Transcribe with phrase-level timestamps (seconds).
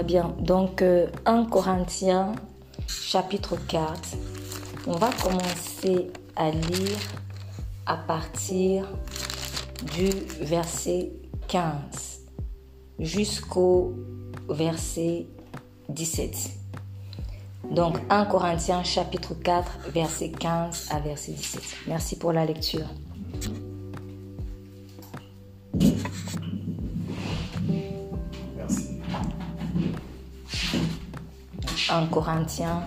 [0.00, 0.34] Très bien.
[0.38, 2.32] Donc, euh, 1 Corinthiens,
[2.88, 4.16] chapitre 4.
[4.86, 6.96] On va commencer à lire
[7.84, 8.86] à partir
[9.94, 10.08] du
[10.40, 11.12] verset
[11.48, 12.22] 15
[12.98, 13.92] jusqu'au
[14.48, 15.26] verset
[15.90, 16.48] 17.
[17.70, 21.62] Donc 1 Corinthiens chapitre 4 verset 15 à verset 17.
[21.88, 22.86] Merci pour la lecture.
[31.92, 32.82] 1 Corinthiens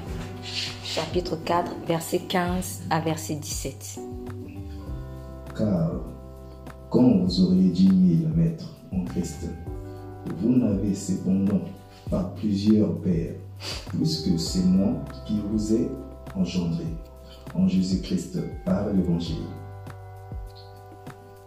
[0.81, 3.99] chapitre 4 verset 15 à verset 17.
[5.57, 5.91] Car
[6.89, 9.49] quand vous auriez dix mille maîtres en Christ,
[10.37, 11.59] vous n'avez cependant
[12.09, 13.35] pas plusieurs pères,
[13.89, 14.93] puisque c'est moi
[15.25, 15.89] qui vous ai
[16.37, 16.85] engendré
[17.55, 19.43] en Jésus-Christ par l'Évangile.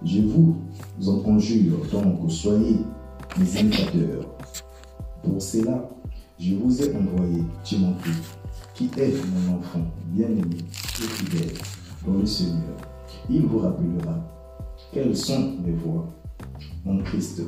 [0.05, 0.57] Je vous
[1.07, 2.77] en conjure donc, soyez
[3.39, 4.27] mes imitateurs.
[5.23, 5.89] Pour cela,
[6.39, 8.11] je vous ai envoyé Timothée,
[8.75, 11.55] qui est mon enfant bien-aimé et fidèle
[12.07, 12.77] dans le Seigneur.
[13.31, 14.21] Il vous rappellera
[14.93, 16.07] quelles sont mes voies
[16.87, 17.43] en Christ,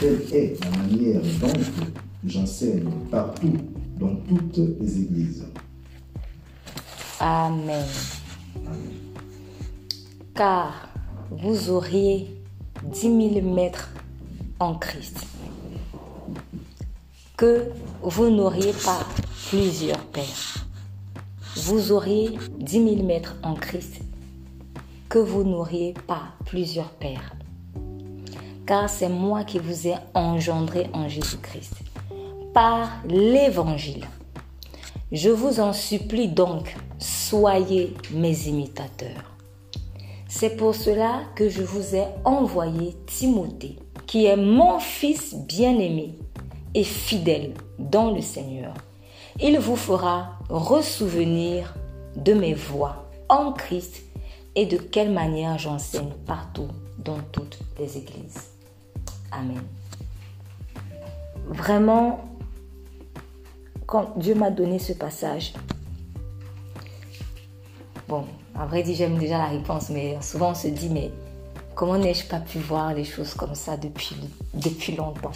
[0.00, 1.60] quelle est la manière dont
[2.24, 3.52] j'enseigne partout
[3.98, 5.46] dans toutes les églises.
[7.20, 7.86] Amen.
[10.34, 10.88] Car
[11.30, 12.42] vous auriez
[12.90, 13.90] dix mille mètres
[14.58, 15.31] en Christ.
[18.02, 19.04] Vous n'auriez pas
[19.48, 20.64] plusieurs pères.
[21.56, 24.00] Vous auriez dix mille mètres en Christ.
[25.08, 27.34] Que vous n'auriez pas plusieurs pères.
[28.64, 31.74] Car c'est moi qui vous ai engendré en Jésus-Christ
[32.54, 34.06] par l'évangile.
[35.10, 39.34] Je vous en supplie donc, soyez mes imitateurs.
[40.28, 46.16] C'est pour cela que je vous ai envoyé Timothée, qui est mon fils bien-aimé
[46.74, 48.74] et fidèle dans le Seigneur.
[49.40, 51.74] Il vous fera ressouvenir
[52.16, 54.02] de mes voix en Christ
[54.54, 56.68] et de quelle manière j'enseigne partout
[56.98, 58.50] dans toutes les églises.
[59.30, 59.62] Amen.
[61.46, 62.24] Vraiment,
[63.86, 65.54] quand Dieu m'a donné ce passage,
[68.08, 68.24] bon,
[68.54, 71.10] à vrai dire, j'aime déjà la réponse, mais souvent on se dit, mais
[71.74, 74.16] comment n'ai-je pas pu voir les choses comme ça depuis,
[74.54, 75.32] depuis longtemps?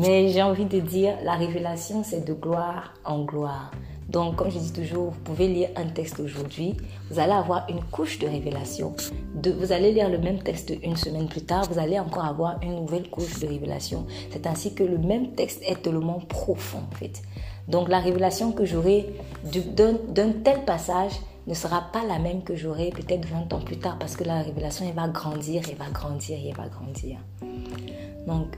[0.00, 3.70] Mais j'ai envie de dire, la révélation, c'est de gloire en gloire.
[4.08, 6.74] Donc, comme je dis toujours, vous pouvez lire un texte aujourd'hui,
[7.10, 8.94] vous allez avoir une couche de révélation.
[9.34, 12.76] Vous allez lire le même texte une semaine plus tard, vous allez encore avoir une
[12.76, 14.06] nouvelle couche de révélation.
[14.30, 17.20] C'est ainsi que le même texte est tellement profond, en fait.
[17.66, 19.12] Donc, la révélation que j'aurai
[19.44, 21.12] d'un tel passage
[21.46, 24.40] ne sera pas la même que j'aurai peut-être 20 ans plus tard, parce que la
[24.40, 27.18] révélation, elle va grandir, elle va grandir, elle va grandir.
[28.26, 28.56] Donc,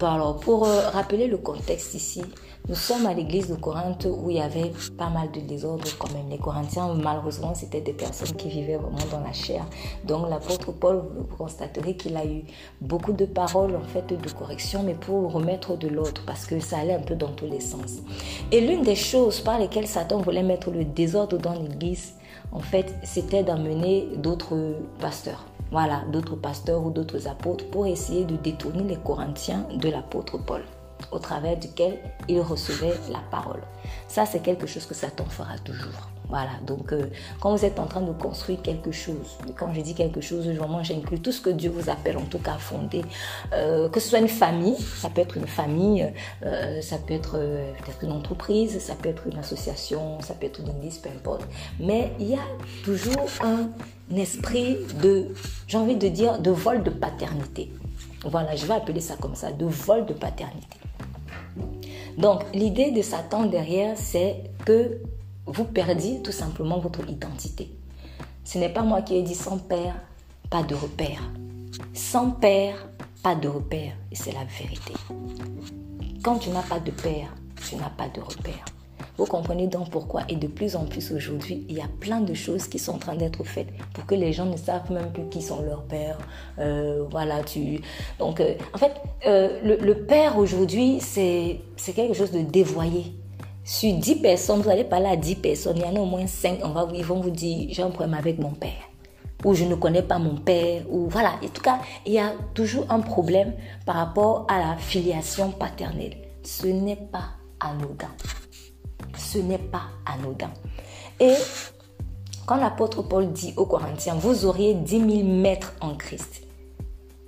[0.00, 2.22] alors, pour euh, rappeler le contexte ici,
[2.68, 6.10] nous sommes à l'église de Corinthe où il y avait pas mal de désordre quand
[6.12, 6.28] même.
[6.30, 9.64] Les Corinthiens, malheureusement, c'était des personnes qui vivaient vraiment dans la chair.
[10.04, 12.42] Donc l'apôtre Paul, vous constaterez qu'il a eu
[12.80, 16.78] beaucoup de paroles en fait de correction, mais pour remettre de l'ordre parce que ça
[16.78, 17.98] allait un peu dans tous les sens.
[18.50, 22.14] Et l'une des choses par lesquelles Satan voulait mettre le désordre dans l'église,
[22.50, 28.36] en fait, c'était d'amener d'autres pasteurs voilà, d'autres pasteurs ou d'autres apôtres pour essayer de
[28.36, 30.62] détourner les Corinthiens de l'apôtre Paul,
[31.10, 33.62] au travers duquel ils recevaient la parole.
[34.08, 36.10] Ça, c'est quelque chose que Satan fera toujours.
[36.28, 37.06] Voilà, donc euh,
[37.40, 40.82] quand vous êtes en train de construire quelque chose, quand je dis quelque chose, vraiment
[40.82, 43.02] j'inclus tout ce que Dieu vous appelle en tout cas à fonder,
[43.52, 46.12] euh, que ce soit une famille, ça peut être une famille,
[46.44, 50.58] euh, ça peut être peut-être une entreprise, ça peut être une association, ça peut être
[50.60, 51.46] une église, peu importe.
[51.78, 52.46] Mais il y a
[52.84, 53.68] toujours un
[54.16, 55.28] esprit de,
[55.68, 57.70] j'ai envie de dire, de vol de paternité.
[58.24, 60.78] Voilà, je vais appeler ça comme ça, de vol de paternité.
[62.18, 64.98] Donc l'idée de Satan derrière, c'est que
[65.46, 67.70] vous perdiez tout simplement votre identité.
[68.44, 69.94] Ce n'est pas moi qui ai dit sans père,
[70.50, 71.22] pas de repère.
[71.92, 72.88] Sans père,
[73.22, 73.92] pas de repère.
[74.12, 74.92] Et c'est la vérité.
[76.22, 77.34] Quand tu n'as pas de père,
[77.68, 78.64] tu n'as pas de repère.
[79.18, 82.34] Vous comprenez donc pourquoi et de plus en plus aujourd'hui, il y a plein de
[82.34, 85.28] choses qui sont en train d'être faites pour que les gens ne savent même plus
[85.30, 86.18] qui sont leurs pères.
[86.58, 87.80] Euh, voilà, tu.
[88.18, 88.92] Donc, euh, en fait,
[89.26, 91.60] euh, le, le, père aujourd'hui, c'est
[91.94, 93.14] quelque chose de dévoyé.
[93.68, 96.24] Sur 10 personnes, vous allez parler à 10 personnes, il y en a au moins
[96.24, 98.70] 5, on va, ils vont vous dire j'ai un problème avec mon père.
[99.44, 100.82] Ou je ne connais pas mon père.
[100.88, 101.32] Ou voilà.
[101.42, 103.54] En tout cas, il y a toujours un problème
[103.84, 106.16] par rapport à la filiation paternelle.
[106.44, 108.10] Ce n'est pas anodin.
[109.18, 110.52] Ce n'est pas anodin.
[111.18, 111.34] Et
[112.46, 116.44] quand l'apôtre Paul dit aux Corinthiens, vous auriez 10 000 mètres en Christ,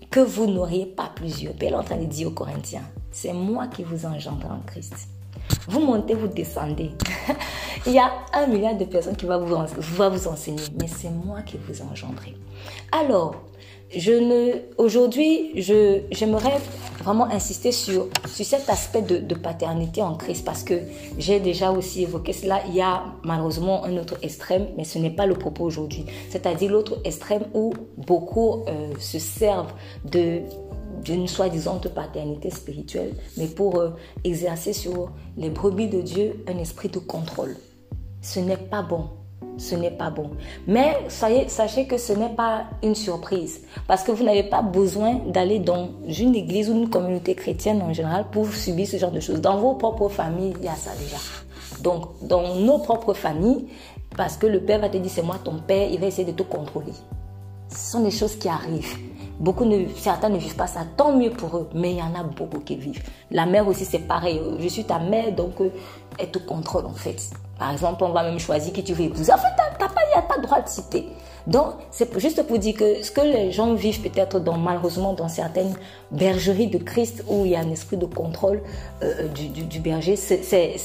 [0.08, 1.54] que vous n'auriez pas plusieurs.
[1.60, 5.08] Il est en train de dire aux Corinthiens, C'est moi qui vous engendre en Christ.
[5.68, 6.92] Vous montez, vous descendez.
[7.86, 9.56] Il y a un milliard de personnes qui vont vous,
[9.96, 12.34] va vous enseigner, mais c'est moi qui vous engendrerai.
[12.92, 13.34] Alors,
[13.94, 16.58] je ne, aujourd'hui, je, j'aimerais
[17.02, 20.74] vraiment insister sur, sur cet aspect de, paternité en Christ parce que
[21.16, 22.60] j'ai déjà aussi évoqué cela.
[22.68, 26.04] Il y a malheureusement un autre extrême, mais ce n'est pas le propos aujourd'hui.
[26.28, 29.72] C'est-à-dire l'autre extrême où beaucoup euh, se servent
[30.04, 30.42] de
[31.08, 33.90] d'une soi-disant paternité spirituelle, mais pour euh,
[34.24, 37.56] exercer sur les brebis de Dieu un esprit de contrôle.
[38.20, 39.08] Ce n'est pas bon
[39.56, 40.30] ce n'est pas bon.
[40.68, 45.58] Mais sachez que ce n'est pas une surprise parce que vous n'avez pas besoin d'aller
[45.58, 49.40] dans une église ou une communauté chrétienne en général pour subir ce genre de choses.
[49.40, 51.16] Dans vos propres familles, il y a ça déjà.
[51.82, 53.66] Donc, dans nos propres familles,
[54.16, 56.36] parce que le père va te dire c'est moi ton père, il va essayer de
[56.36, 56.92] te contrôler.
[57.68, 59.07] Ce sont des choses qui arrivent.
[59.38, 62.14] Beaucoup ne, certains ne vivent pas ça, tant mieux pour eux, mais il y en
[62.14, 63.02] a beaucoup qui vivent.
[63.30, 64.40] La mère aussi, c'est pareil.
[64.58, 65.70] Je suis ta mère, donc euh,
[66.18, 67.30] elle te contrôle en fait.
[67.58, 69.32] Par exemple, on va même choisir qui tu veux épouser.
[69.32, 71.08] En fait, tu n'as pas, pas droit de citer.
[71.46, 75.28] Donc, c'est juste pour dire que ce que les gens vivent peut-être dans, malheureusement dans
[75.28, 75.74] certaines
[76.10, 78.60] bergeries de Christ où il y a un esprit de contrôle
[79.02, 80.76] euh, du, berger, c'est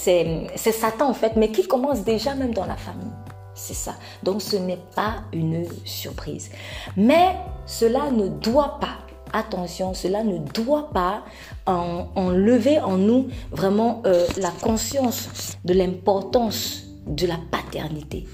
[0.56, 3.12] Satan en fait, mais qui commence déjà même dans la famille.
[3.56, 3.96] C'est ça.
[4.24, 6.50] Donc, ce n'est pas une surprise.
[6.98, 7.36] Mais
[7.66, 8.98] cela ne doit pas
[9.34, 11.24] attention, cela ne doit pas
[11.66, 18.28] enlever en, nous vraiment euh, la conscience de l'importance de la paternité.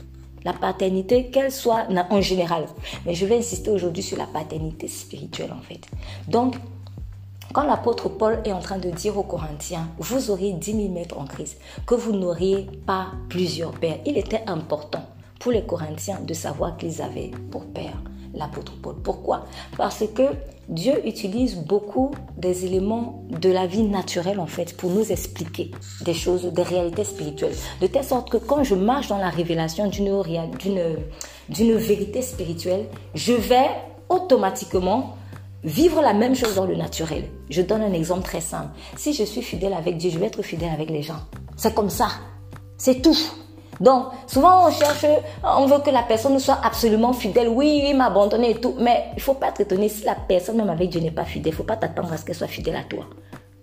[0.45, 2.65] La paternité, qu'elle soit en général.
[3.05, 5.81] Mais je vais insister aujourd'hui sur la paternité spirituelle en fait.
[6.27, 6.55] Donc,
[7.53, 11.17] quand l'apôtre Paul est en train de dire aux Corinthiens, vous aurez 10 000 mètres
[11.19, 15.03] en Christ, que vous n'auriez pas plusieurs pères, il était important
[15.39, 18.01] pour les Corinthiens de savoir qu'ils avaient pour père
[18.33, 18.95] l'apôtre Paul.
[19.03, 19.45] Pourquoi?
[19.77, 20.23] Parce que
[20.67, 25.71] Dieu utilise beaucoup des éléments de la vie naturelle en fait pour nous expliquer
[26.01, 27.55] des choses, des réalités spirituelles.
[27.81, 30.23] De telle sorte que quand je marche dans la révélation d'une
[31.49, 32.85] d'une vérité spirituelle,
[33.15, 33.69] je vais
[34.09, 35.15] automatiquement
[35.63, 37.25] vivre la même chose dans le naturel.
[37.49, 38.69] Je donne un exemple très simple.
[38.95, 41.19] Si je suis fidèle avec Dieu, je vais être fidèle avec les gens.
[41.57, 42.07] C'est comme ça.
[42.77, 43.17] C'est tout.
[43.79, 45.05] Donc, souvent, on cherche,
[45.43, 47.47] on veut que la personne soit absolument fidèle.
[47.47, 48.75] Oui, il m'a abandonné et tout.
[48.79, 51.53] Mais il faut pas être étonné si la personne, même avec Dieu, n'est pas fidèle.
[51.53, 53.05] Il faut pas t'attendre à ce qu'elle soit fidèle à toi.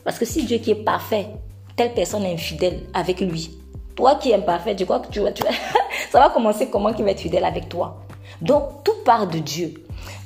[0.04, 1.26] Parce que si Dieu qui est parfait,
[1.74, 3.58] telle personne est infidèle avec lui.
[3.94, 5.42] Toi qui es imparfait, tu crois que tu vas, tu
[6.10, 8.05] ça va commencer comment qu'il va être fidèle avec toi?
[8.40, 9.74] Donc, tout part de Dieu.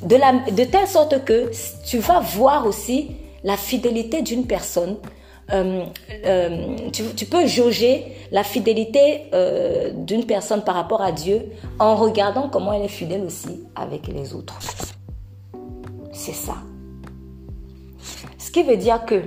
[0.02, 1.50] De, la, de telle sorte que
[1.86, 4.96] tu vas voir aussi la fidélité d'une personne
[5.52, 5.84] euh,
[6.26, 11.42] euh, tu, peux jauger la fidélité euh, d'une personne par rapport à Dieu
[11.78, 14.58] en regardant comment elle est fidèle aussi avec les autres.
[16.12, 16.54] C'est ça.
[18.38, 19.22] Ce qui veut dire que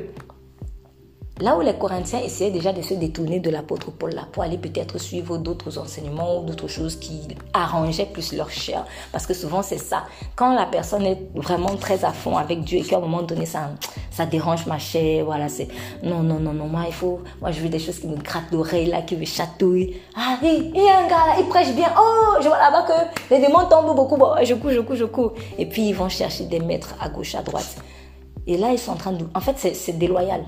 [1.41, 4.59] Là où les Corinthiens essayaient déjà de se détourner de l'apôtre Paul là, pour aller
[4.59, 8.85] peut-être suivre d'autres enseignements ou d'autres choses qui arrangeaient plus leur chair.
[9.12, 10.03] Parce que souvent c'est ça.
[10.35, 13.47] Quand la personne est vraiment très à fond avec Dieu et qu'à un moment donné
[13.47, 13.71] ça,
[14.12, 15.69] ça dérange ma chair, voilà, c'est
[16.03, 18.51] non, non, non, non, moi il faut, moi je veux des choses qui me grattent
[18.51, 19.95] l'oreille là, qui me chatouillent.
[20.15, 21.91] Ah il y a un gars là, il prêche bien.
[22.00, 24.18] Oh, je vois là-bas que les démons tombent beaucoup.
[24.18, 25.33] Bon, je cours, je cours, je cours.
[25.57, 27.75] Et puis ils vont chercher des maîtres à gauche, à droite.
[28.45, 29.25] Et là ils sont en train de...
[29.34, 30.43] En fait c'est déloyal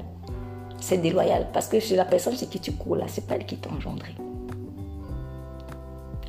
[0.80, 3.46] c'est déloyal parce que c'est la personne chez qui tu cours là, c'est pas elle
[3.46, 4.14] qui t'a engendré.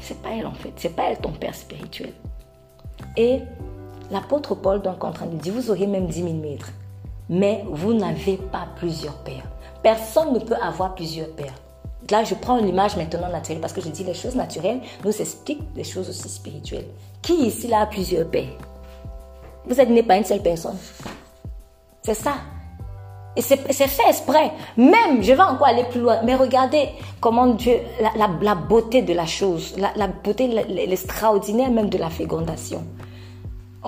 [0.00, 2.12] C'est pas elle en fait, c'est pas elle ton père spirituel.
[3.16, 3.40] Et
[4.10, 6.70] l'apôtre Paul donc en train de dire, vous aurez même 10 000 mètres,
[7.28, 9.48] mais vous n'avez pas plusieurs pères.
[9.82, 11.54] Personne ne peut avoir plusieurs pères.
[12.10, 15.72] Là, je prends l'image maintenant naturelle parce que je dis les choses naturelles nous expliquent
[15.72, 16.86] des choses aussi spirituelles.
[17.20, 18.56] Qui ici là a plusieurs pères?
[19.64, 20.76] Vous n'êtes né pas une seule personne.
[22.02, 22.34] C'est ça.
[23.36, 24.50] Et c'est fait exprès.
[24.78, 26.88] Même, je vais encore aller plus loin, mais regardez
[27.20, 27.74] comment Dieu,
[28.16, 32.82] la, beauté de la chose, la, beauté, l'extraordinaire même de la fécondation.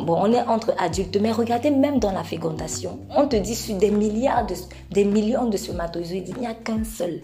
[0.03, 3.01] Bon, on est entre adultes, mais regardez même dans la fécondation.
[3.17, 4.55] On te dit sur des milliards, de,
[4.91, 7.23] des millions de spermatozoïdes, il n'y a qu'un seul.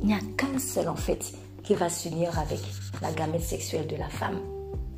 [0.00, 1.32] Il n'y a qu'un seul en fait
[1.62, 2.58] qui va s'unir avec
[3.00, 4.40] la gamète sexuelle de la femme.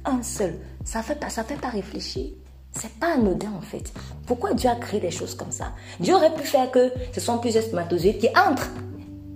[0.05, 0.59] Un seul.
[0.85, 2.31] Ça fait pas, ça fait pas réfléchir.
[2.73, 3.93] C'est pas anodin en fait.
[4.26, 5.73] Pourquoi Dieu a créé des choses comme ça?
[6.00, 8.71] Dieu aurait pu faire que ce sont plusieurs spermatozoïdes qui entrent.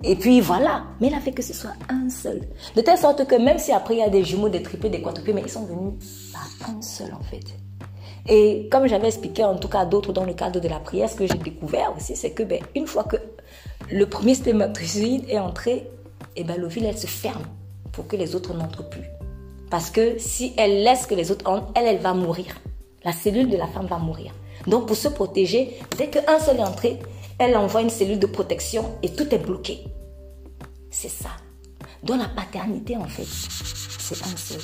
[0.03, 0.83] Et puis voilà.
[0.99, 2.41] Mais il a fait que ce soit un seul.
[2.75, 5.01] De telle sorte que même si après il y a des jumeaux, des triplés, des
[5.01, 5.93] quadruplés, mais ils sont venus
[6.33, 7.45] par un seul en fait.
[8.27, 11.15] Et comme j'avais expliqué en tout cas d'autres dans le cadre de la prière, ce
[11.15, 13.17] que j'ai découvert aussi, c'est que ben, une fois que
[13.89, 15.89] le premier spermatozoïde est entré,
[16.35, 17.45] et eh ben, l'ovule elle se ferme
[17.91, 19.05] pour que les autres n'entrent plus.
[19.69, 22.45] Parce que si elle laisse que les autres entrent, elle, elle va mourir
[23.07, 24.33] La cellule de la femme va mourir.
[24.67, 26.99] Donc, pour se protéger, dès qu'un seul est entré,
[27.39, 29.85] elle envoie une cellule de protection et tout est bloqué.
[30.91, 31.29] C'est ça.
[32.03, 34.59] Dans la paternité, en fait, c'est un seul.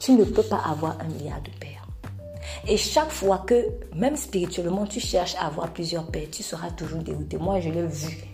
[0.00, 1.86] Tu ne peux pas avoir un milliard de pères.
[2.66, 6.98] Et chaque fois que, même spirituellement, tu cherches à avoir plusieurs pères, tu seras toujours
[6.98, 7.38] dérouté.
[7.38, 8.24] Moi, je l'ai vu.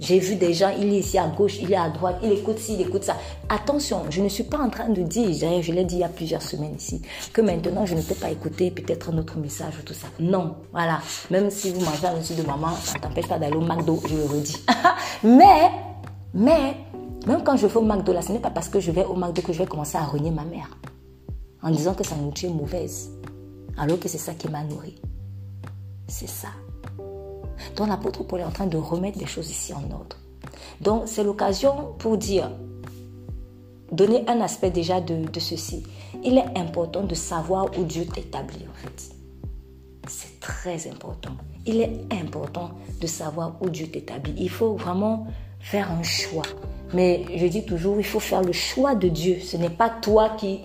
[0.00, 2.58] J'ai vu des gens, il est ici à gauche, il est à droite, il écoute
[2.58, 3.16] ci, il écoute ça.
[3.50, 5.30] Attention, je ne suis pas en train de dire,
[5.60, 7.02] je l'ai dit il y a plusieurs semaines ici,
[7.34, 10.06] que maintenant je ne peux pas écouter peut-être un autre message ou tout ça.
[10.18, 11.00] Non, voilà.
[11.30, 14.00] Même si vous mangez un dessus de maman, ça ne t'empêche pas d'aller au McDo,
[14.08, 14.64] je le redis.
[15.22, 15.70] mais,
[16.32, 16.76] mais,
[17.26, 19.14] même quand je vais au McDo, là, ce n'est pas parce que je vais au
[19.14, 20.70] McDo que je vais commencer à renier ma mère.
[21.62, 23.10] En disant que sa nourriture est mauvaise.
[23.76, 24.98] Alors que c'est ça qui m'a nourri.
[26.08, 26.48] C'est ça.
[27.76, 30.16] Donc l'apôtre Paul est en train de remettre les choses ici en ordre.
[30.80, 32.50] Donc c'est l'occasion pour dire,
[33.92, 35.84] donner un aspect déjà de, ceci.
[36.24, 39.14] Il est important de savoir où Dieu t'établit en fait.
[40.08, 41.32] C'est très important.
[41.66, 44.34] Il est important de savoir où Dieu t'établit.
[44.38, 45.26] Il faut vraiment
[45.60, 46.46] faire un choix.
[46.92, 49.38] Mais je dis toujours, il faut faire le choix de Dieu.
[49.40, 50.60] Ce n'est pas toi qui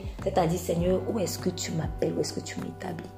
[0.49, 3.09] dit, Seigneur, où est-ce que tu m'appelles, où est-ce que tu m'établis?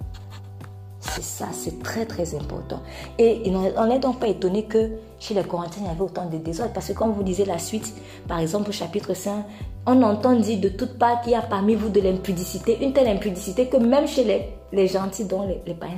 [1.21, 2.81] C'est ça, c'est très très important.
[3.17, 6.37] Et on n'est donc pas étonné que chez les Corinthiens, il y avait autant de
[6.37, 6.73] désordre.
[6.73, 7.93] Parce que comme vous lisez la suite,
[8.27, 9.43] par exemple au chapitre 5,
[9.85, 13.07] on entend dire de toutes parts qu'il y a parmi vous de l'impudicité, une telle
[13.07, 15.95] impudicité que même chez les, les gentils, dont les, les païens,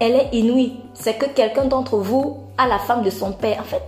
[0.00, 0.80] elle est inouïe.
[0.94, 3.60] C'est que quelqu'un d'entre vous a la femme de son père.
[3.60, 3.82] En fait,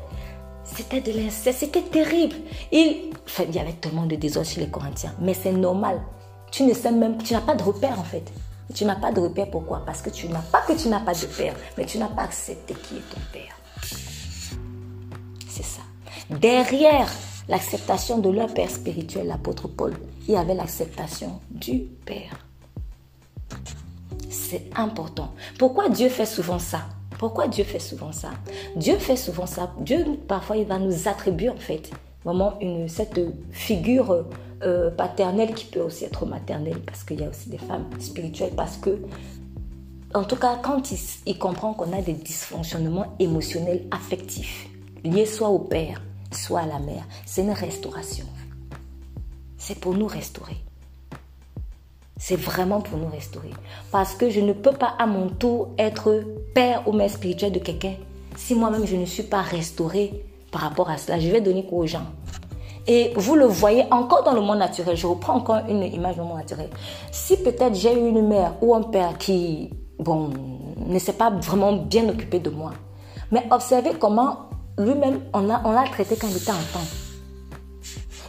[0.64, 2.36] c'était de l'inceste, c'était terrible.
[2.72, 6.00] Il, enfin, il y avait tellement de désordre chez les Corinthiens, mais c'est normal.
[6.50, 8.24] Tu ne sais même, tu n'as pas de repère en fait.
[8.74, 9.84] Tu n'as pas de repère, pourquoi?
[9.84, 12.22] Parce que tu n'as pas que tu n'as pas de père, mais tu n'as pas
[12.22, 13.56] accepté qui est ton père.
[15.48, 15.82] C'est ça.
[16.30, 17.10] Derrière
[17.48, 19.94] l'acceptation de leur père spirituel, l'apôtre Paul,
[20.26, 22.44] il y avait l'acceptation du père.
[24.30, 25.32] C'est important.
[25.58, 26.82] Pourquoi Dieu fait souvent ça?
[27.18, 28.30] Pourquoi Dieu fait souvent ça?
[28.76, 29.72] Dieu fait souvent ça.
[29.80, 31.90] Dieu, parfois, il va nous attribuer, en fait,
[32.28, 33.18] vraiment une, cette
[33.52, 34.26] figure
[34.62, 38.52] euh, paternelle qui peut aussi être maternelle parce qu'il y a aussi des femmes spirituelles
[38.54, 38.98] parce que
[40.12, 40.92] en tout cas quand
[41.24, 44.68] il, comprend qu'on a des dysfonctionnements émotionnels affectifs
[45.04, 48.26] liés soit au père soit à la mère c'est une restauration.
[49.56, 50.56] C'est pour nous restaurer.
[52.16, 53.50] C'est vraiment pour nous restaurer.
[53.90, 57.58] Parce que je ne peux pas à mon tour être père ou mère spirituelle de
[57.58, 57.94] quelqu'un
[58.36, 61.18] si moi-même je ne suis pas restaurée par rapport à cela.
[61.18, 62.06] Je vais donner quoi aux gens
[62.88, 64.96] et vous le voyez encore dans le monde naturel.
[64.96, 66.70] Je reprends encore une image du monde naturel.
[67.12, 70.30] Si peut-être j'ai eu une mère ou un père qui, bon,
[70.78, 72.72] ne s'est pas vraiment bien occupé de moi,
[73.30, 76.80] mais observez comment lui-même, on l'a traité quand il était enfant.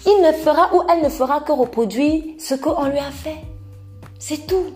[0.05, 3.37] Il ne fera ou elle ne fera que reproduire ce qu'on lui a fait.
[4.17, 4.73] C'est tout.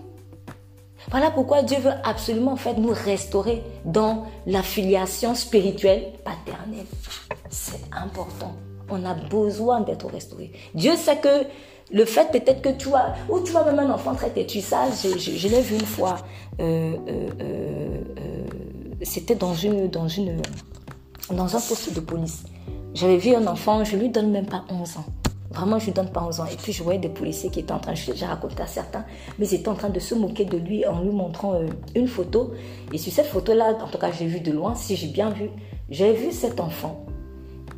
[1.10, 6.86] Voilà pourquoi Dieu veut absolument en fait nous restaurer dans la filiation spirituelle paternelle.
[7.50, 8.54] C'est important.
[8.90, 10.52] On a besoin d'être restauré.
[10.74, 11.46] Dieu sait que
[11.92, 14.86] le fait peut-être que tu vois, ou tu vois même un enfant très têtu, ça,
[14.90, 16.16] je, l'ai vu une fois.
[16.60, 18.44] Euh, euh, euh,
[19.02, 20.40] c'était dans une, dans une,
[21.30, 22.44] dans un poste de police.
[22.94, 25.04] J'avais vu un enfant, je lui donne même pas 11 ans.
[25.50, 26.46] Vraiment, je lui donne pas 11 ans.
[26.52, 29.04] Et puis, je voyais des policiers qui étaient en train, j'ai raconté à certains,
[29.38, 31.60] mais ils étaient en train de se moquer de lui en lui montrant
[31.94, 32.54] une photo.
[32.92, 35.50] Et sur cette photo-là, en tout cas, j'ai vu de loin, si j'ai bien vu,
[35.90, 37.04] j'ai vu cet enfant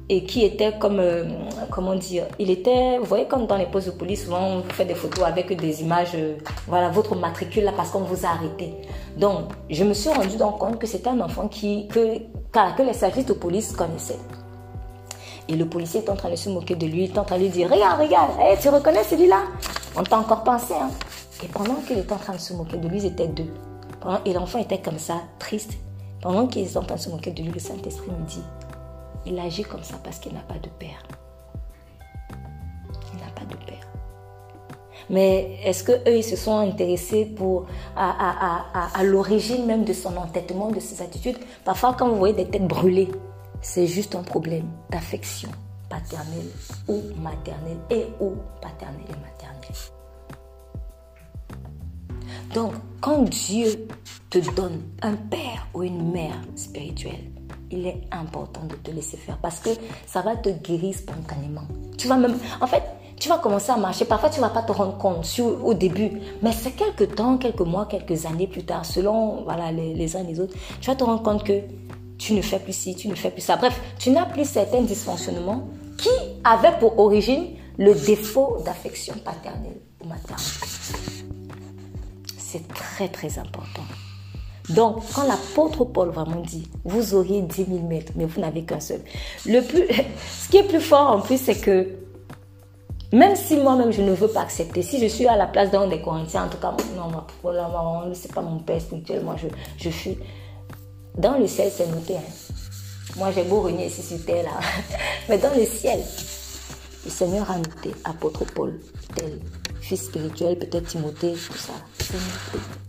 [0.09, 1.25] et qui était comme, euh,
[1.71, 4.85] comment dire, il était, vous voyez comme dans les postes de police, souvent on fait
[4.85, 6.37] des photos avec des images, euh,
[6.69, 8.73] voilà, votre matricule là parce qu'on vous a arrêté.
[9.17, 12.19] Donc, je me suis rendu compte que c'était un enfant qui, que,
[12.53, 14.19] que les services de police connaissaient.
[15.49, 17.39] Et le policier est en train de se moquer de lui, il est en train
[17.39, 19.43] de lui dire, regarde, regarde, tu reconnais celui-là?
[19.97, 20.91] On t'a encore pensé, hein
[21.43, 23.53] Et pendant qu'il était en train de se moquer de lui, ils étaient deux.
[24.25, 25.73] et l'enfant était comme ça, triste.
[26.21, 28.43] Pendant qu'il était en train de se moquer de lui, le Saint-Esprit me dit,
[29.27, 31.03] il agit comme ça parce qu'il n'a pas de père.
[33.13, 33.87] Il n'a pas de père.
[35.11, 37.67] Mais est-ce que eux ils se sont intéressés pour
[37.97, 41.39] à, l'origine même de son entêtement, de ses attitudes?
[41.65, 43.11] Parfois, quand vous voyez des têtes brûlées,
[43.61, 45.51] c'est juste un problème d'affection
[45.89, 46.51] paternelle
[46.89, 49.57] ou maternelle et ou paternelle et maternelle.
[52.55, 53.87] Donc, quand Dieu
[54.31, 57.36] te donne un père ou une mère spirituelle,
[57.71, 59.71] il est important de te laisser faire parce que
[60.07, 61.67] ça va te guérir spontanément.
[61.99, 62.83] Tu vas même, en fait,
[63.19, 64.05] tu vas commencer à marcher.
[64.05, 66.11] Parfois, tu vas pas te rendre compte au début,
[66.43, 70.23] mais c'est quelques temps, quelques mois, quelques années plus tard, selon voilà les, les uns
[70.23, 71.63] les autres, tu vas te rendre compte que
[72.19, 73.57] tu ne fais plus ci, tu ne fais plus ça.
[73.57, 75.69] Bref, tu n'as plus certains dysfonctionnements
[75.99, 76.11] qui
[76.45, 80.45] avaient pour origine le défaut d'affection paternelle ou maternelle.
[82.39, 83.83] c'est très très important.
[84.69, 88.81] Donc, quand l'apôtre Paul vraiment dit, vous auriez 10 000 mètres, mais vous n'avez qu'un
[88.81, 89.01] seul.
[89.47, 89.87] Le plus,
[90.43, 91.89] ce qui est plus fort en plus, c'est que
[93.13, 95.87] même si moi-même je ne veux pas accepter, si je suis à la place d'un
[95.87, 99.47] des Corinthiens, en tout cas, non, non, c'est pas mon père spirituel, moi je,
[99.79, 100.19] je suis.
[101.17, 102.17] Dans le ciel, c'est noté.
[102.17, 102.55] Hein.
[103.17, 104.51] Moi, j'ai beau renier ici sur terre, là.
[105.29, 106.01] Mais dans le ciel,
[107.05, 108.79] le Seigneur a noté apôtre Paul,
[109.15, 109.41] tel,
[109.81, 111.73] fils spirituel, peut-être Timothée, tout ça.
[111.99, 112.86] C'est.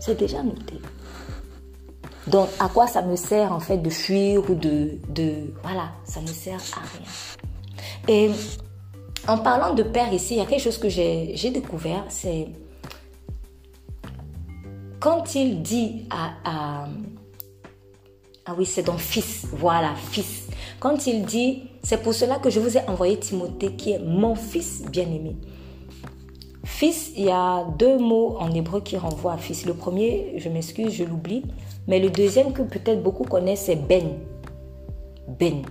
[0.00, 0.80] C'est déjà noté.
[2.26, 4.98] Donc, à quoi ça me sert en fait de fuir ou de.
[5.62, 7.06] Voilà, ça ne sert à rien.
[8.08, 8.30] Et
[9.28, 12.48] en parlant de père ici, il y a quelque chose que j'ai découvert, c'est
[14.98, 16.88] quand il dit à, à
[18.46, 20.48] ah oui, c'est donc fils, voilà, fils.
[20.80, 24.34] Quand il dit, c'est pour cela que je vous ai envoyé Timothée, qui est mon
[24.34, 25.36] fils bien-aimé.
[26.70, 29.66] Fils, il y a deux mots en hébreu qui renvoient à fils.
[29.66, 31.42] Le premier, je m'excuse, je l'oublie,
[31.86, 34.14] mais le deuxième que peut-être beaucoup connaissent, c'est Ben.
[35.28, 35.62] Ben.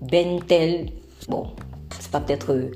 [0.00, 0.88] Ben tel.
[1.28, 1.48] Bon,
[2.00, 2.52] c'est pas peut-être.
[2.52, 2.72] Euh,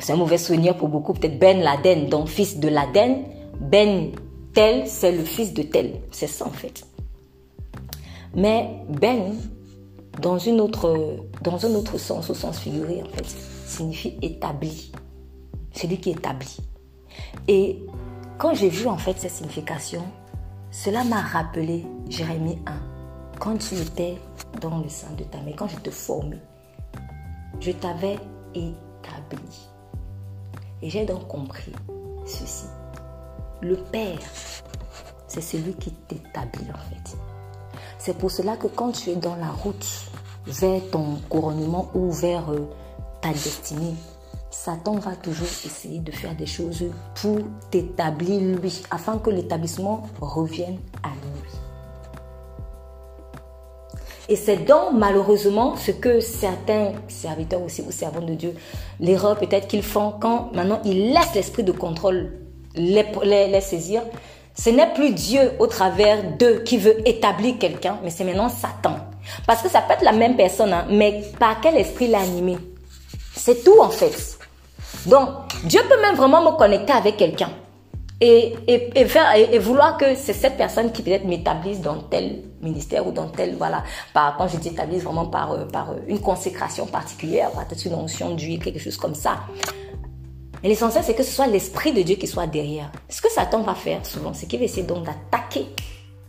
[0.00, 3.24] c'est un mauvais souvenir pour beaucoup, peut-être Ben Laden, donc fils de Laden.
[3.60, 4.10] Ben
[4.52, 5.92] tel, c'est le fils de tel.
[6.10, 6.84] C'est ça en fait.
[8.34, 9.34] Mais Ben,
[10.20, 13.26] dans, un autre sens, au sens figuré, en fait,
[13.66, 14.90] signifie établi.
[15.72, 16.56] Celui qui établit.
[17.48, 17.84] Et
[18.38, 20.02] quand j'ai vu en fait cette signification,
[20.70, 22.72] cela m'a rappelé Jérémie 1.
[23.38, 24.18] Quand tu étais
[24.60, 26.40] dans le sein de ta mère, quand je te formais,
[27.60, 28.18] je t'avais
[28.54, 29.68] établi.
[30.82, 31.72] Et j'ai donc compris
[32.26, 32.66] ceci.
[33.60, 34.18] Le Père,
[35.26, 37.16] c'est celui qui t'établit en fait.
[37.98, 39.86] C'est pour cela que quand tu es dans la route
[40.46, 42.68] vers ton couronnement ou vers euh,
[43.20, 43.94] ta destinée,
[44.50, 47.38] Satan va toujours essayer de faire des choses pour
[47.70, 51.50] t'établir lui, afin que l'établissement revienne à lui.
[54.28, 58.54] Et c'est donc malheureusement ce que certains serviteurs aussi ou servants de Dieu,
[59.00, 62.32] l'erreur peut-être qu'ils font quand maintenant ils laissent l'esprit de contrôle
[62.76, 64.02] les, les saisir,
[64.54, 68.96] ce n'est plus Dieu au travers d'eux qui veut établir quelqu'un, mais c'est maintenant Satan.
[69.46, 72.58] Parce que ça peut être la même personne, hein, mais par quel esprit l'animer?
[73.34, 74.39] C'est tout en fait.
[75.06, 75.28] Donc,
[75.64, 77.50] Dieu peut même vraiment me connecter avec quelqu'un
[78.20, 83.12] et, et, et, vouloir que c'est cette personne qui peut-être m'établisse dans tel ministère ou
[83.12, 86.84] dans tel, voilà, par, quand je dis établisse vraiment par, euh, par euh, une consécration
[86.86, 89.40] particulière, peut-être une onction d'huile, quelque chose comme ça.
[90.62, 92.92] Mais l'essentiel, c'est que ce soit l'Esprit de Dieu qui soit derrière.
[93.08, 95.68] Ce que Satan va faire souvent, c'est qu'il va essayer donc d'attaquer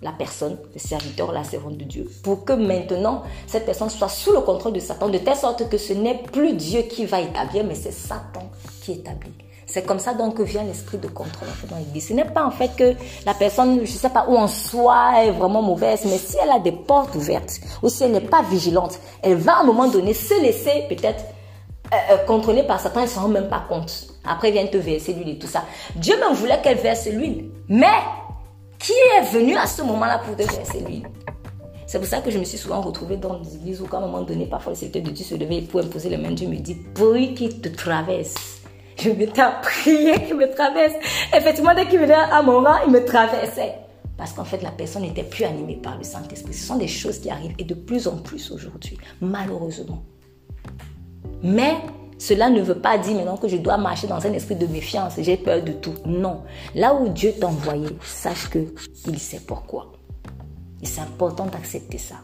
[0.02, 4.32] la personne, le serviteur, la servante de Dieu, pour que maintenant, cette personne soit sous
[4.32, 7.64] le contrôle de Satan, de telle sorte que ce n'est plus Dieu qui va établir,
[7.64, 8.50] mais c'est Satan
[8.82, 9.34] qui établit.
[9.68, 12.10] C'est comme ça donc que vient l'esprit de contrôle dans l'église.
[12.10, 12.94] Ce n'est pas en fait que
[13.26, 16.50] la personne, je ne sais pas où en soi est vraiment mauvaise, mais si elle
[16.50, 19.88] a des portes ouvertes ou si elle n'est pas vigilante, elle va à un moment
[19.88, 21.24] donné se laisser peut-être
[21.94, 24.08] euh, euh, contrôler par Satan, elle ne se rend même pas compte.
[24.26, 25.64] Après, vient te verser l'huile et tout ça.
[25.96, 27.50] Dieu même voulait qu'elle verse l'huile.
[27.68, 27.88] Mais
[28.84, 31.08] qui est venu à ce moment-là pour te verser l'huile
[31.88, 34.02] C'est pour ça que je me suis souvent retrouvée dans des églises où, à un
[34.02, 36.32] moment donné, parfois secteur de Dieu se levait pour imposer les mains.
[36.32, 38.62] Dieu me dit, prie qu'il te traverse.
[38.98, 40.94] Je m'étais à prier qu'il me traverse.
[41.36, 43.76] Effectivement, dès qu'il venait à mon rang, il me traversait.
[44.18, 46.54] Parce qu'en fait, la personne n'était plus animée par le Saint-Esprit.
[46.54, 50.04] Ce sont des choses qui arrivent et de plus en plus aujourd'hui, malheureusement.
[51.42, 51.74] Mais
[52.22, 55.14] cela ne veut pas dire maintenant que je dois marcher dans un esprit de méfiance.
[55.18, 55.96] J'ai peur de tout.
[56.06, 56.44] Non.
[56.76, 58.60] Là où Dieu t'a envoyé, sache que
[59.08, 59.92] il sait pourquoi.
[60.84, 62.18] Et c'est important d'accepter ça.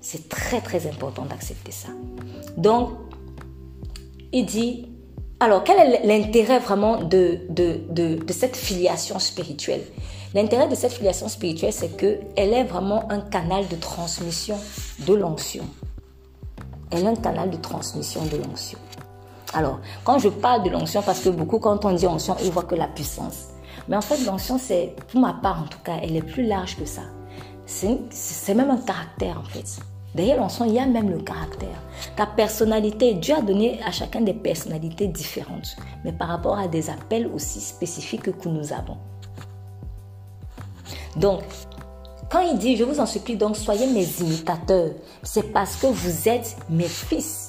[0.00, 1.88] C'est très très important d'accepter ça.
[2.56, 2.90] Donc,
[4.30, 4.86] il dit,
[5.40, 9.82] alors quel est l'intérêt vraiment de, de cette filiation spirituelle?
[10.32, 14.58] L'intérêt de cette filiation spirituelle, c'est qu'elle est vraiment un canal de transmission
[15.00, 15.64] de l'onction.
[16.92, 18.78] Elle est un canal de transmission de l'onction.
[19.54, 22.64] Alors, quand je parle de l'onction, parce que beaucoup, quand on dit onction, ils voient
[22.64, 23.48] que la puissance.
[23.88, 26.76] Mais en fait, l'onction, c'est, pour ma part en tout cas, elle est plus large
[26.76, 27.02] que ça.
[27.66, 29.80] C'est même un caractère en fait.
[30.14, 31.80] Derrière l'onction, il y a même le caractère.
[32.16, 36.90] Ta personnalité, Dieu a donné à chacun des personnalités différentes, mais par rapport à des
[36.90, 38.96] appels aussi spécifiques que nous avons.
[41.16, 41.42] Donc,
[42.30, 44.90] quand il dit, je vous en supplie donc, soyez mes imitateurs,
[45.22, 47.43] c'est parce que vous êtes mes fils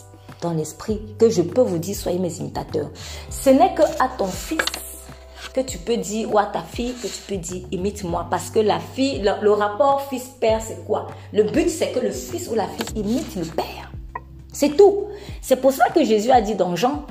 [0.53, 2.89] l'esprit que je peux vous dire, soyez mes imitateurs.
[3.29, 4.59] Ce n'est que à ton fils
[5.53, 8.27] que tu peux dire, ou à ta fille que tu peux dire, imite-moi.
[8.29, 11.07] Parce que la fille, le, rapport fils-père, c'est quoi?
[11.31, 13.91] Le but, c'est que le fils ou la fille imite le père.
[14.51, 15.05] C'est tout.
[15.41, 17.05] C'est pour ça que Jésus a dit dans Jean,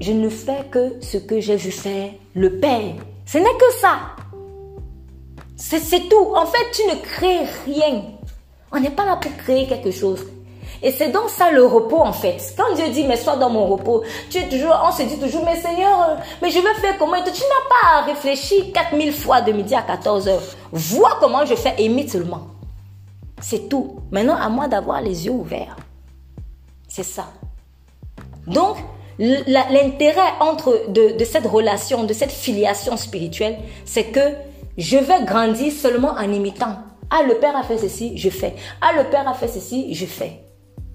[0.00, 1.72] je ne fais que ce que j'ai vu
[2.34, 2.94] le Père.
[3.26, 3.98] Ce n'est que ça.
[5.56, 6.34] C'est tout.
[6.34, 8.02] En fait, tu ne crées rien.
[8.72, 10.20] On n'est pas là pour créer quelque chose.
[10.82, 12.54] Et c'est donc ça le repos en fait.
[12.56, 15.44] Quand Dieu dit mais sois dans mon repos, tu es toujours, on se dit toujours
[15.44, 19.52] mais Seigneur, mais je vais faire comment Tu n'as pas à réfléchir 4000 fois de
[19.52, 20.42] midi à 14 heures.
[20.72, 22.48] Vois comment je fais, imite seulement.
[23.40, 23.96] C'est tout.
[24.10, 25.76] Maintenant à moi d'avoir les yeux ouverts.
[26.88, 27.26] C'est ça.
[28.46, 28.76] Donc
[29.18, 34.34] l'intérêt entre de, de cette relation, de cette filiation spirituelle, c'est que
[34.76, 36.76] je vais grandir seulement en imitant.
[37.10, 38.54] Ah, le Père a fait ceci, je fais.
[38.80, 40.43] Ah, le Père a fait ceci, je fais.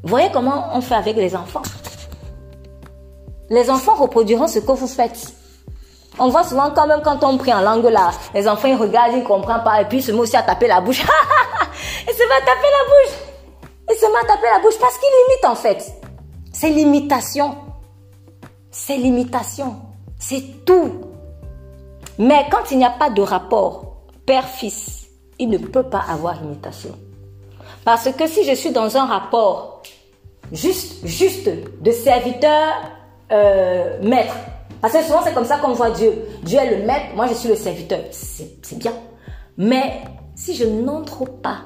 [0.03, 1.61] Voyez comment on fait avec les enfants.
[3.49, 5.33] Les enfants reproduiront ce que vous faites.
[6.19, 9.13] On voit souvent quand même quand on prie en langue là, les enfants ils regardent,
[9.13, 11.01] ils ne comprennent pas et puis se mettent aussi à taper la bouche.
[12.07, 13.15] ils se à taper la bouche.
[13.89, 15.93] Ils se mettent à taper la bouche parce qu'ils limitent en fait.
[16.53, 17.55] C'est l'imitation.
[18.71, 19.77] C'est l'imitation.
[20.19, 21.01] C'est tout.
[22.17, 25.07] Mais quand il n'y a pas de rapport père-fils,
[25.39, 26.95] il ne peut pas avoir imitation.
[27.89, 29.81] Parce que si je suis dans un rapport
[30.51, 31.49] juste, juste
[31.81, 32.75] de serviteur
[33.31, 34.35] euh, maître,
[34.79, 36.13] parce que souvent c'est comme ça qu'on voit Dieu.
[36.43, 38.01] Dieu est le maître, moi je suis le serviteur.
[38.11, 38.93] C'est bien.
[39.57, 40.01] Mais
[40.35, 41.61] si je n'entre pas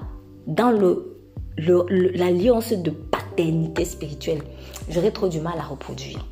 [0.47, 1.19] dans le,
[1.57, 4.43] l'alliance de paternité spirituelle,
[4.87, 6.25] j'aurai trop du mal à reproduire.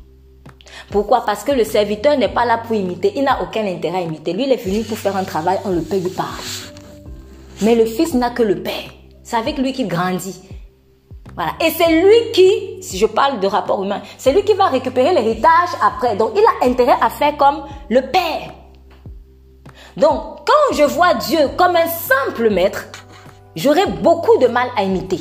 [0.90, 1.26] Pourquoi?
[1.26, 3.12] Parce que le serviteur n'est pas là pour imiter.
[3.14, 4.32] Il n'a aucun intérêt à imiter.
[4.32, 6.30] Lui, il est venu pour faire un travail, on le paye pas.
[7.60, 8.88] Mais le fils n'a que le père.
[9.22, 10.40] C'est avec lui qu'il grandit.
[11.34, 11.52] Voilà.
[11.60, 15.14] Et c'est lui qui, si je parle de rapport humain, c'est lui qui va récupérer
[15.14, 16.16] l'héritage après.
[16.16, 18.52] Donc, il a intérêt à faire comme le père.
[19.96, 22.84] Donc, quand je vois Dieu comme un simple maître,
[23.56, 25.20] j'aurai beaucoup de mal à imiter.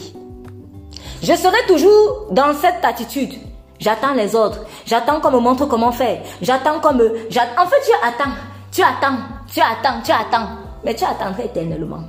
[1.22, 3.34] Je serai toujours dans cette attitude.
[3.80, 4.60] J'attends les autres.
[4.86, 6.22] J'attends qu'on me montre comment faire.
[6.42, 7.06] J'attends qu'on me...
[7.08, 8.32] En fait, tu attends.
[8.72, 9.18] Tu attends.
[9.52, 10.02] Tu attends.
[10.04, 10.48] Tu attends.
[10.84, 12.04] Mais tu attendras éternellement.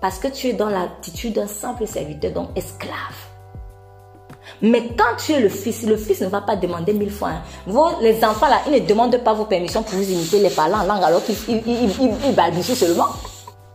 [0.00, 2.92] Parce que tu es dans l'attitude d'un simple serviteur, donc esclave.
[4.62, 7.30] Mais quand tu es le fils, le fils ne va pas demander mille fois.
[7.30, 7.42] Hein.
[8.00, 10.84] les enfants là, ils ne demandent pas vos permissions pour vous imiter les parlants en
[10.84, 13.08] langue alors qu'ils ils, balbutient seulement.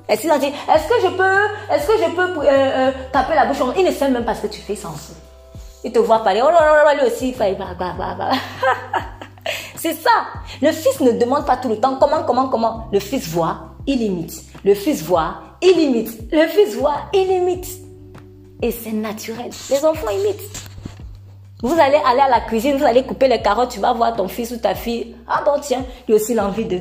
[0.09, 3.35] Et s'ils ont dit, est-ce que je peux, est-ce que je peux euh, euh, taper
[3.35, 5.15] la bouche Ils ne savent même pas ce que tu fais sans eux.
[5.83, 7.57] Ils te voient parler, oh là là là, lui aussi, il fait,
[9.75, 10.09] C'est ça.
[10.61, 12.87] Le fils ne demande pas tout le temps comment, comment, comment.
[12.91, 14.43] Le fils voit, il imite.
[14.63, 16.31] Le fils voit, imite.
[16.31, 17.67] Le fils voit, il imite.
[18.61, 19.49] Et c'est naturel.
[19.69, 20.61] Les enfants imitent.
[21.63, 24.27] Vous allez aller à la cuisine, vous allez couper les carottes, tu vas voir ton
[24.27, 25.15] fils ou ta fille.
[25.27, 26.77] Ah bon, tiens, il a aussi l'envie de.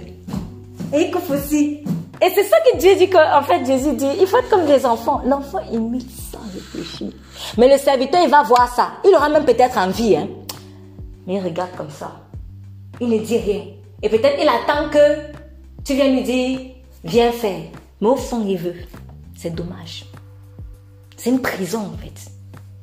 [0.92, 1.84] Et il coupe aussi.
[2.22, 4.84] Et c'est ça que Dieu dit en fait, Jésus dit, il faut être comme des
[4.84, 5.20] enfants.
[5.24, 7.12] L'enfant imite sans réfléchir.
[7.56, 8.92] Mais le serviteur, il va voir ça.
[9.04, 10.28] Il aura même peut-être envie, hein.
[11.26, 12.12] Mais il regarde comme ça.
[13.00, 13.64] Il ne dit rien.
[14.02, 15.32] Et peut-être il attend que
[15.84, 16.60] tu viennes lui dire,
[17.04, 17.60] viens faire.
[18.00, 18.74] Mais au fond, il veut.
[19.36, 20.06] C'est dommage.
[21.16, 22.30] C'est une prison en fait.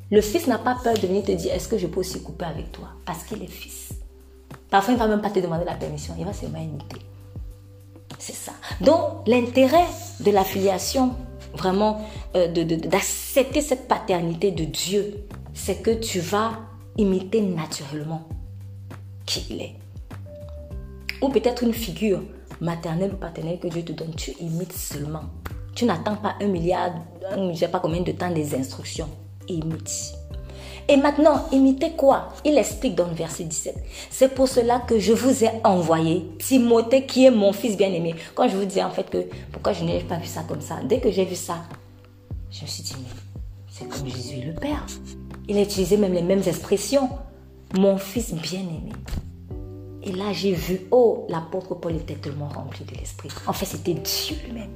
[0.09, 2.45] Le fils n'a pas peur de venir te dire est-ce que je peux aussi couper
[2.45, 2.89] avec toi?
[3.05, 3.89] Parce qu'il est fils.
[4.69, 6.13] Parfois, il ne va même pas te demander la permission.
[6.17, 7.01] Il va seulement imiter.
[8.19, 8.53] C'est ça.
[8.81, 9.85] Donc, l'intérêt
[10.19, 11.15] de la filiation,
[11.53, 12.01] vraiment,
[12.35, 16.59] euh, d'accepter cette paternité de Dieu, c'est que tu vas
[16.97, 18.27] imiter naturellement
[19.25, 19.75] qui il est.
[21.21, 22.21] Ou peut-être une figure
[22.61, 25.23] maternelle ou paternelle que Dieu te donne, tu imites seulement.
[25.75, 26.91] Tu n'attends pas un milliard,
[27.31, 29.09] je ne sais pas combien de temps des instructions.
[29.47, 30.15] Imite.
[30.89, 32.29] Et maintenant, imitez quoi?
[32.45, 33.75] Il explique dans le verset 17.
[34.09, 38.15] C'est pour cela que je vous ai envoyé Timothée qui est mon fils bien-aimé.
[38.35, 40.77] Quand je vous dis en fait que pourquoi je n'ai pas vu ça comme ça,
[40.85, 41.65] dès que j'ai vu ça,
[42.49, 43.09] je me suis dit, mais
[43.69, 44.85] c'est comme Jésus le Père.
[45.49, 47.09] Il a utilisé même les mêmes expressions.
[47.77, 48.93] Mon fils bien-aimé.
[50.07, 53.27] Et là, j'ai vu, oh, l'apôtre Paul était tellement rempli de l'Esprit.
[53.45, 54.69] En fait, c'était Dieu lui-même.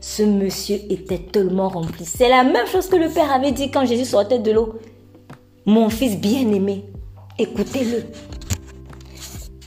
[0.00, 2.04] Ce monsieur était tellement rempli.
[2.04, 4.78] C'est la même chose que le Père avait dit quand Jésus sortait de l'eau.
[5.64, 6.84] Mon fils bien-aimé,
[7.40, 8.04] écoutez-le.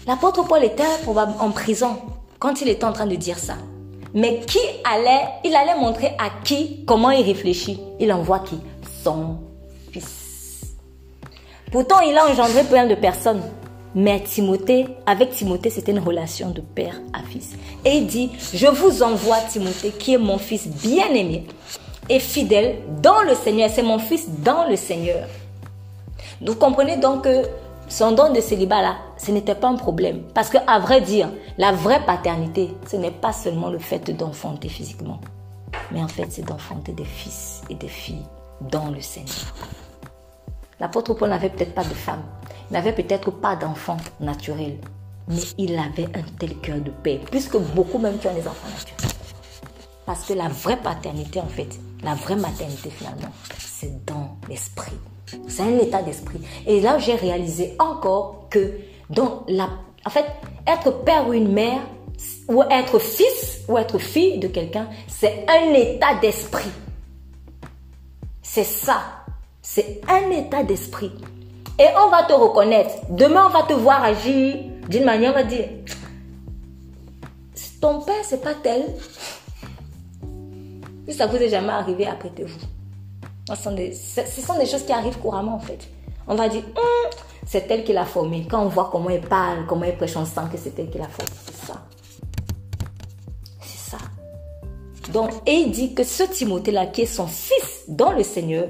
[0.07, 1.97] L'apôtre Paul était en prison
[2.39, 3.55] quand il était en train de dire ça.
[4.13, 7.81] Mais qui allait, il allait montrer à qui, comment il réfléchit.
[7.99, 8.57] Il envoie qui?
[9.03, 9.39] Son
[9.91, 10.75] fils.
[11.69, 13.41] Pourtant, il a engendré plein de personnes.
[13.95, 17.55] Mais Timothée, avec Timothée, c'était une relation de père à fils.
[17.83, 21.47] Et il dit, je vous envoie Timothée, qui est mon fils bien-aimé
[22.07, 23.69] et fidèle dans le Seigneur.
[23.73, 25.27] C'est mon fils dans le Seigneur.
[26.41, 27.43] Vous comprenez donc que
[27.87, 30.21] son don de célibat-là, ce n'était pas un problème.
[30.33, 35.19] Parce qu'à vrai dire, la vraie paternité, ce n'est pas seulement le fait d'enfanter physiquement.
[35.91, 38.25] Mais en fait, c'est d'enfanter des fils et des filles
[38.61, 39.53] dans le Seigneur.
[40.79, 42.23] L'apôtre Paul n'avait peut-être pas de femme,
[42.71, 44.77] n'avait peut-être pas d'enfant naturel,
[45.27, 48.69] mais il avait un tel cœur de paix, puisque beaucoup même qui ont des enfants
[48.69, 49.11] naturels.
[50.05, 54.97] Parce que la vraie paternité, en fait, la vraie maternité finalement, c'est dans l'esprit.
[55.47, 56.39] C'est un état d'esprit.
[56.65, 58.79] Et là, j'ai réalisé encore que
[59.09, 59.69] dans la,
[60.05, 60.25] en fait,
[60.65, 61.81] être père ou une mère,
[62.47, 66.71] ou être fils ou être fille de quelqu'un, c'est un état d'esprit.
[68.41, 69.01] C'est ça.
[69.61, 71.11] C'est un état d'esprit.
[71.79, 72.93] Et on va te reconnaître.
[73.09, 74.57] Demain, on va te voir agir
[74.89, 75.69] d'une manière, on va dire,
[77.79, 78.83] ton père, c'est pas tel.
[81.07, 82.59] Si ça vous est jamais arrivé, apprêtez-vous.
[83.47, 85.89] Ce sont, des, ce sont des choses qui arrivent couramment en fait.
[86.27, 87.09] On va dire, hum,
[87.47, 88.45] c'est elle qui l'a formé.
[88.49, 90.99] Quand on voit comment elle parle, comment elle prêche, on sent que c'est elle qui
[90.99, 91.31] l'a formé.
[91.45, 91.81] C'est ça.
[93.61, 93.97] C'est ça.
[95.11, 98.67] Donc, et il dit que ce Timothée-là, qui est son fils dans le Seigneur,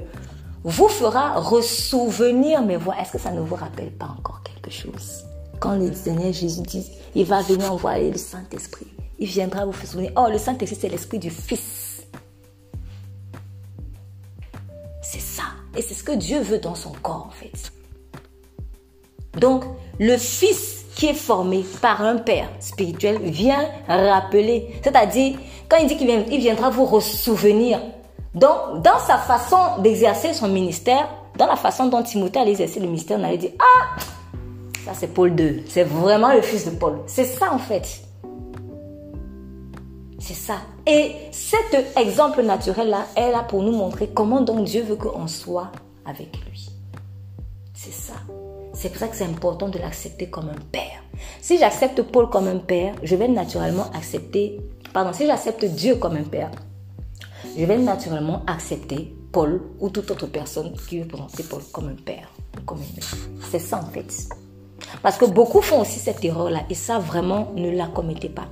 [0.64, 2.94] vous fera ressouvenir mes voix.
[3.00, 5.24] Est-ce que ça ne vous rappelle pas encore quelque chose?
[5.58, 8.86] Quand le Seigneur Jésus dit, il va venir envoyer le Saint-Esprit.
[9.18, 10.12] Il viendra vous faire souvenir.
[10.16, 12.02] Oh, le Saint-Esprit, c'est l'esprit du Fils.
[15.02, 15.44] C'est ça.
[15.76, 17.72] Et c'est ce que Dieu veut dans son corps, en fait.
[19.38, 19.64] Donc,
[19.98, 24.74] le Fils qui est formé par un Père spirituel vient rappeler.
[24.82, 27.80] C'est-à-dire, quand il dit qu'il viendra vous ressouvenir.
[28.34, 32.86] Donc, dans sa façon d'exercer son ministère, dans la façon dont Timothée allait exercer le
[32.86, 34.00] ministère, on allait dire Ah,
[34.84, 35.64] ça c'est Paul II.
[35.68, 37.00] C'est vraiment le fils de Paul.
[37.06, 38.02] C'est ça, en fait.
[40.18, 40.58] C'est ça.
[40.86, 45.72] Et cet exemple naturel-là est là pour nous montrer comment donc Dieu veut qu'on soit
[46.06, 46.68] avec lui.
[47.74, 48.14] C'est ça.
[48.74, 51.02] C'est pour ça que c'est important de l'accepter comme un père.
[51.40, 54.60] Si j'accepte Paul comme un père, je vais naturellement accepter,
[54.92, 56.50] pardon, si j'accepte Dieu comme un père,
[57.56, 62.02] je vais naturellement accepter Paul ou toute autre personne qui veut présenter Paul comme un
[62.02, 62.30] père
[62.66, 63.40] comme une mère.
[63.50, 64.12] C'est ça en fait.
[65.02, 68.46] Parce que beaucoup font aussi cette erreur-là et ça vraiment ne la commettez pas.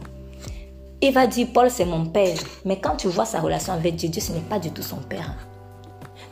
[1.01, 2.37] Il va dire, Paul, c'est mon père.
[2.65, 4.97] Mais quand tu vois sa relation avec Dieu, Dieu, ce n'est pas du tout son
[4.97, 5.33] père.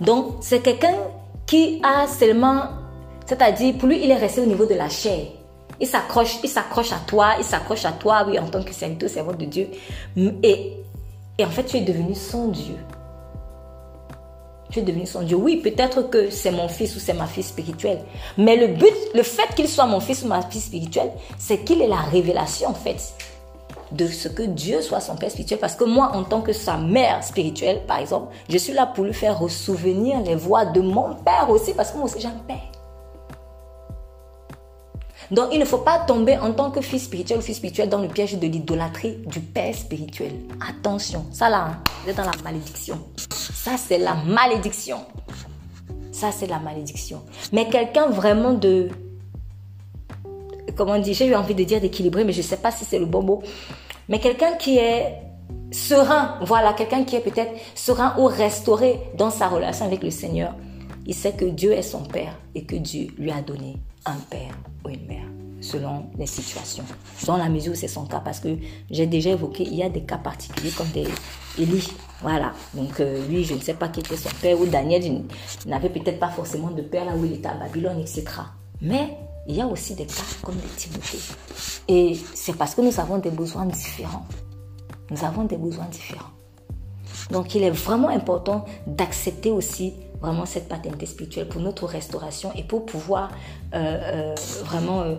[0.00, 0.94] Donc, c'est quelqu'un
[1.46, 2.64] qui a seulement,
[3.26, 5.26] c'est-à-dire, pour lui, il est resté au niveau de la chair.
[5.78, 9.08] Il s'accroche, il s'accroche à toi, il s'accroche à toi, oui, en tant que serviteur,
[9.08, 9.68] servant de Dieu.
[10.16, 10.72] Et,
[11.38, 12.76] et en fait, tu es devenu son Dieu.
[14.70, 15.36] Tu es devenu son Dieu.
[15.36, 18.00] Oui, peut-être que c'est mon fils ou c'est ma fille spirituelle.
[18.36, 21.82] Mais le but, le fait qu'il soit mon fils ou ma fille spirituelle, c'est qu'il
[21.82, 23.14] est la révélation, en fait
[23.92, 25.58] de ce que Dieu soit son père spirituel.
[25.58, 29.04] Parce que moi, en tant que sa mère spirituelle, par exemple, je suis là pour
[29.04, 32.42] lui faire ressouvenir les voix de mon père aussi, parce que moi aussi j'ai un
[32.46, 32.75] père.
[35.30, 38.00] Donc il ne faut pas tomber en tant que fils spirituel ou fils spirituel dans
[38.00, 40.32] le piège de l'idolâtrie du père spirituel.
[40.66, 42.98] Attention, ça là, hein, vous êtes dans la malédiction.
[43.30, 44.98] Ça c'est la malédiction.
[46.12, 47.22] Ça c'est la malédiction.
[47.52, 48.88] Mais quelqu'un vraiment de
[50.76, 52.98] comment dire, j'ai eu envie de dire d'équilibré, mais je ne sais pas si c'est
[52.98, 53.42] le bon mot.
[54.08, 55.22] Mais quelqu'un qui est
[55.72, 60.54] serein, voilà, quelqu'un qui est peut-être serein ou restauré dans sa relation avec le Seigneur,
[61.06, 64.54] il sait que Dieu est son Père et que Dieu lui a donné un Père
[64.88, 65.26] une mère
[65.60, 66.84] selon les situations.
[67.26, 68.56] Dans la mesure où c'est son cas, parce que
[68.90, 71.06] j'ai déjà évoqué, il y a des cas particuliers comme des
[71.58, 71.88] Élie.
[72.22, 72.52] Voilà.
[72.74, 75.22] Donc euh, lui, je ne sais pas qui était son père, ou Daniel
[75.66, 78.24] n'avait peut-être pas forcément de père là où il était à Babylone, etc.
[78.80, 79.16] Mais
[79.48, 81.18] il y a aussi des cas comme des Timothée.
[81.88, 84.26] Et c'est parce que nous avons des besoins différents.
[85.10, 86.30] Nous avons des besoins différents.
[87.30, 89.94] Donc il est vraiment important d'accepter aussi
[90.26, 93.30] vraiment cette paternité spirituelle pour notre restauration et pour pouvoir
[93.74, 93.78] euh,
[94.32, 94.34] euh,
[94.64, 95.16] vraiment euh,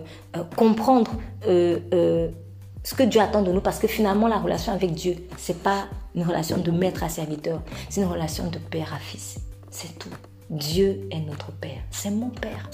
[0.56, 1.12] comprendre
[1.44, 5.86] ce que Dieu attend de nous parce que finalement la relation avec Dieu, c'est pas
[6.14, 9.38] une relation de maître à serviteur, c'est une relation de père à fils.
[9.70, 10.08] C'est tout.
[10.48, 11.82] Dieu est notre Père.
[11.90, 12.70] C'est mon Père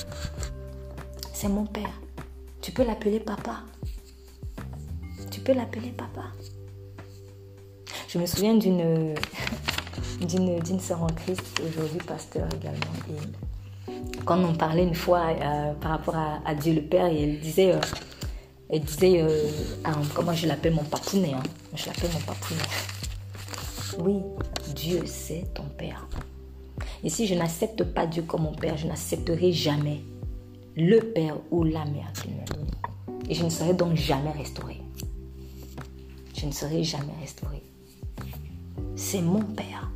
[1.45, 2.01] c'est mon père.
[2.63, 3.61] Tu peux l'appeler papa.
[5.31, 6.23] Tu peux l'appeler papa.
[8.09, 9.15] Je me souviens d'une
[10.21, 12.81] d'une sœur en Christ, aujourd'hui pasteur également.
[14.25, 18.79] Quand on parlait une fois euh, par rapport à, Dieu le Père, elle disait, euh,
[18.79, 19.51] disait, euh,
[20.15, 21.43] comment je l'appelle mon papounet, hein.
[21.75, 22.63] je l'appelle mon papounet.
[23.99, 24.23] Oui,
[24.75, 26.07] Dieu c'est ton Père.
[27.03, 30.01] Et si je n'accepte pas Dieu comme mon Père, je n'accepterai jamais
[30.77, 32.71] le père ou la mère qu'il m'a donné.
[33.29, 34.81] Et je ne serai donc jamais restauré.
[36.37, 37.63] Je ne serai jamais restauré.
[38.97, 39.91] C'est mon père.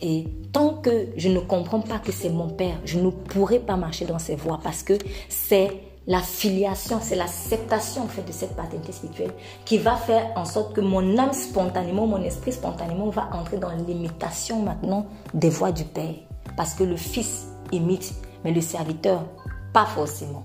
[0.00, 3.76] Et tant que je ne comprends pas que c'est mon père, je ne pourrai pas
[3.76, 4.94] marcher dans ses voies parce que
[5.28, 5.70] c'est
[6.08, 9.30] la filiation, c'est l'acceptation de cette paternité spirituelle
[9.64, 13.70] qui va faire en sorte que mon âme spontanément, mon esprit spontanément va entrer dans
[13.70, 16.14] l'imitation maintenant des voix du Père.
[16.56, 19.24] Parce que le Fils imite, mais le serviteur
[19.72, 20.44] pas forcément.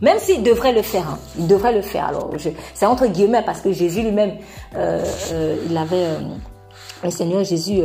[0.00, 1.18] Même s'il devrait le faire, hein.
[1.38, 2.06] il devrait le faire.
[2.06, 2.30] Alors,
[2.74, 4.36] c'est entre guillemets parce que Jésus lui-même,
[4.76, 6.20] euh, euh, il avait, euh,
[7.02, 7.80] le Seigneur Jésus,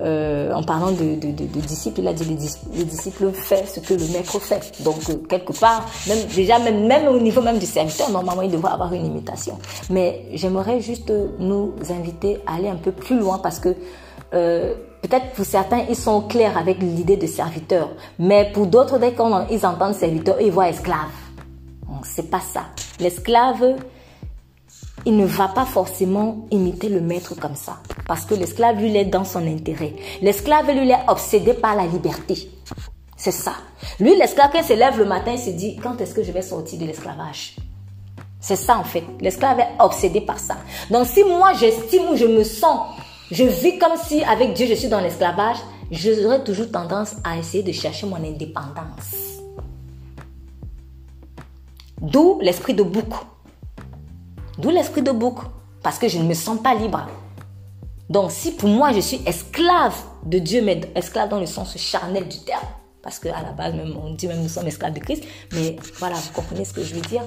[0.00, 1.14] en parlant de,
[1.60, 4.82] disciples, il a dit les, disciples font ce que le maître fait.
[4.82, 8.72] Donc, quelque part, même, déjà, même, même au niveau même du serviteur, normalement, il devrait
[8.72, 9.58] avoir une imitation.
[9.90, 13.74] Mais j'aimerais juste nous inviter à aller un peu plus loin parce que
[14.30, 19.66] Peut-être pour certains, ils sont clairs avec l'idée de serviteur, mais pour d'autres, dès qu'ils
[19.66, 21.10] entendent serviteur, ils voient esclave
[22.04, 22.66] c'est pas ça.
[23.00, 23.76] L'esclave,
[25.06, 27.78] il ne va pas forcément imiter le maître comme ça.
[28.06, 29.94] Parce que l'esclave, lui, il est dans son intérêt.
[30.22, 32.50] L'esclave, lui, il est obsédé par la liberté.
[33.16, 33.52] C'est ça.
[34.00, 36.32] Lui, l'esclave, quand il se lève le matin, il se dit, quand est-ce que je
[36.32, 37.56] vais sortir de l'esclavage?
[38.40, 39.04] C'est ça, en fait.
[39.20, 40.56] L'esclave est obsédé par ça.
[40.90, 42.80] Donc, si moi, j'estime ou je me sens,
[43.30, 45.56] je vis comme si avec Dieu, je suis dans l'esclavage,
[45.90, 49.40] j'aurais toujours tendance à essayer de chercher mon indépendance.
[52.00, 53.14] D'où l'esprit de bouc.
[54.58, 55.38] D'où l'esprit de bouc.
[55.82, 57.06] Parce que je ne me sens pas libre.
[58.08, 62.28] Donc si pour moi je suis esclave de Dieu, mais esclave dans le sens charnel
[62.28, 62.66] du terme,
[63.02, 66.16] parce qu'à la base même on dit même nous sommes esclaves de Christ, mais voilà,
[66.16, 67.22] vous comprenez ce que je veux dire.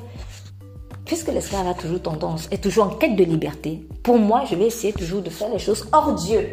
[1.06, 4.66] Puisque l'esclave a toujours tendance, est toujours en quête de liberté, pour moi je vais
[4.66, 6.48] essayer toujours de faire les choses hors Dieu.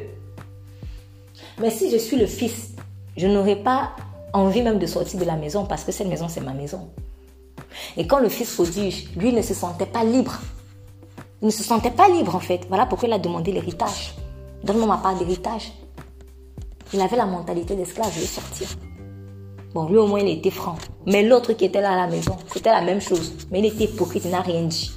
[1.58, 2.70] Mais si je suis le fils,
[3.16, 3.90] je n'aurai pas
[4.32, 6.88] envie même de sortir de la maison parce que cette maison c'est ma maison.
[7.96, 10.40] Et quand le fils prodige, lui ne se sentait pas libre.
[11.44, 12.62] Il ne se sentait pas libre en fait.
[12.70, 14.14] Voilà pourquoi il a demandé l'héritage.
[14.62, 15.72] Donne-moi ma part d'héritage.
[16.94, 18.66] Il avait la mentalité d'esclave, je vais sortir.
[19.74, 20.76] Bon, lui au moins il était franc.
[21.04, 23.34] Mais l'autre qui était là à la maison, c'était la même chose.
[23.50, 24.90] Mais il était hypocrite, il n'a rien dit.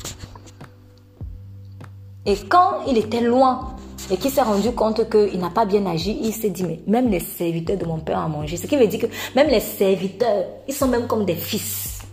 [2.26, 3.76] Et quand il était loin
[4.10, 7.10] et qu'il s'est rendu compte qu'il n'a pas bien agi, il s'est dit, mais même
[7.10, 8.56] les serviteurs de mon père ont mangé.
[8.56, 12.04] Ce qui veut dire que même les serviteurs, ils sont même comme des fils.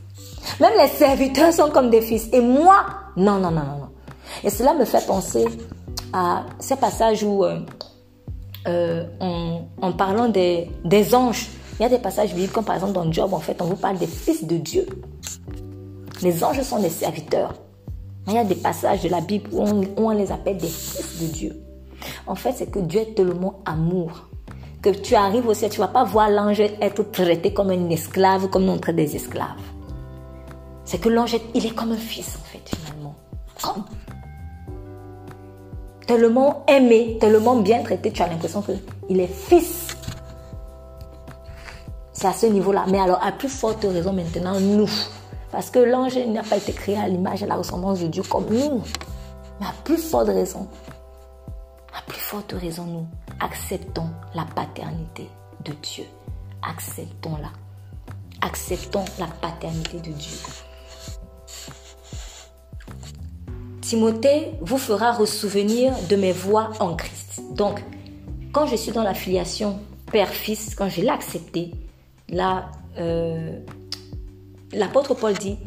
[0.59, 2.29] Même les serviteurs sont comme des fils.
[2.33, 2.85] Et moi,
[3.17, 3.94] non, non, non, non, non.
[4.43, 5.47] Et cela me fait penser
[6.13, 7.61] à ces passages où, euh,
[8.67, 10.69] euh, en, parlant des,
[11.15, 13.67] anges, il y a des passages bibliques, comme par exemple dans Job, en fait, on
[13.67, 14.87] vous parle des fils de Dieu.
[16.23, 17.55] Les anges sont des serviteurs.
[18.27, 19.63] Il y a des passages de la Bible où
[19.97, 21.61] on, les appelle des fils de Dieu.
[22.27, 24.29] En fait, c'est que Dieu est tellement amour
[24.81, 28.49] que tu arrives aussi, tu ne vas pas voir l'ange être traité comme un esclave,
[28.49, 29.49] comme on traite des esclaves.
[30.85, 33.15] C'est que l'ange, il est comme un fils, en fait, finalement.
[36.07, 39.97] Tellement aimé, tellement bien traité, tu as l'impression qu'il est fils.
[42.13, 42.85] C'est à ce niveau-là.
[42.89, 44.91] Mais alors, à plus forte raison maintenant, nous.
[45.51, 48.23] Parce que l'ange n'a pas été créé à l'image et à la ressemblance de Dieu
[48.23, 48.83] comme nous.
[49.61, 50.69] Mais à plus forte raison,
[51.97, 53.07] à plus forte raison, nous
[53.41, 55.29] acceptons la paternité
[55.65, 56.05] de Dieu.
[56.69, 57.51] Acceptons-la.
[58.41, 60.39] Acceptons la paternité de Dieu.
[63.85, 67.43] Timothée vous fera ressouvenir de mes voix en Christ.
[67.53, 67.85] Donc,
[68.51, 69.79] quand je suis dans la filiation
[70.11, 71.71] père-fils, quand je l'ai accepté,
[72.31, 73.59] là, euh,
[74.73, 75.59] l'apôtre Paul dit,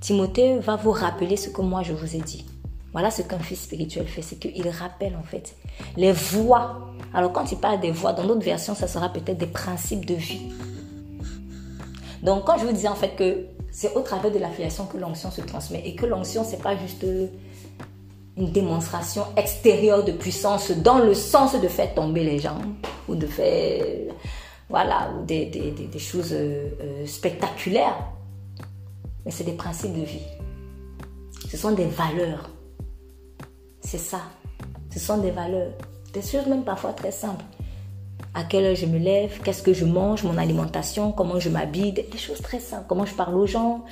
[0.00, 2.44] Timothée va vous rappeler ce que moi je vous ai dit.
[2.92, 5.56] Voilà ce qu'un fils spirituel fait, c'est qu'il rappelle en fait
[5.96, 6.90] les voix.
[7.14, 10.14] Alors quand il parle des voix, dans d'autres versions, ça sera peut-être des principes de
[10.14, 10.52] vie.
[12.22, 14.98] Donc quand je vous disais en fait que c'est au travers de la filiation que
[14.98, 17.04] l'onction se transmet et que l'onction c'est pas juste
[18.36, 22.60] une démonstration extérieure de puissance dans le sens de faire tomber les gens
[23.08, 24.12] ou de faire
[24.68, 27.96] voilà des, des, choses euh, euh, spectaculaires.
[29.24, 30.26] Mais c'est des principes de vie.
[31.48, 32.50] Ce sont des valeurs.
[33.80, 34.22] C'est ça.
[34.92, 35.72] Ce sont des valeurs.
[36.12, 37.44] Des choses même parfois très simples.
[38.34, 41.92] À quelle heure je me lève, qu'est-ce que je mange, mon alimentation, comment je m'habille,
[41.92, 43.84] des choses très simples, comment je parle aux gens,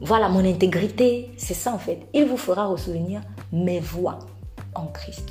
[0.00, 2.00] voilà mon intégrité, c'est ça en fait.
[2.12, 3.20] Il vous fera ressouvenir
[3.52, 4.18] mes voix
[4.74, 5.28] en Christ,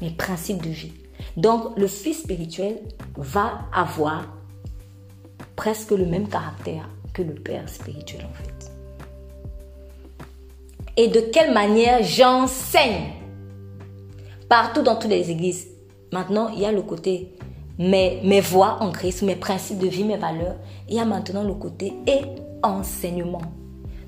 [0.00, 0.92] mes principes de vie.
[1.36, 2.78] Donc le fils spirituel
[3.16, 4.26] va avoir
[5.56, 8.72] presque le même caractère que le père spirituel en fait.
[10.98, 13.12] Et de quelle manière j'enseigne?
[14.48, 15.66] Partout dans toutes les églises.
[16.12, 17.34] Maintenant, il y a le côté
[17.78, 20.56] mes, mes voix en Christ, mes principes de vie, mes valeurs.
[20.88, 22.22] Il y a maintenant le côté et
[22.62, 23.42] enseignement.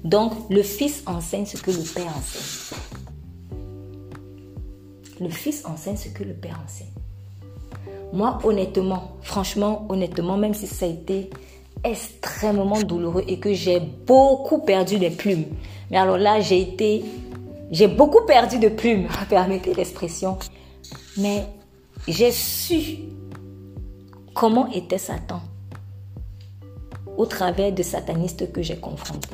[0.05, 2.79] Donc, le Fils enseigne ce que le Père enseigne.
[5.21, 6.89] Le Fils enseigne ce que le Père enseigne.
[8.13, 11.31] Moi, honnêtement, franchement, honnêtement, même si ça a été
[11.85, 15.45] extrêmement douloureux et que j'ai beaucoup perdu des plumes.
[15.91, 17.05] Mais alors là, j'ai été,
[17.71, 20.39] j'ai beaucoup perdu de plumes, permettez l'expression.
[21.17, 21.45] Mais
[22.07, 22.99] j'ai su
[24.35, 25.41] comment était Satan
[27.19, 29.29] au travers de satanistes que j'ai confrontés.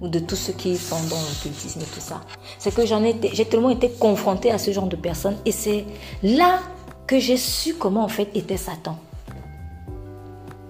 [0.00, 2.20] Ou de tous ceux qui sont dans l'occultisme et tout ça.
[2.58, 5.36] C'est que j'en ai, j'ai tellement été confrontée à ce genre de personnes.
[5.46, 5.86] Et c'est
[6.22, 6.58] là
[7.06, 8.98] que j'ai su comment en fait était Satan.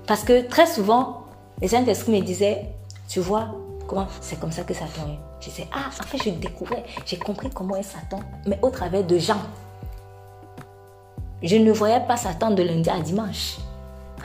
[0.06, 1.24] Parce que très souvent,
[1.62, 2.66] les Saint-Esprit me disaient,
[3.08, 3.48] tu vois,
[3.88, 5.18] comment c'est comme ça que Satan est.
[5.40, 9.04] Je disais, ah, en fait, je découvrais, j'ai compris comment est Satan, mais au travers
[9.04, 9.42] de gens.
[11.42, 13.56] Je ne voyais pas Satan de lundi à dimanche.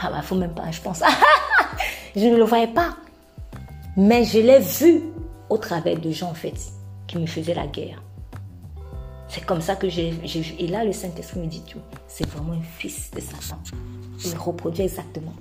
[0.01, 1.01] Ah bah, faut même pas, je pense.
[2.15, 2.95] je ne le voyais pas.
[3.97, 5.03] Mais je l'ai vu
[5.49, 6.55] au travers de gens, en fait,
[7.07, 8.01] qui me faisaient la guerre.
[9.27, 10.55] C'est comme ça que j'ai vu.
[10.57, 11.79] Et là, le Saint-Esprit me dit tout.
[12.07, 13.59] C'est vraiment un fils de Satan.
[14.25, 15.33] Il reproduit exactement.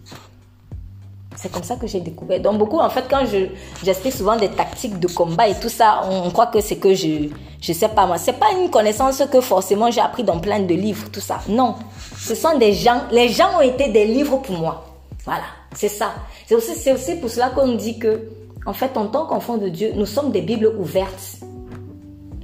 [1.37, 2.41] C'est comme ça que j'ai découvert.
[2.41, 3.47] Donc beaucoup, en fait, quand je
[3.85, 7.29] j'explique souvent des tactiques de combat et tout ça, on, croit que c'est que je
[7.61, 8.19] je sais pas moi.
[8.19, 11.39] C'est pas une connaissance que forcément j'ai appris dans plein de livres, tout ça.
[11.49, 11.77] Non,
[12.19, 13.03] ce sont des gens.
[13.11, 14.85] Les gens ont été des livres pour moi.
[15.25, 15.45] Voilà,
[15.75, 16.13] c'est ça.
[16.47, 18.29] C'est aussi pour cela qu'on dit que
[18.67, 21.39] en fait, en tant qu'enfant de Dieu, nous sommes des Bibles ouvertes.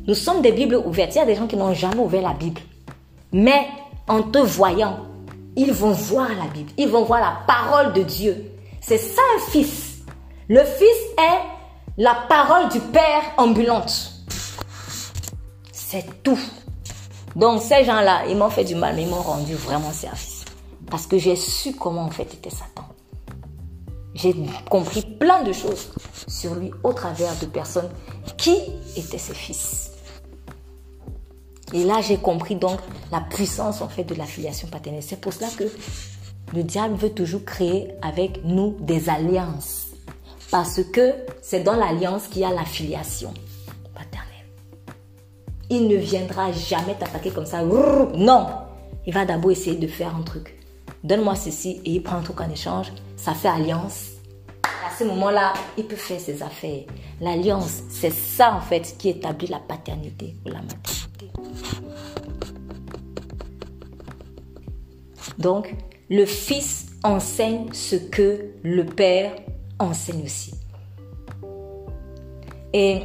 [0.07, 1.15] Nous sommes des Bibles ouvertes.
[1.15, 2.61] Il y a des gens qui n'ont jamais ouvert la Bible,
[3.33, 3.67] mais
[4.09, 5.01] en te voyant,
[5.57, 6.71] ils vont voir la Bible.
[6.79, 8.53] Ils vont voir la parole de Dieu.
[8.81, 10.03] C'est ça un fils.
[10.49, 14.13] Le fils est la parole du Père ambulante.
[15.73, 16.41] C'est tout.
[17.37, 20.45] Donc ces gens-là, ils m'ont fait du mal, mais ils m'ont rendu vraiment service.
[20.91, 22.85] Parce que j'ai su comment en fait était Satan.
[24.15, 24.35] J'ai
[24.71, 25.91] compris plein de choses
[26.29, 27.91] sur lui au travers de personnes
[28.37, 28.57] qui
[28.97, 29.91] étaient ses fils.
[31.73, 32.79] Et là, j'ai compris donc
[33.11, 35.03] la puissance en fait de la filiation paternelle.
[35.03, 35.65] C'est pour cela que
[36.55, 39.89] le diable veut toujours créer avec nous des alliances.
[40.53, 43.44] Parce que c'est dans l'alliance qu'il y a la filiation paternelle.
[45.77, 47.65] Il ne viendra jamais t'attaquer comme ça.
[47.65, 48.47] Non.
[49.07, 50.57] Il va d'abord essayer de faire un truc.
[51.03, 52.93] Donne-moi ceci et il prend un truc en échange.
[53.17, 54.11] Ça fait alliance.
[54.63, 56.85] À ce moment-là, il peut faire ses affaires.
[57.21, 61.33] L'alliance, c'est ça en fait qui établit la paternité ou la maternité.
[65.39, 65.75] Donc,
[66.09, 69.35] le Fils enseigne ce que le Père
[69.81, 70.55] enseigne aussi.
[72.73, 73.01] Et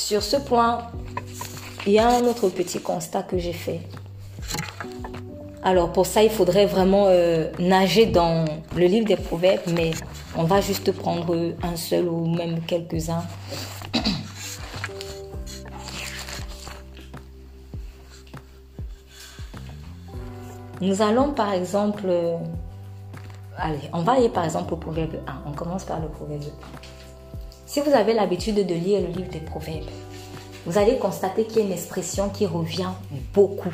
[0.00, 0.78] sur ce point,
[1.86, 3.80] il y a un autre petit constat que j'ai fait.
[5.62, 9.90] Alors pour ça, il faudrait vraiment euh, nager dans le livre des proverbes, mais
[10.34, 13.24] on va juste prendre un seul ou même quelques-uns
[20.80, 22.38] Nous allons par exemple, euh,
[23.58, 25.42] allez, on va aller par exemple au proverbe 1.
[25.46, 26.89] On commence par le proverbe 1.
[27.70, 29.86] Si vous avez l'habitude de lire le livre des proverbes,
[30.66, 32.90] vous allez constater qu'il y a une expression qui revient
[33.32, 33.70] beaucoup.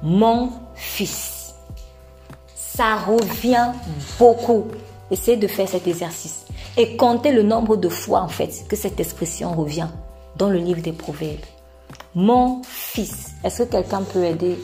[0.00, 1.56] Mon fils.
[2.54, 3.72] Ça revient
[4.20, 4.68] beaucoup.
[5.10, 9.00] Essayez de faire cet exercice et comptez le nombre de fois en fait que cette
[9.00, 9.88] expression revient
[10.36, 11.40] dans le livre des proverbes.
[12.14, 13.32] Mon fils.
[13.42, 14.56] Est-ce que quelqu'un peut aider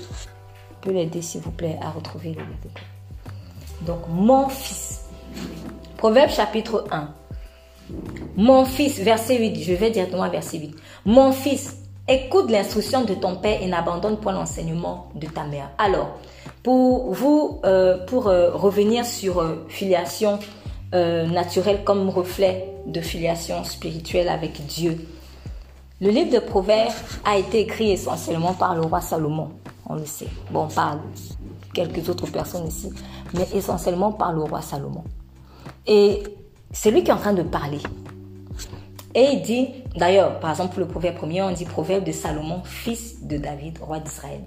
[0.82, 2.80] peut l'aider, s'il vous plaît, à retrouver le livre.
[3.80, 5.00] Donc, mon fils.
[5.96, 7.08] Proverbe chapitre 1.
[8.36, 10.74] Mon fils, verset 8, je vais directement verset 8.
[11.06, 11.76] Mon fils,
[12.08, 15.70] écoute l'instruction de ton père et n'abandonne point l'enseignement de ta mère.
[15.78, 16.18] Alors,
[16.62, 20.38] pour vous, euh, pour euh, revenir sur euh, filiation
[20.94, 24.98] naturelle comme reflet de filiation spirituelle avec Dieu,
[26.02, 26.92] le livre de Proverbes
[27.24, 29.52] a été écrit essentiellement par le roi Salomon
[29.92, 30.28] on le sait.
[30.50, 30.98] Bon, par
[31.74, 32.90] quelques autres personnes ici,
[33.34, 35.04] mais essentiellement par le roi Salomon.
[35.86, 36.22] Et
[36.72, 37.78] c'est lui qui est en train de parler.
[39.14, 43.22] Et il dit, d'ailleurs, par exemple, le proverbe premier, on dit proverbe de Salomon, fils
[43.22, 44.40] de David, roi d'Israël.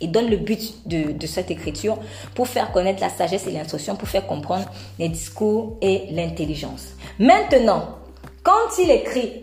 [0.00, 1.96] Il donne le but de, de, cette écriture
[2.34, 4.66] pour faire connaître la sagesse et l'instruction, pour faire comprendre
[4.98, 6.88] les discours et l'intelligence.
[7.18, 7.98] Maintenant,
[8.42, 9.42] quand il écrit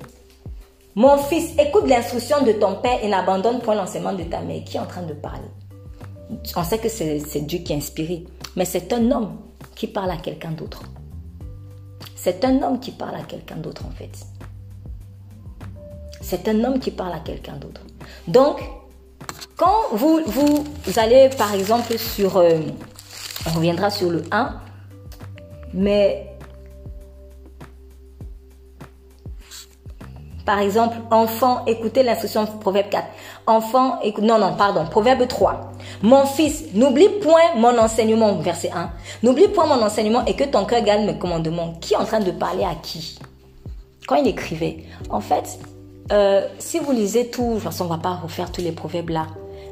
[0.97, 4.63] mon fils, écoute l'instruction de ton père et n'abandonne point l'enseignement de ta mère.
[4.63, 5.47] Qui est en train de parler
[6.55, 8.25] On sait que c'est Dieu qui a inspiré,
[8.55, 9.37] mais c'est un homme
[9.75, 10.81] qui parle à quelqu'un d'autre.
[12.27, 14.11] C'est un homme qui parle à quelqu'un d'autre en fait.
[16.19, 17.79] C'est un homme qui parle à quelqu'un d'autre.
[18.27, 18.59] Donc,
[19.55, 20.21] quand vous,
[20.97, 22.59] allez par exemple sur, euh,
[23.45, 24.59] on reviendra sur le 1,
[25.73, 26.27] mais
[30.45, 33.05] Par exemple, enfant, écoutez l'instruction Proverbe 4.
[33.47, 35.73] Enfant, écoute, non, non, pardon, Proverbe 3.
[36.03, 38.91] Mon fils, n'oublie point mon enseignement, verset 1.
[39.23, 41.73] N'oublie point mon enseignement et que ton cœur garde mes commandements.
[41.81, 43.17] Qui est en train de parler à qui?
[44.07, 45.59] Quand il écrivait, en fait,
[46.11, 48.71] euh, si vous lisez tout, de toute façon, on ne va pas refaire tous les
[48.71, 49.27] proverbes là,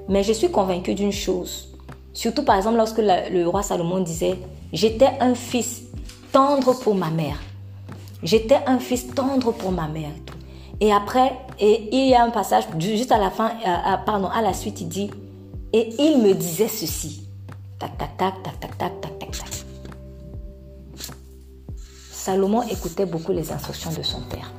[0.09, 1.69] mais je suis convaincue d'une chose.
[2.13, 4.37] Surtout par exemple lorsque le roi Salomon disait,
[4.73, 5.83] j'étais un fils
[6.31, 7.37] tendre pour ma mère.
[8.23, 10.11] J'étais un fils tendre pour ma mère.
[10.81, 13.51] Et après, et il y a un passage juste à la fin,
[14.05, 15.11] pardon, à la suite, il dit,
[15.75, 17.27] et il me disait ceci.
[17.77, 19.65] Tac, tac, tac, tac, tac, tac, tac, tac, tac.
[22.13, 24.53] Salomon écoutait beaucoup les instructions de son père.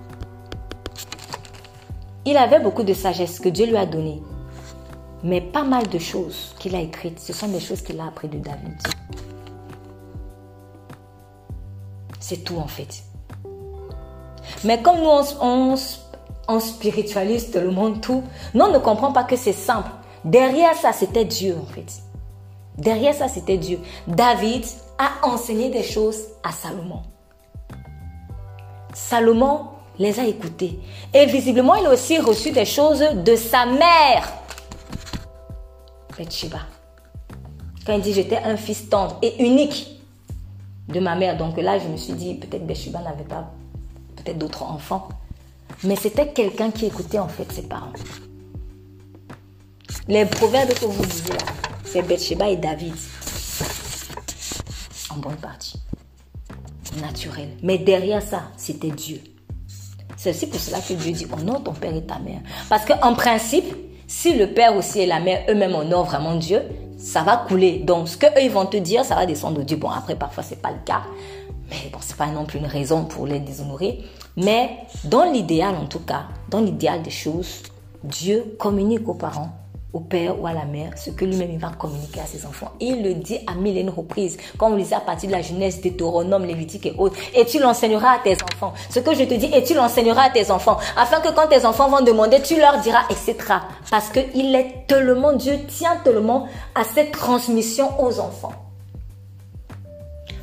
[2.26, 4.22] Il avait beaucoup de sagesse que Dieu lui a donnée.
[5.24, 8.30] Mais pas mal de choses qu'il a écrites, ce sont des choses qu'il a apprises
[8.32, 8.76] de David.
[12.20, 13.04] C'est tout en fait.
[14.64, 15.08] Mais comme nous,
[15.40, 15.76] on,
[16.48, 19.90] on, spiritualise le monde tout, nous, on ne comprend pas que c'est simple.
[20.26, 22.02] Derrière ça, c'était Dieu en fait.
[22.76, 23.78] Derrière ça, c'était Dieu.
[24.08, 24.64] David
[24.98, 27.02] a enseigné des choses à Salomon.
[28.92, 29.68] Salomon
[29.98, 30.80] les a écoutés.
[31.14, 34.32] Et visiblement, il a aussi reçu des choses de sa mère.
[36.18, 36.58] Bathsheba.
[37.86, 40.00] Quand il dit j'étais un fils tendre et unique
[40.88, 41.36] de ma mère.
[41.36, 43.52] Donc là, je me suis dit, peut-être Bathsheba n'avait pas
[44.16, 45.08] peut-être d'autres enfants.
[45.84, 47.92] Mais c'était quelqu'un qui écoutait en fait ses parents.
[50.08, 51.52] Les proverbes que vous disiez là,
[51.84, 52.94] c'est Bathsheba et David.
[55.10, 55.80] En bonne partie.
[57.00, 57.48] Naturel.
[57.62, 59.20] Mais derrière ça, c'était Dieu.
[60.16, 62.40] C'est aussi pour cela que Dieu dit honore ton père et ta mère.
[62.68, 63.76] Parce qu'en principe,
[64.06, 66.62] si le père aussi et la mère eux-mêmes honorent vraiment Dieu,
[66.98, 67.80] ça va couler.
[67.80, 69.76] Donc, ce qu'eux, ils vont te dire, ça va descendre au Dieu.
[69.76, 71.02] Bon, après, parfois, c'est pas le cas.
[71.68, 74.04] Mais bon, c'est pas non plus une raison pour les déshonorer.
[74.36, 74.70] Mais
[75.04, 77.62] dans l'idéal, en tout cas, dans l'idéal des choses,
[78.04, 79.50] Dieu communique aux parents
[79.92, 82.72] au père ou à la mère ce que lui-même va communiquer à ses enfants.
[82.80, 85.42] Il le dit à mille et une reprises, comme on lisait à partir de la
[85.42, 87.16] jeunesse, Deutéronome, Lévitique et autres.
[87.34, 88.74] Et tu l'enseigneras à tes enfants.
[88.90, 91.64] Ce que je te dis, et tu l'enseigneras à tes enfants, afin que quand tes
[91.64, 93.36] enfants vont demander, tu leur diras, etc.
[93.90, 98.65] Parce qu'il est tellement, Dieu tient tellement à cette transmission aux enfants.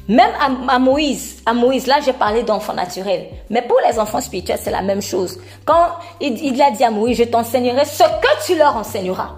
[0.09, 0.31] Même
[0.67, 4.71] à, Moïse, à Moïse, là j'ai parlé d'enfants naturels, mais pour les enfants spirituels c'est
[4.71, 5.39] la même chose.
[5.63, 9.35] Quand il, a dit à Moïse, je t'enseignerai ce que tu leur enseigneras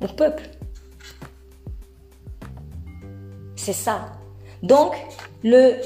[0.00, 0.42] mon peuple.
[3.56, 4.12] C'est ça.
[4.62, 4.94] Donc,
[5.42, 5.80] le,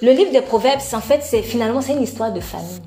[0.00, 2.80] livre des Proverbes, en fait, c'est finalement, c'est une histoire de famille.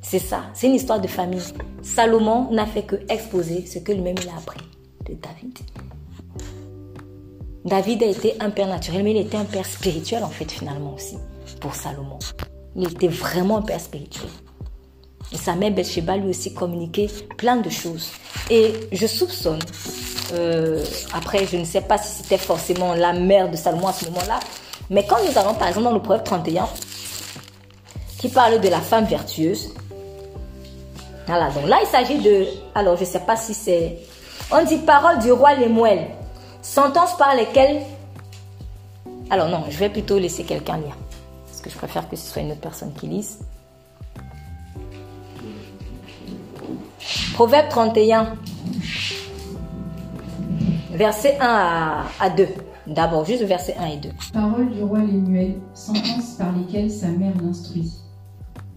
[0.00, 1.42] C'est ça, c'est une histoire de famille.
[1.82, 4.60] Salomon n'a fait que exposer ce que lui-même il a appris
[5.06, 5.58] de David.
[7.64, 10.94] David a été un père naturel, mais il était un père spirituel, en fait, finalement
[10.94, 11.16] aussi,
[11.60, 12.18] pour Salomon.
[12.74, 14.28] Il était vraiment un père spirituel.
[15.32, 17.08] Et sa mère Bathsheba lui aussi communiquait
[17.38, 18.10] plein de choses.
[18.50, 19.60] Et je soupçonne,
[20.34, 20.84] euh,
[21.14, 24.40] après je ne sais pas si c'était forcément la mère de Salomon à ce moment-là,
[24.90, 26.68] mais quand nous avons par exemple dans le proverbe 31,
[28.18, 29.72] qui parle de la femme vertueuse,
[31.26, 33.98] voilà, donc là il s'agit de, alors je ne sais pas si c'est,
[34.50, 36.08] on dit parole du roi Lemuel,
[36.62, 37.82] sentence par lesquelles,
[39.30, 40.96] alors non, je vais plutôt laisser quelqu'un lire,
[41.46, 43.40] parce que je préfère que ce soit une autre personne qui lise.
[47.34, 48.36] Proverbe 31,
[50.92, 52.48] verset 1 à, 2.
[52.86, 54.08] D'abord, juste verset 1 et 2.
[54.32, 57.92] Parole du roi Lémuel, sentence par lesquelles sa mère l'instruit.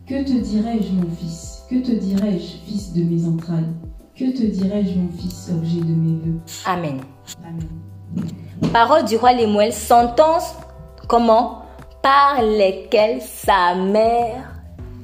[0.07, 1.63] Que te dirais-je, mon fils?
[1.69, 3.73] Que te dirais-je, fils de mes entrailles?
[4.17, 6.39] Que te dirais-je, mon fils, objet de mes voeux?
[6.65, 7.01] Amen.
[7.45, 8.71] Amen.
[8.71, 10.55] Parole du roi Lémuel, sentence
[11.09, 11.63] comment?
[12.01, 14.53] Par lesquelles sa mère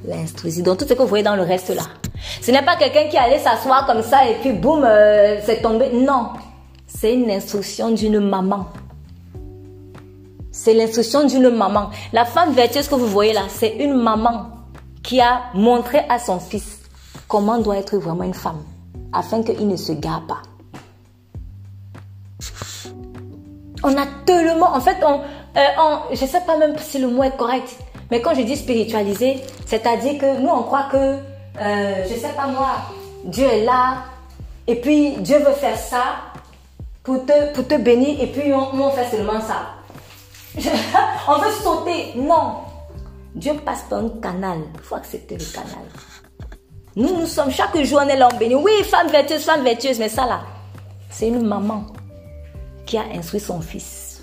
[0.07, 0.63] l'instruisit.
[0.63, 1.81] Donc tout ce que vous voyez dans le reste là.
[2.41, 5.89] Ce n'est pas quelqu'un qui allait s'asseoir comme ça et puis boum, euh, c'est tombé.
[5.91, 6.29] Non,
[6.87, 8.67] c'est une instruction d'une maman.
[10.53, 11.89] C'est l'instruction d'une maman.
[12.13, 14.51] La femme vertueuse que vous voyez là, c'est une maman
[15.03, 16.79] qui a montré à son fils
[17.27, 18.63] comment doit être vraiment une femme
[19.13, 20.41] afin qu'il ne se gare pas.
[23.83, 25.21] On a tellement, en fait, on,
[25.57, 27.77] euh, je ne sais pas même si le mot est correct,
[28.09, 31.17] mais quand je dis spiritualiser, c'est-à-dire que nous on croit que
[31.59, 32.69] euh, je sais pas moi,
[33.25, 34.03] Dieu est là,
[34.67, 36.03] et puis Dieu veut faire ça
[37.03, 39.81] pour te, pour te bénir, et puis on, on fait seulement ça.
[41.27, 42.13] on veut sauter.
[42.15, 42.55] Non.
[43.33, 44.59] Dieu passe par un canal.
[44.75, 45.85] Il faut accepter le canal.
[46.95, 48.55] Nous, nous sommes, chaque jour, on est là, on bénit.
[48.55, 50.41] Oui, femme vertueuse, femme vertueuse, mais ça là,
[51.09, 51.85] c'est une maman
[52.85, 54.19] qui a instruit son fils.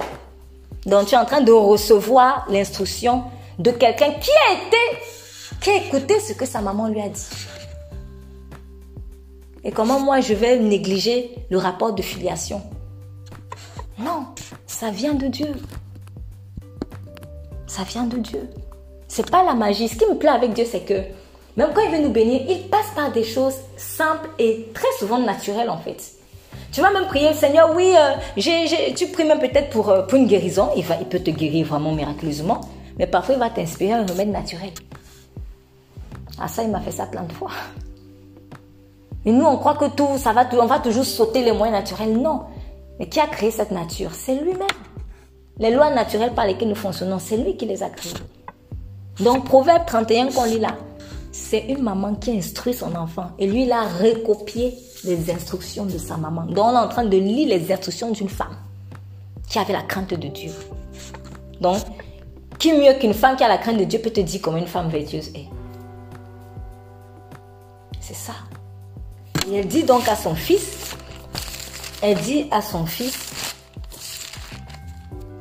[0.84, 3.24] Donc, tu es en train de recevoir l'instruction
[3.58, 4.76] de quelqu'un qui a été
[5.60, 7.26] qui a écouté ce que sa maman lui a dit.
[9.64, 12.62] Et comment moi je vais négliger le rapport de filiation?
[13.98, 14.26] Non,
[14.66, 15.52] ça vient de Dieu.
[17.66, 18.48] Ça vient de Dieu.
[19.08, 19.88] C'est pas la magie.
[19.88, 21.02] Ce qui me plaît avec Dieu, c'est que
[21.58, 25.18] même quand il veut nous bénir, il passe par des choses simples et très souvent
[25.18, 26.12] naturelles en fait.
[26.70, 30.28] Tu vas même prier, Seigneur, oui, euh, tu pries même peut-être pour, euh, pour une
[30.28, 30.70] guérison.
[30.76, 32.60] Il, va, il peut te guérir vraiment miraculeusement.
[32.96, 34.70] Mais parfois, il va t'inspirer un remède naturel.
[36.40, 37.50] Ah, ça, il m'a fait ça plein de fois.
[39.24, 42.16] Et nous, on croit que tout, ça va, on va toujours sauter les moyens naturels.
[42.16, 42.42] Non.
[43.00, 44.10] Mais qui a créé cette nature?
[44.12, 44.68] C'est lui-même.
[45.58, 48.14] Les lois naturelles par lesquelles nous fonctionnons, c'est lui qui les a créées.
[49.20, 50.76] Donc, Proverbe 31 qu'on lit là,
[51.38, 53.30] c'est une maman qui instruit son enfant.
[53.38, 54.74] Et lui, il a recopié
[55.04, 56.44] les instructions de sa maman.
[56.44, 58.56] Donc, on est en train de lire les instructions d'une femme
[59.48, 60.50] qui avait la crainte de Dieu.
[61.60, 61.78] Donc,
[62.58, 64.66] qui mieux qu'une femme qui a la crainte de Dieu peut te dire comment une
[64.66, 65.48] femme vertueuse est?
[68.00, 68.34] C'est ça.
[69.50, 70.96] Et elle dit donc à son fils,
[72.02, 73.54] elle dit à son fils,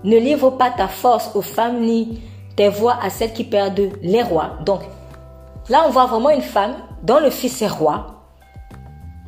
[0.04, 2.22] ne livre pas ta force aux femmes ni
[2.56, 4.58] tes voix à celles qui perdent les rois.
[4.64, 4.82] Donc,
[5.70, 8.14] là, on voit vraiment une femme dont le fils est roi.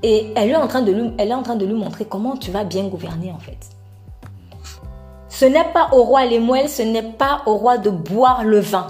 [0.02, 3.40] Et elle est en train de lui, lui montrer comment tu vas bien gouverner, en
[3.40, 3.58] fait.
[5.28, 8.88] Ce n'est pas au roi moelles, ce n'est pas au roi de boire le vin.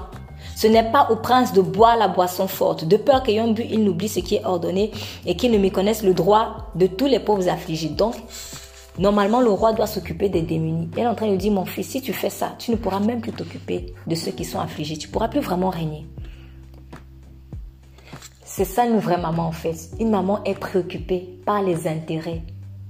[0.55, 3.83] Ce n'est pas au prince de boire la boisson forte, de peur qu'ayant bu, il
[3.83, 4.91] n'oublie ce qui est ordonné
[5.25, 7.89] et qu'il ne méconnaisse le droit de tous les pauvres affligés.
[7.89, 8.15] Donc,
[8.97, 10.89] normalement, le roi doit s'occuper des démunis.
[10.97, 12.99] Elle est en train de dire, mon fils, si tu fais ça, tu ne pourras
[12.99, 14.97] même plus t'occuper de ceux qui sont affligés.
[14.97, 16.05] Tu ne pourras plus vraiment régner.
[18.59, 19.89] C'est ça une vraie maman en fait.
[20.01, 22.41] Une maman est préoccupée par les intérêts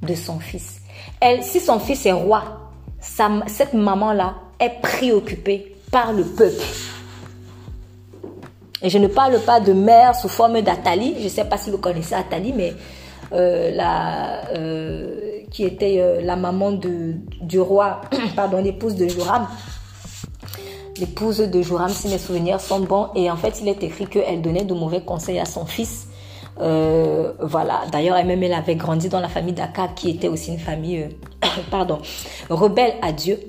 [0.02, 0.82] de son fils.
[1.22, 6.64] Elle, si son fils est roi, cette maman-là est préoccupée par le peuple.
[8.82, 11.18] Et je ne parle pas de mère sous forme d'Atali.
[11.20, 12.74] Je ne sais pas si vous connaissez Atali, mais
[13.32, 18.02] euh, la, euh, qui était euh, la maman de, du roi,
[18.36, 19.46] pardon, l'épouse de Joram.
[21.00, 23.10] L'épouse de Joram, si mes souvenirs sont bons.
[23.16, 26.08] Et en fait, il est écrit qu'elle donnait de mauvais conseils à son fils.
[26.58, 27.84] voilà.
[27.92, 31.10] D'ailleurs, elle-même, elle avait grandi dans la famille d'Akab, qui était aussi une famille,
[31.72, 32.00] pardon,
[32.50, 33.40] rebelle à Dieu.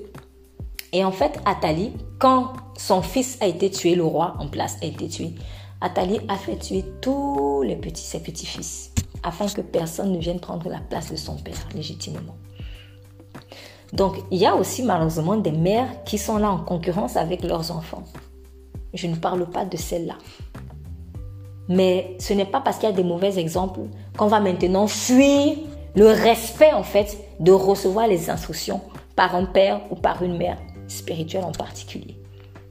[0.93, 4.85] Et en fait, Atali, quand son fils a été tué, le roi en place a
[4.85, 5.33] été tué,
[5.79, 8.91] Atali a fait tuer tous les petits, ses petits-fils,
[9.23, 12.35] afin que personne ne vienne prendre la place de son père légitimement.
[13.93, 17.71] Donc, il y a aussi malheureusement des mères qui sont là en concurrence avec leurs
[17.71, 18.03] enfants.
[18.93, 20.15] Je ne parle pas de celles-là.
[21.67, 23.81] Mais ce n'est pas parce qu'il y a des mauvais exemples
[24.17, 25.57] qu'on va maintenant fuir
[25.95, 28.81] le respect en fait de recevoir les instructions
[29.15, 32.20] par un père ou par une mère spirituelle en particulier.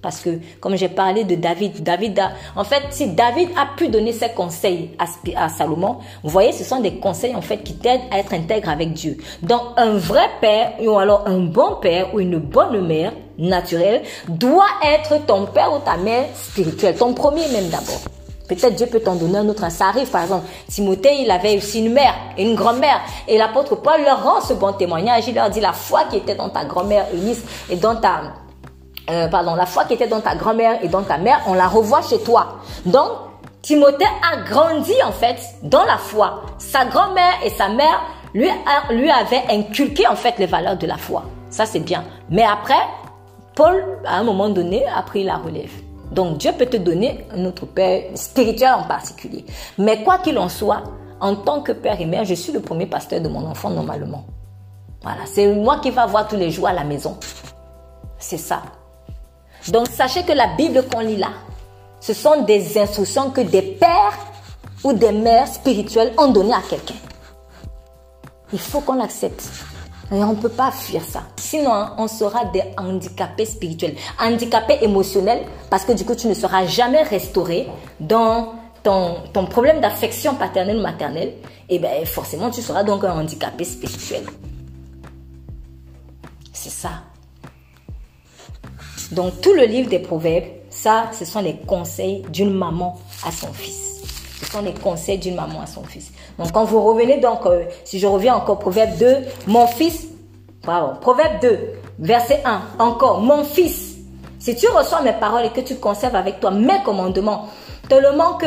[0.03, 0.31] Parce que,
[0.61, 4.31] comme j'ai parlé de David, David a, en fait, si David a pu donner ses
[4.31, 8.33] conseils à, Salomon, vous voyez, ce sont des conseils, en fait, qui t'aident à être
[8.33, 9.19] intègre avec Dieu.
[9.43, 14.65] Donc, un vrai père, ou alors un bon père, ou une bonne mère naturelle, doit
[14.85, 18.01] être ton père ou ta mère spirituelle, ton premier même d'abord.
[18.49, 19.71] Peut-être Dieu peut t'en donner un autre.
[19.71, 20.45] Ça arrive, par exemple.
[20.69, 23.01] Timothée, il avait aussi une mère une grand-mère.
[23.29, 25.29] Et l'apôtre Paul leur rend ce bon témoignage.
[25.29, 28.23] Il leur dit la foi qui était dans ta grand-mère Eunice et dans ta,
[29.09, 31.69] euh, pardon, la foi qui était dans ta grand-mère et dans ta mère, on la
[31.69, 32.59] revoit chez toi.
[32.85, 33.11] Donc,
[33.63, 36.43] Timothée a grandi en fait dans la foi.
[36.59, 38.01] Sa grand-mère et sa mère
[38.33, 38.49] lui,
[38.91, 41.25] lui avaient inculqué en fait les valeurs de la foi.
[41.51, 42.05] Ça c'est bien.
[42.31, 42.81] Mais après,
[43.57, 45.73] Paul, à un moment donné, a pris la relève.
[46.13, 49.45] Donc Dieu peut te donner un autre père spirituel en particulier.
[49.79, 50.83] Mais quoi qu'il en soit,
[51.21, 54.25] en tant que père et mère, je suis le premier pasteur de mon enfant normalement.
[55.03, 57.17] Voilà, c'est moi qui va voir tous les jours à la maison.
[58.19, 58.63] C'est ça.
[59.69, 61.31] Donc sachez que la Bible qu'on lit là,
[62.01, 64.19] ce sont des instructions que des pères
[64.83, 66.95] ou des mères spirituelles ont données à quelqu'un.
[68.53, 69.45] Il faut qu'on l'accepte.
[70.13, 71.23] Et on ne peut pas fuir ça.
[71.37, 76.67] Sinon, on sera des handicapés spirituels, handicapés émotionnels, parce que du coup, tu ne seras
[76.67, 77.69] jamais restauré
[78.01, 81.35] dans ton, ton problème d'affection paternelle ou maternelle.
[81.69, 84.25] Et bien, forcément, tu seras donc un handicapé spirituel.
[86.53, 86.91] C'est ça.
[89.13, 93.53] Donc, tout le livre des Proverbes, ça, ce sont les conseils d'une maman à son
[93.53, 94.03] fils.
[94.41, 96.13] Ce sont les conseils d'une maman à son fils.
[96.39, 99.17] Donc, quand vous revenez, donc, euh, si je reviens encore, Proverbe 2,
[99.49, 100.07] mon fils,
[100.63, 101.59] Proverbe 2,
[101.99, 103.97] verset 1, encore, mon fils,
[104.39, 107.49] si tu reçois mes paroles et que tu conserves avec toi mes commandements,
[107.89, 108.47] tellement que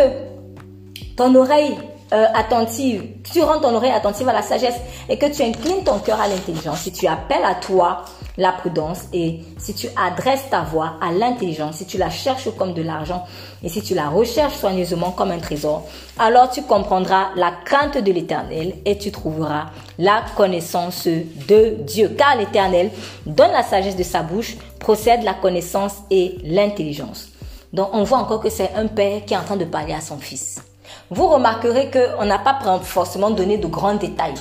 [1.15, 1.77] ton oreille
[2.13, 4.75] euh, attentive, tu rends ton oreille attentive à la sagesse
[5.09, 8.05] et que tu inclines ton cœur à l'intelligence, si tu appelles à toi
[8.37, 12.73] la prudence et si tu adresses ta voix à l'intelligence, si tu la cherches comme
[12.73, 13.25] de l'argent
[13.63, 15.83] et si tu la recherches soigneusement comme un trésor,
[16.17, 19.67] alors tu comprendras la crainte de l'éternel et tu trouveras
[19.99, 22.09] la connaissance de Dieu.
[22.17, 22.91] Car l'éternel
[23.25, 27.29] donne la sagesse de sa bouche, procède la connaissance et l'intelligence.
[27.71, 30.01] Donc on voit encore que c'est un père qui est en train de parler à
[30.01, 30.61] son fils
[31.09, 34.35] vous remarquerez qu'on n'a pas forcément donné de grands détails.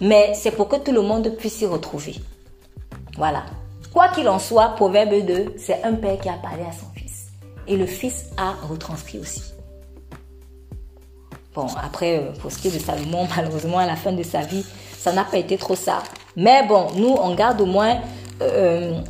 [0.00, 2.14] mais c'est pour que tout le monde puisse s'y retrouver.
[3.18, 3.42] Voilà.
[3.92, 7.26] Quoi qu'il en soit, Proverbe 2, c'est un père qui a parlé à son fils.
[7.66, 9.42] Et le fils a retranscrit aussi.
[11.54, 14.42] Bon, après, euh, pour ce qui est de Salomon, malheureusement, à la fin de sa
[14.42, 14.64] vie,
[14.96, 16.02] ça n'a pas été trop ça.
[16.36, 17.98] Mais bon, nous, on garde au moins
[18.40, 19.00] euh,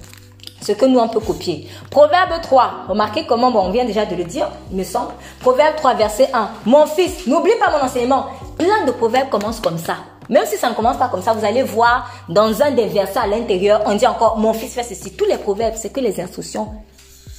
[0.62, 1.68] ce que nous, on peut copier.
[1.90, 5.12] Proverbe 3, remarquez comment, bon, on vient déjà de le dire, il me semble.
[5.40, 6.50] Proverbe 3, verset 1.
[6.64, 8.28] Mon fils, n'oublie pas mon enseignement.
[8.56, 9.96] Plein de proverbes commencent comme ça.
[10.28, 13.18] Même si ça ne commence pas comme ça, vous allez voir dans un des versets
[13.18, 15.12] à l'intérieur, on dit encore, mon fils fait ceci.
[15.12, 16.68] Tous les proverbes, c'est que les instructions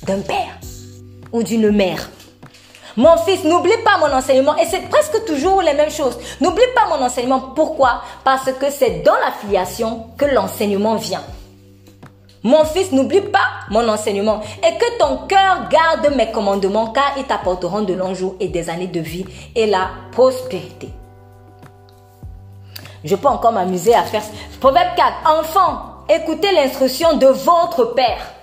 [0.03, 0.57] d'un père
[1.31, 2.09] ou d'une mère.
[2.97, 4.57] Mon fils, n'oublie pas mon enseignement.
[4.57, 6.17] Et c'est presque toujours les mêmes choses.
[6.41, 7.39] N'oublie pas mon enseignement.
[7.55, 8.01] Pourquoi?
[8.23, 11.23] Parce que c'est dans la filiation que l'enseignement vient.
[12.43, 17.25] Mon fils, n'oublie pas mon enseignement et que ton cœur garde mes commandements car ils
[17.25, 19.25] t'apporteront de longs jours et des années de vie
[19.55, 20.89] et la prospérité.
[23.03, 24.23] Je peux encore m'amuser à faire.
[24.59, 25.39] Proverbe 4.
[25.39, 28.33] Enfants, écoutez l'instruction de votre Père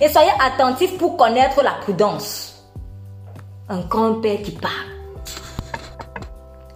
[0.00, 2.64] et soyez attentifs pour connaître la prudence.
[3.68, 4.72] Un grand-père qui parle.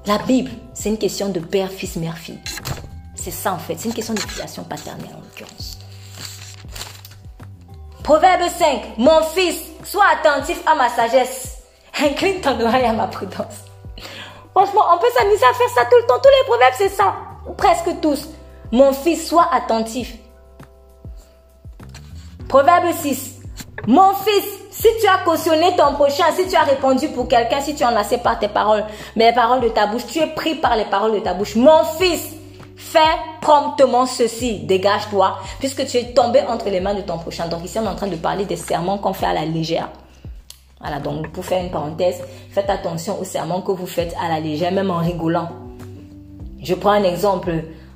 [0.07, 2.39] La Bible, c'est une question de père, fils, mère, fille.
[3.15, 3.75] C'est ça en fait.
[3.77, 5.79] C'est une question de filiation paternelle en l'occurrence.
[8.05, 8.99] Proverbe 5.
[8.99, 11.59] Mon fils, sois attentif à ma sagesse.
[12.01, 13.66] Incline ton oreille à ma prudence.
[14.57, 16.19] Franchement, on peut s'amuser à faire ça tout le temps.
[16.19, 17.15] Tous les proverbes, c'est ça.
[17.59, 18.27] Presque tous.
[18.73, 20.15] Mon fils, sois attentif.
[22.49, 23.35] Proverbe 6.
[23.87, 27.75] Mon fils, si tu as cautionné ton prochain, si tu as répondu pour quelqu'un, si
[27.75, 28.85] tu as enlacé par tes paroles,
[29.15, 31.55] mais les paroles de ta bouche, tu es pris par les paroles de ta bouche.
[31.55, 32.33] Mon fils,
[32.79, 32.99] Fais
[33.41, 37.49] promptement ceci, dégage-toi, puisque tu es tombé entre les mains de ton prochain.
[37.49, 39.89] Donc ici, on est en train de parler des serments qu'on fait à la légère.
[40.81, 44.41] Voilà, donc pour faire une parenthèse, faites attention aux serments que vous faites à la
[44.41, 45.49] légère, même en rigolant.
[46.63, 47.53] Je prends un exemple.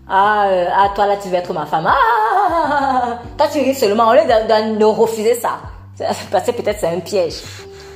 [0.09, 1.87] Ah, euh, ah toi là, tu veux être ma femme.
[1.89, 5.61] Ah, toi tu ris seulement, au lieu de, de refuser ça.
[6.31, 7.35] Parce que peut-être c'est un piège.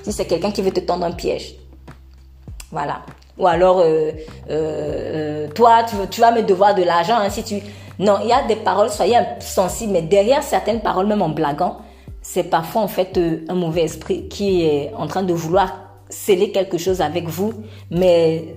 [0.02, 1.54] Si c'est quelqu'un qui veut te tendre un piège.
[2.70, 3.00] Voilà.
[3.38, 4.12] Ou alors, euh,
[4.50, 7.60] euh, euh, toi, tu, tu, vas me devoir de l'argent hein, si tu...
[7.98, 11.78] Non, il y a des paroles, soyez sensibles, mais derrière certaines paroles, même en blaguant,
[12.24, 16.78] c'est parfois en fait un mauvais esprit qui est en train de vouloir sceller quelque
[16.78, 17.52] chose avec vous,
[17.90, 18.56] mais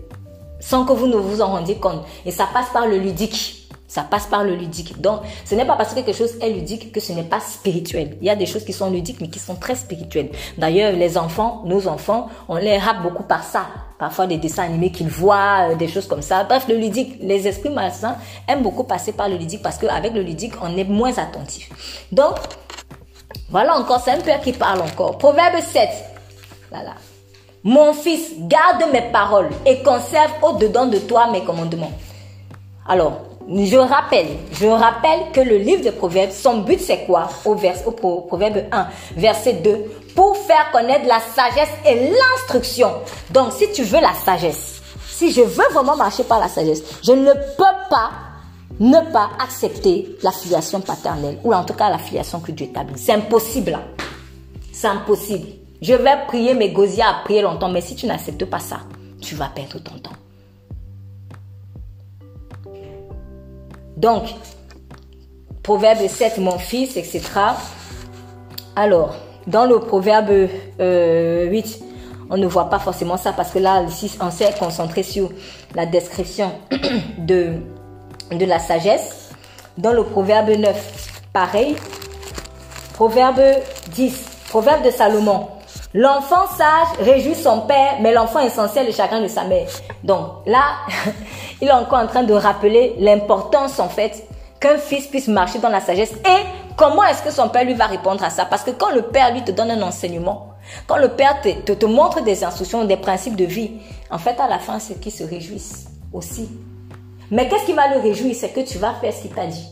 [0.59, 2.03] sans que vous ne vous en rendiez compte.
[2.26, 3.70] Et ça passe par le ludique.
[3.88, 4.99] Ça passe par le ludique.
[4.99, 8.18] Donc, ce n'est pas parce que quelque chose est ludique que ce n'est pas spirituel.
[8.22, 10.30] Il y a des choses qui sont ludiques, mais qui sont très spirituelles.
[10.57, 13.68] D'ailleurs, les enfants, nos enfants, on les rappe beaucoup par ça.
[13.97, 16.43] Parfois des dessins animés qu'ils voient, euh, des choses comme ça.
[16.43, 20.22] Bref, le ludique, les esprits malsains aiment beaucoup passer par le ludique parce qu'avec le
[20.22, 21.70] ludique, on est moins attentif.
[22.11, 22.36] Donc,
[23.50, 25.18] voilà encore, c'est un père qui parle encore.
[25.18, 25.89] Proverbe 7.
[26.70, 26.93] Voilà.
[27.64, 31.91] Mon fils, garde mes paroles et conserve au-dedans de toi mes commandements.
[32.88, 37.30] Alors, je rappelle, je rappelle que le livre de Proverbes, son but c'est quoi?
[37.45, 42.91] Au, vers, au Proverbe 1, verset 2, pour faire connaître la sagesse et l'instruction.
[43.32, 47.14] Donc si tu veux la sagesse, si je veux vraiment marcher par la sagesse, je
[47.14, 48.12] ne peux pas
[48.80, 52.98] ne pas accepter la filiation paternelle, ou en tout cas la filiation que Dieu établit.
[52.98, 53.78] C'est impossible.
[54.72, 55.48] C'est impossible.
[55.82, 58.80] Je vais prier mes gosiers à prier longtemps, mais si tu n'acceptes pas ça,
[59.22, 60.12] tu vas perdre ton temps.
[63.96, 64.24] Donc,
[65.64, 67.22] Proverbe 7, mon fils, etc.
[68.76, 69.16] Alors,
[69.48, 70.40] dans le Proverbe 8,
[70.80, 71.62] euh,
[72.30, 75.32] on ne voit pas forcément ça parce que là, ici, on s'est concentré sur
[75.74, 76.52] la description
[77.18, 77.56] de,
[78.32, 79.30] de la sagesse.
[79.78, 81.76] Dans le Proverbe 9, pareil.
[82.94, 83.42] Proverbe
[83.94, 85.48] 10, Proverbe de Salomon.
[85.94, 89.68] L'enfant sage réjouit son père, mais l'enfant essentiel le chagrin de sa mère.
[90.04, 90.78] Donc là,
[91.62, 94.28] il est encore en train de rappeler l'importance en fait
[94.60, 97.86] qu'un fils puisse marcher dans la sagesse et comment est-ce que son père lui va
[97.86, 98.46] répondre à ça?
[98.46, 100.54] Parce que quand le père lui te donne un enseignement,
[100.88, 103.72] quand le père te, te, montre des instructions, des principes de vie,
[104.10, 106.50] en fait à la fin c'est qu'il se réjouisse aussi.
[107.32, 109.68] Mais qu'est-ce qui va le réjouir C'est que tu vas faire ce qu'il t'a dit.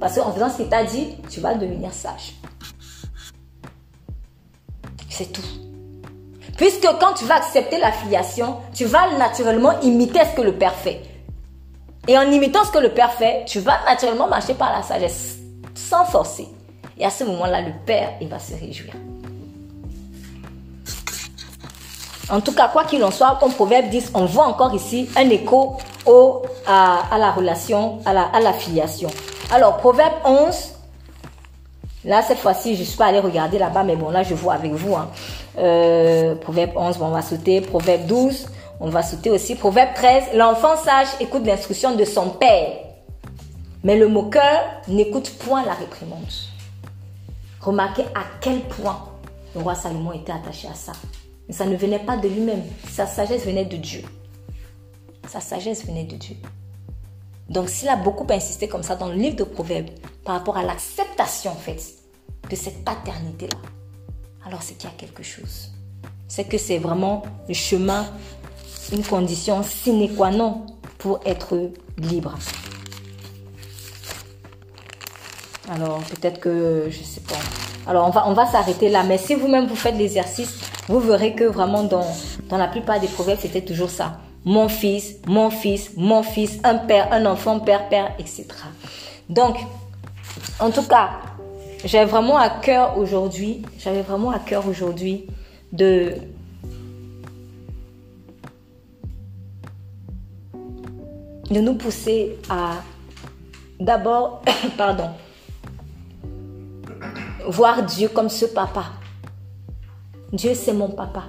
[0.00, 2.34] Parce qu'en faisant ce qu'il t'a dit, tu vas devenir sage.
[5.08, 5.42] C'est tout.
[6.56, 10.74] Puisque quand tu vas accepter la filiation, tu vas naturellement imiter ce que le Père
[10.74, 11.02] fait.
[12.08, 15.36] Et en imitant ce que le Père fait, tu vas naturellement marcher par la sagesse,
[15.74, 16.48] sans forcer.
[16.98, 18.94] Et à ce moment-là, le Père, il va se réjouir.
[22.30, 25.28] En tout cas, quoi qu'il en soit, comme Proverbe 10, on voit encore ici un
[25.30, 25.76] écho
[26.66, 29.10] à, la relation, à la, filiation.
[29.52, 30.74] Alors, Proverbe 11,
[32.02, 34.72] Là, cette fois-ci, je suis pas allée regarder là-bas, mais bon, là, je vois avec
[34.72, 34.96] vous.
[34.96, 35.10] Hein.
[35.58, 37.60] Euh, proverbe 11, bon, on va sauter.
[37.60, 38.48] Proverbe 12.
[38.80, 39.54] on va sauter aussi.
[39.54, 42.72] Proverbe 13, l'enfant sage écoute l'instruction de son père,
[43.84, 46.24] mais le moqueur n'écoute point la réprimande.
[47.60, 49.04] Remarquez à quel point
[49.54, 50.92] le roi Salomon était attaché à ça.
[51.50, 52.62] Mais ça ne venait pas de lui-même.
[52.88, 54.02] Sa sagesse venait de Dieu.
[55.28, 56.36] Sa sagesse venait de Dieu.
[57.48, 59.90] Donc s'il a beaucoup insisté comme ça dans le livre de Proverbes
[60.24, 61.82] par rapport à l'acceptation en fait
[62.48, 63.58] de cette paternité-là,
[64.46, 65.72] alors c'est qu'il y a quelque chose.
[66.28, 68.06] C'est que c'est vraiment le chemin,
[68.92, 70.66] une condition sine qua non
[70.98, 72.38] pour être libre.
[75.68, 77.59] Alors peut-être que, je sais pas.
[77.86, 81.34] Alors on va, on va s'arrêter là, mais si vous-même vous faites l'exercice, vous verrez
[81.34, 82.06] que vraiment dans,
[82.48, 86.76] dans la plupart des proverbes, c'était toujours ça mon fils, mon fils, mon fils, un
[86.76, 88.46] père, un enfant, père, père, etc.
[89.28, 89.58] Donc,
[90.58, 91.10] en tout cas,
[91.84, 95.26] j'avais vraiment à cœur aujourd'hui, j'avais vraiment à cœur aujourd'hui
[95.72, 96.14] de
[101.50, 102.74] de nous pousser à
[103.80, 104.42] d'abord,
[104.78, 105.10] pardon,
[107.48, 108.84] voir Dieu comme ce papa.
[110.32, 111.24] Dieu, c'est mon papa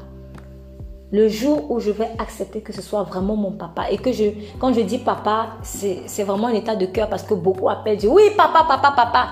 [1.11, 4.23] le jour où je vais accepter que ce soit vraiment mon papa et que je,
[4.59, 8.09] quand je dis papa, c'est vraiment un état de cœur parce que beaucoup appellent, disent
[8.09, 9.27] oui, papa, papa, papa.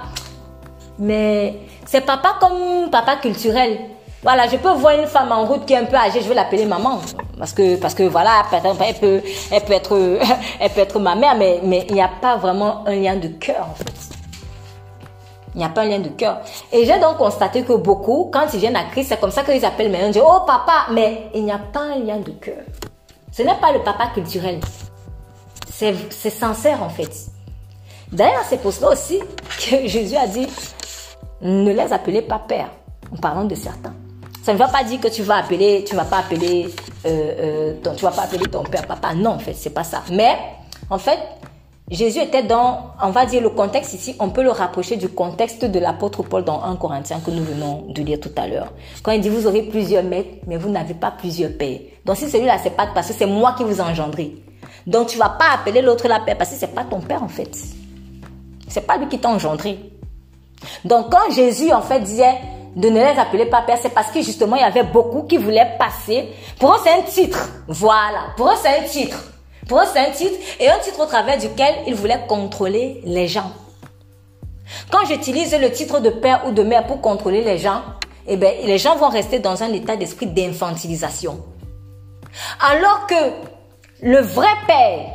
[0.98, 3.80] Mais c'est papa comme papa culturel.
[4.22, 6.36] Voilà, je peux voir une femme en route qui est un peu âgée, je vais
[6.36, 7.00] l'appeler maman.
[7.38, 9.98] Parce que, parce que voilà, elle peut, elle peut être,
[10.60, 13.30] elle peut être ma mère, mais, mais il n'y a pas vraiment un lien de
[13.30, 14.09] cœur, en fait.
[15.60, 16.40] Il n'y a pas un lien de cœur.
[16.72, 19.66] Et j'ai donc constaté que beaucoup, quand ils viennent à Christ, c'est comme ça qu'ils
[19.66, 20.10] appellent maintenant.
[20.10, 22.64] Disent, oh papa, mais il n'y a pas un lien de cœur.
[23.34, 24.62] Ce n'est pas le papa culturel.
[25.70, 27.12] C'est sincère en fait.
[28.10, 30.48] D'ailleurs, c'est pour cela aussi que Jésus a dit,
[31.42, 32.70] ne les appelez pas père,
[33.14, 33.94] en parlant de certains.
[34.42, 36.74] Ça ne va pas dire que tu vas appeler, tu vas pas appeler,
[37.06, 39.14] euh, euh, tu vas pas appeler ton père papa.
[39.14, 40.04] Non, en fait, c'est pas ça.
[40.10, 40.38] Mais,
[40.90, 41.20] en fait,
[41.92, 45.66] Jésus était dans, on va dire le contexte ici, on peut le rapprocher du contexte
[45.66, 48.72] de l'apôtre Paul dans 1 Corinthiens que nous venons de lire tout à l'heure.
[49.02, 51.80] Quand il dit vous aurez plusieurs maîtres, mais vous n'avez pas plusieurs pères.
[52.06, 54.36] Donc si celui-là c'est pas parce que c'est moi qui vous engendré.
[54.86, 57.28] Donc tu vas pas appeler l'autre la père parce que c'est pas ton père en
[57.28, 57.58] fait.
[58.68, 59.80] C'est pas lui qui t'a engendré.
[60.86, 62.36] Donc quand Jésus en fait disait
[62.76, 65.38] de ne les appeler pas père, c'est parce que justement il y avait beaucoup qui
[65.38, 66.30] voulaient passer.
[66.60, 67.50] Pour eux c'est un titre.
[67.68, 68.28] Voilà.
[68.38, 69.18] Pour eux c'est un titre.
[69.70, 73.28] Pour eux, c'est un titre et un titre au travers duquel ils voulaient contrôler les
[73.28, 73.54] gens.
[74.92, 77.84] Quand j'utilise le titre de père ou de mère pour contrôler les gens,
[78.28, 81.46] eh bien, les gens vont rester dans un état d'esprit d'infantilisation.
[82.60, 83.16] Alors que
[84.02, 85.12] le vrai père,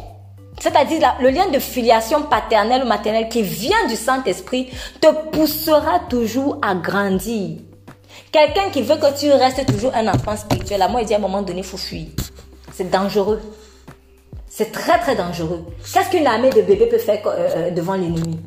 [0.60, 6.58] c'est-à-dire le lien de filiation paternelle ou maternelle qui vient du Saint-Esprit, te poussera toujours
[6.62, 7.58] à grandir.
[8.30, 11.16] Quelqu'un qui veut que tu restes toujours un enfant spirituel, à moi, il dit à
[11.16, 12.06] un moment donné, il faut fuir.
[12.72, 13.40] C'est dangereux.
[14.56, 15.64] C'est très très dangereux.
[15.92, 18.38] Qu'est-ce qu'une armée de bébés peut faire euh, euh, devant l'ennemi?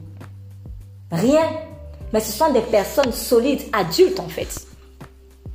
[1.12, 1.44] Rien.
[2.14, 4.48] Mais ce sont des personnes solides, adultes en fait.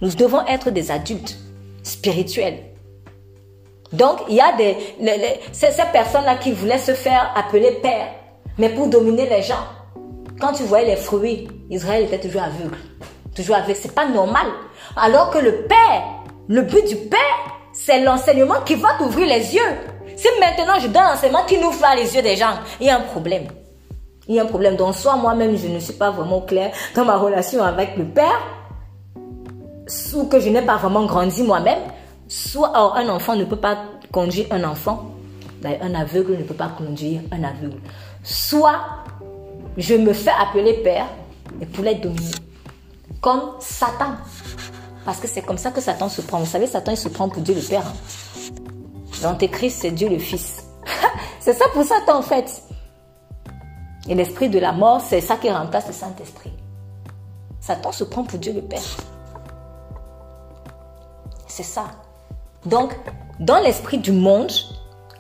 [0.02, 1.38] Nous devons être des adultes
[1.82, 2.58] spirituels.
[3.94, 4.76] Donc, il y a des,
[5.52, 8.08] ces, personnes-là qui voulaient se faire appeler père,
[8.58, 9.64] mais pour dominer les gens.
[10.38, 12.76] Quand tu voyais les fruits, Israël était toujours aveugle.
[13.34, 13.78] Toujours aveugle.
[13.80, 14.48] C'est pas normal.
[14.96, 16.02] Alors que le père,
[16.48, 17.18] le but du père,
[17.72, 19.78] c'est l'enseignement qui va t'ouvrir les yeux.
[20.16, 22.96] Si maintenant je donne l'enseignement qui nous fait les yeux des gens, il y a
[22.96, 23.44] un problème.
[24.28, 24.76] Il y a un problème.
[24.76, 28.40] Donc, soit moi-même, je ne suis pas vraiment clair dans ma relation avec le Père,
[30.14, 31.80] ou que je n'ai pas vraiment grandi moi-même,
[32.28, 33.78] soit un enfant ne peut pas
[34.12, 35.10] conduire un enfant,
[35.64, 37.80] un aveugle ne peut pas conduire un aveugle.
[38.22, 38.80] Soit
[39.76, 41.06] je me fais appeler Père
[41.60, 42.30] et pour les dominer,
[43.20, 44.14] comme Satan.
[45.04, 46.38] Parce que c'est comme ça que Satan se prend.
[46.38, 47.82] Vous savez, Satan, il se prend pour Dieu le Père.
[47.84, 48.61] Hein.
[49.22, 50.64] L'antéchrist, c'est Dieu le Fils.
[51.40, 52.62] c'est ça pour Satan en fait.
[54.08, 56.52] Et l'esprit de la mort, c'est ça qui remplace le Saint-Esprit.
[57.60, 58.82] Satan se prend pour Dieu le Père.
[61.46, 61.84] C'est ça.
[62.66, 62.94] Donc,
[63.38, 64.52] dans l'esprit du monde,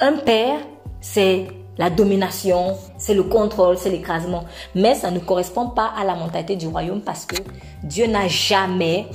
[0.00, 0.58] un père,
[1.00, 1.46] c'est
[1.78, 4.44] la domination, c'est le contrôle, c'est l'écrasement.
[4.74, 7.36] Mais ça ne correspond pas à la mentalité du royaume parce que
[7.82, 9.06] Dieu n'a jamais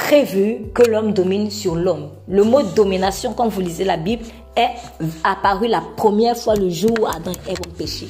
[0.00, 2.08] prévu que l'homme domine sur l'homme.
[2.26, 4.24] Le mot domination, quand vous lisez la Bible,
[4.56, 4.70] est
[5.22, 8.08] apparu la première fois le jour où Adam et Ève ont péché.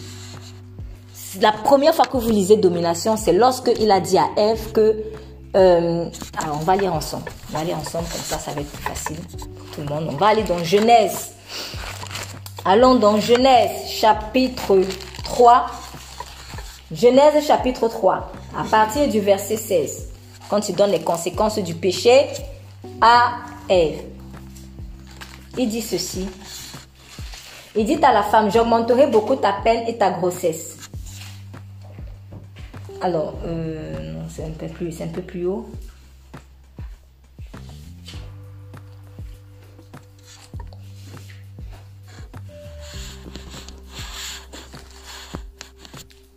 [1.41, 5.03] La première fois que vous lisez domination, c'est lorsque il a dit à Ève que...
[5.57, 6.07] Euh,
[6.38, 7.30] alors, on va lire ensemble.
[7.53, 10.09] On va lire ensemble, comme ça, ça va être plus facile pour tout le monde.
[10.11, 11.32] On va aller dans Genèse.
[12.64, 14.78] Allons dans Genèse, chapitre
[15.24, 15.66] 3.
[16.93, 20.09] Genèse, chapitre 3, à partir du verset 16
[20.51, 22.26] quand il donne les conséquences du péché
[23.01, 23.36] à
[23.68, 24.03] Ève.
[25.57, 26.28] il dit ceci.
[27.76, 30.76] Il dit à la femme, j'augmenterai beaucoup ta peine et ta grossesse.
[33.01, 35.70] Alors, euh, c'est un peu plus, c'est un peu plus haut.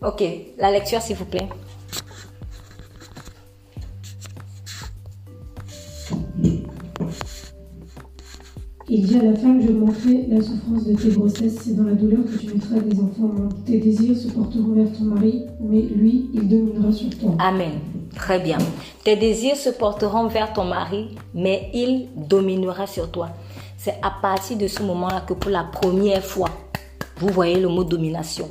[0.02, 0.24] Ok,
[0.58, 1.48] la lecture s'il vous plaît.
[8.96, 11.96] Il dit à la femme, je montrerai la souffrance de tes grossesses, c'est dans la
[11.96, 13.34] douleur que tu mettras des enfants.
[13.66, 17.32] Tes désirs se porteront vers ton mari, mais lui, il dominera sur toi.
[17.40, 17.72] Amen.
[18.14, 18.60] Très bien.
[19.04, 23.30] Tes désirs se porteront vers ton mari, mais il dominera sur toi.
[23.80, 26.50] C'est à partir de ce moment-là que pour la première fois,
[27.18, 28.48] vous voyez le mot domination.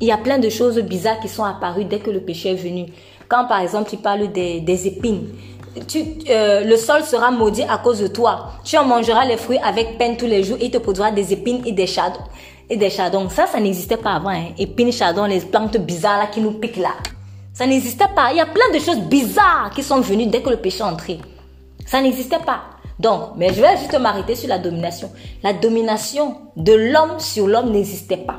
[0.00, 2.54] Il y a plein de choses bizarres qui sont apparues dès que le péché est
[2.54, 2.86] venu.
[3.28, 5.26] Quand par exemple tu parles des, des épines,
[6.28, 8.52] euh, le sol sera maudit à cause de toi.
[8.64, 10.58] Tu en mangeras les fruits avec peine tous les jours.
[10.60, 13.28] Il te produira des épines et des chardons.
[13.28, 14.30] Ça, ça n'existait pas avant.
[14.30, 14.46] Hein.
[14.58, 16.94] Épines, chardons, les plantes bizarres qui nous piquent là.
[17.52, 18.32] Ça n'existait pas.
[18.32, 20.82] Il y a plein de choses bizarres qui sont venues dès que le péché est
[20.82, 21.18] entré.
[21.86, 22.62] Ça n'existait pas.
[22.98, 25.10] Donc, mais je vais juste m'arrêter sur la domination.
[25.42, 28.38] La domination de l'homme sur l'homme n'existait pas.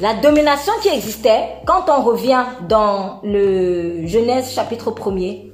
[0.00, 5.49] La domination qui existait, quand on revient dans le Genèse chapitre 1er,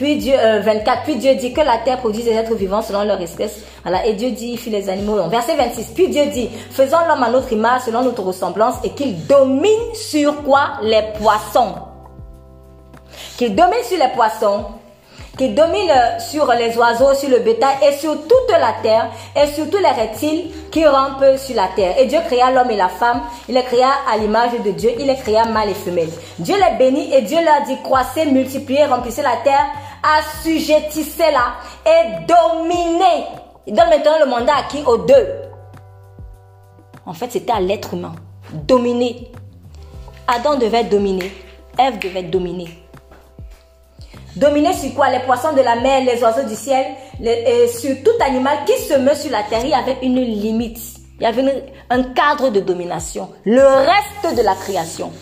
[0.00, 3.04] puis Dieu, 24, euh, puis Dieu dit que la terre produit des êtres vivants selon
[3.04, 3.60] leur espèce.
[3.82, 5.28] Voilà, et Dieu dit, il fit les animaux.
[5.28, 9.26] Verset 26, puis Dieu dit, faisons l'homme à notre image, selon notre ressemblance, et qu'il
[9.26, 10.78] domine sur quoi?
[10.82, 11.74] Les poissons.
[13.36, 14.64] Qu'il domine sur les poissons,
[15.36, 19.68] qu'il domine sur les oiseaux, sur le bétail et sur toute la terre et sur
[19.68, 21.96] tous les reptiles qui rampent sur la terre.
[21.98, 23.20] Et Dieu créa l'homme et la femme,
[23.50, 26.08] il les créa à l'image de Dieu, il les créa mâle et femelle.
[26.38, 29.66] Dieu les bénit et Dieu leur dit croissez, multipliez, remplissez la terre
[30.02, 31.54] assujettissez-la
[31.86, 33.26] et dominez.
[33.66, 35.28] Il donne maintenant le mandat à qui Aux deux.
[37.06, 38.14] En fait, c'était à l'être humain.
[38.52, 39.30] Dominer.
[40.26, 41.32] Adam devait dominer.
[41.78, 42.68] Ève devait dominer.
[44.36, 45.10] Dominer sur quoi?
[45.10, 46.86] Les poissons de la mer, les oiseaux du ciel,
[47.20, 49.64] et sur tout animal qui se met sur la terre.
[49.64, 50.78] Il y avait une limite.
[51.18, 53.30] Il y avait un cadre de domination.
[53.44, 55.12] Le reste de la création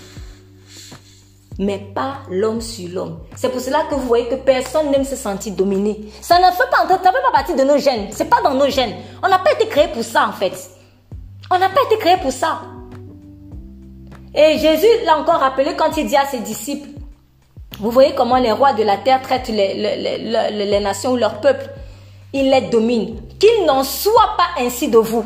[1.59, 3.19] mais pas l'homme sur l'homme.
[3.35, 6.09] C'est pour cela que vous voyez que personne n'aime se sentir dominé.
[6.21, 8.09] Ça ne fait pas, ça fait pas partie de nos gènes.
[8.13, 8.95] C'est pas dans nos gènes.
[9.23, 10.53] On n'a pas été créé pour ça en fait.
[11.51, 12.61] On n'a pas été créé pour ça.
[14.35, 16.89] Et Jésus l'a encore rappelé quand il dit à ses disciples,
[17.81, 21.41] vous voyez comment les rois de la terre traitent les, les, les nations ou leur
[21.41, 21.69] peuple.
[22.33, 23.17] Ils les dominent.
[23.41, 25.25] Qu'il n'en soit pas ainsi de vous.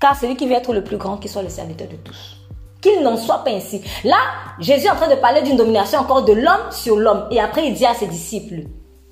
[0.00, 2.41] Car celui qui veut être le plus grand, qu'il soit le serviteur de tous
[2.82, 3.80] qu'il n'en soit pas ainsi.
[4.04, 4.18] Là,
[4.58, 7.26] Jésus est en train de parler d'une domination encore de l'homme sur l'homme.
[7.30, 8.64] Et après, il dit à ses disciples,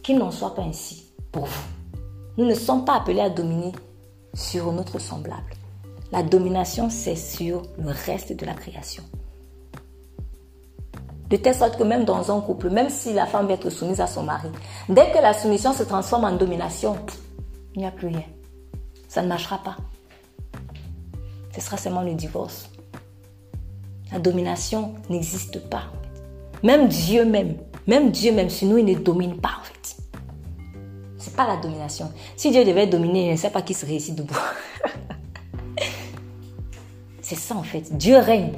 [0.03, 1.63] qu'il n'en soit pas ainsi pour vous.
[2.37, 3.73] Nous ne sommes pas appelés à dominer
[4.35, 5.55] sur notre semblable.
[6.13, 9.05] La domination, c'est sur le reste de la création.
[11.29, 14.01] De telle sorte que même dans un couple, même si la femme veut être soumise
[14.01, 14.49] à son mari,
[14.89, 16.97] dès que la soumission se transforme en domination,
[17.75, 18.25] il n'y a plus rien.
[19.07, 19.77] Ça ne marchera pas.
[21.55, 22.70] Ce sera seulement le divorce.
[24.13, 25.85] La domination n'existe pas.
[26.63, 27.57] Même Dieu même,
[27.87, 29.97] même Dieu même, si nous, il ne domine pas en fait.
[31.19, 32.11] C'est pas la domination.
[32.37, 34.35] Si Dieu devait dominer, je ne sais pas qui serait ici debout.
[37.23, 37.97] C'est ça en fait.
[37.97, 38.53] Dieu règne,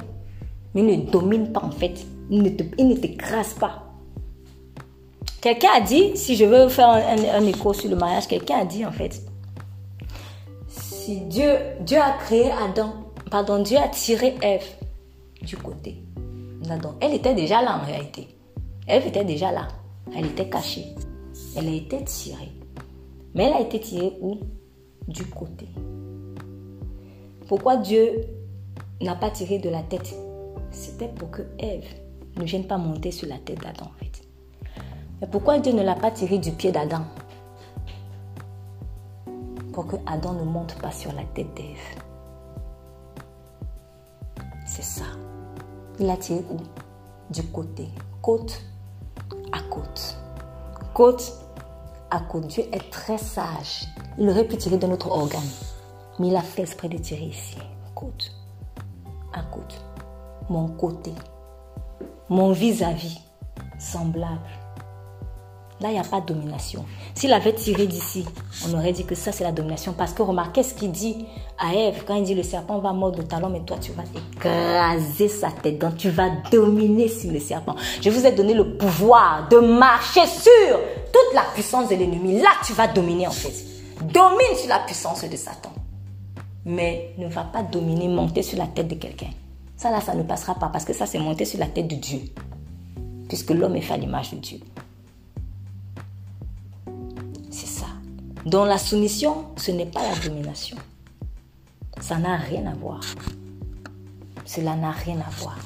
[0.73, 2.05] mais il ne domine pas en fait.
[2.29, 3.91] Il ne t'écrase pas.
[5.41, 8.65] Quelqu'un a dit, si je veux faire un, un écho sur le mariage, quelqu'un a
[8.65, 9.21] dit en fait,
[10.67, 11.51] si Dieu,
[11.81, 12.93] Dieu a créé Adam,
[13.29, 14.63] pardon, Dieu a tiré Ève
[15.43, 16.03] du côté
[16.61, 16.95] d'Adam.
[17.01, 18.27] Elle était déjà là en réalité.
[18.87, 19.67] Elle était déjà là.
[20.15, 20.85] Elle était cachée.
[21.55, 22.51] Elle a été tirée.
[23.35, 24.37] Mais elle a été tirée où?
[25.07, 25.67] Du côté.
[27.47, 28.21] Pourquoi Dieu
[29.01, 30.15] n'a pas tiré de la tête?
[30.71, 31.85] C'était pour que Ève
[32.37, 34.23] ne vienne pas monter sur la tête d'Adam en fait.
[35.21, 37.03] Mais pourquoi Dieu ne l'a pas tiré du pied d'Adam?
[39.73, 42.03] Pour que Adam ne monte pas sur la tête d'Ève.
[44.65, 45.05] C'est ça.
[45.99, 46.57] Il a tiré où?
[47.31, 47.87] Du côté.
[48.21, 48.61] Côte
[49.51, 50.17] à côte.
[50.93, 51.33] Côte
[52.09, 52.47] à côte.
[52.47, 53.87] Dieu est très sage.
[54.17, 55.41] Il aurait pu tirer de notre organe.
[56.19, 57.57] Mais il a fait exprès de tirer ici.
[57.95, 58.31] Côte
[59.33, 59.83] à côte.
[60.49, 61.13] Mon côté.
[62.29, 63.19] Mon vis-à-vis.
[63.79, 64.39] semblable.
[65.83, 66.85] Là, il n'y a pas de domination.
[67.13, 68.23] S'il avait tiré d'ici,
[68.65, 69.91] on aurait dit que ça, c'est la domination.
[69.91, 71.25] Parce que remarquez ce qu'il dit
[71.59, 74.03] à Ève quand il dit le serpent va mordre le talon, mais toi, tu vas
[74.15, 75.79] écraser sa tête.
[75.79, 77.75] Donc, tu vas dominer sur le serpent.
[78.01, 80.79] Je vous ai donné le pouvoir de marcher sur
[81.11, 82.39] toute la puissance de l'ennemi.
[82.39, 83.53] Là, tu vas dominer en fait.
[84.05, 85.73] Domine sur la puissance de Satan.
[86.63, 89.31] Mais ne va pas dominer, monter sur la tête de quelqu'un.
[89.75, 91.95] Ça, là, ça ne passera pas parce que ça, c'est monter sur la tête de
[91.95, 92.21] Dieu.
[93.27, 94.59] Puisque l'homme est fait à l'image de Dieu.
[98.45, 100.75] Dans la soumission, ce n'est pas la domination.
[102.01, 102.99] Ça n'a rien à voir.
[104.45, 105.57] Cela n'a rien à voir.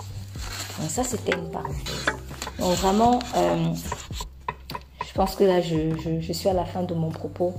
[0.79, 2.05] Donc ça, c'était une parenthèse.
[2.59, 3.73] Donc vraiment, euh,
[5.07, 7.55] je pense que là, je, suis à la fin de mon propos.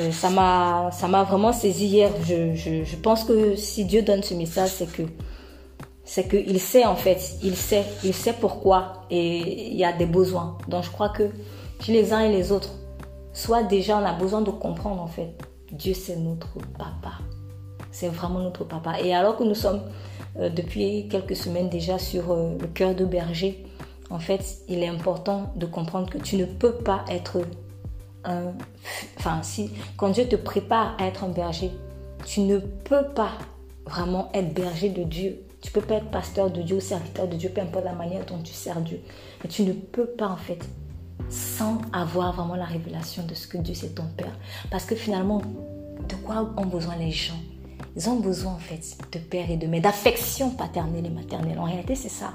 [0.00, 2.10] Euh, ça m'a vraiment saisi hier.
[2.24, 5.02] Je, je, pense que si Dieu donne ce message, c'est que
[6.04, 10.06] c'est qu'il sait en fait, il sait, il sait pourquoi et il y a des
[10.06, 10.58] besoins.
[10.68, 11.30] Donc je crois que
[11.80, 12.70] chez les uns et les autres,
[13.36, 15.36] soit déjà on a besoin de comprendre en fait,
[15.70, 17.18] Dieu c'est notre papa.
[17.90, 19.00] C'est vraiment notre papa.
[19.00, 19.82] Et alors que nous sommes
[20.38, 23.64] euh, depuis quelques semaines déjà sur euh, le cœur de berger,
[24.10, 27.38] en fait, il est important de comprendre que tu ne peux pas être
[28.24, 28.52] un...
[29.18, 31.72] Enfin, si, quand Dieu te prépare à être un berger,
[32.24, 33.32] tu ne peux pas
[33.84, 37.34] vraiment être berger de Dieu tu peux pas être pasteur de Dieu ou serviteur de
[37.34, 39.00] Dieu, peu importe la manière dont tu sers Dieu.
[39.42, 40.64] Mais tu ne peux pas en fait
[41.28, 44.36] sans avoir vraiment la révélation de ce que Dieu c'est ton Père.
[44.70, 45.42] Parce que finalement,
[46.08, 47.38] de quoi ont besoin les gens?
[47.96, 48.80] Ils ont besoin en fait
[49.12, 51.58] de père et de mère, d'affection paternelle et maternelle.
[51.58, 52.32] En réalité, c'est ça.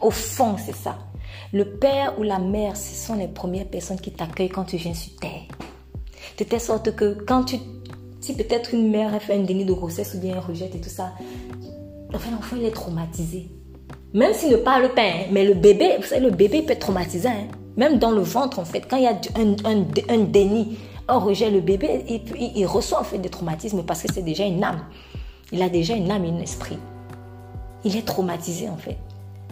[0.00, 0.98] Au fond, c'est ça.
[1.52, 4.94] Le père ou la mère, ce sont les premières personnes qui t'accueillent quand tu viens
[4.94, 5.42] sur terre.
[6.38, 7.56] De telle sorte que quand tu...
[8.20, 10.88] Si peut-être une mère fait un déni de grossesse ou bien un rejet et tout
[10.88, 11.12] ça,
[12.14, 13.48] Enfin, l'enfant, il est traumatisé.
[14.14, 16.80] Même s'il ne parle pas, hein, mais le bébé, vous savez, le bébé peut être
[16.80, 17.28] traumatisé.
[17.28, 17.48] Hein.
[17.76, 19.18] Même dans le ventre, en fait, quand il y a
[20.08, 24.12] un, déni, un rejet, le bébé, il, il, reçoit en fait des traumatismes parce que
[24.12, 24.80] c'est déjà une âme.
[25.52, 26.78] Il a déjà une âme et un esprit.
[27.84, 28.96] Il est traumatisé, en fait.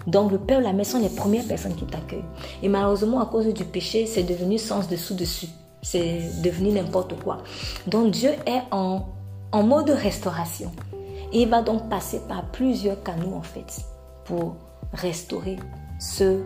[0.07, 2.25] Donc, le père ou la mère sont les premières personnes qui t'accueillent.
[2.63, 5.49] Et malheureusement, à cause du péché, c'est devenu sens dessous-dessus.
[5.83, 7.39] C'est devenu n'importe quoi.
[7.87, 9.07] Donc, Dieu est en,
[9.53, 10.73] en mode restauration
[11.35, 13.85] il va donc passer par plusieurs canaux en fait
[14.25, 14.55] pour
[14.93, 15.57] restaurer
[15.99, 16.41] ce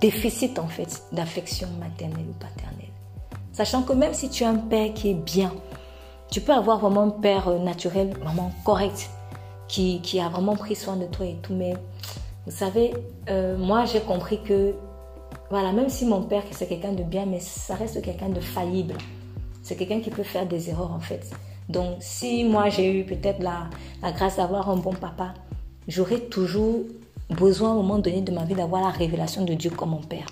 [0.00, 2.92] déficit en fait d'affection maternelle ou paternelle.
[3.52, 5.52] Sachant que même si tu as un père qui est bien,
[6.30, 9.10] tu peux avoir vraiment un père euh, naturel, vraiment correct,
[9.66, 11.54] qui, qui a vraiment pris soin de toi et tout.
[11.54, 11.74] Mais
[12.46, 12.94] vous savez,
[13.28, 14.74] euh, moi j'ai compris que,
[15.50, 18.94] voilà, même si mon père c'est quelqu'un de bien, mais ça reste quelqu'un de faillible.
[19.62, 21.30] C'est quelqu'un qui peut faire des erreurs en fait.
[21.68, 23.68] Donc, si moi j'ai eu peut-être la,
[24.12, 25.34] grâce d'avoir un bon papa,
[25.86, 26.84] j'aurai toujours
[27.30, 30.02] besoin à un moment donné de ma vie d'avoir la révélation de Dieu comme mon
[30.02, 30.28] Père.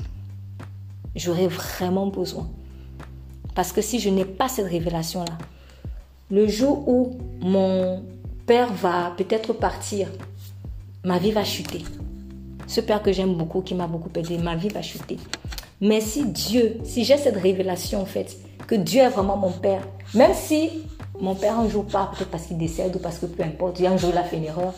[1.14, 2.48] J'aurai vraiment besoin.
[3.54, 5.38] Parce que si je n'ai pas cette révélation-là,
[6.30, 8.02] le jour où mon
[8.46, 10.08] Père va peut-être partir,
[11.04, 11.82] ma vie va chuter.
[12.66, 15.18] Ce Père que j'aime beaucoup, qui m'a beaucoup aidé, ma vie va chuter.
[15.80, 18.36] Mais si Dieu, si j'ai cette révélation en fait,
[18.66, 20.70] que Dieu est vraiment mon Père, même si
[21.20, 23.96] mon père un jour part, peut-être parce qu'il décède ou parce que peu importe, un
[23.96, 24.74] jour il a fait une erreur.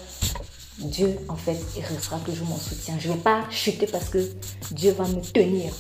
[0.79, 2.95] Dieu, en fait, il restera toujours mon soutien.
[2.99, 4.19] Je ne vais pas chuter parce que
[4.71, 5.73] Dieu va me tenir.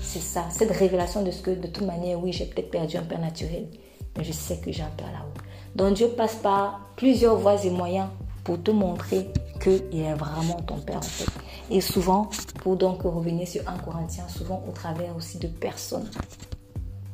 [0.00, 3.02] C'est ça, cette révélation de ce que, de toute manière, oui, j'ai peut-être perdu un
[3.02, 3.68] père naturel,
[4.16, 5.32] mais je sais que j'ai un père là-haut.
[5.76, 8.08] Donc Dieu passe par plusieurs voies et moyens
[8.44, 9.28] pour te montrer
[9.60, 11.30] qu'il est vraiment ton père, en fait.
[11.70, 12.28] Et souvent,
[12.62, 16.08] pour donc revenir sur un Corinthien, souvent au travers aussi de personnes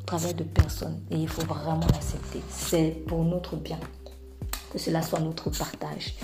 [0.08, 2.40] travers de personnes et il faut vraiment l'accepter.
[2.48, 3.78] C'est pour notre bien.
[4.72, 6.14] Que cela soit notre partage.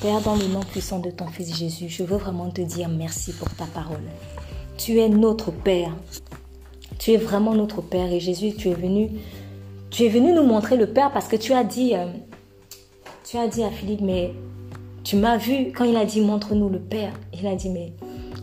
[0.00, 3.32] Père, dans le nom puissant de ton Fils Jésus, je veux vraiment te dire merci
[3.32, 4.04] pour ta parole.
[4.76, 5.92] Tu es notre Père.
[6.98, 8.12] Tu es vraiment notre Père.
[8.12, 9.10] Et Jésus, tu es venu,
[9.90, 12.06] tu es venu nous montrer le Père parce que tu as dit, euh,
[13.28, 14.32] tu as dit à Philippe, mais
[15.02, 17.12] tu m'as vu quand il a dit montre-nous le Père.
[17.38, 17.92] Il a dit, mais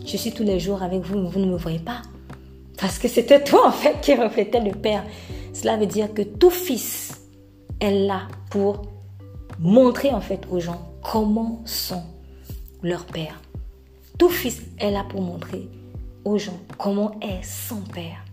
[0.04, 2.02] je suis tous les jours avec vous, vous ne me voyez pas.
[2.78, 5.04] Parce que c'était toi en fait qui reflétait le Père.
[5.54, 7.22] Cela veut dire que tout fils
[7.80, 8.82] est là pour
[9.58, 12.02] montrer en fait aux gens comment sont
[12.82, 13.40] leurs pères.
[14.18, 15.68] Tout fils est là pour montrer
[16.24, 18.24] aux gens comment est son Père.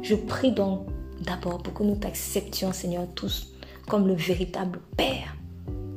[0.00, 0.86] Je prie donc
[1.20, 3.54] d'abord pour que nous t'acceptions, Seigneur, tous
[3.88, 5.36] comme le véritable Père.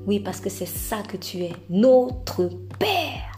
[0.05, 3.31] Oui, parce que c'est ça que tu es, notre Père.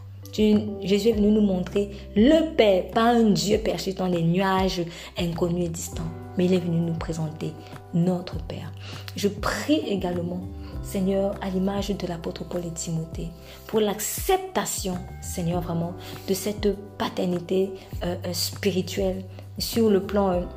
[0.82, 4.82] Jésus est venu nous montrer le Père, pas un Dieu perché dans les nuages
[5.18, 7.52] inconnus et distants, mais il est venu nous présenter
[7.94, 8.72] notre Père.
[9.16, 10.42] Je prie également
[10.90, 13.30] Seigneur, à l'image de l'apôtre Paul et Timothée,
[13.68, 15.94] pour l'acceptation, Seigneur, vraiment,
[16.28, 17.70] de cette paternité
[18.04, 19.24] euh, euh, spirituelle
[19.60, 20.48] sur le plan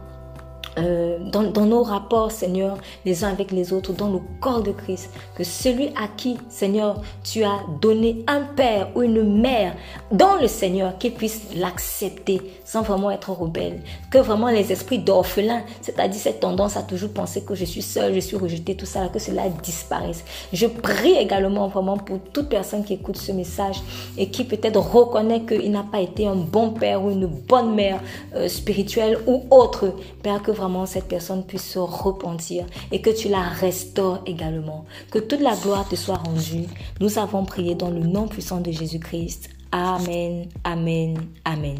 [0.78, 5.10] euh, dans, nos rapports, Seigneur, les uns avec les autres, dans le corps de Christ,
[5.36, 9.74] que celui à qui, Seigneur, tu as donné un père ou une mère
[10.10, 13.80] dans le Seigneur, qu'il puisse l'accepter sans vraiment être rebelle.
[14.10, 18.14] Que vraiment les esprits d'orphelins, c'est-à-dire cette tendance à toujours penser que je suis seul,
[18.14, 20.24] je suis rejeté, tout ça, que cela disparaisse.
[20.52, 23.82] Je prie également vraiment pour toute personne qui écoute ce message
[24.16, 28.00] et qui peut-être reconnaît qu'il n'a pas été un bon père ou une bonne mère
[28.34, 29.94] euh, spirituelle ou autre.
[30.22, 30.50] Père, que
[30.86, 34.84] cette personne puisse se repentir et que tu la restaures également.
[35.10, 36.66] Que toute la gloire te soit rendue.
[37.00, 39.50] Nous avons prié dans le nom puissant de Jésus-Christ.
[39.72, 41.78] Amen, amen, amen.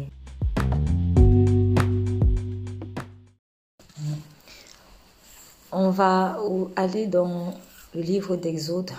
[5.71, 6.37] On va
[6.75, 7.53] aller dans
[7.95, 8.91] le livre d'Exode,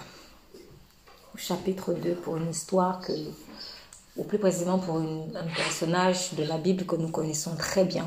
[1.36, 3.12] chapitre 2, pour une histoire que,
[4.16, 8.06] ou plus précisément pour un personnage de la Bible que nous connaissons très bien.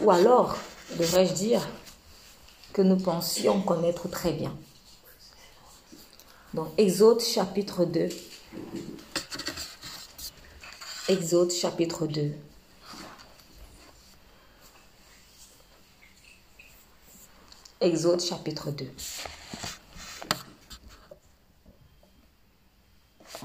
[0.00, 0.56] Ou alors,
[0.98, 1.68] devrais-je dire,
[2.72, 4.56] que nous pensions connaître très bien.
[6.54, 8.08] Donc, Exode chapitre 2.
[11.08, 12.32] Exode chapitre 2.
[17.80, 18.90] Exode chapitre 2.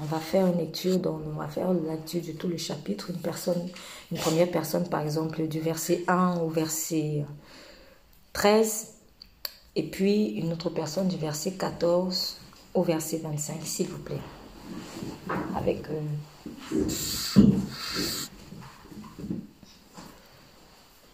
[0.00, 3.10] On va faire une lecture, donc on va faire lecture de tout le chapitre.
[3.10, 3.68] Une personne,
[4.12, 7.24] une première personne, par exemple, du verset 1 au verset
[8.32, 8.94] 13.
[9.74, 12.36] Et puis une autre personne du verset 14
[12.74, 14.20] au verset 25, s'il vous plaît.
[15.56, 15.82] Avec.
[15.90, 16.00] Euh,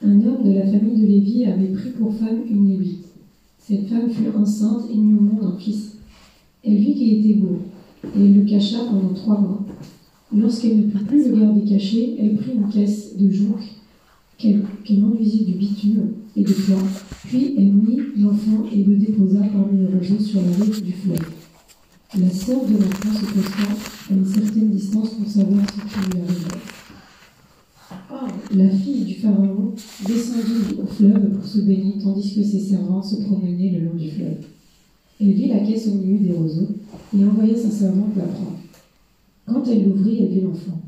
[0.02, 3.06] Un homme de la famille de Lévi avait pris pour femme une Lévite.
[3.59, 5.93] Cette femme fut enceinte et mit au monde un fils.
[6.62, 7.59] Elle vit qu'il était beau
[8.16, 9.64] et le cacha pendant trois mois.
[10.36, 13.56] Lorsqu'elle ne put plus le garder caché, elle prit une caisse de joug
[14.39, 14.64] qu'elle
[15.05, 16.78] enduisit du bitume et de plomb,
[17.26, 21.28] puis elle mit l'enfant et le déposa parmi les roseaux sur la rive du fleuve.
[22.20, 23.72] La sœur de l'enfant se posta
[24.10, 26.60] à une certaine distance pour savoir ce qui lui arrivait.
[28.10, 29.72] Or, la fille du pharaon
[30.06, 34.10] descendit au fleuve pour se baigner tandis que ses servants se promenaient le long du
[34.10, 34.47] fleuve.
[35.24, 36.68] Elle vit la caisse au milieu des roseaux
[37.16, 38.59] et envoya sa servante la prendre.
[39.46, 40.82] Quand elle l'ouvrit, elle vit l'enfant.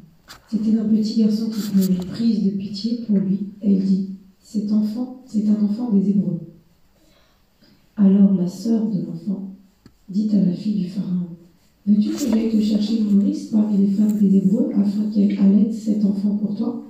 [0.51, 3.47] C'était un petit garçon qui pleurait, prise de pitié pour lui.
[3.63, 4.11] Elle dit
[4.43, 6.41] Cet enfant, c'est un enfant des Hébreux.
[7.97, 9.55] Alors la sœur de l'enfant
[10.11, 11.29] dit à la fille du Pharaon
[11.87, 15.73] Veux-tu que j'aille te chercher une nourrice parmi les femmes des Hébreux afin qu'elle allaite
[15.73, 16.85] cet enfant pour toi?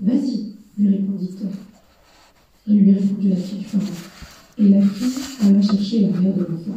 [0.00, 2.74] Vas-y, lui répondit-elle.
[2.74, 4.09] Lui répondit la fille du Pharaon
[4.60, 6.76] et la fille alla chercher la mère de l'enfant.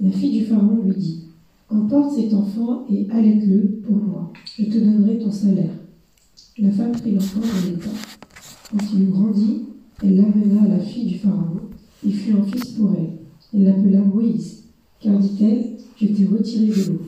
[0.00, 1.22] La fille du pharaon lui dit
[1.68, 4.32] Emporte cet enfant et allaite-le pour moi.
[4.56, 5.72] Je te donnerai ton salaire.
[6.58, 7.90] La femme prit l'enfant dans l'état.
[8.70, 9.62] Quand il eut grandi,
[10.02, 11.60] elle l'amena à la fille du pharaon
[12.06, 13.18] et fut un fils pour elle.
[13.52, 14.64] Elle l'appela Moïse,
[15.00, 17.00] car dit-elle Je t'ai retiré de l'eau.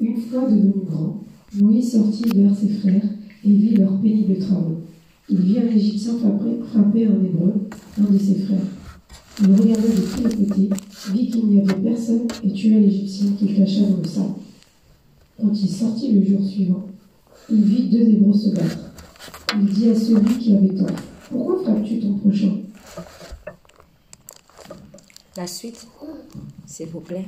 [0.00, 1.24] Une fois devenu grand,
[1.60, 3.08] Moïse sortit vers ses frères
[3.44, 4.78] et vit leurs pénibles travaux.
[5.28, 7.54] Il vit un Égyptien frapper un Hébreu,
[8.00, 8.77] un de ses frères.
[9.40, 10.70] Il regardait de tous les côtés,
[11.12, 14.34] vit qu'il n'y avait personne et tua l'Égyptien qu'il cacha dans le sable.
[15.40, 16.86] Quand il sortit le jour suivant,
[17.48, 18.78] il vit deux Hébreux se battre.
[19.54, 20.88] Il dit à celui qui avait tort
[21.30, 22.56] Pourquoi frappes-tu ton prochain?
[25.36, 25.86] La suite,
[26.66, 27.26] s'il vous plaît.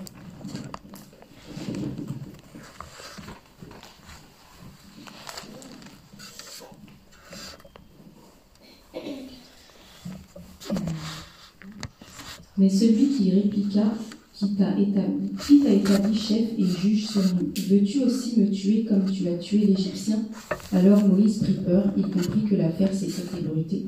[12.61, 13.95] Mais celui qui répliqua,
[14.39, 19.39] qui t'a établi, chef et juge sur nous, veux-tu aussi me tuer comme tu as
[19.39, 20.19] tué l'Égyptien?
[20.71, 23.87] Alors Moïse prit peur, il comprit que l'affaire s'était ébruitée.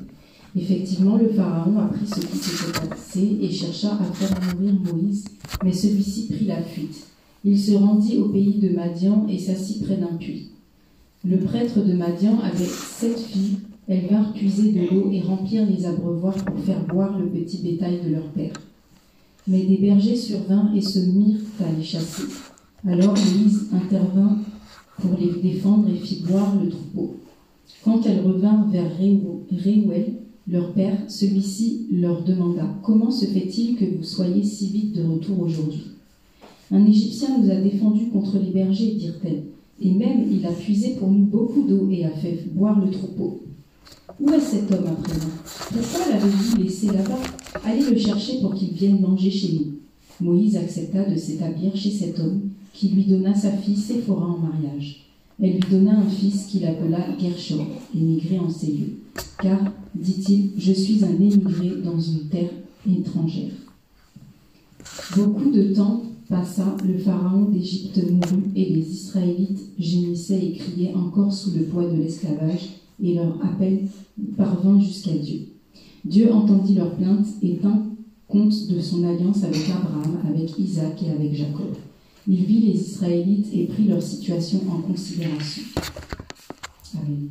[0.57, 5.27] Effectivement, le Pharaon apprit ce qui s'était passé et chercha à faire mourir Moïse,
[5.63, 6.97] mais celui-ci prit la fuite.
[7.45, 10.49] Il se rendit au pays de Madian et s'assit près d'un puits.
[11.27, 15.85] Le prêtre de Madian avait sept filles elles vinrent puiser de l'eau et remplir les
[15.87, 18.53] abreuvoirs pour faire boire le petit bétail de leur père.
[19.47, 22.23] Mais des bergers survinrent et se mirent à les chasser.
[22.87, 24.39] Alors Moïse intervint
[25.01, 27.17] pour les défendre et fit boire le troupeau.
[27.85, 30.15] Quand elles revinrent vers Réouel,
[30.49, 35.41] leur père, celui-ci leur demanda Comment se fait-il que vous soyez si vite de retour
[35.41, 35.87] aujourd'hui?
[36.71, 39.45] Un Égyptien nous a défendus contre les bergers, dirent-elles,
[39.81, 43.43] et même il a puisé pour nous beaucoup d'eau et a fait boire le troupeau.
[44.21, 45.31] Où est cet homme à présent?
[45.73, 47.19] Pourquoi l'avez-vous laissé là-bas?
[47.65, 49.73] Allez le chercher pour qu'il vienne manger chez nous.
[50.21, 55.07] Moïse accepta de s'établir chez cet homme, qui lui donna sa fille Séphora en mariage.
[55.41, 58.99] Elle lui donna un fils qu'il appela Gershon, émigré en ces lieux.
[59.41, 59.59] Car,
[59.95, 62.51] dit-il, je suis un émigré dans une terre
[62.89, 63.51] étrangère.
[65.17, 71.33] Beaucoup de temps passa, le pharaon d'Égypte mourut, et les Israélites gémissaient et criaient encore
[71.33, 72.69] sous le poids de l'esclavage,
[73.01, 73.89] et leur appel
[74.37, 75.49] parvint jusqu'à Dieu.
[76.05, 77.83] Dieu entendit leurs plaintes et tint
[78.29, 81.75] compte de son alliance avec Abraham, avec Isaac et avec Jacob.
[82.27, 85.63] Il vit les Israélites et prit leur situation en considération.
[86.95, 87.29] Amen.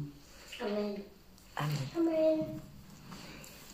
[0.61, 0.95] Amen.
[1.97, 2.39] Amen.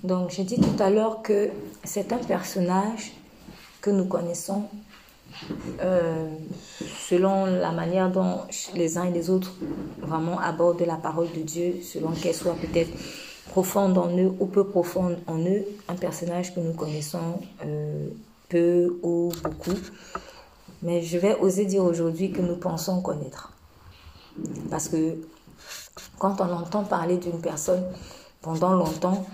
[0.03, 1.49] Donc, j'ai dit tout à l'heure que
[1.83, 3.13] c'est un personnage
[3.81, 4.63] que nous connaissons
[5.81, 6.29] euh,
[7.07, 8.41] selon la manière dont
[8.75, 9.53] les uns et les autres
[9.99, 12.91] vraiment abordent la parole de Dieu, selon qu'elle soit peut-être
[13.49, 18.09] profonde en eux ou peu profonde en eux, un personnage que nous connaissons euh,
[18.49, 19.77] peu ou beaucoup.
[20.83, 23.53] Mais je vais oser dire aujourd'hui que nous pensons connaître.
[24.69, 25.17] Parce que
[26.19, 27.83] quand on entend parler d'une personne
[28.41, 29.25] pendant longtemps,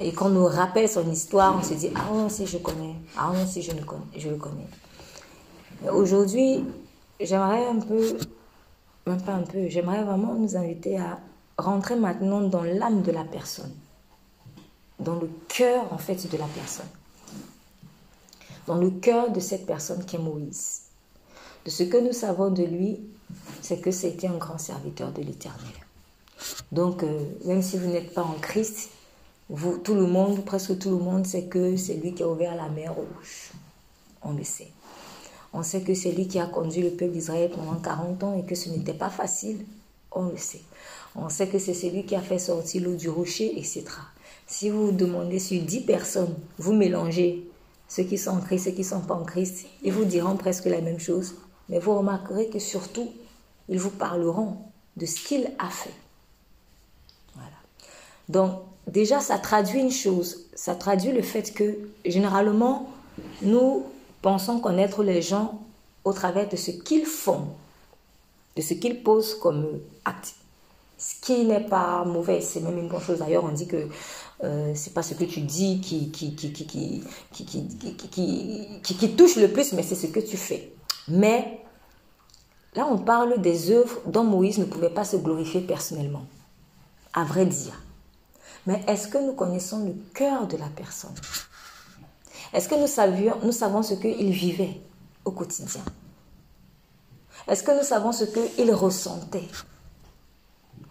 [0.00, 3.30] et qu'on nous rappelle son histoire, on se dit Ah non, si je connais, ah
[3.32, 4.66] non, si je, le connais.
[5.92, 6.64] Aujourd'hui,
[7.20, 8.18] j'aimerais un peu,
[9.06, 11.20] même pas un peu, j'aimerais vraiment nous inviter à
[11.56, 13.72] rentrer maintenant dans l'âme de la personne,
[14.98, 16.88] dans le cœur en fait de la personne,
[18.66, 20.82] dans le cœur de cette personne qui est Moïse.
[21.64, 22.98] De ce que nous savons de lui,
[23.62, 25.74] c'est que c'était un grand serviteur de l'Éternel.
[26.70, 28.90] Donc, euh, même si vous n'êtes pas en Christ,
[29.50, 32.54] vous, tout le monde, presque tout le monde sait que c'est lui qui a ouvert
[32.54, 33.52] la mer rouge.
[34.22, 34.68] On le sait.
[35.52, 38.44] On sait que c'est lui qui a conduit le peuple d'Israël pendant 40 ans et
[38.44, 39.64] que ce n'était pas facile.
[40.12, 40.60] On le sait.
[41.14, 43.84] On sait que c'est celui qui a fait sortir l'eau du rocher, etc.
[44.46, 47.48] Si vous demandez sur 10 personnes, vous mélangez
[47.88, 50.36] ceux qui sont en Christ ceux qui ne sont pas en Christ, ils vous diront
[50.36, 51.34] presque la même chose.
[51.70, 53.10] Mais vous remarquerez que surtout,
[53.68, 54.58] ils vous parleront
[54.96, 55.94] de ce qu'il a fait.
[57.34, 57.50] Voilà.
[58.28, 60.46] Donc, déjà, ça traduit une chose.
[60.54, 62.88] Ça traduit le fait que, généralement,
[63.42, 63.84] nous
[64.22, 65.60] pensons connaître les gens
[66.04, 67.48] au travers de ce qu'ils font,
[68.56, 70.34] de ce qu'ils posent comme acte.
[70.96, 73.18] Ce qui n'est pas mauvais, c'est même une bonne chose.
[73.18, 73.86] D'ailleurs, on dit que
[74.42, 76.10] euh, c'est pas ce que tu dis qui,
[79.16, 80.72] touche le plus, mais c'est ce que tu fais.
[81.06, 81.60] Mais
[82.74, 86.24] là, on parle des œuvres dont Moïse ne pouvait pas se glorifier personnellement,
[87.14, 87.80] à vrai dire.
[88.68, 91.14] Mais est-ce que nous connaissons le cœur de la personne?
[92.52, 94.78] Est-ce que nous, savons ce qu'il vivait
[95.24, 95.80] au quotidien?
[97.46, 99.48] Est-ce que nous savons ce qu'il ressentait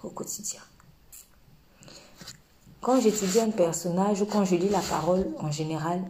[0.01, 0.59] au quotidien?
[2.81, 6.01] Quand j'étudie un personnage ou quand je lis la parole en général,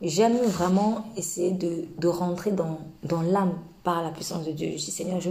[0.00, 2.80] j'aime vraiment essayer de, rentrer dans,
[3.22, 4.72] l'âme par la puissance de Dieu.
[4.72, 5.30] Je dis Seigneur, je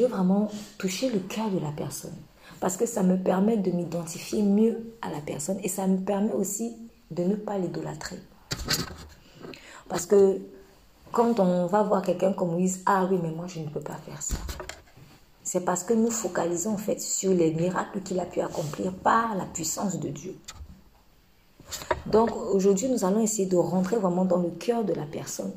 [0.00, 2.16] veux vraiment toucher le cœur de la personne
[2.60, 6.32] parce que ça me permet de m'identifier mieux à la personne et ça me permet
[6.32, 6.76] aussi
[7.10, 8.18] de ne pas l'idolâtrer.
[9.88, 10.40] Parce que
[11.12, 13.96] quand on va voir quelqu'un comme Moïse, ah oui, mais moi je ne peux pas
[13.96, 14.36] faire ça.
[15.42, 19.36] C'est parce que nous focalisons en fait sur les miracles qu'il a pu accomplir par
[19.36, 20.36] la puissance de Dieu.
[22.06, 25.52] Donc aujourd'hui, nous allons essayer de rentrer vraiment dans le cœur de la personne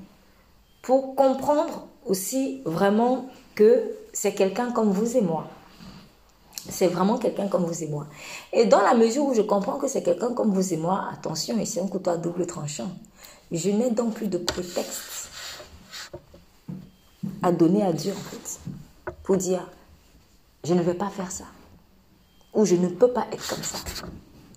[0.82, 5.48] pour comprendre aussi vraiment que c'est quelqu'un comme vous et moi.
[6.70, 8.08] C'est vraiment quelqu'un comme vous et moi.
[8.52, 11.56] Et dans la mesure où je comprends que c'est quelqu'un comme vous et moi, attention,
[11.66, 12.90] c'est un couteau à double tranchant.
[13.52, 15.30] Je n'ai donc plus de prétexte
[17.42, 18.60] à donner à Dieu, en fait,
[19.24, 19.66] pour dire,
[20.64, 21.46] je ne vais pas faire ça.
[22.54, 23.78] Ou je ne peux pas être comme ça.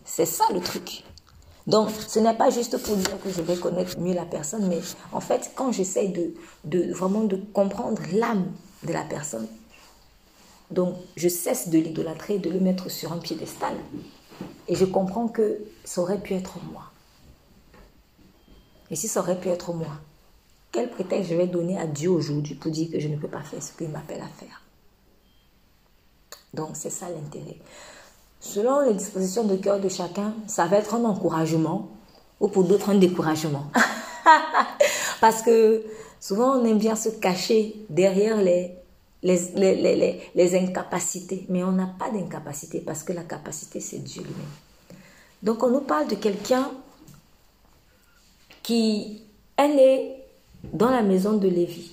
[0.05, 1.05] C'est ça le truc.
[1.67, 4.81] Donc, ce n'est pas juste pour dire que je vais connaître mieux la personne, mais
[5.13, 6.35] en fait, quand j'essaye de,
[6.65, 8.47] de, vraiment de comprendre l'âme
[8.83, 9.47] de la personne,
[10.73, 13.75] donc, je cesse de l'idolâtrer, de le mettre sur un piédestal.
[14.69, 16.85] Et je comprends que ça aurait pu être moi.
[18.91, 20.01] Et si ça aurait pu être moi,
[20.71, 23.43] quel prétexte je vais donner à Dieu aujourd'hui pour dire que je ne peux pas
[23.43, 24.63] faire ce qu'il m'appelle à faire?
[26.55, 27.59] Donc, c'est ça l'intérêt.
[28.41, 31.91] Selon les dispositions de cœur de chacun, ça va être un encouragement
[32.41, 33.67] ou pour d'autres un découragement.
[35.21, 35.85] Parce que
[36.19, 38.82] souvent, on aime bien se cacher derrière les,
[39.23, 41.47] les, les, incapacités.
[41.49, 44.47] Mais on n'a pas d'incapacité parce que la capacité, c'est Dieu lui-même.
[45.43, 46.71] Donc on nous parle de quelqu'un
[48.63, 49.23] qui
[49.57, 50.17] est né
[50.73, 51.93] dans la maison de Lévi.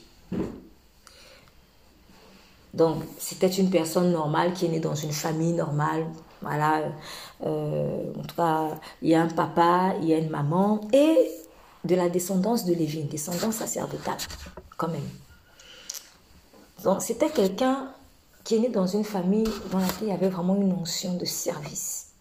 [2.74, 6.06] Donc c'était une personne normale qui est née dans une famille normale,
[6.42, 6.84] Voilà,
[7.46, 11.32] euh, en tout cas, il y a un papa, il y a une maman et
[11.84, 14.18] de la descendance de Lévi, une descendance sacerdotale,
[14.78, 15.02] quand même.
[16.84, 17.92] Donc, c'était quelqu'un
[18.44, 21.26] qui est né dans une famille dans laquelle il y avait vraiment une notion de
[21.26, 22.14] service.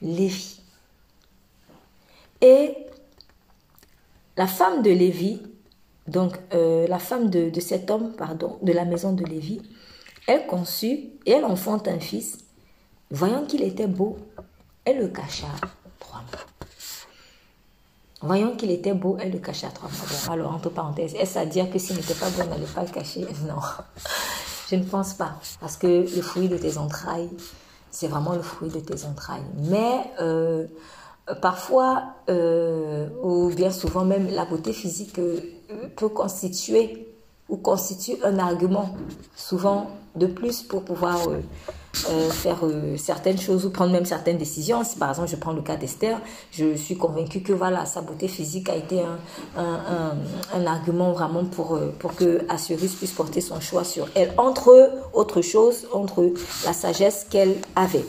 [0.00, 0.60] Lévi.
[2.40, 2.74] Et
[4.36, 5.42] la femme de Lévi,
[6.06, 9.60] donc euh, la femme de, cet homme, pardon, de la maison de Lévi,
[10.26, 12.38] elle conçut et elle enfante un fils.
[13.10, 14.16] Voyant qu'il était beau,
[14.84, 15.48] elle le cacha
[15.98, 16.49] trois mois.
[18.22, 20.34] Voyant qu'il était beau, elle le cacha trois mois.
[20.34, 22.90] alors, entre parenthèses, est-ce à dire que s'il n'était pas beau, elle n'allait pas le
[22.90, 23.26] cacher?
[23.48, 23.60] Non,
[24.70, 25.36] je ne pense pas.
[25.60, 27.30] Parce que le fruit de tes entrailles,
[27.90, 29.42] c'est vraiment le fruit de tes entrailles.
[29.56, 30.66] Mais euh,
[31.40, 35.40] parfois, euh, ou bien souvent même, la beauté physique euh,
[35.96, 37.06] peut constituer
[37.48, 38.94] ou constitue un argument,
[39.34, 41.18] souvent de plus pour pouvoir
[41.96, 44.84] euh, euh, faire euh, certaines choses ou prendre même certaines décisions.
[44.84, 46.20] Si par exemple je prends le cas d'Esther,
[46.52, 49.02] je suis convaincue que voilà, sa beauté physique a été
[49.56, 55.42] un, argument vraiment pour, pour que Assurus puisse porter son choix sur elle, entre autres
[55.42, 56.32] choses, entre
[56.64, 58.04] la sagesse qu'elle avait.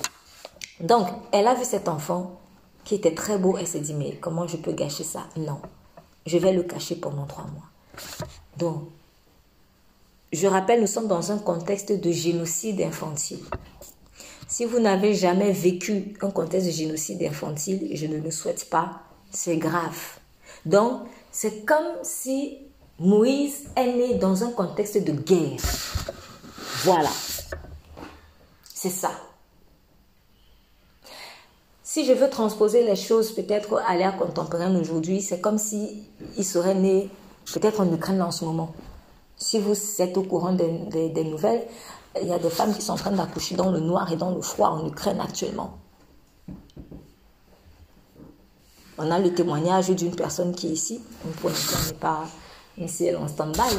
[0.79, 2.39] Donc, elle a vu cet enfant
[2.83, 5.21] qui était très beau, elle s'est dit, mais comment je peux gâcher ça?
[5.37, 5.59] Non,
[6.25, 7.69] je vais le cacher pendant trois mois.
[8.57, 8.89] Donc,
[10.31, 13.39] je rappelle, nous sommes dans un contexte de génocide infantile.
[14.47, 19.01] Si vous n'avez jamais vécu un contexte de génocide infantile, je ne le souhaite pas,
[19.31, 20.19] c'est grave.
[20.65, 21.01] Donc,
[21.31, 22.57] c'est comme si
[22.99, 25.59] Moïse est né dans un contexte de guerre.
[26.83, 27.09] Voilà.
[28.73, 29.11] C'est ça.
[31.83, 36.03] Si je veux transposer les choses peut-être à l'ère contemporaine aujourd'hui, c'est comme si
[36.37, 37.09] il serait né
[37.53, 38.73] peut-être en Ukraine en ce moment.
[39.41, 41.67] Si vous êtes au courant des, nouvelles,
[42.21, 44.29] il y a des femmes qui sont en train d'accoucher dans le noir et dans
[44.29, 45.79] le froid en Ukraine actuellement.
[48.99, 51.01] On a le témoignage d'une personne qui est ici,
[51.39, 52.25] pour l'instant n'est pas
[52.77, 53.75] ici en stand-by,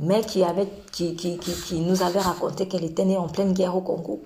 [0.00, 3.76] mais qui, avait, qui, qui, qui, nous avait raconté qu'elle était née en pleine guerre
[3.76, 4.22] au Congo,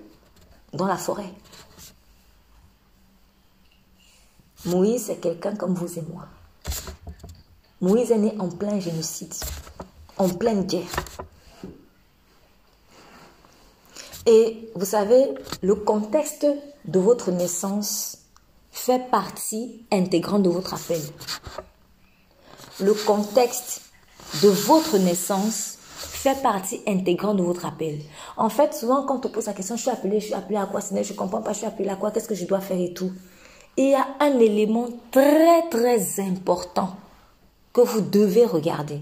[0.71, 1.33] dans la forêt.
[4.63, 6.23] Moïse, c'est quelqu'un comme vous et moi.
[7.81, 9.33] Moïse est né en plein génocide
[10.19, 10.91] en pleine guerre.
[14.25, 15.33] Et vous savez,
[15.63, 16.45] le contexte
[16.85, 18.19] de votre naissance
[18.71, 21.01] fait partie intégrante de votre appel.
[22.79, 23.81] Le contexte
[24.43, 27.99] de votre naissance fait partie intégrante de votre appel.
[28.37, 30.65] En fait, souvent quand on pose la question, je suis appelé, je suis appelé à
[30.65, 32.79] quoi Je ne comprends pas, je suis appelé à quoi Qu'est-ce que je dois faire
[32.79, 33.11] et tout
[33.77, 36.95] Il y a un élément très très important
[37.73, 39.01] que vous devez regarder.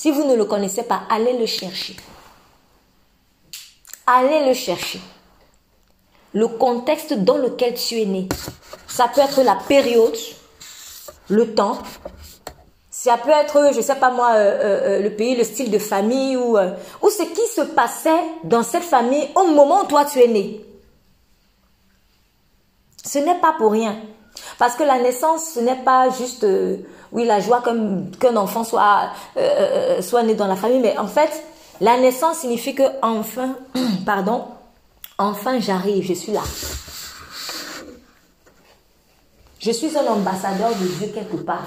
[0.00, 1.94] Si vous ne le connaissez pas, allez le chercher.
[4.06, 4.98] Allez le chercher.
[6.32, 8.26] Le contexte dans lequel tu es né.
[8.88, 10.16] Ça peut être la période,
[11.28, 11.76] le temps.
[12.90, 15.70] Ça peut être, je ne sais pas moi, euh, euh, euh, le pays, le style
[15.70, 20.06] de famille ou, ou ce qui se passait dans cette famille au moment où toi
[20.06, 20.64] tu es né.
[23.04, 24.00] Ce n'est pas pour rien.
[24.58, 26.44] Parce que la naissance, ce n'est pas juste
[27.12, 30.96] oui, la joie qu'un enfant soit, euh, euh, euh, soit né dans la famille, mais
[30.96, 31.30] en fait,
[31.80, 33.56] la naissance signifie que enfin,
[34.06, 34.44] pardon,
[35.18, 36.42] enfin j'arrive, je suis là.
[39.58, 41.66] Je suis un ambassadeur de Dieu quelque part.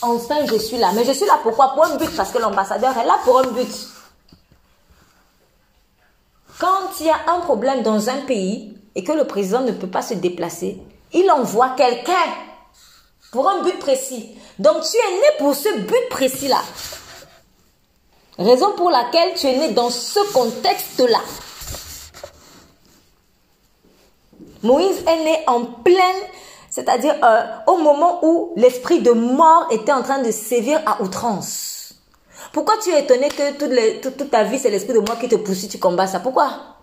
[0.00, 0.90] Enfin, je suis là.
[0.94, 1.74] Mais je suis là pourquoi?
[1.74, 3.88] Pour un but, parce que l'ambassadeur est là pour un but.
[6.58, 9.86] Quand il y a un problème dans un pays et que le président ne peut
[9.88, 10.80] pas se déplacer,
[11.14, 12.12] il envoie quelqu'un
[13.32, 14.36] pour un but précis.
[14.58, 16.60] Donc tu es né pour ce but précis-là.
[18.38, 21.20] Raison pour laquelle tu es né dans ce contexte-là.
[24.62, 26.22] Moïse est né en pleine,
[26.70, 31.94] c'est-à-dire euh, au moment où l'esprit de mort était en train de sévir à outrance.
[32.52, 35.68] Pourquoi tu es étonné que toute, ta vie c'est l'esprit de mort qui te poursuit,
[35.68, 36.20] tu combats ça?
[36.20, 36.73] Pourquoi?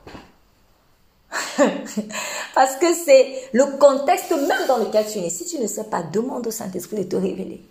[2.55, 5.29] Parce que c'est le contexte même dans lequel tu es né.
[5.29, 7.61] Si tu ne sais pas, demande au Saint-Esprit de te révéler.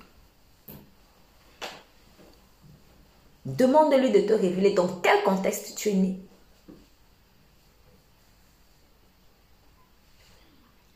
[3.45, 6.19] Demande-lui de te révéler dans quel contexte tu es né.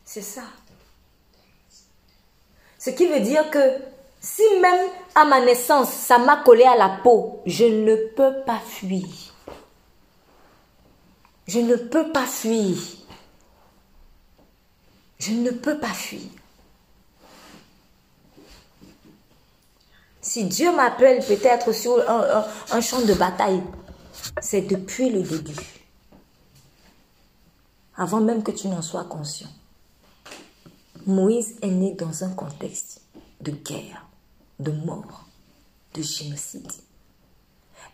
[0.05, 0.43] C'est ça.
[2.79, 3.59] Ce qui veut dire que
[4.21, 8.59] si même à ma naissance, ça m'a collé à la peau, je ne peux pas
[8.59, 9.24] fuir.
[11.47, 12.77] Je ne peux pas fuir.
[15.19, 16.29] Je ne peux pas fuir.
[20.21, 23.61] Si Dieu m'appelle peut-être sur un, champ de bataille,
[24.41, 25.53] c'est depuis le début.
[27.95, 29.47] avant même que tu n'en sois conscient.
[31.05, 33.01] Moïse est né dans un contexte
[33.41, 34.07] de guerre,
[34.59, 35.25] de mort,
[35.93, 36.71] de génocide.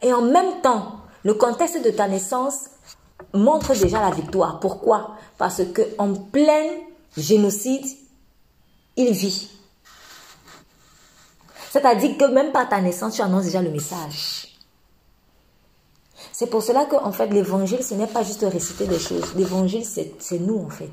[0.01, 2.69] Et en même temps, le contexte de ta naissance
[3.33, 4.59] montre déjà la victoire.
[4.59, 5.15] Pourquoi?
[5.37, 6.65] Parce que en plein
[7.17, 7.85] génocide,
[8.97, 9.49] il vit.
[11.71, 14.47] C'est-à-dire que même par ta naissance, tu annonces déjà le message.
[16.33, 19.33] C'est pour cela que, en fait, l'évangile, ce n'est pas juste réciter des choses.
[19.35, 20.91] L'évangile, c'est nous, en fait.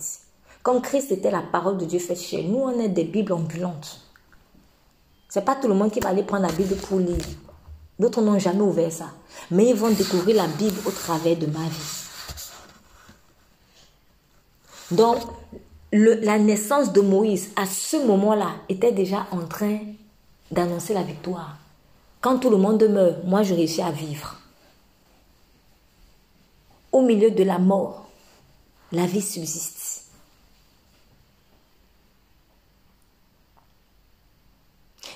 [0.63, 4.01] Comme Christ était la parole de Dieu faite chez nous, on est des Bibles ambulantes.
[5.29, 7.17] C'est pas tout le monde qui va aller prendre la Bible pour lire.
[7.99, 9.07] D'autres n'ont jamais ouvert ça.
[9.51, 11.98] Mais ils vont découvrir la Bible au travers de ma vie.
[14.91, 15.19] Donc,
[15.93, 19.79] la naissance de Moïse, à ce moment-là, était déjà en train
[20.51, 21.57] d'annoncer la victoire.
[22.21, 24.37] Quand tout le monde meurt, moi je réussis à vivre.
[26.91, 28.09] Au milieu de la mort,
[28.93, 30.07] la vie subsiste.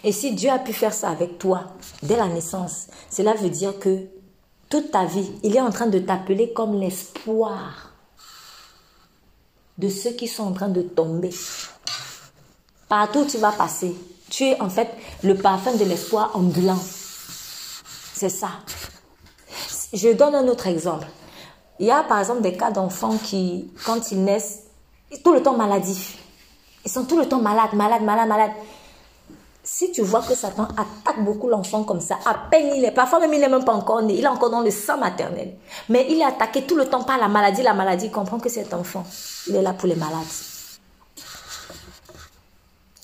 [0.04, 1.64] Et si Dieu a pu faire ça avec toi
[2.02, 4.06] dès la naissance, cela veut dire que
[4.68, 7.91] toute ta vie, il est en train de t'appeler comme l'espoir
[9.78, 11.30] de ceux qui sont en train de tomber.
[12.88, 13.94] Partout tu vas passer,
[14.30, 14.88] tu es en fait
[15.22, 16.78] le parfum de l'espoir ambulant.
[18.14, 18.50] C'est ça.
[19.92, 21.06] Je donne un autre exemple.
[21.78, 24.60] Il y a par exemple des cas d'enfants qui, quand ils naissent,
[25.24, 26.18] tout le temps maladifs.
[26.84, 28.52] Ils sont tout le temps malades, malades, malades, malades.
[29.64, 33.20] Si tu vois que Satan attaque beaucoup l'enfant comme ça, à peine il est, parfois
[33.20, 35.54] même il n'est même pas encore né, il est encore dans le sang maternel.
[35.88, 38.74] Mais il est attaqué tout le temps par la maladie, la maladie, comprend que cet
[38.74, 39.04] enfant,
[39.46, 40.18] il est là pour les malades.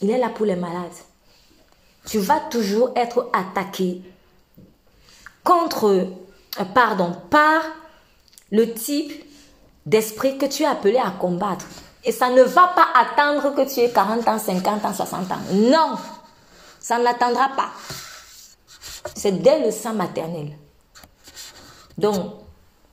[0.01, 0.93] Il est là pour les malades
[2.09, 4.01] tu vas toujours être attaqué
[5.45, 7.63] contre, euh, pardon, par
[8.51, 9.13] le type
[9.85, 11.67] d'esprit que tu es appelé à combattre.
[12.05, 15.37] Et ça ne va pas attendre que tu aies 40 ans, 50 ans, 60 ans.
[15.53, 15.97] Non,
[16.89, 17.71] ça ne l'attendra pas.
[19.15, 20.57] C'est dès le sang maternel.
[21.99, 22.33] Donc,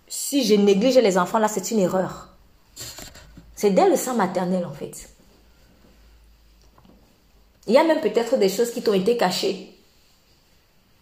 [0.06, 2.28] si je néglige les enfants, là, c'est une erreur.
[3.56, 5.08] C'est dès le sang maternel, en fait.
[7.68, 9.74] Il y a même peut-être des choses qui t'ont été cachées.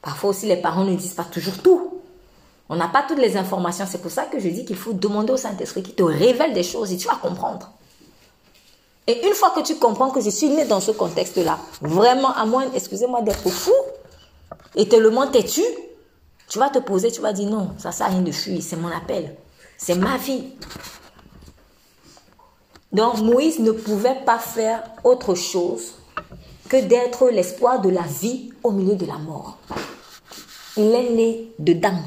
[0.03, 1.99] Parfois aussi, les parents ne disent pas toujours tout.
[2.70, 3.88] On n'a pas toutes les informations.
[3.90, 6.61] C'est pour ça que je dis qu'il faut demander au Saint-Esprit qui te révèle des
[6.61, 7.74] choses et tu vas comprendre.
[9.08, 12.46] Et une fois que tu comprends que je suis né dans ce contexte-là, vraiment, à
[12.46, 13.74] moins, excusez-moi d'être fou
[14.76, 15.64] et tellement têtu,
[16.48, 18.78] tu vas te poser, tu vas dire non, ça sert à rien de fuir, c'est
[18.78, 19.36] mon appel,
[19.78, 20.54] c'est ma vie.
[22.94, 25.96] Donc Moïse ne pouvait pas faire autre chose
[26.70, 29.58] que d'être l'espoir de la vie au milieu de la mort.
[30.78, 32.00] Il est né dedans.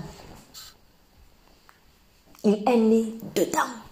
[2.43, 3.86] Il est né dedans.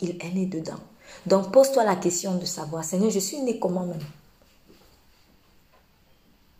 [0.00, 0.80] Il est né dedans.
[1.24, 4.00] Donc pose-toi la question de savoir, Seigneur, je suis né comment même?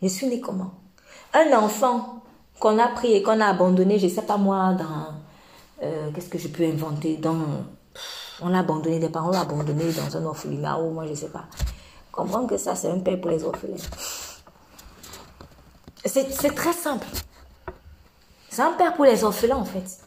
[0.02, 0.72] Je suis né comment?
[1.34, 2.22] Un enfant
[2.60, 5.14] qu'on a pris et qu'on a abandonné, je ne sais pas moi, dans...
[5.82, 7.18] Euh, qu'est-ce que je peux inventer?
[7.18, 7.36] Dans
[8.40, 11.44] on l'a abandonné, des parents l'ont abandonné dans un orphelinat ou moi je sais pas.
[12.12, 13.76] Comprendre que ça c'est un père pour les orphelins.
[16.04, 17.06] C'est très simple.
[18.48, 20.00] C'est un père pour les orphelins en fait.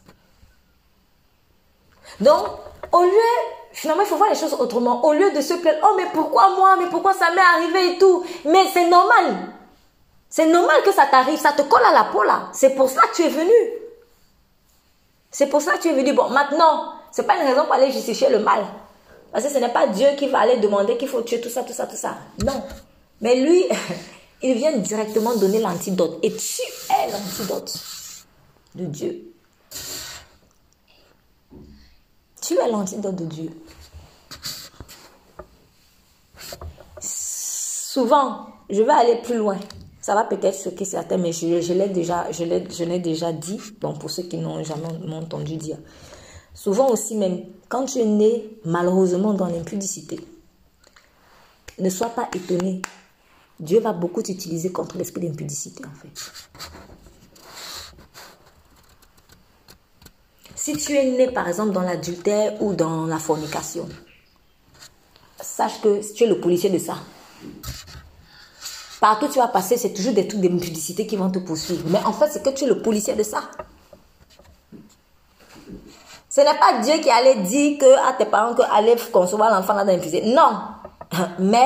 [2.20, 2.46] Donc,
[2.92, 3.32] au lieu,
[3.72, 5.04] finalement, il faut voir les choses autrement.
[5.04, 7.98] Au lieu de se plaindre, oh mais pourquoi moi, mais pourquoi ça m'est arrivé et
[7.98, 8.24] tout?
[8.44, 9.54] Mais c'est normal.
[10.28, 12.48] C'est normal que ça t'arrive, ça te colle à la peau là.
[12.52, 13.52] C'est pour ça que tu es venu.
[15.30, 16.12] C'est pour ça que tu es venu.
[16.12, 18.64] Bon, maintenant, c'est pas une raison pour aller justifier le mal.
[19.32, 21.62] Parce que ce n'est pas Dieu qui va aller demander qu'il faut tuer tout ça,
[21.62, 22.16] tout ça, tout ça.
[22.44, 22.62] Non.
[23.20, 23.64] Mais lui,
[24.42, 26.18] il vient directement donner l'antidote.
[26.22, 27.74] Et tu es l'antidote
[28.74, 29.32] de Dieu.
[32.50, 33.50] Tu l'antidote de Dieu?
[36.98, 39.56] Souvent, je vais aller plus loin.
[40.00, 43.60] Ça va peut-être choquer certains, mais je, je l'ai déjà, je l'ai déjà dit.
[43.80, 45.78] Bon, pour ceux qui n'ont jamais entendu dire.
[46.52, 50.18] Souvent aussi même, quand tu es malheureusement dans l'impudicité,
[51.78, 52.82] ne sois pas étonné.
[53.60, 56.89] Dieu va beaucoup t'utiliser contre l'esprit d'impudicité en fait.
[60.62, 63.88] Si tu es né par exemple dans l'adultère ou dans la fornication,
[65.40, 66.96] sache que tu es le policier de ça.
[69.00, 71.84] Partout où tu vas passer, c'est toujours des trucs d'impudicité qui vont te poursuivre.
[71.88, 73.44] Mais en fait, c'est que tu es le policier de ça.
[76.28, 79.82] Ce n'est pas Dieu qui allait dire que à tes parents que allait concevoir l'enfant
[79.82, 80.60] dans une Non.
[81.38, 81.64] Mais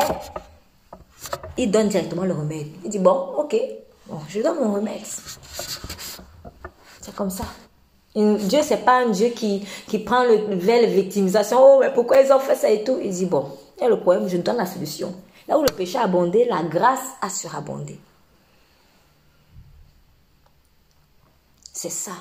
[1.58, 2.68] il donne directement le remède.
[2.84, 3.56] Il dit bon, ok,
[4.06, 5.02] bon, je donne mon remède.
[7.00, 7.44] C'est comme ça.
[8.14, 9.66] Dieu, c'est pas un Dieu qui,
[10.04, 11.58] prend le vers victimisation.
[11.60, 12.98] Oh, mais pourquoi ils ont fait ça et tout?
[13.02, 13.46] Il dit, bon,
[13.76, 15.14] il y a le problème, je donne la solution.
[15.48, 17.98] Là où le péché a abondé, la grâce a surabondé.
[21.72, 22.12] C'est ça.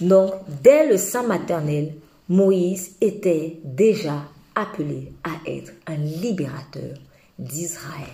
[0.00, 1.94] Donc, dès le sang maternel,
[2.28, 4.24] Moïse était déjà
[4.54, 6.96] appelé à être un libérateur
[7.38, 8.08] d'Israël.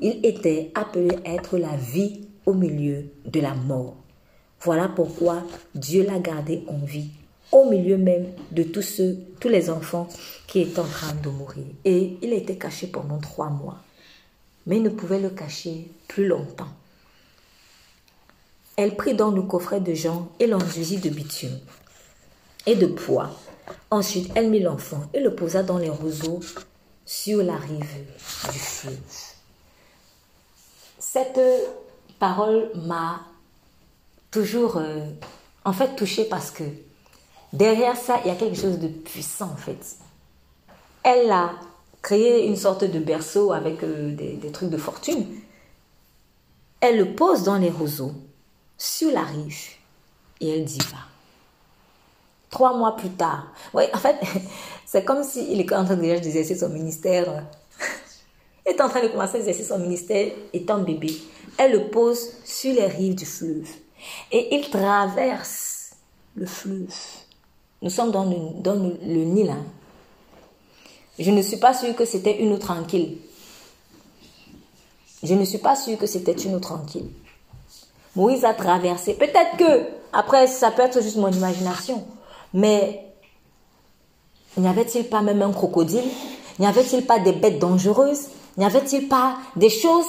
[0.00, 3.96] Il était appelé à être la vie au milieu de la mort.
[4.60, 5.42] Voilà pourquoi
[5.74, 7.10] Dieu l'a gardé en vie,
[7.50, 10.08] au milieu même de tous ceux, tous les enfants
[10.46, 11.64] qui étaient en train de mourir.
[11.84, 13.78] Et il a été caché pendant trois mois.
[14.66, 16.68] Mais il ne pouvait le cacher plus longtemps.
[18.76, 21.58] Elle prit dans le coffret de Jean et l'enduisit de bitume
[22.66, 23.30] et de poids.
[23.90, 26.40] Ensuite, elle mit l'enfant et le posa dans les roseaux
[27.04, 28.04] sur la rive
[28.50, 28.96] du fleuve.
[30.98, 31.40] Cette
[32.22, 33.18] parole m'a
[34.30, 35.06] toujours, euh,
[35.64, 36.62] en fait, touchée parce que
[37.52, 39.96] derrière ça, il y a quelque chose de puissant, en fait.
[41.02, 41.50] Elle a
[42.00, 45.26] créé une sorte de berceau avec euh, des, trucs de fortune.
[46.78, 48.12] Elle le pose dans les roseaux
[48.78, 49.70] sur la rive
[50.40, 50.98] et elle dit va.
[52.50, 54.16] Trois mois plus tard, oui, en fait,
[54.86, 57.46] c'est comme s'il est en train d'exercer son ministère.
[58.64, 61.12] Est en train de commencer à exercer son ministère étant bébé.
[61.58, 63.68] Elle le pose sur les rives du fleuve
[64.30, 65.90] et il traverse
[66.34, 66.94] le fleuve.
[67.82, 69.50] Nous sommes dans le, Nil.
[69.50, 69.64] Hein.
[71.18, 73.18] Je ne suis pas sûre que c'était une eau tranquille.
[75.22, 77.10] Je ne suis pas sûre que c'était une eau tranquille.
[78.16, 79.14] Moïse a traversé.
[79.14, 82.04] Peut-être que, après, ça peut être juste mon imagination,
[82.52, 83.06] mais
[84.56, 86.04] n'y avait-il pas même un crocodile?
[86.58, 88.28] N'y avait-il pas des bêtes dangereuses?
[88.58, 90.06] N'y avait-il pas des choses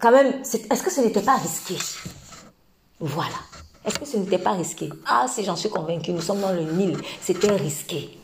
[0.00, 1.76] quand même Est-ce que ce n'était pas risqué?
[3.00, 3.36] Voilà.
[3.84, 4.90] Est-ce que ce n'était pas risqué?
[5.06, 8.18] Ah, si j'en suis convaincue, nous sommes dans le Nil, c'était risqué.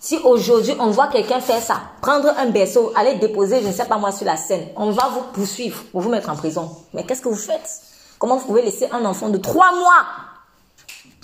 [0.00, 3.84] Si aujourd'hui on voit quelqu'un faire ça, prendre un berceau, aller déposer, je ne sais
[3.84, 6.70] pas moi, sur la scène, on va vous poursuivre pour vous mettre en prison.
[6.92, 7.82] Mais qu'est-ce que vous faites?
[8.18, 10.06] Comment vous pouvez laisser un enfant de trois mois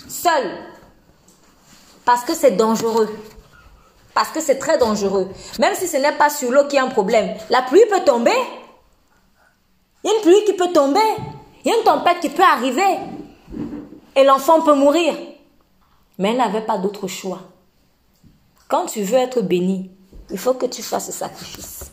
[0.07, 0.51] seul?
[2.05, 3.09] Parce que c'est dangereux.
[4.13, 5.29] Parce que c'est très dangereux.
[5.59, 8.03] Même si ce n'est pas sur l'eau qu'il y a un problème, la pluie peut
[8.05, 8.35] tomber.
[10.03, 10.99] Il y a une pluie qui peut tomber.
[11.63, 12.99] Il y a une tempête qui peut arriver.
[14.15, 15.15] Et l'enfant peut mourir.
[16.17, 17.39] Mais elle n'avait pas d'autre choix.
[18.67, 19.91] Quand tu veux être béni,
[20.29, 21.91] il faut que tu fasses ce sacrifice.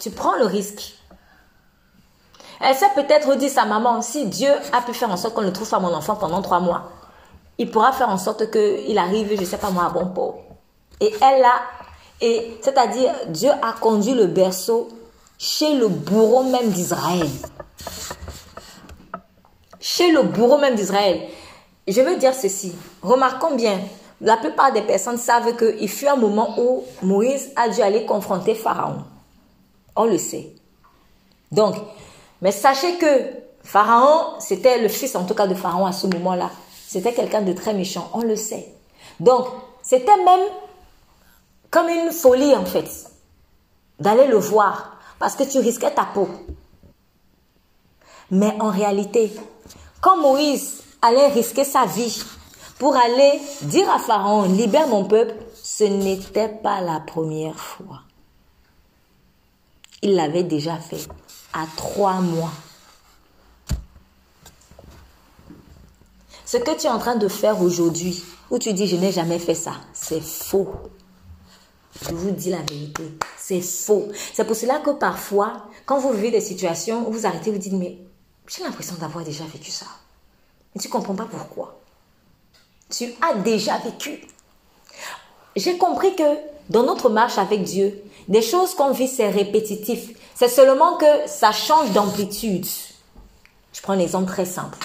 [0.00, 0.94] Tu prends le risque.
[2.60, 5.50] Elle s'est peut-être dit sa maman, si Dieu a pu faire en sorte qu'on ne
[5.50, 6.92] trouve pas mon enfant pendant trois mois,
[7.58, 10.38] il pourra faire en sorte qu'il arrive, je ne sais pas moi, à bon port.
[11.00, 11.62] Et elle a,
[12.20, 14.88] et c'est-à-dire Dieu a conduit le berceau
[15.44, 17.28] chez le bourreau même d'Israël.
[19.78, 21.20] Chez le bourreau même d'Israël.
[21.86, 22.72] Je veux dire ceci.
[23.02, 23.78] Remarquons bien,
[24.22, 28.54] la plupart des personnes savent qu'il fut un moment où Moïse a dû aller confronter
[28.54, 29.04] Pharaon.
[29.94, 30.54] On le sait.
[31.52, 31.74] Donc,
[32.40, 33.06] mais sachez que
[33.62, 36.50] Pharaon, c'était le fils en tout cas de Pharaon à ce moment-là.
[36.88, 38.74] C'était quelqu'un de très méchant, on le sait.
[39.20, 39.46] Donc,
[39.82, 40.48] c'était même
[41.70, 42.88] comme une folie en fait,
[44.00, 46.28] d'aller le voir, parce que tu risquais ta peau.
[48.30, 49.32] Mais en réalité,
[50.00, 52.22] quand Moïse allait risquer sa vie
[52.78, 58.00] pour aller dire à Pharaon, libère mon peuple, ce n'était pas la première fois.
[60.02, 61.06] Il l'avait déjà fait
[61.52, 62.52] à trois mois.
[66.44, 69.38] Ce que tu es en train de faire aujourd'hui, où tu dis je n'ai jamais
[69.38, 70.68] fait ça, c'est faux.
[72.02, 73.04] Je vous dis la vérité,
[73.38, 74.08] c'est faux.
[74.32, 77.98] C'est pour cela que parfois, quand vous vivez des situations vous arrêtez, vous dites mais
[78.48, 79.86] j'ai l'impression d'avoir déjà vécu ça.
[80.74, 81.80] Mais tu ne comprends pas pourquoi
[82.90, 84.26] tu as déjà vécu.
[85.56, 86.22] J'ai compris que
[86.68, 90.10] dans notre marche avec Dieu, des choses qu'on vit, c'est répétitif.
[90.34, 92.66] C'est seulement que ça change d'amplitude.
[93.72, 94.78] Je prends un exemple très simple.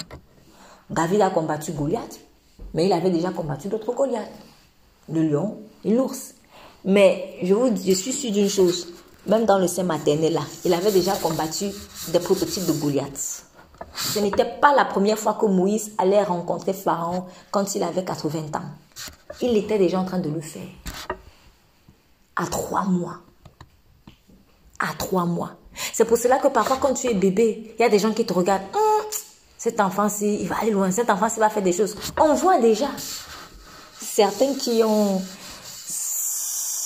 [0.88, 2.20] David a combattu Goliath,
[2.74, 4.30] mais il avait déjà combattu d'autres Goliaths.
[5.08, 6.34] Le lion et l'ours.
[6.84, 8.88] Mais je vous je suis sûr d'une chose.
[9.26, 11.66] Même dans le sein maternel là, il avait déjà combattu
[12.08, 13.44] des prototypes de Goliath.
[13.94, 18.38] Ce n'était pas la première fois que Moïse allait rencontrer Pharaon quand il avait 80
[18.54, 18.62] ans.
[19.42, 20.62] Il était déjà en train de le faire.
[22.36, 23.18] À trois mois.
[24.78, 25.52] À trois mois.
[25.92, 28.24] C'est pour cela que parfois quand tu es bébé, il y a des gens qui
[28.24, 28.62] te regardent.
[28.74, 29.04] Hum,
[29.58, 30.90] cet enfant-ci, il va aller loin.
[30.90, 31.94] Cet enfant-ci va faire des choses.
[32.18, 32.88] On voit déjà
[34.00, 35.20] certains qui ont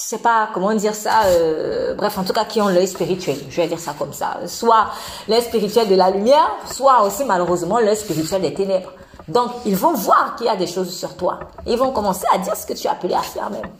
[0.05, 3.56] sais pas comment dire ça, euh, bref, en tout cas, qui ont l'œil spirituel, je
[3.56, 4.39] vais dire ça comme ça.
[4.47, 4.90] Soit
[5.28, 8.93] l'œil spirituel de la lumière, soit aussi malheureusement l'œil spirituel des ténèbres.
[9.28, 11.40] Donc, ils vont voir qu'il y a des choses sur toi.
[11.66, 13.70] Ils vont commencer à dire ce que tu as appelé à faire même.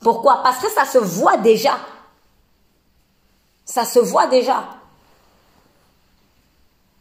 [0.00, 0.42] Pourquoi?
[0.42, 1.76] Parce que ça se voit déjà.
[3.64, 4.64] Ça se voit déjà.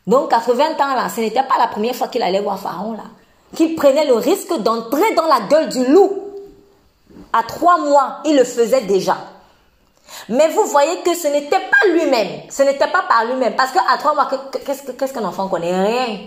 [0.08, 3.04] Donc, 80 ans là, ce n'était pas la première fois qu'il allait voir Pharaon là.
[3.56, 6.23] Qu'il prenait le risque d'entrer dans la gueule du loup.
[7.34, 9.18] À trois mois, il le faisait déjà.
[10.30, 12.44] Mais vous voyez que ce n'était pas lui-même.
[12.50, 13.56] Ce n'était pas par lui-même.
[13.56, 14.30] Parce qu'à trois mois,
[14.64, 15.74] qu'est-ce qu'un enfant connaît?
[15.74, 16.20] Rien.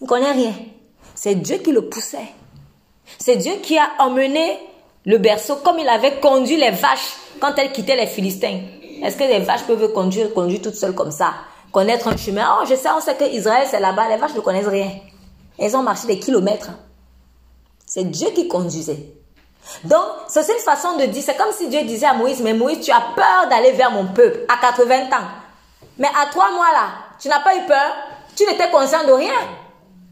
[0.00, 0.54] Il ne connaît rien.
[1.14, 2.32] C'est Dieu qui le poussait.
[3.18, 4.58] C'est Dieu qui a emmené
[5.04, 8.60] le berceau comme il avait conduit les vaches quand elles quittaient les Philistins.
[9.02, 11.34] Est-ce que les vaches peuvent conduire, conduire toutes seules comme ça?
[11.72, 12.58] Connaître un chemin?
[12.58, 14.08] Oh, je sais, on sait que Israël, c'est là-bas.
[14.08, 14.90] Les vaches ne connaissent rien.
[15.58, 16.70] Elles ont marché des kilomètres.
[17.84, 19.17] C'est Dieu qui conduisait.
[19.84, 22.80] Donc, c'est une façon de dire, c'est comme si Dieu disait à Moïse, mais Moïse,
[22.80, 25.28] tu as peur d'aller vers mon peuple à 80 ans.
[25.98, 27.92] Mais à trois mois là, tu n'as pas eu peur,
[28.36, 29.34] tu n'étais conscient de rien.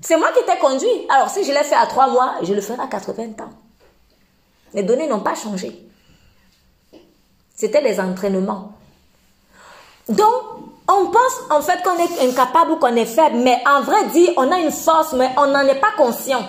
[0.00, 1.06] C'est moi qui t'ai conduit.
[1.08, 3.50] Alors, si je l'ai fait à trois mois, je le ferai à 80 ans.
[4.74, 5.88] Les données n'ont pas changé.
[7.54, 8.72] C'était les entraînements.
[10.08, 10.32] Donc,
[10.88, 14.28] on pense en fait qu'on est incapable ou qu'on est faible, mais en vrai dit,
[14.36, 16.44] on a une force, mais on n'en est pas conscient.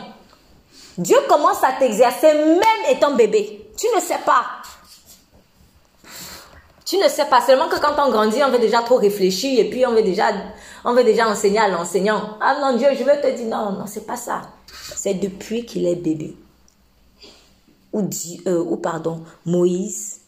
[0.97, 3.69] Dieu commence à t'exercer même étant bébé.
[3.77, 4.45] Tu ne sais pas.
[6.85, 7.41] Tu ne sais pas.
[7.41, 10.31] Seulement que quand on grandit, on veut déjà trop réfléchir et puis on veut déjà,
[10.85, 12.37] on veut déjà enseigner à l'enseignant.
[12.41, 14.41] Ah non, Dieu, je veux te dire non, non, c'est pas ça.
[14.95, 16.35] C'est depuis qu'il est bébé.
[17.93, 18.09] Ou,
[18.47, 20.21] euh, ou pardon, Moïse,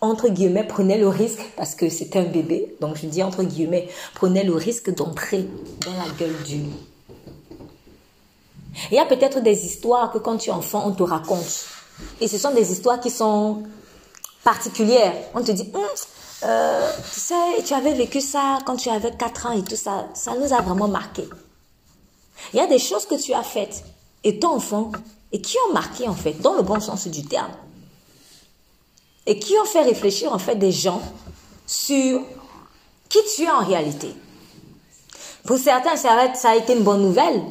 [0.00, 3.88] entre guillemets, prenait le risque, parce que c'était un bébé, donc je dis entre guillemets,
[4.14, 5.48] prenait le risque d'entrer
[5.84, 6.60] dans la gueule du.
[8.90, 11.66] Il y a peut-être des histoires que quand tu es enfant, on te raconte.
[12.20, 13.62] Et ce sont des histoires qui sont
[14.42, 15.14] particulières.
[15.34, 15.80] On te dit, hum,
[16.44, 20.06] euh, tu sais, tu avais vécu ça quand tu avais 4 ans et tout ça.
[20.14, 21.24] Ça nous a vraiment marqué.
[22.52, 23.84] Il y a des choses que tu as faites
[24.22, 24.90] étant enfant
[25.32, 27.52] et qui ont marqué en fait, dans le bon sens du terme.
[29.26, 31.00] Et qui ont fait réfléchir en fait des gens
[31.66, 32.20] sur
[33.08, 34.14] qui tu es en réalité.
[35.46, 37.42] Pour certains, ça a été une bonne nouvelle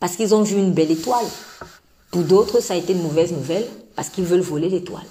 [0.00, 1.26] parce qu'ils ont vu une belle étoile.
[2.10, 5.06] Pour d'autres, ça a été une mauvaise nouvelle parce qu'ils veulent voler l'étoile.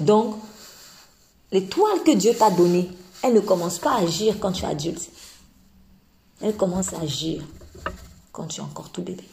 [0.00, 0.36] Donc,
[1.50, 2.88] l'étoile que Dieu t'a donnée,
[3.22, 5.10] elle ne commence pas à agir quand tu es adulte.
[6.40, 7.42] Elle commence à agir
[8.30, 9.24] quand tu es encore tout bébé.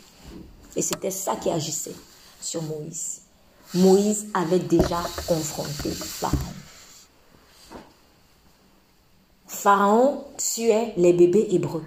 [0.75, 1.95] Et c'était ça qui agissait
[2.41, 3.21] sur Moïse.
[3.73, 6.37] Moïse avait déjà confronté Pharaon.
[9.47, 11.83] Pharaon tuait les bébés hébreux.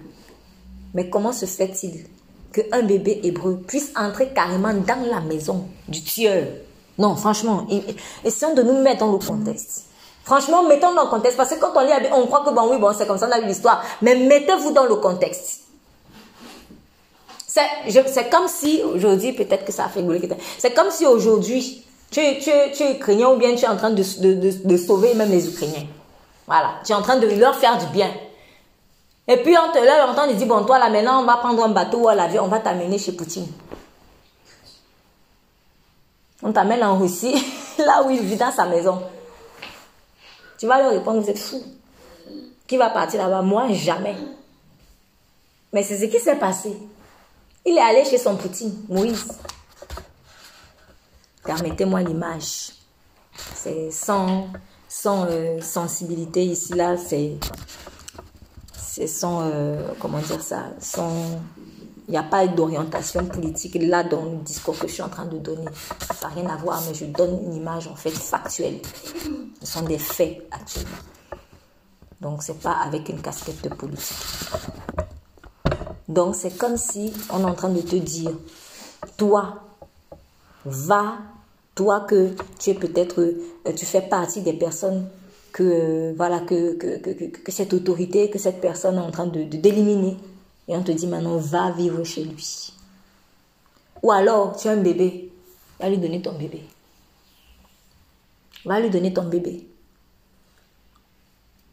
[0.93, 2.05] Mais comment se fait-il
[2.51, 6.45] qu'un bébé hébreu puisse entrer carrément dans la maison du tueur?
[6.97, 7.65] Non, franchement,
[8.23, 9.85] essayons de nous mettre dans le contexte.
[10.23, 12.77] Franchement, mettons dans le contexte, parce que quand on lit, on croit que bon, oui,
[12.77, 13.83] bon, c'est comme ça, on a lu l'histoire.
[14.01, 15.61] Mais mettez-vous dans le contexte.
[17.47, 20.29] C'est comme si aujourd'hui, peut-être que ça a fait rigoler.
[20.57, 23.89] C'est comme si aujourd'hui, tu, tu, tu, es ukrainien ou bien tu es en train
[23.89, 25.87] de, de, de sauver même les Ukrainiens.
[26.45, 28.11] Voilà, tu es en train de leur faire du bien.
[29.31, 31.63] Et puis on te lève, on te dit, bon, toi là maintenant, on va prendre
[31.63, 33.45] un bateau ou à l'avion, on va t'amener chez Poutine.
[36.41, 37.35] On t'amène en Russie,
[37.77, 39.03] là où il vit dans sa maison.
[40.57, 41.61] Tu vas leur répondre, vous êtes fou.
[42.65, 43.43] Qui va partir là-bas?
[43.43, 44.15] Moi, jamais.
[45.71, 46.75] Mais c'est ce qui s'est passé.
[47.63, 49.27] Il est allé chez son Poutine, Moïse.
[51.43, 52.71] Permettez-moi l'image.
[53.53, 54.47] C'est sans,
[54.87, 57.37] sans euh, sensibilité ici, là, c'est
[58.91, 60.63] c'est sans, euh, comment dire ça,
[62.07, 65.25] il n'y a pas d'orientation politique là dans le discours que je suis en train
[65.25, 65.65] de donner.
[66.19, 68.79] Ça n'a rien à voir, mais je donne une image en fait factuelle.
[69.61, 70.97] Ce sont des faits actuellement.
[72.19, 74.17] Donc c'est pas avec une casquette de politique.
[76.07, 78.31] Donc c'est comme si on est en train de te dire,
[79.17, 79.59] toi,
[80.65, 81.19] va,
[81.75, 85.07] toi que tu es peut-être, euh, tu fais partie des personnes
[85.51, 86.77] que, voilà, que,
[87.47, 90.17] cette autorité, que cette personne est en train de d'éliminer.
[90.67, 92.73] Et on te dit maintenant, va vivre chez lui.
[94.03, 95.31] Ou alors, tu as un bébé,
[95.79, 96.63] va lui donner ton bébé.
[98.65, 99.67] Va lui donner ton bébé.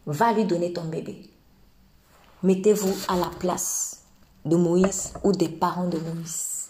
[0.07, 1.29] Va lui donner ton bébé.
[2.43, 4.03] Mettez-vous à la place
[4.45, 6.69] de Moïse ou des parents de Moïse.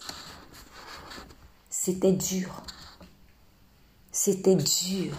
[1.68, 2.62] C'était dur.
[4.10, 5.12] C'était dur.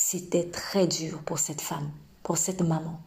[0.00, 1.90] C'était très dur pour cette femme,
[2.22, 3.00] pour cette maman.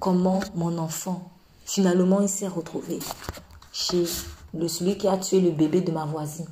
[0.00, 1.30] Comment mon enfant
[1.66, 2.98] Finalement, il s'est retrouvé
[3.74, 4.04] chez
[4.54, 6.48] le, celui qui a tué le bébé de ma voisine.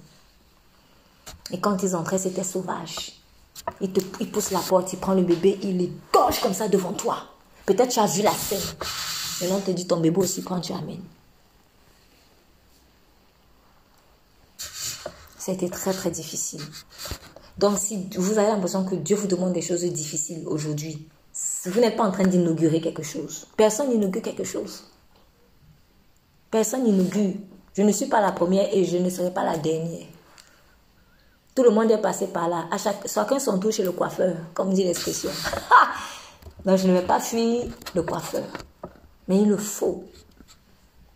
[1.52, 3.12] Et quand ils entraient, c'était sauvage.
[3.80, 6.68] Il, te, il pousse la porte, il prend le bébé, il les gorge comme ça
[6.68, 7.16] devant toi.
[7.64, 8.60] Peut-être tu as vu la scène.
[9.40, 11.02] Maintenant, on te dit ton bébé aussi, quand tu amènes.
[15.50, 16.60] C'était très très difficile.
[17.58, 21.08] Donc si vous avez l'impression que Dieu vous demande des choses difficiles aujourd'hui,
[21.64, 23.48] vous n'êtes pas en train d'inaugurer quelque chose.
[23.56, 24.84] Personne n'inaugure quelque chose.
[26.52, 27.34] Personne n'inaugure.
[27.74, 30.06] Je ne suis pas la première et je ne serai pas la dernière.
[31.56, 32.66] Tout le monde est passé par là.
[32.70, 35.30] À chaque, chacun son tour chez le coiffeur, comme dit l'expression.
[36.64, 37.64] Donc je ne vais pas fuir
[37.96, 38.44] le coiffeur.
[39.26, 40.04] Mais il le faut.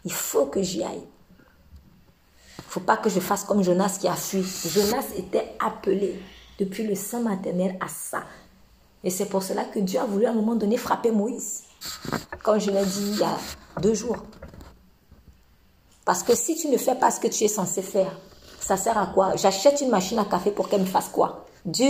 [0.05, 1.05] Il faut que j'y aille.
[2.75, 4.43] Faut pas que je fasse comme Jonas qui a fui.
[4.43, 6.21] Jonas était appelé
[6.59, 8.25] depuis le sein maternel à ça.
[9.05, 11.63] Et c'est pour cela que Dieu a voulu à un moment donné frapper Moïse.
[12.43, 13.39] Comme je l'ai dit il y a
[13.81, 14.17] deux jours.
[16.05, 18.19] Parce que si tu ne fais pas ce que tu es censé faire,
[18.59, 19.37] ça sert à quoi?
[19.37, 21.47] J'achète une machine à café pour qu'elle me fasse quoi?
[21.65, 21.87] Du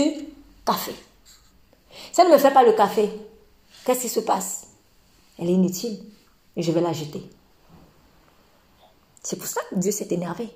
[0.63, 0.93] café.
[2.11, 3.09] Si elle ne me fait pas le café,
[3.85, 4.67] qu'est-ce qui se passe?
[5.39, 5.99] Elle est inutile
[6.57, 7.27] je vais la jeter.
[9.23, 10.55] C'est pour ça que Dieu s'est énervé.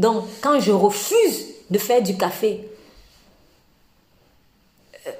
[0.00, 2.66] Donc, quand je refuse de faire du café,
[5.06, 5.10] euh,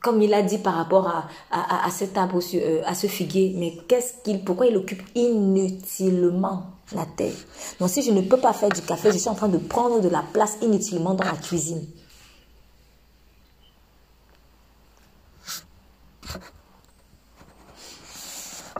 [0.00, 4.14] comme il a dit par rapport à, à, cet euh, à ce figuier, mais qu'est-ce
[4.24, 6.62] qu'il, pourquoi il occupe inutilement
[6.94, 7.34] la terre?
[7.78, 10.00] Donc, si je ne peux pas faire du café, je suis en train de prendre
[10.00, 11.86] de la place inutilement dans la cuisine.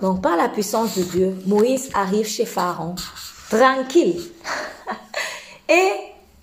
[0.01, 2.95] Donc, par la puissance de Dieu, Moïse arrive chez Pharaon,
[3.51, 4.23] tranquille.
[5.69, 5.93] Et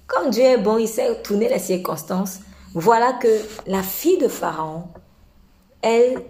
[0.07, 2.39] comme Dieu est bon, il sait tourner les circonstances.
[2.73, 3.27] Voilà que
[3.67, 4.83] la fille de Pharaon,
[5.81, 6.21] elle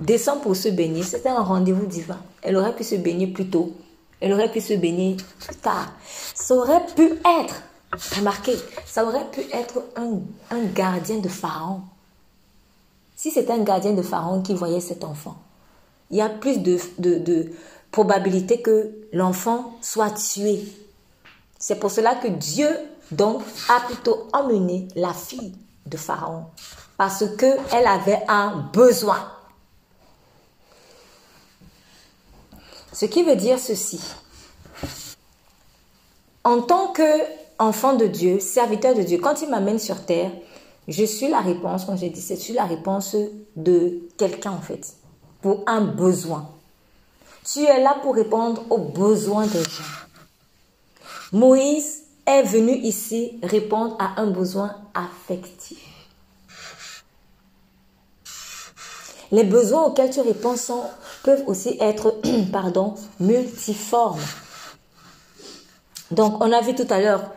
[0.00, 1.02] descend pour se baigner.
[1.02, 2.18] C'était un rendez-vous divin.
[2.42, 3.72] Elle aurait pu se baigner plus tôt.
[4.20, 5.16] Elle aurait pu se baigner
[5.46, 5.92] plus tard.
[6.34, 7.62] Ça aurait pu être,
[8.16, 8.56] remarquez,
[8.86, 10.20] ça aurait pu être un,
[10.50, 11.80] un gardien de Pharaon.
[13.16, 15.36] Si c'était un gardien de Pharaon qui voyait cet enfant,
[16.10, 17.50] il y a plus de, de,
[17.90, 20.62] probabilité que l'enfant soit tué.
[21.60, 22.68] C'est pour cela que Dieu,
[23.12, 25.54] donc, a plutôt emmené la fille
[25.86, 26.46] de Pharaon.
[26.96, 29.30] Parce qu'elle avait un besoin.
[32.92, 34.00] Ce qui veut dire ceci.
[36.44, 40.32] En tant qu'enfant de Dieu, serviteur de Dieu, quand il m'amène sur terre,
[40.88, 43.14] je suis la réponse, comme j'ai dit, c'est la réponse
[43.54, 44.94] de quelqu'un en fait
[45.42, 46.48] pour un besoin.
[47.44, 50.09] Tu es là pour répondre aux besoins des gens.
[51.32, 55.78] Moïse est venu ici répondre à un besoin affectif.
[59.32, 60.56] Les besoins auxquels tu réponds
[61.22, 62.16] peuvent aussi être
[62.52, 64.20] pardon, multiformes.
[66.10, 67.30] Donc, on a vu tout à l'heure,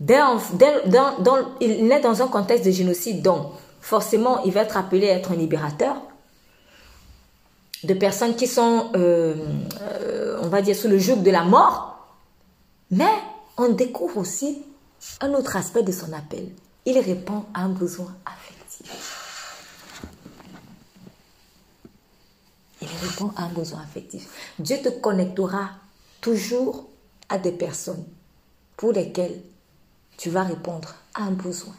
[0.00, 5.30] il est dans un contexte de génocide, donc forcément, il va être appelé à être
[5.30, 5.96] un libérateur
[7.84, 9.34] de personnes qui sont, euh,
[9.80, 11.91] euh, on va dire, sous le joug de la mort.
[12.92, 13.12] Mais
[13.56, 14.62] on découvre aussi
[15.20, 16.48] un autre aspect de son appel.
[16.84, 19.18] Il répond à un besoin affectif.
[22.80, 24.28] Il répond à un besoin affectif.
[24.58, 25.70] Dieu te connectera
[26.20, 26.86] toujours
[27.28, 28.04] à des personnes
[28.76, 29.40] pour lesquelles
[30.18, 31.74] tu vas répondre à un besoin.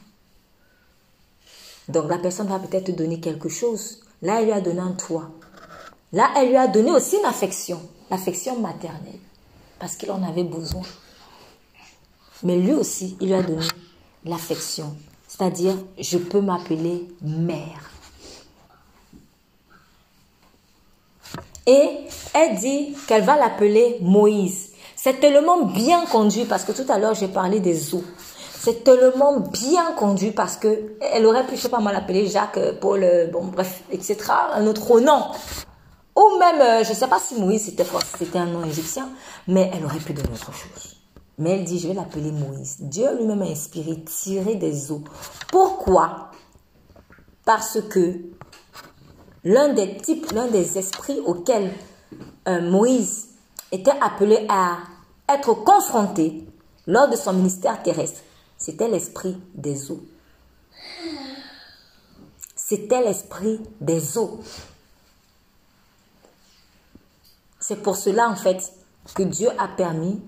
[1.90, 4.02] Donc la personne va peut-être te donner quelque chose.
[4.22, 5.30] Là, elle lui a donné un toit.
[6.14, 9.20] Là, elle lui a donné aussi une affection, l'affection maternelle,
[9.80, 10.84] parce qu'il en avait besoin.
[12.44, 13.66] Mais lui aussi, il lui a donné
[14.26, 14.96] l'affection,
[15.28, 17.90] c'est-à-dire, je peux m'appeler mère.
[21.66, 21.90] Et
[22.34, 24.72] elle dit qu'elle va l'appeler Moïse.
[24.96, 28.04] C'est tellement bien conduit parce que tout à l'heure j'ai parlé des eaux.
[28.60, 32.60] C'est tellement bien conduit parce que elle aurait pu, je sais pas moi, l'appeler Jacques,
[32.80, 34.18] Paul, bon bref, etc.
[34.54, 35.26] Un autre nom.
[36.16, 39.10] Ou même, euh, je ne sais pas si Moïse c'était un nom égyptien,
[39.48, 40.93] mais elle aurait pu donner autre chose.
[41.38, 42.78] Mais elle dit, je vais l'appeler Moïse.
[42.80, 45.04] Dieu lui-même a inspiré, tirer des eaux.
[45.52, 46.32] Pourquoi?
[47.46, 48.20] Parce que
[49.44, 51.74] l'un des types, l'un des esprits auxquels
[52.48, 53.30] euh, Moïse
[53.72, 54.78] était appelé à
[55.28, 56.48] être confronté
[56.86, 58.22] lors de son ministère terrestre,
[58.58, 60.04] c'était l'esprit des eaux.
[62.56, 64.40] C'était l'esprit des eaux.
[67.60, 68.74] C'est pour cela, en fait,
[69.16, 70.22] que Dieu a permis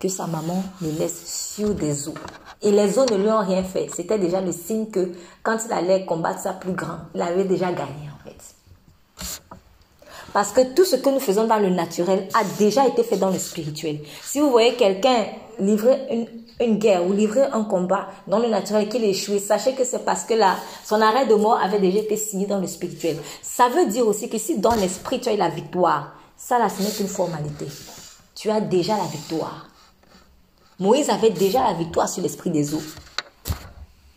[0.00, 2.14] que sa maman le laisse sur des eaux.
[2.62, 3.88] Et les eaux ne lui ont rien fait.
[3.94, 5.12] C'était déjà le signe que
[5.42, 8.38] quand il allait combattre sa plus grand, il avait déjà gagné, en fait.
[10.32, 13.30] Parce que tout ce que nous faisons dans le naturel a déjà été fait dans
[13.30, 14.00] le spirituel.
[14.22, 15.24] Si vous voyez quelqu'un
[15.58, 16.26] livrer une,
[16.60, 20.24] une, guerre ou livrer un combat dans le naturel qu'il échoue, sachez que c'est parce
[20.24, 23.16] que là, son arrêt de mort avait déjà été signé dans le spirituel.
[23.42, 26.68] Ça veut dire aussi que si dans l'esprit tu as eu la victoire, ça là,
[26.68, 27.66] ce n'est qu'une formalité.
[28.34, 29.67] Tu as déjà la victoire.
[30.78, 32.82] Moïse avait déjà la victoire sur l'esprit des eaux.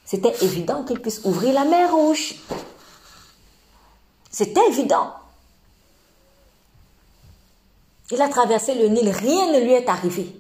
[0.06, 2.36] C'était évident qu'il puisse ouvrir la mer rouge.
[4.30, 5.14] C'était évident.
[8.12, 10.36] Il a traversé le Nil, rien ne lui est arrivé.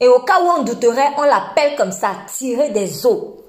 [0.00, 3.44] Et au cas où on douterait, on l'appelle comme ça, tirer des eaux.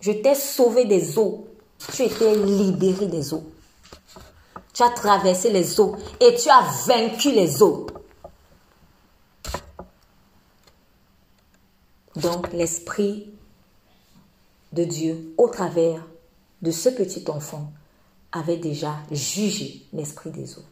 [0.00, 1.46] Je t'ai sauvé des eaux.
[1.94, 3.44] Tu étais libéré des eaux.
[4.74, 7.86] Tu as traversé les eaux et tu as vaincu les eaux.
[12.16, 13.32] Donc l'Esprit
[14.72, 16.04] de Dieu, au travers
[16.62, 17.72] de ce petit enfant,
[18.32, 20.64] avait déjà jugé l'Esprit des eaux.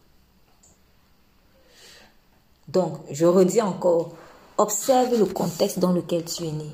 [2.68, 4.12] Donc, je redis encore,
[4.56, 6.70] observe le contexte dans lequel tu es né.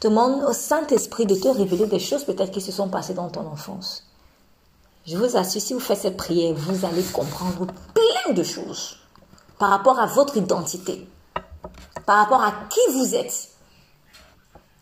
[0.00, 3.46] Demande au Saint-Esprit de te révéler des choses peut-être qui se sont passées dans ton
[3.46, 4.06] enfance.
[5.06, 8.96] Je vous assure, si vous faites cette prière, vous allez comprendre plein de choses
[9.58, 11.06] par rapport à votre identité,
[12.06, 13.53] par rapport à qui vous êtes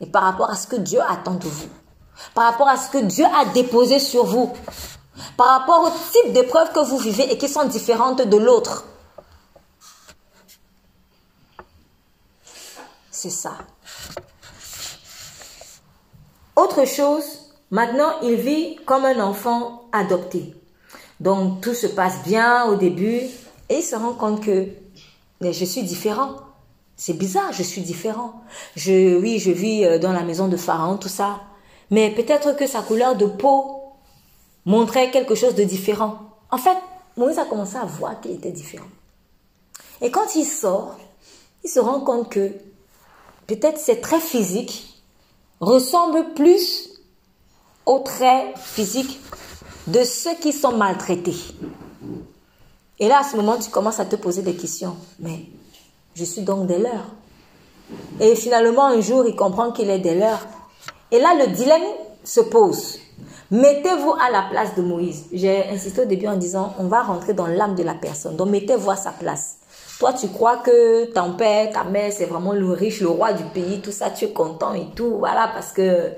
[0.03, 1.69] et par rapport à ce que Dieu attend de vous,
[2.35, 4.53] par rapport à ce que Dieu a déposé sur vous,
[5.37, 8.85] par rapport au type d'épreuves que vous vivez et qui sont différentes de l'autre.
[13.11, 13.53] C'est ça.
[16.57, 17.25] Autre chose,
[17.71, 20.55] maintenant il vit comme un enfant adopté.
[21.21, 23.21] Donc tout se passe bien au début
[23.69, 24.67] et il se rend compte que
[25.41, 26.52] je suis différent.
[26.97, 28.43] C'est bizarre, je suis différent.
[28.77, 31.41] Je, oui, je vis euh, dans la maison de Pharaon, tout ça.
[31.91, 33.83] Mais peut-être que sa couleur de peau
[34.65, 36.19] montrait quelque chose de différent.
[36.51, 36.77] En fait,
[37.17, 38.87] Moïse a commencé à voir qu'il était différent.
[40.01, 40.97] Et quand il sort,
[41.65, 42.53] il se rend compte que
[43.47, 45.03] peut-être ses traits physiques
[45.61, 46.91] ressemblent plus
[47.87, 49.21] aux traits physiques
[49.87, 51.37] de ceux qui sont maltraités.
[52.99, 54.97] Et là, à ce moment, tu commences à te poser des questions.
[55.19, 55.47] Mais
[56.15, 57.07] je suis donc des leurs.
[58.21, 60.47] Et finalement, un jour, il comprend qu'il est des leurs.
[61.11, 61.83] Et là, le dilemme
[62.25, 62.99] se pose.
[63.51, 65.27] Mettez-vous à la place de Moïse.
[65.33, 68.37] J'ai insisté au début en disant, on va rentrer dans l'âme de la personne.
[68.37, 69.57] Donc, mettez-vous à sa place.
[69.99, 73.45] Toi, tu crois que ton père, ta mère, c'est vraiment le riche, le roi du
[73.45, 76.11] pays, tout ça, tu es content et tout, voilà, parce que euh,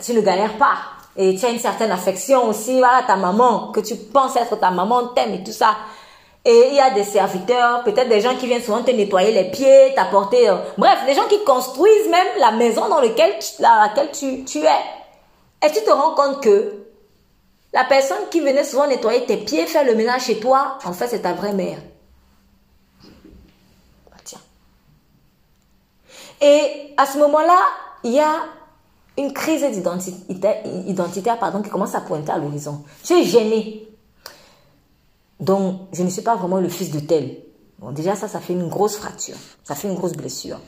[0.00, 0.76] tu ne galères pas.
[1.16, 4.70] Et tu as une certaine affection aussi, voilà, ta maman, que tu penses être ta
[4.70, 5.74] maman, t'aime et tout ça.
[6.48, 9.50] Et il y a des serviteurs, peut-être des gens qui viennent souvent te nettoyer les
[9.50, 10.48] pieds, t'apporter...
[10.48, 13.34] Euh, bref, des gens qui construisent même la maison dans, laquelle
[14.12, 15.66] tu, es.
[15.66, 16.86] Et tu te rends compte que
[17.72, 21.08] la personne qui venait souvent nettoyer tes pieds, faire le ménage chez toi, en fait,
[21.08, 21.78] c'est ta vraie mère.
[24.08, 24.38] Bah, tiens.
[26.40, 27.58] Et à ce moment-là,
[28.04, 28.44] il y a
[29.18, 29.66] une crise
[30.86, 32.84] identitaire pardon, qui commence à pointer à l'horizon.
[33.02, 33.95] Tu es gêné.
[35.40, 37.36] Donc, je ne suis pas vraiment le fils de tel.
[37.78, 39.36] Bon, déjà, ça, ça fait une grosse fracture.
[39.64, 40.58] Ça fait une grosse blessure.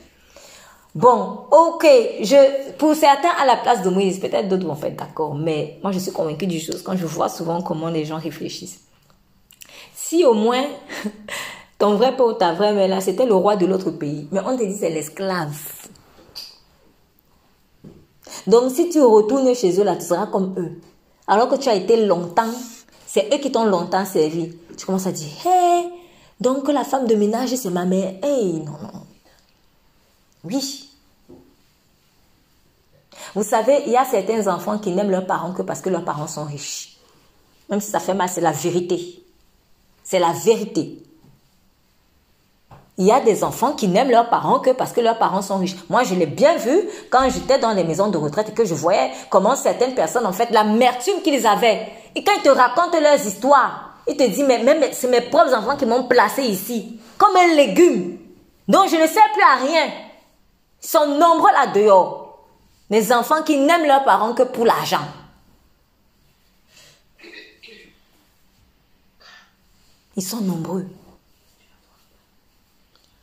[0.95, 1.85] Bon, ok,
[2.21, 5.91] je, pour certains, à la place de Moïse, peut-être d'autres vont faire d'accord, mais moi,
[5.91, 8.79] je suis convaincue du chose quand je vois souvent comment les gens réfléchissent.
[9.93, 10.65] Si au moins,
[11.77, 14.57] ton vrai père ou ta vraie mère, c'était le roi de l'autre pays, mais on
[14.57, 15.61] te dit c'est l'esclave.
[18.47, 20.81] Donc, si tu retournes chez eux, là, tu seras comme eux.
[21.27, 22.51] Alors que tu as été longtemps
[23.11, 24.55] c'est eux qui t'ont longtemps servi.
[24.77, 25.89] Tu commences à dire, hé,
[26.39, 28.13] donc la femme de ménage, c'est ma mère.
[28.23, 29.07] Hé, non, non.
[30.43, 30.91] Oui.
[33.33, 36.05] Vous savez, il y a certains enfants qui n'aiment leurs parents que parce que leurs
[36.05, 36.97] parents sont riches.
[37.71, 39.23] Même si ça fait mal, c'est la vérité.
[40.03, 41.01] C'est la vérité.
[42.99, 45.57] Il y a des enfants qui n'aiment leurs parents que parce que leurs parents sont
[45.57, 45.77] riches.
[45.89, 48.73] Moi, je l'ai bien vu quand j'étais dans les maisons de retraite et que je
[48.75, 53.25] voyais comment certaines personnes, en fait, l'amertume qu'ils avaient et quand ils te racontent leurs
[53.25, 57.55] histoires, ils te disent, mais c'est mes propres enfants qui m'ont placé ici, comme un
[57.55, 58.17] légume.
[58.67, 59.93] Donc je ne sers plus à rien.
[60.83, 62.43] Ils sont nombreux là dehors.
[62.89, 65.07] Les enfants qui n'aiment leurs parents que pour l'argent.
[70.17, 70.85] Ils sont nombreux.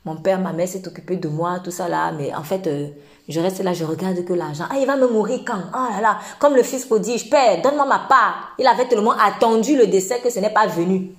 [0.06, 2.88] Mon père, ma mère s'est occupé de moi, tout ça là, mais en fait, euh,
[3.28, 4.64] je reste là, je regarde que l'argent.
[4.70, 5.60] Ah, il va me mourir quand?
[5.74, 8.54] Oh là là, comme le fils prodige, Père, donne-moi ma part.
[8.58, 11.10] Il avait tellement attendu le décès que ce n'est pas venu.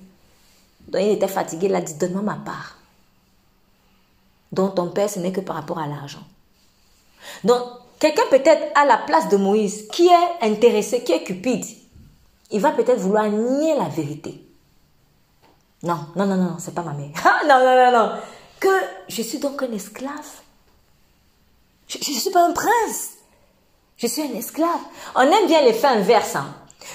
[0.88, 2.78] Donc il était fatigué, il a dit, donne-moi ma part.
[4.50, 6.24] Donc ton père, ce n'est que par rapport à l'argent.
[7.44, 7.60] Donc,
[7.98, 11.66] quelqu'un peut-être à la place de Moïse, qui est intéressé, qui est cupide,
[12.50, 14.42] il va peut-être vouloir nier la vérité.
[15.82, 17.10] Non, non, non, non, c'est pas ma mère.
[17.46, 18.12] Non, non, non, non.
[18.60, 18.68] Que
[19.08, 20.12] je suis donc un esclave.
[21.88, 23.10] Je ne suis pas un prince.
[23.96, 24.80] Je suis un esclave.
[25.14, 26.36] On aime bien les faits inverses.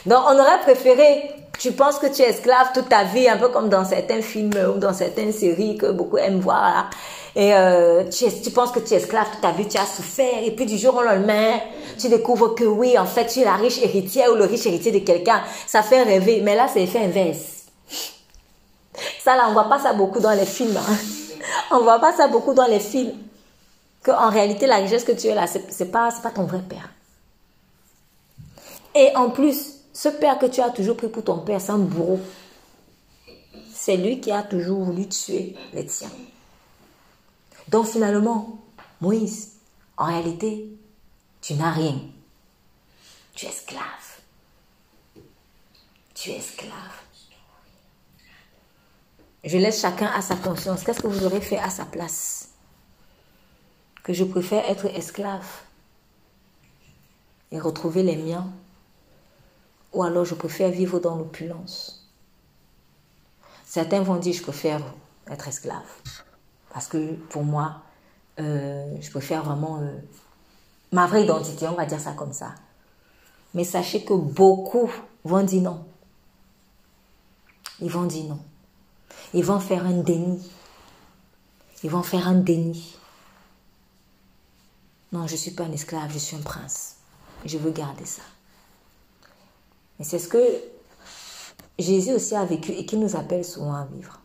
[0.06, 3.50] Donc, on aurait préféré, tu penses que tu es esclave toute ta vie, un peu
[3.50, 6.90] comme dans certains films ou dans certaines séries que beaucoup aiment voir.
[7.36, 10.44] Et euh, tu, tu, penses que tu es esclave toute ta vie, tu as souffert.
[10.44, 11.60] Et puis du jour au lendemain,
[11.98, 14.92] tu découvres que oui, en fait, tu es la riche héritière ou le riche héritier
[14.92, 15.42] de quelqu'un.
[15.66, 16.42] Ça fait rêver.
[16.44, 17.64] Mais là, c'est l'effet inverse.
[19.24, 20.78] Ça, là, on voit pas ça beaucoup dans les films.
[20.78, 21.23] Hein.
[21.72, 23.18] On voit pas ça beaucoup dans les films.
[24.02, 26.90] Que en réalité, la richesse que tu as là, c'est pas, pas ton vrai père.
[28.96, 31.78] Et en plus, ce père que tu as toujours pris pour ton père, c'est un
[31.78, 32.20] bourreau.
[33.74, 36.12] C'est lui qui a toujours voulu tuer les tiens.
[37.70, 38.60] Donc finalement,
[39.02, 39.54] Moïse,
[39.98, 40.68] en réalité,
[41.42, 42.00] tu n'as rien.
[43.36, 43.82] Tu es esclave.
[46.14, 47.03] Tu es esclave.
[49.44, 50.84] Je laisse chacun à sa conscience.
[50.84, 52.50] Qu'est-ce que vous aurez fait à sa place?
[54.04, 55.46] Que je préfère être esclave
[57.52, 58.50] et retrouver les miens
[59.94, 62.10] ou alors je préfère vivre dans l'opulence.
[63.66, 64.82] Certains vont dire je préfère
[65.30, 65.86] être esclave.
[66.72, 67.82] Parce que pour moi,
[68.40, 70.00] euh, je préfère vraiment euh,
[70.92, 72.56] ma vraie identité, on va dire ça comme ça.
[73.54, 74.90] Mais sachez que beaucoup
[75.24, 75.86] vont dire non.
[77.80, 78.40] Ils vont dire non.
[79.34, 80.40] Ils vont faire un déni.
[81.84, 82.96] Ils vont faire un déni.
[85.12, 86.96] Non, je ne suis pas un esclave, je suis un prince.
[87.46, 88.22] Je veux garder ça.
[90.00, 90.44] Mais c'est ce que
[91.78, 94.20] Jésus aussi a vécu et qui nous appelle souvent à vivre.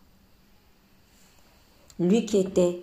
[1.98, 2.82] Lui qui était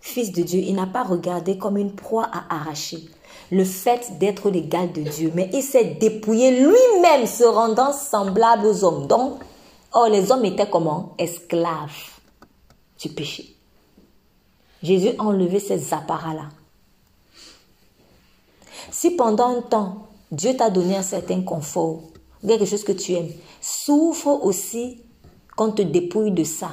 [0.00, 3.08] fils de Dieu, il n'a pas regardé comme une proie à arracher
[3.50, 8.84] le fait d'être l'égal de Dieu, mais il s'est dépouillé lui-même, se rendant semblable aux
[8.84, 9.06] hommes.
[9.06, 9.40] Donc,
[9.94, 11.14] oh, les hommes étaient comment?
[11.18, 12.18] Esclaves
[13.00, 13.56] du péché.
[14.82, 16.48] Jésus a enlevé ces apparats-là.
[18.90, 22.00] Si pendant un temps, Dieu t'a donné un certain confort,
[22.46, 23.32] quelque chose que tu aimes.
[23.60, 25.00] Souffre aussi
[25.56, 26.70] qu'on te dépouille de ça.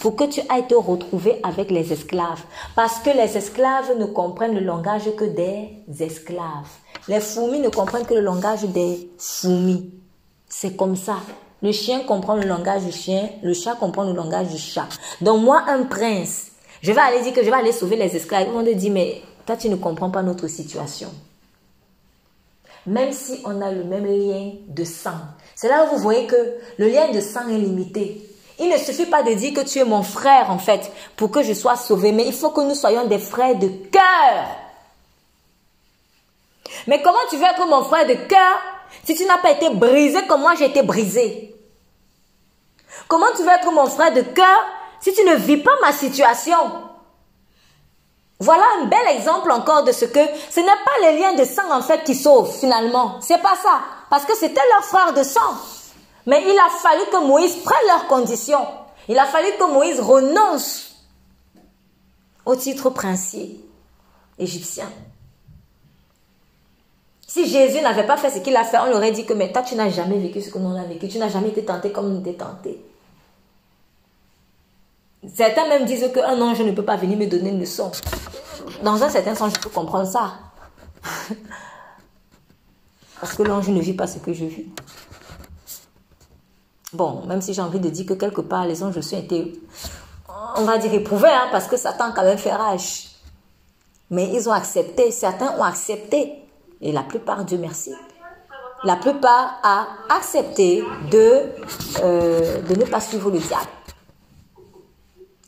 [0.00, 2.42] Pour que tu ailles te retrouver avec les esclaves.
[2.76, 6.70] Parce que les esclaves ne comprennent le langage que des esclaves.
[7.08, 9.90] Les fourmis ne comprennent que le langage des fourmis.
[10.48, 11.16] C'est comme ça.
[11.62, 14.88] Le chien comprend le langage du chien, le chat comprend le langage du chat.
[15.20, 16.52] Donc moi, un prince,
[16.82, 18.46] je vais aller dire que je vais aller sauver les esclaves.
[18.48, 21.08] Ils vont te dire, mais toi, tu ne comprends pas notre situation
[22.88, 25.18] même si on a le même lien de sang.
[25.54, 28.22] C'est là où vous voyez que le lien de sang est limité.
[28.58, 31.42] Il ne suffit pas de dire que tu es mon frère, en fait, pour que
[31.42, 34.46] je sois sauvé, mais il faut que nous soyons des frères de cœur.
[36.86, 38.56] Mais comment tu veux être mon frère de cœur
[39.04, 41.54] si tu n'as pas été brisé comme moi j'ai été brisé
[43.08, 44.60] Comment tu veux être mon frère de cœur
[45.00, 46.56] si tu ne vis pas ma situation?
[48.40, 50.20] Voilà un bel exemple encore de ce que
[50.50, 53.18] ce n'est pas les liens de sang en fait qui sauvent finalement.
[53.20, 53.80] C'est pas ça.
[54.10, 55.56] Parce que c'était leur frère de sang.
[56.26, 58.66] Mais il a fallu que Moïse prenne leurs conditions.
[59.08, 61.06] Il a fallu que Moïse renonce
[62.44, 63.58] au titre princier
[64.38, 64.88] égyptien.
[67.28, 69.60] Si Jésus n'avait pas fait ce qu'il a fait, on aurait dit que mais toi
[69.62, 71.92] tu n'as jamais vécu ce que nous on a vécu, tu n'as jamais été tenté
[71.92, 72.82] comme nous étions tentés.
[75.34, 77.92] Certains même disent qu'un ange ne peut pas venir me donner une leçon.
[78.82, 80.38] Dans un certain sens, je peux comprendre ça.
[83.20, 84.66] Parce que l'ange ne vit pas ce que je vis.
[86.94, 89.60] Bon, même si j'ai envie de dire que quelque part, les anges ont été,
[90.56, 93.10] on va dire, éprouvés, hein, parce que Satan quand même fait rage.
[94.08, 96.47] Mais ils ont accepté, certains ont accepté.
[96.80, 97.92] Et la plupart, Dieu merci,
[98.84, 101.42] la plupart a accepté de,
[102.02, 103.66] euh, de ne pas suivre le diable.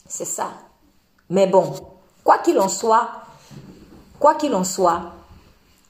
[0.06, 0.50] C'est ça.
[1.28, 1.72] Mais bon,
[2.24, 3.08] quoi qu'il en soit,
[4.18, 5.12] quoi qu'il en soit,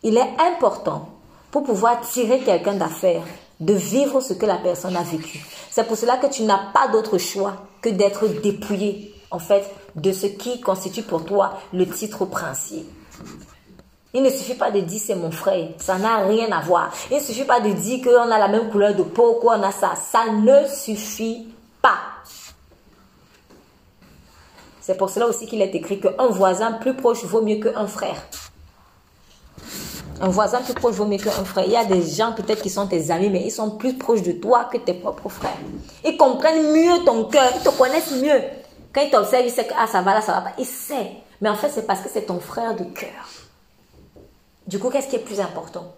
[0.02, 1.08] il est important
[1.50, 3.22] pour pouvoir tirer quelqu'un d'affaire,
[3.58, 5.44] de vivre ce que la personne a vécu.
[5.70, 9.64] C'est pour cela que tu n'as pas d'autre choix que d'être dépouillé, en fait,
[9.96, 12.86] de ce qui constitue pour toi le titre princier.
[14.12, 16.92] Il ne suffit pas de dire c'est mon frère, ça n'a rien à voir.
[17.10, 19.70] Il ne suffit pas de dire qu'on a la même couleur de peau, qu'on a
[19.70, 19.92] ça.
[19.94, 21.48] Ça ne suffit
[21.80, 21.98] pas.
[24.80, 28.16] C'est pour cela aussi qu'il est écrit qu'un voisin plus proche vaut mieux qu'un frère.
[30.20, 31.64] Un voisin plus proche vaut mieux qu'un frère.
[31.66, 34.22] Il y a des gens peut-être qui sont tes amis, mais ils sont plus proches
[34.22, 35.56] de toi que tes propres frères.
[36.04, 38.42] Ils comprennent mieux ton cœur, ils te connaissent mieux.
[38.92, 40.52] Quand ils t'observent, ils savent que ah, ça va là, ça va pas.
[40.58, 41.06] Ils savent.
[41.40, 43.39] Mais en fait, c'est parce que c'est ton frère de cœur.
[44.66, 45.94] Du coup, qu'est-ce qui est plus important?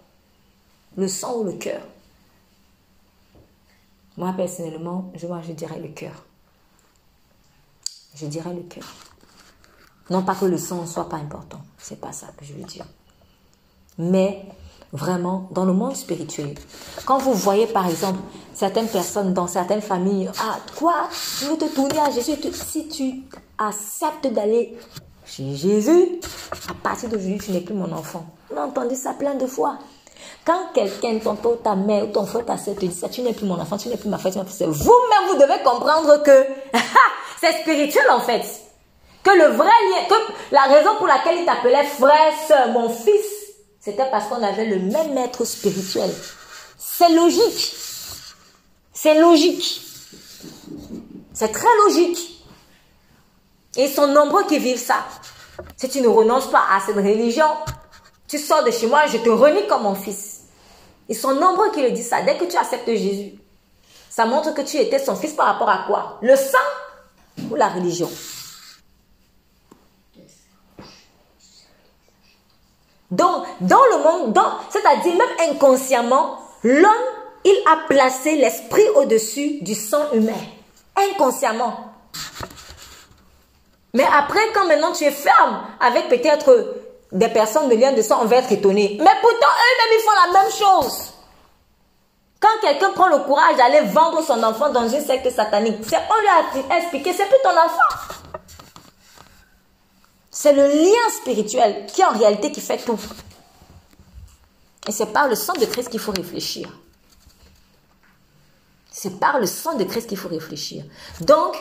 [0.96, 1.82] Le sang ou le cœur?
[4.16, 6.24] Moi, personnellement, je, dirais le cœur.
[8.14, 8.84] Je dirais le cœur.
[10.10, 12.84] Non pas que le sang soit pas important, c'est pas ça que je veux dire.
[13.96, 14.44] Mais
[14.92, 16.54] vraiment, dans le monde spirituel,
[17.06, 18.18] quand vous voyez par exemple
[18.52, 21.08] certaines personnes dans certaines familles, ah, quoi,
[21.38, 23.22] tu veux te tourner à Jésus, si tu
[23.56, 24.76] acceptes d'aller
[25.24, 26.20] chez Jésus,
[26.68, 28.26] à partir d'aujourd'hui, tu n'es plus mon enfant.
[28.52, 29.78] On a entendu ça plein de fois.
[30.44, 33.22] Quand quelqu'un, ton père, ta mère ou ton frère, ta soeur te dit ça, tu
[33.22, 36.46] n'es plus mon enfant, tu n'es plus ma fille, c'est vous-même, vous devez comprendre que
[37.40, 38.44] c'est spirituel en fait.
[39.22, 43.52] Que le vrai lien, que la raison pour laquelle il t'appelait frère, soeur, mon fils,
[43.80, 46.10] c'était parce qu'on avait le même maître spirituel.
[46.76, 47.74] C'est logique.
[48.92, 49.80] C'est logique.
[51.32, 52.44] C'est très logique.
[53.76, 55.04] Et ils sont nombreux qui vivent ça.
[55.76, 57.46] Si tu ne renonces pas à cette religion,
[58.32, 60.44] tu sors de chez moi, je te renie comme mon fils.
[61.06, 62.22] Ils sont nombreux qui le disent ça.
[62.22, 63.34] Dès que tu acceptes Jésus,
[64.08, 66.18] ça montre que tu étais son fils par rapport à quoi?
[66.22, 66.56] Le sang
[67.50, 68.10] ou la religion?
[73.10, 74.38] Donc, dans le monde,
[74.70, 76.90] c'est-à-dire même inconsciemment, l'homme,
[77.44, 80.40] il a placé l'esprit au-dessus du sang humain.
[80.96, 81.92] Inconsciemment.
[83.92, 86.81] Mais après, quand maintenant tu es ferme avec peut-être
[87.12, 88.96] des personnes de lien de sang, on va être étonné.
[88.98, 91.12] Mais pourtant, eux-mêmes, ils font la même chose.
[92.40, 96.64] Quand quelqu'un prend le courage d'aller vendre son enfant dans une secte satanique, on lui
[96.70, 98.22] a expliqué, c'est plus ton enfant.
[100.30, 102.98] C'est le lien spirituel qui en réalité qui fait tout.
[104.88, 106.68] Et c'est par le sang de Christ qu'il faut réfléchir.
[108.90, 110.84] C'est par le sang de Christ qu'il faut réfléchir.
[111.20, 111.56] Donc,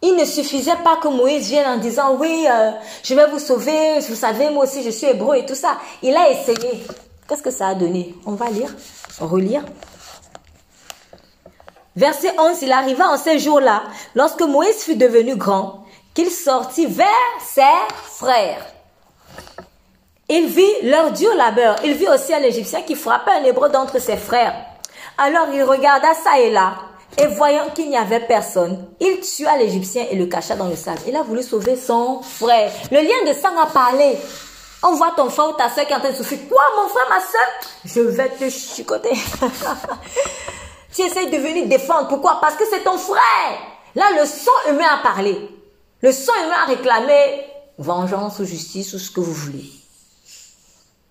[0.00, 2.70] il ne suffisait pas que Moïse vienne en disant oui, euh,
[3.02, 5.78] je vais vous sauver, vous savez, moi aussi je suis hébreu et tout ça.
[6.02, 6.84] Il a essayé.
[7.28, 8.14] Qu'est-ce que ça a donné?
[8.24, 8.74] On va lire,
[9.20, 9.64] relire.
[11.96, 13.82] Verset 11, il arriva en ces jours-là,
[14.14, 15.84] lorsque Moïse fut devenu grand,
[16.14, 17.06] qu'il sortit vers
[17.44, 17.62] ses
[18.04, 18.64] frères.
[20.28, 21.76] Il vit leur dur labeur.
[21.84, 24.54] Il vit aussi un Égyptien qui frappait un hébreu d'entre ses frères.
[25.16, 26.74] Alors il regarda ça et là,
[27.16, 31.00] et voyant qu'il n'y avait personne, il tua l'Égyptien et le cacha dans le sable.
[31.06, 32.70] Il a voulu sauver son frère.
[32.90, 34.16] Le lien de sang a parlé.
[34.82, 36.38] On voit ton frère ou ta soeur qui est en train de souffrir.
[36.48, 37.48] Quoi, mon frère, ma soeur?
[37.84, 39.10] Je vais te chicoter.
[40.94, 42.08] tu essayes de venir défendre.
[42.08, 42.38] Pourquoi?
[42.40, 43.58] Parce que c'est ton frère.
[43.96, 45.36] Là, le sang humain a parlé.
[46.00, 47.44] Le sang humain a réclamé
[47.78, 49.70] vengeance ou justice ou ce que vous voulez.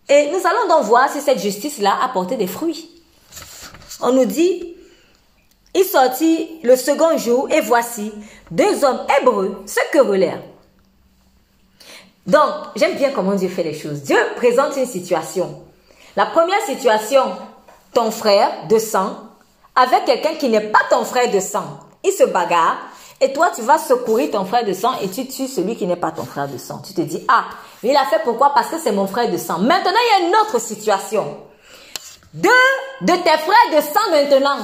[0.07, 2.90] Et nous allons donc voir si cette justice-là a porté des fruits.
[3.99, 4.77] On nous dit,
[5.73, 8.11] il sortit le second jour et voici,
[8.52, 10.41] deux hommes hébreux se querellèrent.
[12.26, 14.02] Donc, j'aime bien comment Dieu fait les choses.
[14.03, 15.61] Dieu présente une situation.
[16.15, 17.23] La première situation,
[17.94, 19.15] ton frère de sang
[19.76, 21.80] avec quelqu'un qui n'est pas ton frère de sang.
[22.03, 22.77] Il se bagarre
[23.22, 25.95] et toi, tu vas secourir ton frère de sang et tu tues celui qui n'est
[25.95, 26.81] pas ton frère de sang.
[26.85, 27.45] Tu te dis, ah,
[27.81, 28.53] il a fait pourquoi?
[28.53, 29.60] Parce que c'est mon frère de sang.
[29.60, 31.38] Maintenant, il y a une autre situation.
[32.34, 32.49] Deux
[33.02, 34.57] de tes frères de sang maintenant.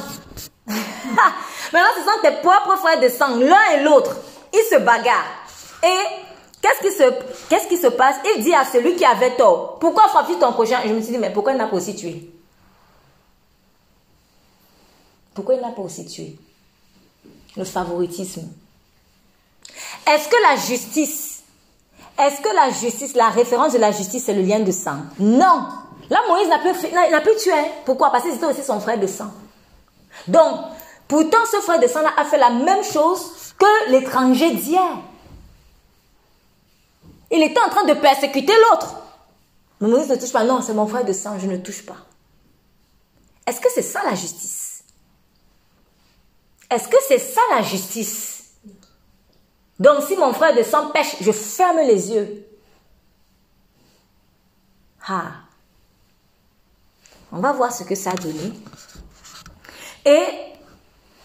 [0.67, 4.15] maintenant, ce sont tes propres frères de sang, l'un et l'autre.
[4.53, 5.43] Ils se bagarrent.
[5.83, 5.99] Et
[6.61, 7.03] qu'est-ce qui, se,
[7.49, 8.15] qu'est-ce qui se passe?
[8.35, 11.17] Il dit à celui qui avait tort, pourquoi frappes-tu ton prochain Je me suis dit,
[11.17, 12.29] mais pourquoi il n'a pas aussi tué
[15.33, 16.37] Pourquoi il n'a pas aussi tué?
[17.57, 18.47] Le favoritisme.
[20.07, 21.43] Est-ce que la justice,
[22.17, 24.97] est-ce que la justice, la référence de la justice, c'est le lien de sang?
[25.19, 25.67] Non.
[26.09, 27.51] Là, Moïse n'a plus, pu tuer.
[27.85, 28.11] Pourquoi?
[28.11, 29.31] Parce que c'était aussi son frère de sang.
[30.27, 30.59] Donc,
[31.07, 34.97] pourtant, ce frère de sang a fait la même chose que l'étranger d'hier.
[37.31, 38.95] Il était en train de persécuter l'autre.
[39.81, 40.43] Mais Moïse ne touche pas.
[40.43, 41.97] Non, c'est mon frère de sang, je ne touche pas.
[43.45, 44.83] Est-ce que c'est ça la justice?
[46.69, 48.51] Est-ce que c'est ça la justice?
[49.79, 52.47] Donc si mon frère de sang pêche, je ferme les yeux.
[55.07, 55.33] Ah.
[57.31, 58.53] On va voir ce que ça a donné.
[60.05, 60.25] Et,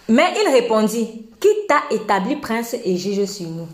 [0.09, 3.69] mais il répondit, qui t'a établi prince et juge sur nous?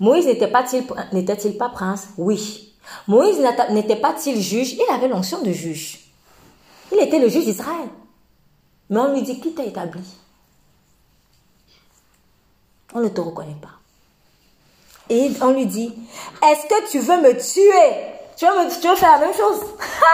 [0.00, 2.08] Moïse n'était-il pas prince?
[2.18, 2.74] Oui.
[3.06, 3.38] Moïse
[3.70, 4.72] n'était pas-il juge?
[4.72, 6.00] Il avait l'onction de juge.
[6.90, 7.88] Il était le juge d'Israël.
[8.90, 10.02] Mais on lui dit, qui t'a établi?
[12.94, 13.78] On ne te reconnaît pas.
[15.08, 15.92] Et on lui dit,
[16.42, 18.12] est-ce que tu veux me tuer?
[18.36, 19.60] Tu veux, tu veux faire la même chose?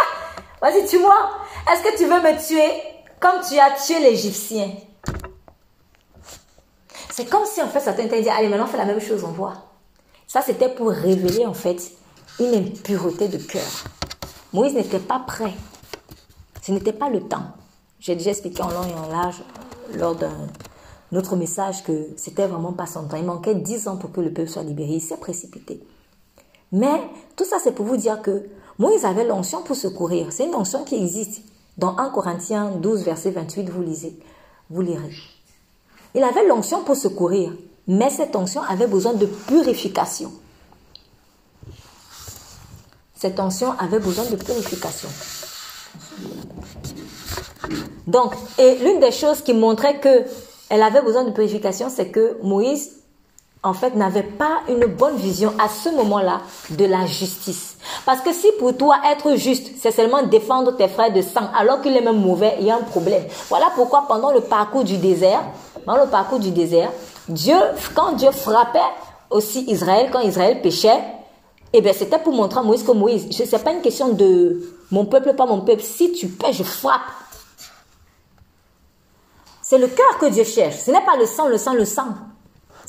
[0.62, 1.30] Vas-y, tue-moi.
[1.70, 2.82] Est-ce que tu veux me tuer
[3.20, 4.70] comme tu as tué l'Égyptien?
[7.10, 9.54] C'est comme si en fait ça t'interdit, allez maintenant fais la même chose, on voit.
[10.26, 11.92] Ça c'était pour révéler en fait
[12.40, 13.68] une impureté de cœur.
[14.52, 15.52] Moïse n'était pas prêt.
[16.62, 17.44] Ce n'était pas le temps.
[18.00, 19.42] J'ai déjà expliqué en long et en large
[19.94, 20.48] lors d'un
[21.12, 23.16] autre message que c'était vraiment pas son temps.
[23.16, 24.92] Il manquait dix ans pour que le peuple soit libéré.
[24.92, 25.82] Il s'est précipité.
[26.72, 27.00] Mais
[27.36, 30.28] tout ça, c'est pour vous dire que Moïse avait l'onction pour secourir.
[30.30, 31.42] C'est une onction qui existe.
[31.78, 34.18] Dans 1 Corinthiens 12, verset 28, vous lisez,
[34.68, 35.14] vous lirez.
[36.14, 37.52] Il avait l'onction pour secourir,
[37.86, 40.32] mais cette onction avait besoin de purification.
[43.14, 45.08] Cette onction avait besoin de purification.
[48.08, 50.24] Donc, et l'une des choses qui montrait que
[50.70, 52.97] elle avait besoin de purification, c'est que Moïse,
[53.68, 56.40] en fait, n'avait pas une bonne vision à ce moment-là
[56.70, 57.76] de la justice.
[58.06, 61.82] Parce que si pour toi être juste, c'est seulement défendre tes frères de sang, alors
[61.82, 63.24] qu'il est même mauvais, il y a un problème.
[63.48, 65.42] Voilà pourquoi pendant le parcours du désert,
[65.86, 66.90] dans le parcours du désert,
[67.28, 67.56] Dieu,
[67.94, 68.78] quand Dieu frappait
[69.30, 71.02] aussi Israël, quand Israël péchait,
[71.72, 74.62] eh bien, c'était pour montrer à Moïse que Moïse, ce n'est pas une question de
[74.90, 75.82] mon peuple, pas mon peuple.
[75.82, 77.02] Si tu pèches, je frappe.
[79.60, 80.76] C'est le cœur que Dieu cherche.
[80.76, 82.06] Ce n'est pas le sang, le sang, le sang.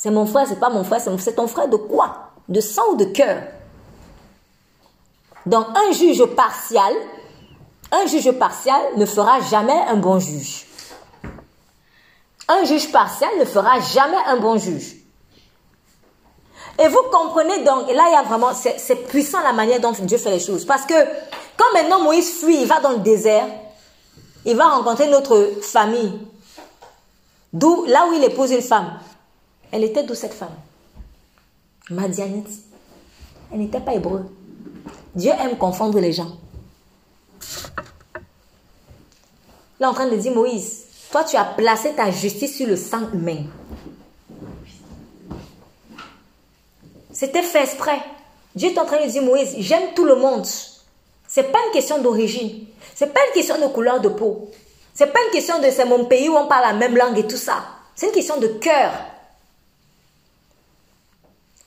[0.02, 2.30] C'est mon frère, c'est pas mon frère, c'est ton frère de quoi?
[2.48, 3.42] De sang ou de cœur?
[5.44, 6.94] Donc, un juge partial,
[7.92, 10.64] un juge partial ne fera jamais un bon juge.
[12.48, 14.96] Un juge partial ne fera jamais un bon juge.
[16.78, 19.92] Et vous comprenez donc, et là il y a vraiment, c'est puissant la manière dont
[19.92, 20.64] Dieu fait les choses.
[20.64, 20.94] Parce que
[21.58, 23.48] quand maintenant Moïse fuit, il va dans le désert,
[24.46, 26.26] il va rencontrer notre famille.
[27.52, 28.98] D'où, là où il épouse une femme.
[29.72, 30.54] Elle était d'où cette femme
[31.90, 32.48] Madianite.
[33.52, 34.24] Elle n'était pas hébreu.
[35.14, 36.36] Dieu aime confondre les gens.
[39.80, 43.10] Là, en train de dire, Moïse, toi, tu as placé ta justice sur le sang
[43.12, 43.44] humain.
[47.12, 48.00] C'était fait exprès.
[48.54, 50.46] Dieu est en train de dire, Moïse, j'aime tout le monde.
[51.26, 52.66] C'est pas une question d'origine.
[52.94, 54.50] C'est pas une question de couleur de peau.
[54.94, 57.26] C'est pas une question de c'est mon pays où on parle la même langue et
[57.26, 57.64] tout ça.
[57.94, 58.92] C'est une question de cœur.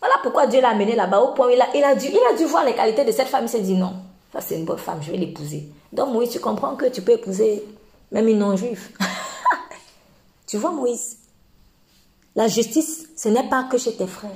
[0.03, 3.05] Voilà pourquoi Dieu l'a amené là-bas au point où il a, dû, voir les qualités
[3.05, 3.45] de cette femme.
[3.45, 3.93] Il s'est dit non,
[4.33, 5.69] ça c'est une bonne femme, je vais l'épouser.
[5.93, 7.63] Donc Moïse, tu comprends que tu peux épouser
[8.11, 8.89] même une non-juive.
[10.45, 11.19] tu vois Moïse,
[12.35, 14.29] la justice, ce n'est pas que chez tes frères.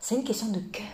[0.00, 0.86] C'est une question de cœur.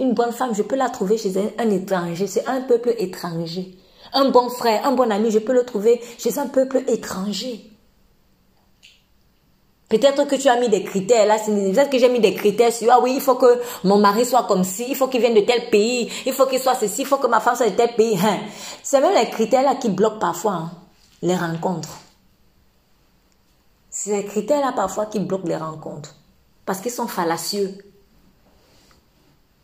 [0.00, 3.78] Une bonne femme, je peux la trouver chez un, étranger, c'est un peuple étranger.
[4.14, 7.70] Un bon frère, un bon ami, je peux le trouver chez un peuple étranger.
[9.90, 12.92] Peut-être que tu as mis des critères là, peut-être que j'ai mis des critères sur,
[12.92, 15.40] ah oui, il faut que mon mari soit comme ci, il faut qu'il vienne de
[15.40, 17.96] tel pays, il faut qu'il soit ceci, il faut que ma femme soit de tel
[17.96, 18.16] pays.
[18.22, 18.38] Hein.
[18.84, 20.70] C'est même les critères là qui bloquent parfois hein,
[21.22, 21.88] les rencontres.
[23.90, 26.14] C'est les critères là parfois qui bloquent les rencontres.
[26.64, 27.76] Parce qu'ils sont fallacieux.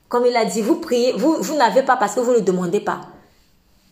[0.09, 2.81] Comme il a dit, vous priez, vous, vous n'avez pas parce que vous ne demandez
[2.81, 3.03] pas.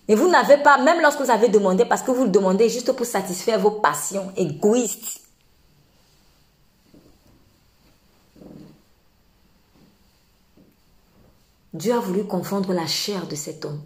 [0.09, 2.90] Et vous n'avez pas, même lorsque vous avez demandé, parce que vous le demandez juste
[2.90, 5.23] pour satisfaire vos passions égoïstes.
[11.74, 13.82] Dieu a voulu confondre la chair de cet homme.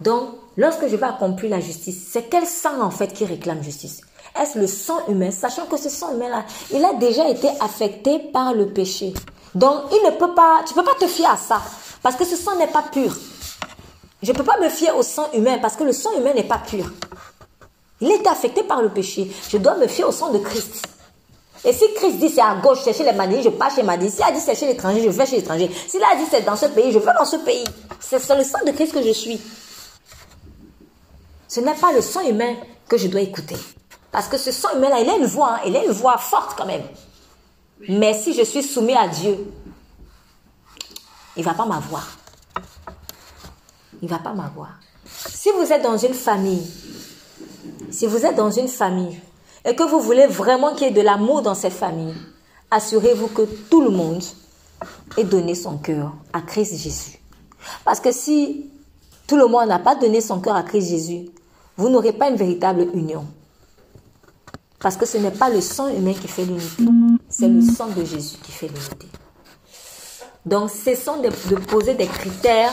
[0.00, 4.00] Donc, lorsque je vais accomplir la justice, c'est quel sang en fait qui réclame justice?
[4.40, 5.30] Est-ce le sang humain?
[5.30, 9.12] Sachant que ce sang humain-là, il a déjà été affecté par le péché.
[9.54, 10.64] Donc, tu ne peux pas
[10.98, 11.60] te fier à ça.
[12.02, 13.14] Parce que ce sang n'est pas pur.
[14.22, 16.44] Je ne peux pas me fier au sang humain parce que le sang humain n'est
[16.44, 16.90] pas pur.
[18.00, 19.30] Il est affecté par le péché.
[19.50, 20.86] Je dois me fier au sang de Christ.
[21.64, 24.10] Et si Christ dit c'est à gauche, c'est chez les manies, je pars chez Madi.
[24.10, 25.70] S'il a dit c'est chez l'étranger, je vais chez l'étranger.
[25.88, 27.64] S'il a dit c'est dans ce pays, je vais dans ce pays.
[27.98, 29.40] C'est le sang de Christ que je suis.
[31.48, 32.54] Ce n'est pas le sang humain
[32.88, 33.56] que je dois écouter.
[34.10, 35.60] Parce que ce sang humain-là, il a une voix, hein.
[35.66, 36.82] il a une voix forte quand même.
[37.88, 39.36] Mais si je suis soumis à Dieu,
[41.36, 42.08] il ne va pas m'avoir.
[44.02, 44.70] Il ne va pas m'avoir.
[45.04, 46.66] Si vous êtes dans une famille,
[47.90, 49.20] si vous êtes dans une famille
[49.64, 52.14] et que vous voulez vraiment qu'il y ait de l'amour dans cette famille,
[52.70, 54.22] assurez-vous que tout le monde
[55.16, 57.18] ait donné son cœur à Christ Jésus.
[57.84, 58.70] Parce que si
[59.26, 61.30] tout le monde n'a pas donné son cœur à Christ Jésus,
[61.76, 63.26] vous n'aurez pas une véritable union.
[64.80, 66.84] Parce que ce n'est pas le sang humain qui fait l'unité,
[67.28, 69.08] c'est le sang de Jésus qui fait l'unité.
[70.46, 72.72] Donc, cessons de, poser des critères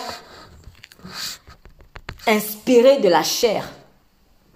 [2.25, 3.69] inspirés de la chair.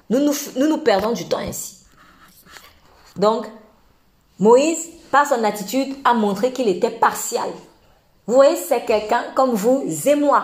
[0.09, 1.70] Nous, nous nous perdons du temps ainsi.
[3.21, 3.45] Donc,
[4.39, 7.47] Moïse, par son attitude, a montré qu'il était partial.
[8.25, 10.43] Vous voyez, c'est quelqu'un comme vous et moi.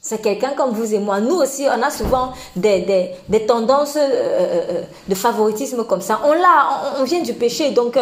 [0.00, 1.20] C'est quelqu'un comme vous et moi.
[1.20, 3.12] Nous aussi, on a souvent des,
[3.46, 6.22] tendances euh, euh, euh, de favoritisme comme ça.
[6.24, 7.72] On l'a, on, vient du péché.
[7.72, 7.98] Donc,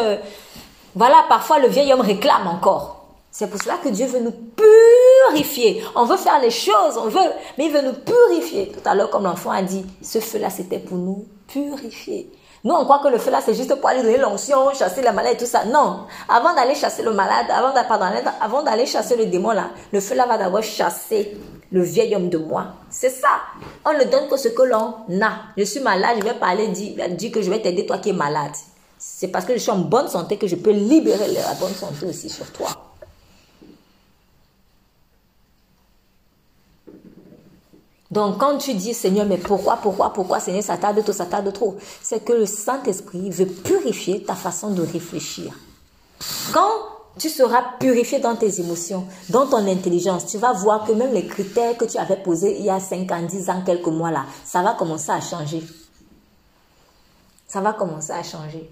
[0.95, 3.05] voilà, parfois le vieil homme réclame encore.
[3.33, 4.35] C'est pour cela que Dieu veut nous
[5.33, 5.83] purifier.
[5.97, 8.71] On veut faire les choses, on veut, mais il veut nous purifier.
[8.71, 12.31] Tout à l'heure, comme l'enfant a dit, ce feu-là, c'était pour nous purifier.
[12.63, 15.13] Nous, on croit que le feu là, c'est juste pour aller donner l'onction, chasser la
[15.13, 15.65] maladie et tout ça.
[15.65, 16.07] Non.
[16.29, 20.15] Avant d'aller chasser le malade, avant d'aller, avant d'aller chasser le démon là, le feu
[20.15, 21.39] là va d'abord chasser
[21.73, 22.67] le vieil homme de moi.
[22.91, 23.29] C'est ça.
[23.87, 25.33] On ne donne que ce que l'on a.
[25.57, 28.13] Je suis malade, je vais parler, dire, dire que je vais t'aider, toi qui es
[28.13, 28.53] malade.
[28.99, 32.05] C'est parce que je suis en bonne santé que je peux libérer la bonne santé
[32.07, 32.69] aussi sur toi.
[38.11, 41.53] Donc quand tu dis Seigneur, mais pourquoi, pourquoi, pourquoi Seigneur, ça tarde trop, ça tarde
[41.53, 45.55] trop, c'est que le Saint-Esprit veut purifier ta façon de réfléchir.
[46.53, 46.71] Quand
[47.19, 51.27] tu seras purifié dans tes émotions, dans ton intelligence, tu vas voir que même les
[51.27, 54.25] critères que tu avais posés il y a 5 ans, 10 ans, quelques mois là,
[54.45, 55.63] ça va commencer à changer.
[57.47, 58.71] Ça va commencer à changer.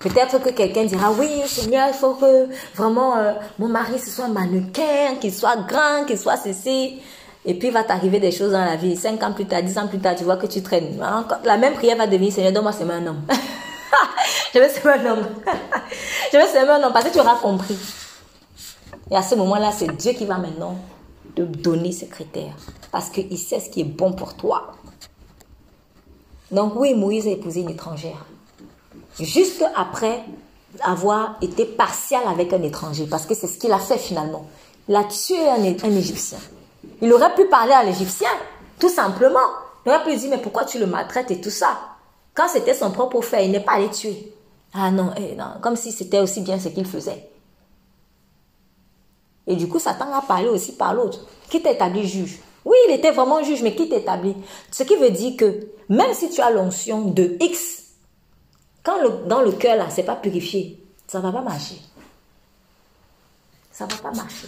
[0.00, 4.28] Peut-être que quelqu'un dira, oui, Seigneur, il faut que vraiment euh, mon mari ce soit
[4.28, 7.00] mannequin, qu'il soit grand, qu'il soit ceci.
[7.44, 8.96] Et puis, il va t'arriver des choses dans la vie.
[8.96, 11.02] Cinq ans plus tard, dix ans plus tard, tu vois que tu traînes.
[11.44, 13.22] La même prière va devenir, Seigneur, donne-moi c'est un homme.
[14.54, 15.26] je veux c'est un homme.
[16.32, 17.78] je veux c'est un homme parce que tu auras compris.
[19.10, 20.76] Et à ce moment-là, c'est Dieu qui va maintenant
[21.34, 22.54] te donner ses critères.
[22.92, 24.72] Parce qu'il sait ce qui est bon pour toi.
[26.50, 28.26] Donc oui, Moïse a épousé une étrangère.
[29.18, 30.20] Juste après
[30.82, 33.06] avoir été partial avec un étranger.
[33.08, 34.46] Parce que c'est ce qu'il a fait finalement.
[34.88, 36.38] Il a tué un Égyptien.
[37.02, 38.30] Il aurait pu parler à l'Égyptien,
[38.78, 39.38] tout simplement.
[39.84, 41.78] Il aurait pu dire, mais pourquoi tu le maltraites et tout ça?
[42.34, 44.34] Quand c'était son propre frère, il n'est pas allé tuer.
[44.72, 47.28] Ah non, eh non, comme si c'était aussi bien ce qu'il faisait.
[49.46, 51.26] Et du coup, Satan a parlé aussi par l'autre.
[51.48, 52.38] Qui t'établit juge?
[52.64, 54.36] Oui, il était vraiment juge, mais qui t'établit
[54.70, 57.82] Ce qui veut dire que même si tu as l'onction de X,
[58.84, 61.80] quand dans le cœur, là, c'est pas purifié, ça ne va pas marcher.
[63.72, 64.46] Ça ne va pas marcher.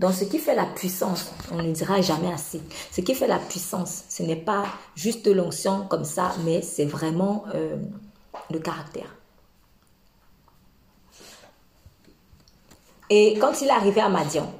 [0.00, 2.62] Donc, ce qui fait la puissance, on ne dira jamais assez.
[2.90, 4.64] Ce qui fait la puissance, ce n'est pas
[4.96, 7.76] juste l'onction comme ça, mais c'est vraiment euh,
[8.50, 9.14] le caractère.
[13.10, 14.50] Et quand il est arrivé à Madian,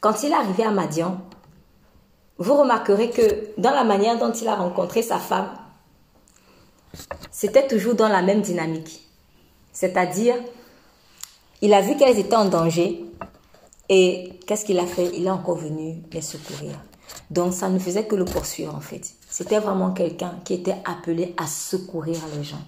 [0.00, 1.20] quand il est arrivé à Madian,
[2.38, 5.50] vous remarquerez que dans la manière dont il a rencontré sa femme,
[7.30, 9.08] c'était toujours dans la même dynamique.
[9.72, 10.34] C'est-à-dire,
[11.62, 13.04] il a vu qu'elles étaient en danger
[13.92, 15.10] et qu'est-ce qu'il a fait?
[15.14, 16.78] Il est encore venu les secourir.
[17.28, 19.02] Donc ça ne faisait que le poursuivre en fait.
[19.28, 22.62] C'était vraiment quelqu'un qui était appelé à secourir les gens.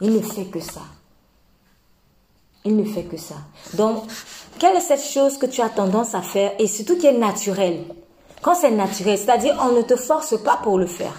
[0.00, 0.82] Il ne fait que ça.
[2.64, 3.36] Il ne fait que ça.
[3.74, 4.04] Donc,
[4.58, 6.52] quelle est cette chose que tu as tendance à faire?
[6.58, 7.84] Et surtout qui est naturelle
[8.42, 11.18] Quand c'est naturel, c'est-à-dire on ne te force pas pour le faire.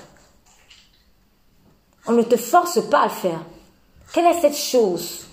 [2.05, 3.45] On ne te force pas à le faire.
[4.13, 5.28] Quelle est cette chose?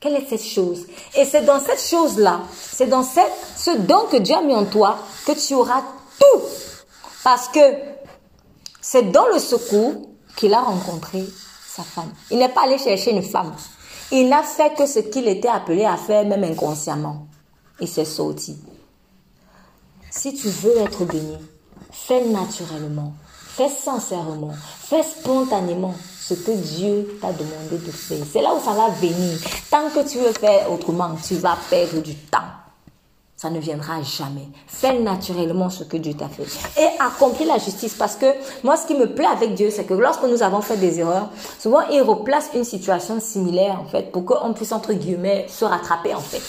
[0.00, 0.86] Quelle est cette chose?
[1.16, 4.64] Et c'est dans cette chose-là, c'est dans cette, ce don que Dieu a mis en
[4.64, 5.82] toi que tu auras
[6.20, 6.42] tout.
[7.24, 7.60] Parce que
[8.80, 11.24] c'est dans le secours qu'il a rencontré
[11.66, 12.12] sa femme.
[12.30, 13.54] Il n'est pas allé chercher une femme.
[14.12, 17.26] Il n'a fait que ce qu'il était appelé à faire, même inconsciemment.
[17.80, 18.56] Il s'est sorti.
[20.10, 21.36] Si tu veux être béni,
[21.90, 23.12] fais naturellement,
[23.46, 25.94] fais sincèrement, fais spontanément
[26.28, 28.18] ce que Dieu t'a demandé de faire.
[28.30, 29.38] C'est là où ça va venir.
[29.70, 32.38] Tant que tu veux faire autrement, tu vas perdre du temps.
[33.34, 34.48] Ça ne viendra jamais.
[34.66, 36.44] Fais naturellement ce que Dieu t'a fait.
[36.78, 37.94] Et accomplis la justice.
[37.94, 38.26] Parce que
[38.62, 41.30] moi, ce qui me plaît avec Dieu, c'est que lorsque nous avons fait des erreurs,
[41.58, 46.14] souvent il replace une situation similaire, en fait, pour qu'on puisse, entre guillemets, se rattraper,
[46.14, 46.42] en fait.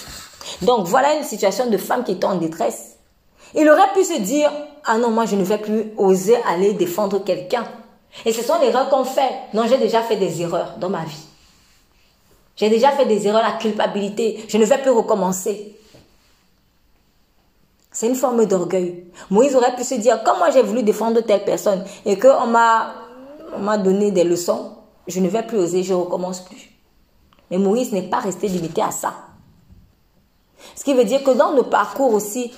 [0.65, 2.97] Donc, voilà une situation de femme qui est en détresse.
[3.55, 4.51] Il aurait pu se dire,
[4.83, 7.63] ah non, moi, je ne vais plus oser aller défendre quelqu'un.
[8.25, 9.31] Et ce sont les erreurs qu'on fait.
[9.53, 11.25] Non, j'ai déjà fait des erreurs dans ma vie.
[12.55, 14.43] J'ai déjà fait des erreurs, la culpabilité.
[14.47, 15.77] Je ne vais plus recommencer.
[17.91, 19.05] C'est une forme d'orgueil.
[19.29, 22.93] Moïse aurait pu se dire, comme moi j'ai voulu défendre telle personne et qu'on m'a,
[23.57, 24.75] m'a donné des leçons,
[25.07, 26.69] je ne vais plus oser, je ne recommence plus.
[27.49, 29.13] Mais Moïse n'est pas resté limité à ça.
[30.75, 32.51] Ce qui veut dire que dans le parcours aussi,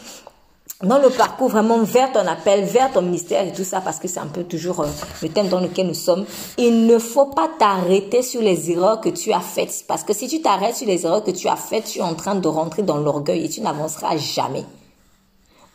[0.84, 4.08] dans le parcours vraiment vers ton appel, vers ton ministère et tout ça, parce que
[4.08, 4.88] c'est un peu toujours euh,
[5.22, 6.26] le thème dans lequel nous sommes,
[6.58, 9.86] il ne faut pas t'arrêter sur les erreurs que tu as faites.
[9.88, 12.16] Parce que si tu t'arrêtes sur les erreurs que tu as faites, tu es en
[12.16, 14.66] train de rentrer dans l'orgueil et tu n'avanceras jamais.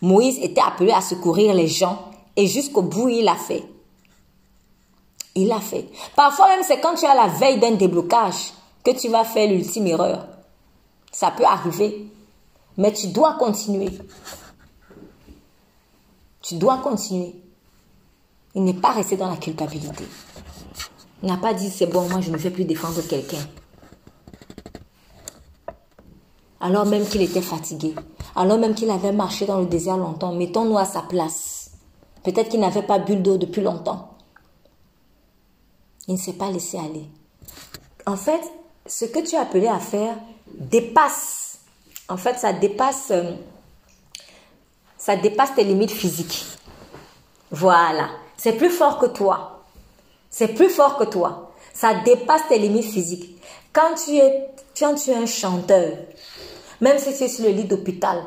[0.03, 1.99] Moïse était appelé à secourir les gens
[2.37, 3.65] et jusqu'au bout, il l'a fait.
[5.35, 5.87] Il l'a fait.
[6.17, 8.53] Parfois même, c'est quand tu es à la veille d'un déblocage
[8.83, 10.27] que tu vas faire l'ultime erreur.
[11.13, 12.09] Ça peut arriver.
[12.77, 13.91] Mais tu dois continuer.
[16.47, 17.35] Tu dois continuer.
[18.55, 20.05] Il n'est pas resté dans la culpabilité.
[21.23, 23.45] Il n'a pas dit c'est bon, moi je ne vais plus défendre quelqu'un.
[26.67, 27.95] alors même qu'il était fatigué,
[28.35, 31.71] alors même qu'il avait marché dans le désert longtemps, mettons-nous à sa place.
[32.25, 34.17] Peut-être qu'il n'avait pas bu d'eau depuis longtemps.
[36.09, 37.07] Il ne s'est pas laissé aller.
[38.07, 38.41] En fait,
[38.87, 40.17] ce que tu es appelé à faire
[40.59, 41.61] dépasse.
[42.09, 43.33] En fait, ça dépasse, euh,
[45.07, 46.45] ça dépasse tes limites physiques.
[47.53, 48.09] Voilà.
[48.37, 49.63] C'est plus fort que toi.
[50.31, 51.53] C'est plus fort que toi.
[51.73, 53.41] Ça dépasse tes limites physiques.
[53.73, 55.93] Quand tu es, quand tu es un chanteur,
[56.81, 58.21] même si tu es sur le lit d'hôpital,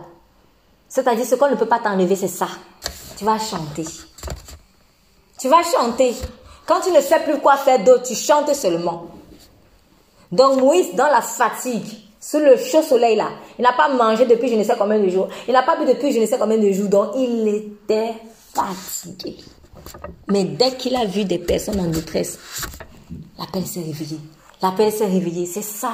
[0.87, 2.47] c'est-à-dire ce qu'on ne peut pas t'enlever, c'est ça.
[3.17, 3.83] Tu vas chanter.
[5.37, 6.15] Tu vas chanter.
[6.65, 9.07] Quand tu ne sais plus quoi faire d'autre, tu chantes seulement.
[10.31, 14.49] Donc Moïse, dans la fatigue, sous le chaud soleil là, il n'a pas mangé depuis
[14.49, 15.29] je ne sais combien de jours?
[15.47, 16.89] Il n'a pas bu depuis je ne sais combien de jours?
[16.89, 18.13] Donc il était
[18.53, 19.37] fatigué.
[20.27, 22.37] Mais dès qu'il a vu des personnes en détresse,
[23.37, 24.19] l'appel s'est réveillé.
[24.61, 25.45] L'appel s'est réveillé.
[25.45, 25.93] C'est ça.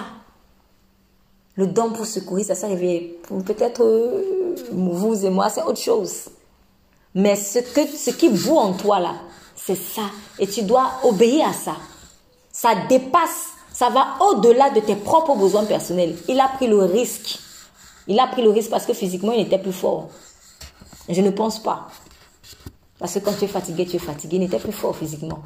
[1.55, 3.19] Le don pour secourir, ça s'est réveillé.
[3.45, 6.25] Peut-être euh, vous et moi, c'est autre chose.
[7.13, 9.13] Mais ce, que, ce qui bout en toi là,
[9.55, 10.03] c'est ça.
[10.37, 11.77] Et tu dois obéir à ça.
[12.51, 16.15] Ça dépasse, ça va au-delà de tes propres besoins personnels.
[16.29, 17.39] Il a pris le risque.
[18.07, 20.09] Il a pris le risque parce que physiquement, il était plus fort.
[21.09, 21.89] Je ne pense pas.
[22.99, 24.37] Parce que quand tu es fatigué, tu es fatigué.
[24.37, 25.43] Il n'était plus fort physiquement.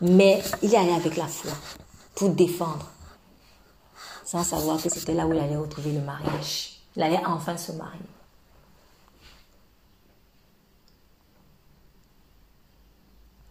[0.00, 1.50] Mais il est allé avec la foi
[2.14, 2.90] pour défendre.
[4.24, 6.80] Sans savoir que c'était là où il allait retrouver le mariage.
[6.96, 8.00] Il allait enfin se marier.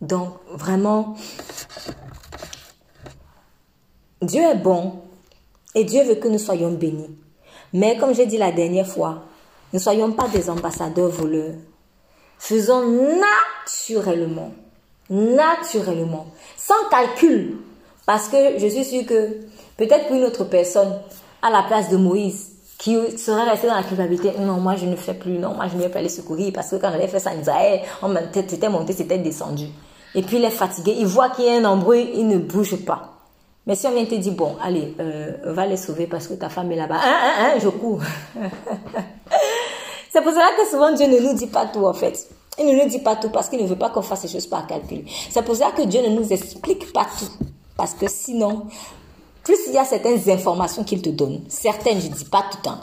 [0.02, 1.16] Donc, vraiment,
[4.22, 4.94] Dieu est bon
[5.76, 7.16] et Dieu veut que nous soyons bénis.
[7.74, 9.26] Mais comme j'ai dit la dernière fois,
[9.74, 11.54] ne soyons pas des ambassadeurs voleurs.
[12.40, 14.52] Faisons naturellement,
[15.10, 17.58] naturellement, sans calcul.
[18.08, 19.38] Parce que je suis sûre que
[19.76, 21.00] peut-être pour une autre personne,
[21.42, 24.96] à la place de Moïse, qui serait resté dans la culpabilité, non, moi je ne
[24.96, 27.20] fais plus, non, moi je ne vais pas aller secourir parce que quand j'avais fait
[27.20, 27.82] ça en Israël,
[28.48, 29.68] c'était monté, c'était descendu.
[30.16, 32.78] Et puis il est fatigué, il voit qu'il y a un embrouille, il ne bouge
[32.86, 33.17] pas.
[33.68, 36.48] Mais si on vient te dire, bon, allez, euh, va les sauver parce que ta
[36.48, 38.00] femme est là-bas, hein, hein, hein, je cours.
[40.10, 42.30] C'est pour cela que souvent Dieu ne nous dit pas tout en fait.
[42.58, 44.48] Il ne nous dit pas tout parce qu'il ne veut pas qu'on fasse ces choses
[44.48, 45.04] par calcul.
[45.30, 47.30] C'est pour cela que Dieu ne nous explique pas tout.
[47.76, 48.68] Parce que sinon,
[49.44, 52.58] plus il y a certaines informations qu'il te donne, certaines, je ne dis pas tout
[52.58, 52.80] le temps,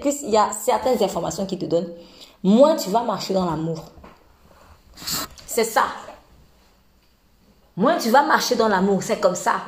[0.00, 1.88] plus il y a certaines informations qu'il te donne,
[2.42, 3.84] moins tu vas marcher dans l'amour.
[5.46, 5.84] C'est ça.
[7.76, 9.60] Moins tu vas marcher dans l'amour, c'est comme ça.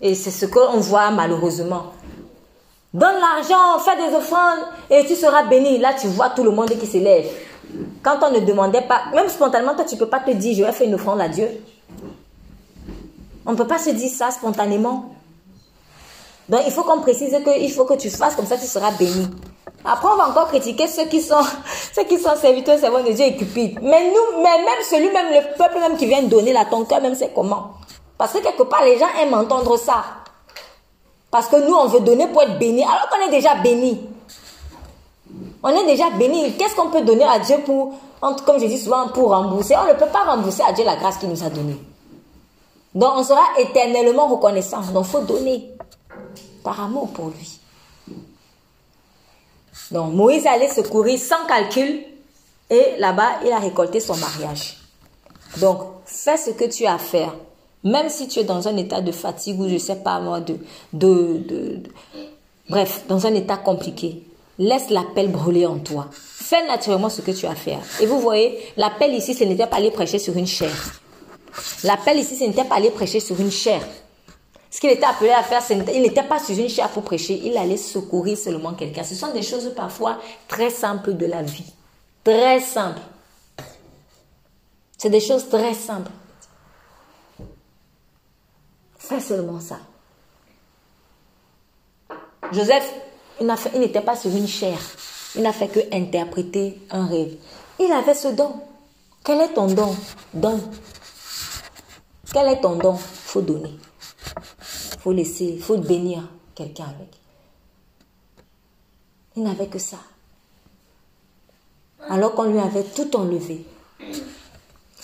[0.00, 1.92] Et c'est ce qu'on voit malheureusement.
[2.92, 4.60] Donne l'argent, fais des offrandes
[4.90, 5.78] et tu seras béni.
[5.78, 7.26] Là, tu vois tout le monde qui s'élève.
[8.02, 10.62] Quand on ne demandait pas, même spontanément, toi, tu ne peux pas te dire, je
[10.62, 11.48] vais faire une offrande à Dieu.
[13.44, 15.12] On ne peut pas se dire ça spontanément.
[16.48, 19.28] Donc, il faut qu'on précise qu'il faut que tu fasses comme ça, tu seras béni.
[19.84, 21.42] Après, on va encore critiquer ceux qui sont,
[21.94, 23.78] ceux qui sont serviteurs, servants de Dieu et cupides.
[23.82, 27.00] Mais nous, mais même celui, même le peuple même qui vient donner la ton cœur,
[27.00, 27.72] même c'est comment?
[28.18, 30.04] Parce que quelque part, les gens aiment entendre ça.
[31.30, 34.08] Parce que nous, on veut donner pour être béni, alors qu'on est déjà béni.
[35.62, 36.56] On est déjà béni.
[36.56, 39.74] Qu'est-ce qu'on peut donner à Dieu pour, comme je dis souvent, pour rembourser?
[39.76, 41.78] On ne peut pas rembourser à Dieu la grâce qu'il nous a donnée.
[42.94, 44.80] Donc, on sera éternellement reconnaissant.
[44.92, 45.70] Donc, il faut donner
[46.62, 47.60] par amour pour lui.
[49.90, 52.04] Donc, Moïse allait secourir sans calcul
[52.70, 54.78] et là-bas, il a récolté son mariage.
[55.58, 57.34] Donc, fais ce que tu as à faire.
[57.86, 60.58] Même si tu es dans un état de fatigue ou je sais pas moi, de,
[60.92, 61.82] de, de,
[62.68, 64.24] bref, dans un état compliqué,
[64.58, 66.08] laisse l'appel brûler en toi.
[66.12, 67.78] Fais naturellement ce que tu as à faire.
[68.00, 70.72] Et vous voyez, l'appel ici, ce n'était pas aller prêcher sur une chair.
[71.84, 73.80] L'appel ici, ce n'était pas aller prêcher sur une chair.
[74.68, 75.62] Ce qu'il était appelé à faire,
[75.94, 79.04] il n'était pas sur une chair pour prêcher, il allait secourir seulement quelqu'un.
[79.04, 80.18] Ce sont des choses parfois
[80.48, 81.72] très simples de la vie.
[82.24, 83.00] Très simples.
[84.98, 86.10] C'est des choses très simples.
[89.06, 89.78] Fais seulement ça.
[92.50, 92.92] Joseph,
[93.40, 93.46] il
[93.78, 94.76] n'était pas sur une chair.
[95.36, 97.36] Il n'a fait que interpréter un rêve.
[97.78, 98.60] Il avait ce don.
[99.22, 99.94] Quel est ton don?
[100.34, 100.60] Donne.
[102.32, 102.96] Quel est ton don?
[102.96, 103.78] Faut donner.
[104.98, 106.24] faut laisser, faut bénir
[106.56, 107.10] quelqu'un avec.
[109.36, 109.98] Il n'avait que ça.
[112.08, 113.64] Alors qu'on lui avait tout enlevé.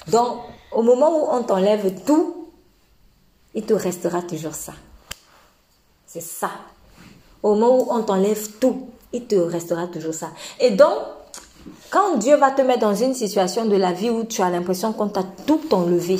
[0.08, 0.40] Donc,
[0.72, 2.41] au moment où on t'enlève tout,
[3.54, 4.72] il te restera toujours ça.
[6.06, 6.50] C'est ça.
[7.42, 10.28] Au moment où on t'enlève tout, il te restera toujours ça.
[10.60, 10.98] Et donc,
[11.90, 14.92] quand Dieu va te mettre dans une situation de la vie où tu as l'impression
[14.92, 16.16] qu'on t'a tout enlevé,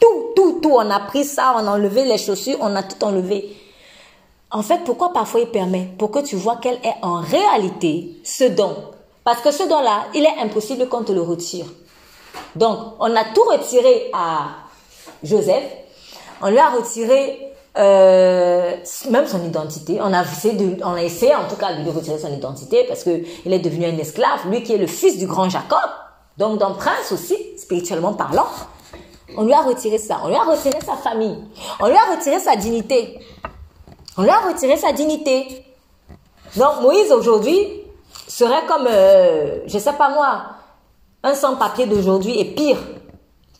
[0.00, 3.02] tout, tout, tout, on a pris ça, on a enlevé les chaussures, on a tout
[3.04, 3.56] enlevé.
[4.50, 5.88] En fait, pourquoi parfois il permet?
[5.98, 8.76] Pour que tu vois quel est en réalité ce don.
[9.24, 11.66] Parce que ce don-là, il est impossible qu'on te le retire.
[12.54, 14.48] Donc, on a tout retiré à
[15.22, 15.64] Joseph.
[16.46, 18.76] On lui a retiré euh,
[19.10, 19.98] même son identité.
[20.02, 23.02] On a, essayé on a essayé en tout cas de lui retirer son identité parce
[23.02, 25.78] qu'il est devenu un esclave, lui qui est le fils du grand Jacob,
[26.36, 28.46] donc d'un prince aussi, spirituellement parlant.
[29.38, 31.38] On lui a retiré ça, on lui a retiré sa famille,
[31.80, 33.18] on lui a retiré sa dignité.
[34.18, 35.64] On lui a retiré sa dignité.
[36.56, 37.66] Donc Moïse aujourd'hui
[38.28, 40.42] serait comme, euh, je sais pas moi,
[41.22, 42.78] un sans-papier d'aujourd'hui et pire.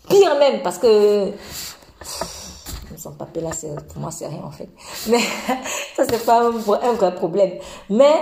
[0.06, 1.32] Pire même parce que
[3.04, 3.50] sans-papier là,
[3.88, 4.68] pour moi c'est rien en fait.
[5.08, 5.20] Mais
[5.96, 7.58] ça c'est pas un, vrai problème.
[7.90, 8.14] Mais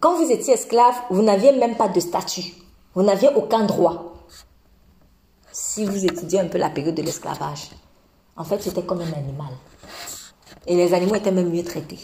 [0.00, 2.54] quand vous étiez esclave, vous n'aviez même pas de statut.
[2.94, 4.14] Vous n'aviez aucun droit.
[5.52, 7.70] Si vous étudiez un peu la période de l'esclavage,
[8.36, 9.52] en fait, c'était comme un animal.
[10.66, 11.98] Et les animaux étaient même mieux traités.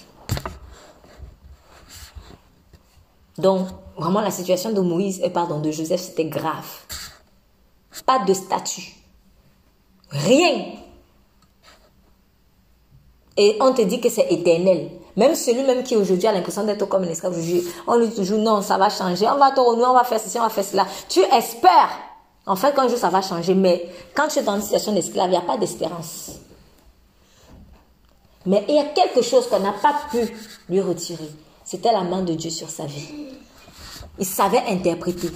[3.39, 6.67] Donc, vraiment, la situation de Moïse, euh, pardon, de Joseph, c'était grave.
[8.07, 8.94] Pas de statut.
[10.15, 10.67] Rien.
[13.37, 14.91] Et on te dit que c'est éternel.
[15.17, 17.37] Même celui-même qui aujourd'hui a l'impression d'être comme un esclave,
[17.87, 20.19] on lui dit toujours non, ça va changer, on va te renouer, on va faire
[20.19, 20.87] ceci, on va faire cela.
[21.09, 21.91] Tu espères
[22.47, 25.29] en fait, qu'un jour ça va changer, mais quand tu es dans une situation d'esclave,
[25.29, 26.33] il n'y a pas d'espérance.
[28.45, 30.19] Mais il y a quelque chose qu'on n'a pas pu
[30.69, 31.31] lui retirer.
[31.65, 33.09] C'était la main de Dieu sur sa vie.
[34.19, 35.31] Il savait interpréter.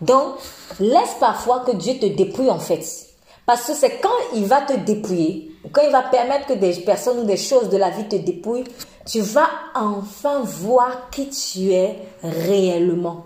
[0.00, 0.34] Donc,
[0.80, 3.07] laisse parfois que Dieu te dépouille en fait.
[3.48, 7.20] Parce que c'est quand il va te dépouiller, quand il va permettre que des personnes
[7.20, 8.68] ou des choses de la vie te dépouillent,
[9.06, 13.24] tu vas enfin voir qui tu es réellement.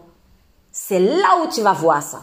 [0.70, 2.20] C'est là où tu vas voir ça.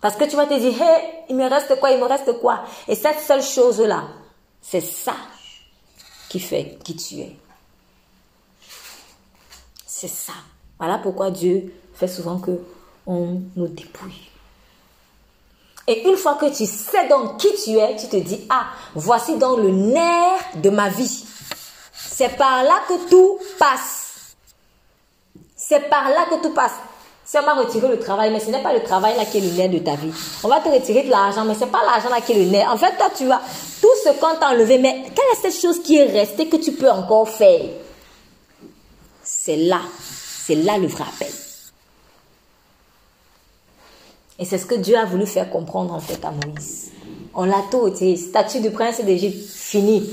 [0.00, 2.60] Parce que tu vas te dire, hé, il me reste quoi, il me reste quoi?
[2.86, 4.04] Et cette seule chose-là,
[4.62, 5.16] c'est ça
[6.28, 7.36] qui fait qui tu es.
[9.84, 10.34] C'est ça.
[10.78, 12.56] Voilà pourquoi Dieu fait souvent que
[13.04, 14.27] on nous dépouille.
[15.88, 19.36] Et une fois que tu sais donc qui tu es, tu te dis, ah, voici
[19.38, 21.24] donc le nerf de ma vie.
[21.94, 24.34] C'est par là que tout passe.
[25.56, 26.74] C'est par là que tout passe.
[27.24, 29.40] Si on va retirer le travail, mais ce n'est pas le travail là qui est
[29.40, 30.12] le nerf de ta vie.
[30.44, 32.50] On va te retirer de l'argent, mais ce n'est pas l'argent là qui est le
[32.50, 32.70] nerf.
[32.70, 33.40] En fait, toi, tu as
[33.80, 36.72] tout ce qu'on t'a enlevé, mais quelle est cette chose qui est restée que tu
[36.72, 37.62] peux encore faire?
[39.22, 39.80] C'est là,
[40.46, 41.32] c'est là le vrai appel.
[44.38, 46.92] Et c'est ce que Dieu a voulu faire comprendre en fait à Moïse.
[47.34, 47.92] On l'a tout.
[48.16, 50.10] Statut du prince d'Égypte, fini.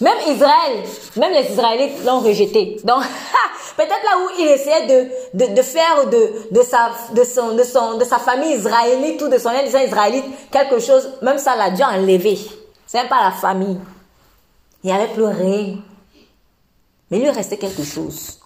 [0.00, 0.84] Même Israël,
[1.16, 2.76] même les Israélites l'ont rejeté.
[2.84, 3.02] Donc,
[3.76, 7.98] peut-être là où il essayait de, de, faire de, de, sa, de, son, de, son,
[7.98, 11.82] de sa famille israélite ou de son ancien israélite quelque chose, même ça l'a dû
[11.82, 12.38] enlever.
[12.86, 13.78] C'est même pas la famille.
[14.84, 15.78] Il avait plus rien.
[17.10, 18.38] Mais il lui restait quelque chose.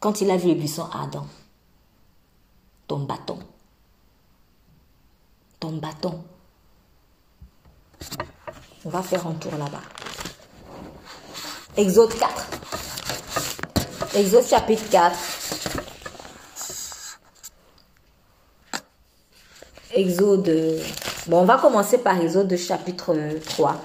[0.00, 1.26] Quand il a vu le buisson Adam,
[2.86, 3.38] ton bâton,
[5.60, 6.24] ton bâton.
[8.84, 9.82] On va faire un tour là-bas.
[11.76, 12.46] Exode 4.
[14.16, 15.16] Exode chapitre 4.
[19.94, 20.80] Exode.
[21.26, 23.76] Bon, on va commencer par Exode chapitre 3.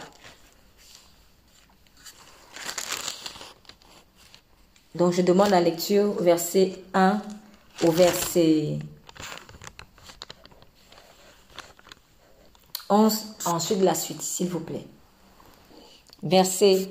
[4.95, 7.21] Donc, je demande la lecture verset 1
[7.83, 8.79] au verset
[12.89, 13.25] 11.
[13.45, 14.85] Ensuite, la suite, s'il vous plaît.
[16.23, 16.89] Verset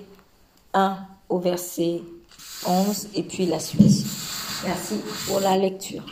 [0.73, 0.99] 1
[1.29, 2.03] au verset
[2.67, 4.07] 11 et puis la suite.
[4.65, 4.95] Merci
[5.27, 6.05] pour la lecture.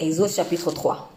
[0.00, 1.12] Exode chapitre 3.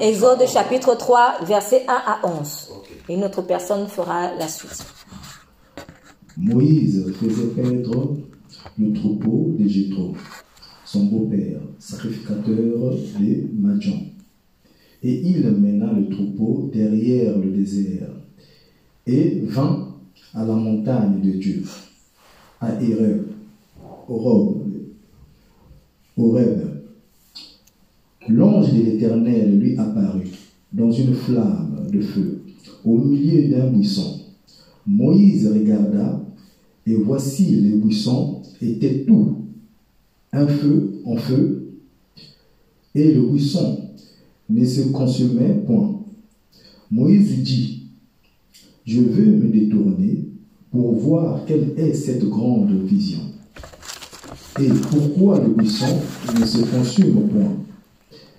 [0.00, 2.68] Exode chapitre 3, verset 1 à 11.
[3.08, 4.84] Et notre personne fera la suite.
[6.36, 8.16] Moïse faisait perdre
[8.78, 10.14] le troupeau des Jétro,
[10.84, 14.15] son beau-père, sacrificateur des Madjan.
[15.06, 18.08] Et il mena le troupeau derrière le désert
[19.06, 19.94] et vint
[20.34, 21.62] à la montagne de Dieu,
[22.60, 22.72] à
[24.08, 24.56] Horeb,
[26.16, 26.58] Horeb.
[28.28, 30.32] L'ange de l'Éternel lui apparut
[30.72, 32.40] dans une flamme de feu
[32.84, 34.22] au milieu d'un buisson.
[34.88, 36.20] Moïse regarda
[36.84, 39.36] et voici les buissons étaient tout
[40.32, 41.74] un feu en feu
[42.96, 43.85] et le buisson
[44.48, 46.00] ne se consumait point.
[46.90, 47.82] Moïse dit,
[48.84, 50.28] je veux me détourner
[50.70, 53.20] pour voir quelle est cette grande vision.
[54.60, 55.98] Et pourquoi le buisson
[56.38, 57.56] ne se consume point?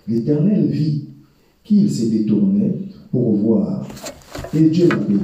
[0.07, 1.05] L'Éternel vit
[1.63, 2.75] qu'il se détournait
[3.11, 3.87] pour voir.
[4.53, 5.19] Et Dieu l'appela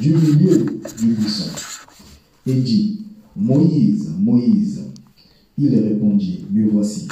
[0.00, 0.66] du milieu
[0.98, 1.50] du buisson
[2.46, 3.00] et dit,
[3.36, 4.82] Moïse, Moïse.
[5.56, 7.06] Il répondit, me voici.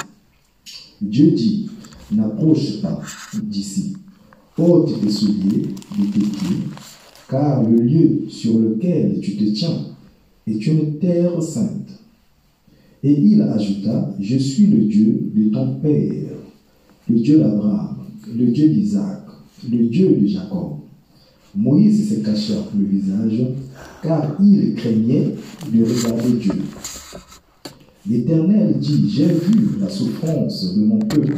[1.01, 1.69] Dieu dit,
[2.11, 3.01] n'approche pas
[3.43, 3.93] d'ici,
[4.57, 6.57] ôte tes souliers de tes pieds,
[7.29, 9.85] car le lieu sur lequel tu te tiens
[10.47, 11.89] est une terre sainte.
[13.03, 16.35] Et il ajouta, je suis le Dieu de ton Père,
[17.09, 17.97] le Dieu d'Abraham,
[18.35, 19.23] le Dieu d'Isaac,
[19.71, 20.79] le Dieu de Jacob.
[21.55, 23.41] Moïse se cacha le visage,
[24.03, 25.35] car il craignait
[25.73, 26.53] de regarder Dieu.
[28.09, 31.35] L'Éternel dit, j'ai vu la souffrance de mon peuple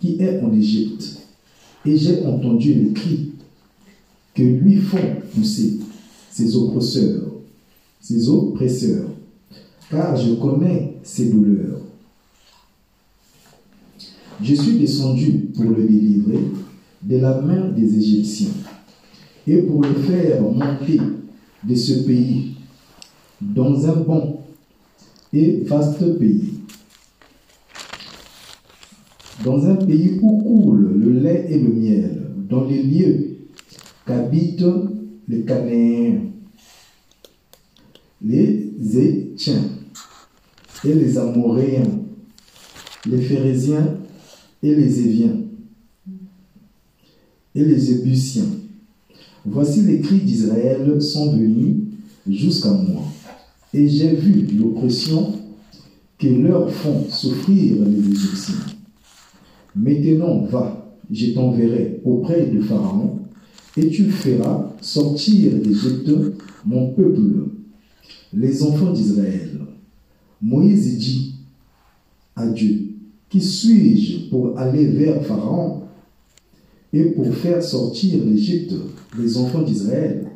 [0.00, 1.18] qui est en Égypte,
[1.84, 3.30] et j'ai entendu les cris
[4.34, 4.98] que lui font
[5.34, 5.78] pousser
[6.30, 7.30] ses oppresseurs,
[8.00, 9.08] ses oppresseurs,
[9.90, 11.80] car je connais ses douleurs.
[14.42, 16.40] Je suis descendu pour le délivrer
[17.02, 18.52] de la main des Égyptiens
[19.46, 21.00] et pour le faire monter
[21.64, 22.56] de ce pays
[23.40, 24.40] dans un bon
[25.32, 26.54] et vaste pays,
[29.44, 33.36] dans un pays où coule le lait et le miel, dans les lieux
[34.06, 34.64] qu'habitent
[35.28, 36.20] les Canéens,
[38.22, 39.64] les Étiens
[40.84, 42.00] et les Amoréens,
[43.04, 43.98] les Phérésiens
[44.62, 45.36] et les Éviens
[47.54, 48.44] et les Ébusiens.
[49.44, 51.76] Voici les cris d'Israël sont venus
[52.28, 53.02] jusqu'à moi,
[53.72, 55.34] et j'ai vu l'oppression
[56.18, 58.75] que leur font souffrir les Égyptiens.
[59.76, 63.18] Maintenant, va, je t'enverrai auprès de Pharaon,
[63.76, 66.10] et tu feras sortir d'Égypte
[66.64, 67.50] mon peuple,
[68.32, 69.60] les enfants d'Israël.
[70.40, 71.34] Moïse dit
[72.34, 72.94] à Dieu,
[73.28, 75.82] Qui suis-je pour aller vers Pharaon
[76.92, 78.72] et pour faire sortir d'Égypte
[79.18, 80.26] les enfants d'Israël?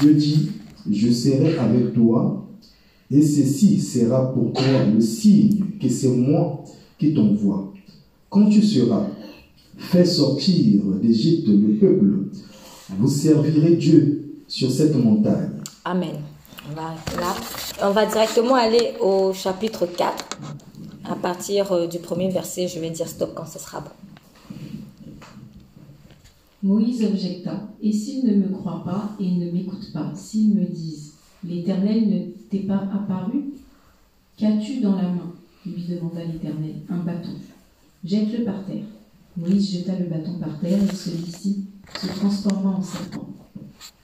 [0.00, 0.50] Dieu dit,
[0.90, 2.48] Je serai avec toi,
[3.12, 6.64] et ceci sera pour toi le signe que c'est moi
[7.00, 7.72] qui t'envoie.
[8.28, 9.06] Quand tu seras
[9.78, 12.28] fait sortir d'Égypte le peuple,
[12.90, 15.50] vous servirez Dieu sur cette montagne.
[15.84, 16.16] Amen.
[16.70, 17.34] On va, là,
[17.82, 20.38] on va directement aller au chapitre 4.
[21.04, 23.90] À partir euh, du premier verset, je vais dire stop quand ce sera bon.
[26.62, 31.14] Moïse objecta, Et s'ils ne me croient pas et ne m'écoutent pas, s'ils me disent,
[31.42, 32.18] L'Éternel ne
[32.50, 33.54] t'est pas apparu
[34.36, 35.32] Qu'as-tu dans la main?
[35.66, 36.76] Lui demanda l'Éternel.
[36.88, 37.34] Un bâton.
[38.04, 38.84] Jette-le par terre.
[39.36, 41.66] Moïse jeta le bâton par terre et celui-ci
[42.00, 43.28] se transforma en serpent.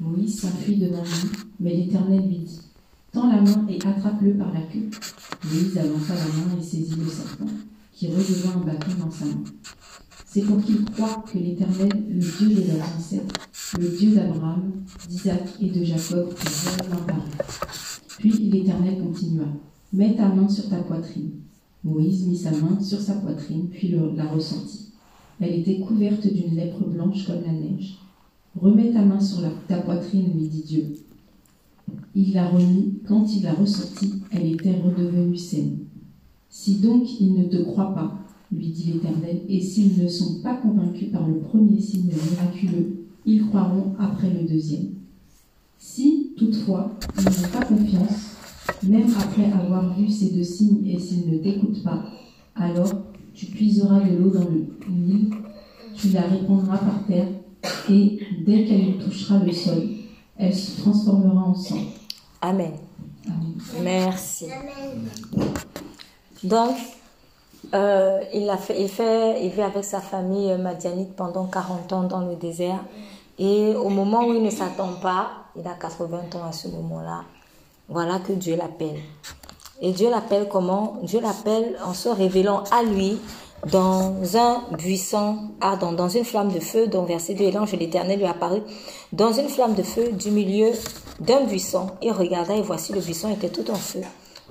[0.00, 2.60] Moïse s'enfuit devant lui, mais l'Éternel lui dit
[3.12, 4.90] Tends la main et attrape-le par la queue.
[5.44, 7.46] Moïse avança la main et saisit le serpent,
[7.92, 9.44] qui redevint un bâton dans sa main.
[10.26, 13.34] C'est pour qu'il croie que l'Éternel, le Dieu de leurs ancêtres,
[13.78, 14.72] le Dieu d'Abraham,
[15.08, 17.22] d'Isaac et de Jacob, est réellement parlé.
[18.18, 19.46] Puis l'Éternel continua
[19.92, 21.30] Mets ta main sur ta poitrine.
[21.86, 24.88] Moïse mit sa main sur sa poitrine, puis la ressentit.
[25.40, 27.98] Elle était couverte d'une lèpre blanche comme la neige.
[28.60, 30.84] Remets ta main sur ta poitrine, lui dit Dieu.
[32.16, 32.94] Il la remit.
[33.06, 35.78] Quand il la ressortit, elle était redevenue saine.
[36.50, 38.18] Si donc ils ne te croient pas,
[38.50, 43.46] lui dit l'Éternel, et s'ils ne sont pas convaincus par le premier signe miraculeux, ils
[43.46, 44.94] croiront après le deuxième.
[45.78, 48.35] Si, toutefois, ils n'ont pas confiance,
[48.82, 52.02] même après avoir vu ces deux signes et s'ils ne t'écoutent pas,
[52.54, 52.90] alors
[53.34, 55.30] tu puiseras de l'eau dans le Nil,
[55.94, 57.28] tu la répandras par terre,
[57.90, 59.82] et dès qu'elle touchera le sol,
[60.38, 61.78] elle se transformera en sang.
[62.40, 62.72] Amen.
[63.26, 63.82] Amen.
[63.82, 64.46] Merci.
[66.44, 66.76] Donc,
[67.74, 71.92] euh, il, a fait, il, fait, il vit avec sa famille euh, madianite pendant 40
[71.92, 72.80] ans dans le désert.
[73.38, 77.24] Et au moment où il ne s'attend pas, il a 80 ans à ce moment-là,
[77.88, 79.00] voilà que Dieu l'appelle.
[79.80, 80.98] Et Dieu l'appelle comment?
[81.02, 83.18] Dieu l'appelle en se révélant à lui
[83.70, 87.76] dans un buisson ardent, dans une flamme de feu, dont verset 2, et l'ange de
[87.76, 88.62] l'Éternel lui apparut
[89.12, 90.70] dans une flamme de feu du milieu
[91.20, 91.88] d'un buisson.
[92.02, 94.02] Il regarda et voici le buisson était tout en feu,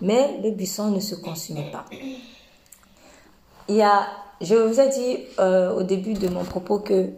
[0.02, 1.86] mais le buisson ne se consumait pas.
[3.68, 3.84] Il
[4.42, 7.12] je vous ai dit euh, au début de mon propos que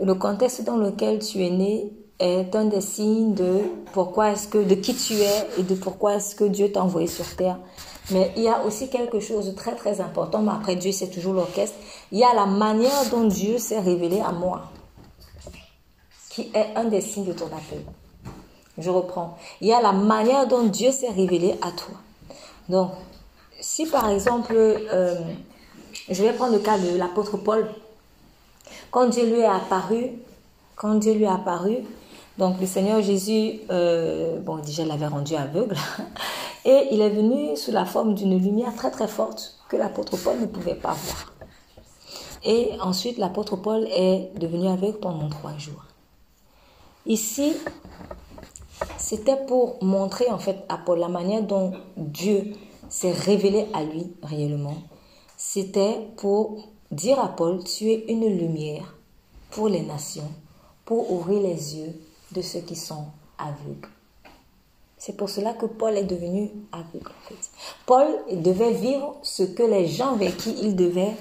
[0.00, 3.60] le contexte dans lequel tu es né est un des signes de
[3.92, 7.06] pourquoi est-ce que de qui tu es et de pourquoi est-ce que Dieu t'a envoyé
[7.06, 7.58] sur terre.
[8.10, 11.10] Mais il y a aussi quelque chose de très très important, mais après Dieu c'est
[11.10, 11.76] toujours l'orchestre.
[12.12, 14.70] Il y a la manière dont Dieu s'est révélé à moi,
[16.30, 17.84] qui est un des signes de ton appel.
[18.78, 19.36] Je reprends.
[19.60, 21.94] Il y a la manière dont Dieu s'est révélé à toi.
[22.68, 22.90] Donc,
[23.60, 25.18] si par exemple, euh,
[26.08, 27.68] je vais prendre le cas de l'apôtre Paul.
[28.90, 30.10] quand Dieu lui est apparu,
[30.76, 31.78] quand Dieu lui est apparu,
[32.38, 35.76] donc le Seigneur Jésus, euh, bon déjà l'avait rendu aveugle,
[36.64, 40.38] et il est venu sous la forme d'une lumière très très forte que l'apôtre Paul
[40.40, 41.32] ne pouvait pas voir.
[42.44, 45.84] Et ensuite l'apôtre Paul est devenu aveugle pendant trois jours.
[47.06, 47.54] Ici,
[48.98, 52.52] c'était pour montrer en fait à Paul la manière dont Dieu
[52.88, 54.76] s'est révélé à lui réellement.
[55.36, 58.96] C'était pour dire à Paul, tu es une lumière
[59.50, 60.30] pour les nations,
[60.84, 61.94] pour ouvrir les yeux
[62.36, 63.06] de ceux qui sont
[63.38, 63.88] aveugles.
[64.98, 67.10] C'est pour cela que Paul est devenu aveugle.
[67.30, 67.34] En.
[67.86, 68.06] Paul
[68.42, 71.14] devait vivre ce que les gens avec qui il devait,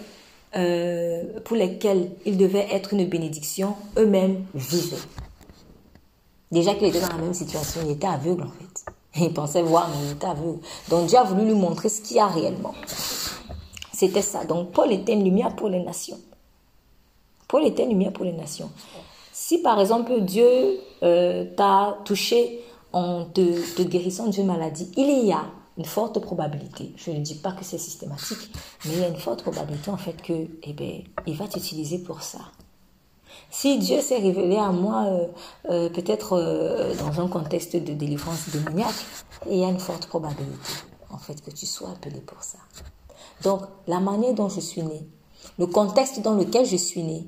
[0.55, 4.97] euh, pour lesquels il devait être une bénédiction, eux-mêmes vivaient.
[6.51, 8.85] Déjà qu'il était dans la même situation, il était aveugle en fait.
[9.21, 10.59] Il pensait voir, mais il était aveugle.
[10.89, 12.75] Donc Dieu a voulu lui montrer ce qu'il y a réellement.
[13.93, 14.43] C'était ça.
[14.43, 16.19] Donc Paul était une lumière pour les nations.
[17.47, 18.69] Paul était une lumière pour les nations.
[19.38, 25.43] Si par exemple Dieu euh, t'a touché en te, guérissant d'une maladie, il y a
[25.77, 28.49] une forte probabilité, je ne dis pas que c'est systématique,
[28.85, 31.99] mais il y a une forte probabilité en fait que, eh ben, il va t'utiliser
[31.99, 32.39] pour ça.
[33.51, 35.27] Si Dieu s'est révélé à moi, euh,
[35.69, 39.05] euh, peut-être dans un contexte de délivrance démoniaque,
[39.51, 40.72] il y a une forte probabilité
[41.11, 42.59] en fait que tu sois appelé pour ça.
[43.43, 45.05] Donc, la manière dont je suis né,
[45.58, 47.25] le contexte dans lequel je suis né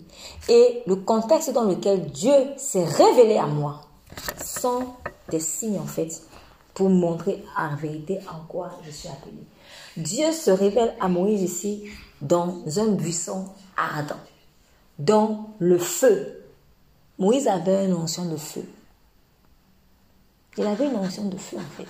[0.50, 3.82] et le contexte dans lequel Dieu s'est révélé à moi
[4.44, 4.86] sont
[5.30, 6.24] des signes en fait
[6.74, 9.38] pour montrer en vérité en quoi je suis appelé.
[9.96, 11.84] Dieu se révèle à Moïse ici
[12.22, 14.20] dans un buisson ardent,
[15.00, 16.44] dans le feu.
[17.18, 18.64] Moïse avait une notion de feu.
[20.58, 21.88] Il avait une notion de feu en fait.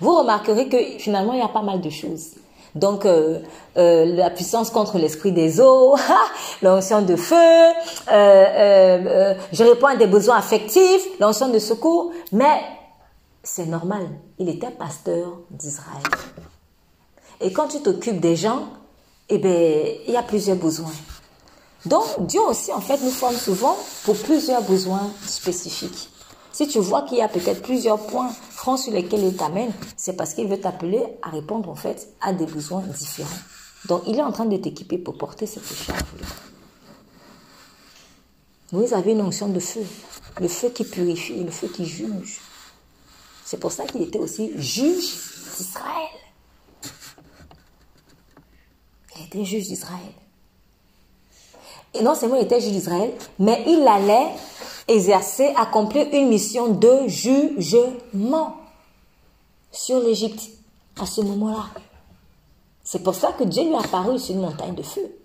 [0.00, 2.34] Vous remarquerez que finalement il y a pas mal de choses.
[2.74, 3.40] Donc, euh,
[3.76, 5.96] euh, la puissance contre l'esprit des eaux,
[6.62, 7.34] l'onction de feu,
[8.12, 12.62] euh, je réponds à des besoins affectifs, l'onction de secours, mais
[13.42, 14.06] c'est normal,
[14.38, 16.02] il était pasteur d'Israël.
[17.40, 18.68] Et quand tu t'occupes des gens,
[19.28, 19.52] eh bien,
[20.06, 20.92] il y a plusieurs besoins.
[21.86, 26.09] Donc, Dieu aussi, en fait, nous forme souvent pour plusieurs besoins spécifiques.
[26.52, 30.14] Si tu vois qu'il y a peut-être plusieurs points francs sur lesquels il t'amène, c'est
[30.14, 33.28] parce qu'il veut t'appeler à répondre en fait à des besoins différents.
[33.86, 36.26] Donc il est en train de t'équiper pour porter cette charge-là.
[38.72, 39.84] Vous avez une onction de feu,
[40.40, 42.40] le feu qui purifie, le feu qui juge.
[43.44, 45.14] C'est pour ça qu'il était aussi juge
[45.56, 46.20] d'Israël.
[49.16, 50.12] Il était juge d'Israël.
[51.94, 54.30] Et non seulement il était juge d'Israël, mais il allait
[54.90, 58.56] exercer, accomplir une mission de jugement
[59.70, 60.50] sur l'Égypte
[61.00, 61.66] à ce moment-là.
[62.82, 65.16] C'est pour ça que Dieu lui a apparu sur une montagne de feu.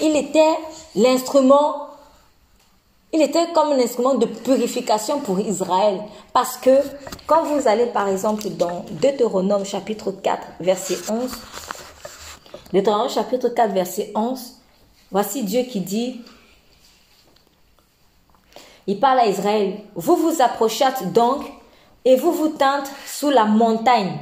[0.00, 0.54] Il était
[0.94, 1.88] l'instrument,
[3.12, 6.00] il était comme un instrument de purification pour Israël.
[6.32, 6.70] Parce que
[7.26, 11.30] quand vous allez par exemple dans Deutéronome chapitre 4 verset 11,
[12.72, 14.40] Deutéronome chapitre 4 verset 11,
[15.10, 16.20] voici Dieu qui dit,
[18.86, 19.78] il parle à Israël.
[19.94, 21.44] Vous vous approchâtes donc
[22.04, 24.18] et vous vous tentez sous la montagne.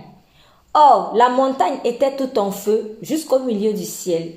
[0.73, 4.33] Or, la montagne était tout en feu jusqu'au milieu du ciel.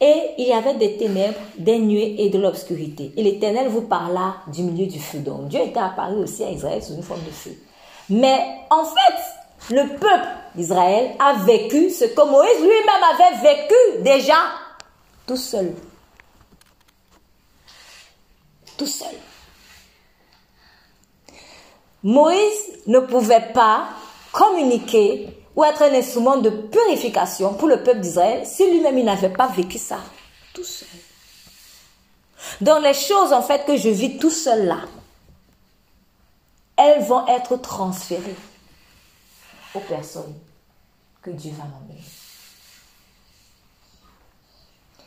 [0.00, 3.12] Et il y avait des ténèbres, des nuées et de l'obscurité.
[3.16, 5.18] Et l'Éternel vous parla du milieu du feu.
[5.18, 7.52] Donc Dieu était apparu aussi à Israël sous une forme de feu.
[8.10, 8.38] Mais
[8.70, 14.36] en fait, le peuple d'Israël a vécu ce que Moïse lui-même avait vécu déjà
[15.26, 15.74] tout seul.
[18.76, 19.14] Tout seul.
[22.02, 23.88] Moïse ne pouvait pas
[24.32, 29.30] communiquer ou être un instrument de purification pour le peuple d'Israël si lui-même il n'avait
[29.30, 29.98] pas vécu ça
[30.54, 30.88] tout seul.
[32.60, 34.78] Donc les choses en fait que je vis tout seul là,
[36.76, 38.36] elles vont être transférées
[39.74, 40.34] aux personnes
[41.20, 42.00] que Dieu va m'emmener.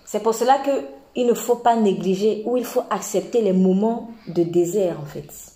[0.03, 4.44] C'est pour cela qu'il ne faut pas négliger ou il faut accepter les moments de
[4.44, 5.51] désert en fait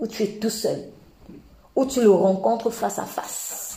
[0.00, 0.78] où tu es tout seul,
[1.76, 3.76] où tu le rencontres face à face.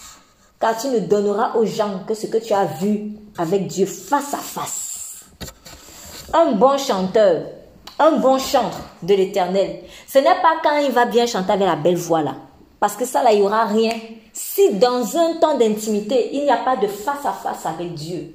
[0.59, 4.33] Car tu ne donneras aux gens que ce que tu as vu avec Dieu face
[4.33, 5.25] à face.
[6.33, 7.43] Un bon chanteur,
[7.99, 8.71] un bon chant
[9.03, 12.35] de l'éternel, ce n'est pas quand il va bien chanter avec la belle voix là.
[12.79, 13.91] Parce que ça là, il n'y aura rien.
[14.31, 18.33] Si dans un temps d'intimité, il n'y a pas de face à face avec Dieu,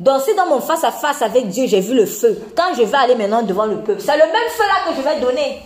[0.00, 2.82] donc si dans mon face à face avec Dieu, j'ai vu le feu, quand je
[2.82, 5.60] vais aller maintenant devant le peuple, c'est le même feu là que je vais donner.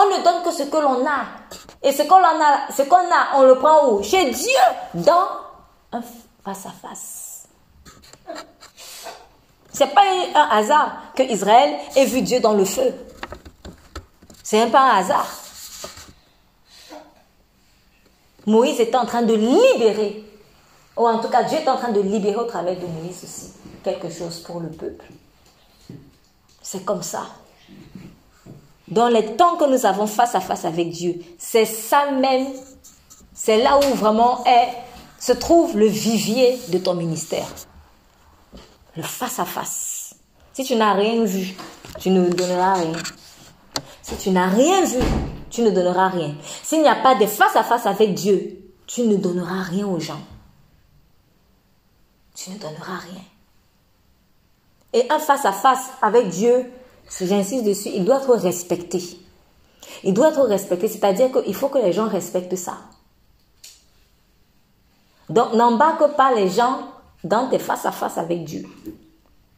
[0.00, 1.24] On ne donne que ce que l'on a.
[1.82, 4.02] Et ce qu'on a, ce qu'on a, on le prend où?
[4.02, 4.60] Chez Dieu,
[4.94, 5.28] dans
[5.92, 6.02] un
[6.44, 7.48] face à face.
[9.72, 10.02] C'est pas
[10.34, 12.94] un hasard que Israël ait vu Dieu dans le feu.
[14.42, 15.28] C'est pas un hasard.
[18.46, 20.24] Moïse était en train de libérer,
[20.96, 23.52] ou en tout cas Dieu est en train de libérer au travers de Moïse aussi
[23.84, 25.04] quelque chose pour le peuple.
[26.62, 27.26] C'est comme ça.
[28.90, 32.46] Dans les temps que nous avons face à face avec Dieu, c'est ça même,
[33.34, 34.44] c'est là où vraiment
[35.18, 37.48] se trouve le vivier de ton ministère.
[38.96, 40.14] Le face à face.
[40.52, 41.54] Si tu n'as rien vu,
[41.98, 42.92] tu ne donneras rien.
[44.02, 44.98] Si tu n'as rien vu,
[45.50, 46.34] tu ne donneras rien.
[46.62, 50.00] S'il n'y a pas de face à face avec Dieu, tu ne donneras rien aux
[50.00, 50.20] gens.
[52.34, 53.22] Tu ne donneras rien.
[54.94, 56.72] Et un face à face avec Dieu,
[57.08, 59.02] j'insiste dessus, il doit être respecté.
[60.04, 62.78] Il doit être respecté, c'est-à-dire qu'il faut que les gens respectent ça.
[65.28, 66.80] Donc n'embarque pas les gens
[67.24, 68.66] dans tes face à face avec Dieu.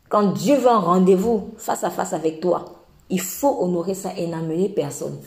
[0.08, 2.64] Quand Dieu veut un rendez-vous face à face avec toi,
[3.08, 5.20] il faut honorer ça et n'amener personne.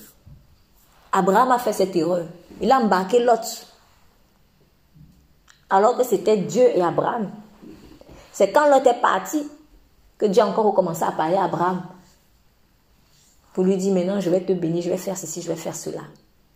[1.11, 2.25] Abraham a fait cette erreur.
[2.59, 3.67] Il a embarqué Lot.
[5.69, 7.29] Alors que c'était Dieu et Abraham.
[8.31, 9.47] C'est quand Lot est parti
[10.17, 11.83] que Dieu a encore recommencé à parler à Abraham.
[13.53, 15.75] Pour lui dire, maintenant je vais te bénir, je vais faire ceci, je vais faire
[15.75, 16.01] cela.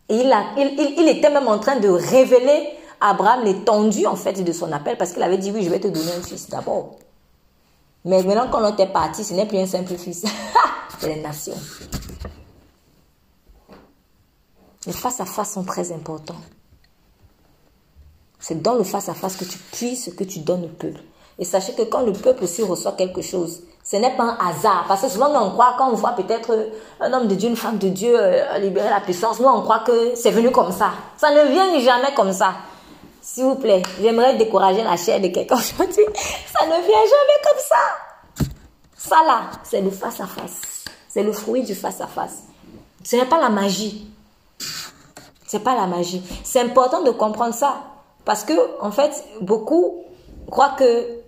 [0.10, 2.70] Et il, était même en train de révéler
[3.02, 5.80] à Abraham l'étendue en fait de son appel parce qu'il avait dit, oui, je vais
[5.80, 6.96] te donner un fils d'abord.
[8.06, 10.24] Mais maintenant, quand Lot est parti, ce n'est plus un simple fils.
[11.00, 11.58] C'est les nations.
[14.86, 16.40] Les face-à-face sont très importants.
[18.40, 21.02] C'est dans le face-à-face que tu puisses, que tu donnes au peuple.
[21.38, 24.84] Et sachez que quand le peuple aussi reçoit quelque chose, ce n'est pas un hasard.
[24.86, 26.68] Parce que souvent, on croit, quand on voit peut-être
[27.00, 29.80] un homme de Dieu, une femme de Dieu euh, libérer la puissance, nous, on croit
[29.80, 30.92] que c'est venu comme ça.
[31.16, 32.56] Ça ne vient jamais comme ça.
[33.22, 36.04] S'il vous plaît, j'aimerais décourager la chair de quelqu'un aujourd'hui.
[36.54, 38.48] Ça ne vient jamais comme ça.
[38.98, 40.84] Ça là, c'est le face-à-face.
[41.08, 42.44] C'est le fruit du face-à-face.
[43.06, 44.12] Ce n'est pas la magie.
[45.46, 46.22] C'est pas la magie.
[46.44, 47.84] C'est important de comprendre ça.
[48.26, 50.04] Parce que, en fait, beaucoup
[50.52, 51.22] croient que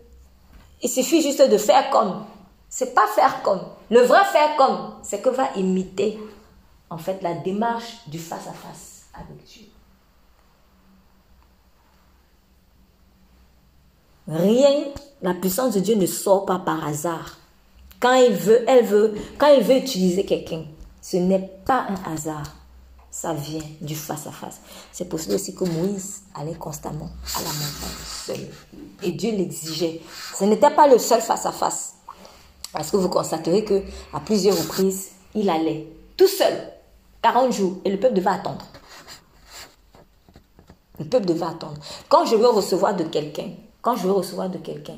[0.82, 2.26] il suffit juste de faire comme.
[2.70, 3.62] C'est pas faire comme.
[3.90, 6.20] Le vrai faire comme, c'est que va imiter,
[6.90, 9.66] en fait, la démarche du face-à-face avec Dieu.
[14.28, 14.86] Rien,
[15.24, 17.38] la puissance de Dieu ne sort pas par hasard.
[18.00, 20.66] Quand il veut, elle veut, quand il veut utiliser quelqu'un,
[21.02, 22.44] ce n'est pas un hasard
[23.12, 24.62] ça vient du face-à-face.
[24.92, 28.48] C'est possible aussi que Moïse allait constamment à la montagne seul.
[29.04, 30.02] Et Dieu l'exigeait.
[30.38, 31.96] Ce n'était pas le seul face-à-face.
[32.72, 33.82] Parce que vous constaterez que
[34.14, 36.54] à plusieurs reprises, il allait tout seul,
[37.22, 38.66] 40 jours, et le peuple devait attendre.
[41.00, 41.78] Le peuple devait attendre.
[42.10, 44.98] Quand je veux recevoir de quelqu'un, quand je veux recevoir de quelqu'un,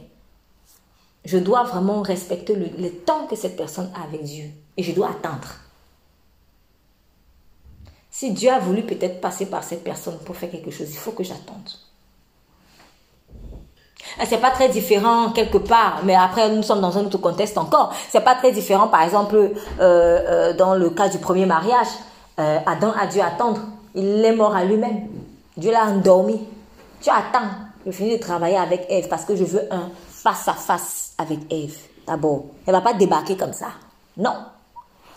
[1.23, 4.45] je dois vraiment respecter le, le temps que cette personne a avec Dieu.
[4.77, 5.47] Et je dois attendre.
[8.09, 11.11] Si Dieu a voulu peut-être passer par cette personne pour faire quelque chose, il faut
[11.11, 11.69] que j'attende.
[14.27, 17.93] C'est pas très différent quelque part, mais après nous sommes dans un autre contexte encore.
[18.09, 21.87] C'est pas très différent, par exemple, euh, euh, dans le cas du premier mariage,
[22.39, 23.61] euh, Adam a dû attendre.
[23.95, 25.07] Il est mort à lui-même.
[25.57, 26.39] Dieu l'a endormi.
[27.01, 27.49] Tu attends.
[27.85, 31.39] Je finis de travailler avec Ève parce que je veux un face à face avec
[31.51, 31.75] Ève.
[32.07, 33.67] D'abord, elle va pas débarquer comme ça.
[34.17, 34.35] Non.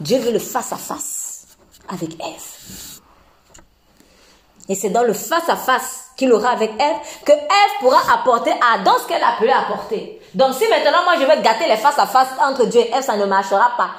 [0.01, 1.47] Dieu veut le face à face
[1.89, 2.55] avec Ève.
[4.69, 8.93] Et c'est dans le face-à-face qu'il aura avec Ève que Ève pourra apporter à Adam
[9.03, 10.21] ce qu'elle a pu apporter.
[10.35, 13.25] Donc si maintenant moi je vais gâter les face-à-face entre Dieu et Ève, ça ne
[13.25, 13.91] marchera pas.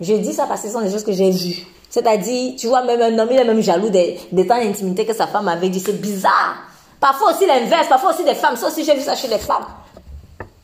[0.00, 1.66] Je dis ça parce que ce sont des choses que j'ai vues.
[1.90, 5.12] C'est-à-dire, tu vois, même un homme, il est même jaloux des, des temps d'intimité que
[5.12, 5.80] sa femme avait dit.
[5.80, 6.54] C'est bizarre.
[7.00, 8.56] Parfois aussi l'inverse, parfois aussi des femmes.
[8.56, 9.66] Ça aussi, j'ai vu ça chez les femmes.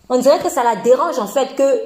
[0.08, 1.82] On dirait que ça la dérange en fait que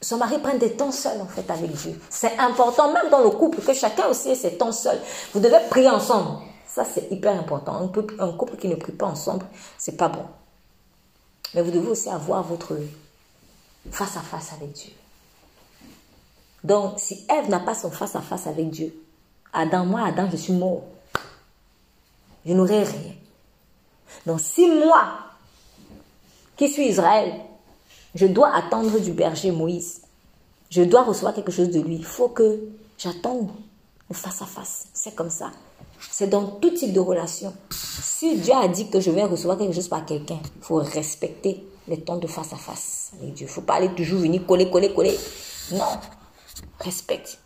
[0.00, 2.00] son mari prenne des temps seuls en fait avec Dieu.
[2.08, 5.00] C'est important même dans le couple que chacun aussi ait ses temps seuls.
[5.34, 6.38] Vous devez prier ensemble.
[6.68, 7.90] Ça c'est hyper important.
[8.18, 9.46] Un, couple qui ne prie pas ensemble,
[9.78, 10.24] c'est pas bon.
[11.54, 12.76] Mais vous devez aussi avoir votre
[13.90, 14.92] face à face avec Dieu.
[16.62, 18.94] Donc si Ève n'a pas son face à face avec Dieu,
[19.52, 20.84] Adam, moi Adam, je suis mort.
[22.44, 23.14] Je n'aurai rien.
[24.26, 25.08] Donc si moi,
[26.56, 27.32] qui suis Israël,
[28.14, 30.02] je dois attendre du berger Moïse.
[30.70, 31.96] Je dois recevoir quelque chose de lui.
[31.96, 32.60] Il faut que
[32.98, 33.50] j'attende
[34.12, 34.86] face à face.
[34.92, 35.50] C'est comme ça.
[36.00, 37.52] C'est dans tout type de relation.
[37.70, 41.64] Si Dieu a dit que je vais recevoir quelque chose par quelqu'un, il faut respecter
[41.86, 43.46] les temps de face à face avec Dieu.
[43.46, 45.18] Il ne faut pas aller toujours venir coller, coller, coller.
[45.72, 45.84] Non.
[46.80, 47.38] Respecte.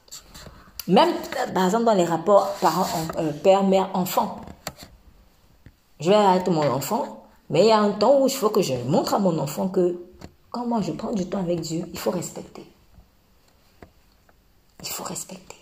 [0.89, 1.11] Même,
[1.55, 2.55] par exemple, dans les rapports
[3.19, 4.41] euh, père, mère, enfant.
[6.01, 8.61] Je vais arrêter mon enfant, mais il y a un temps où il faut que
[8.63, 10.01] je montre à mon enfant que
[10.51, 12.67] quand moi je prends du temps avec Dieu, il faut respecter.
[14.83, 15.57] Il faut respecter.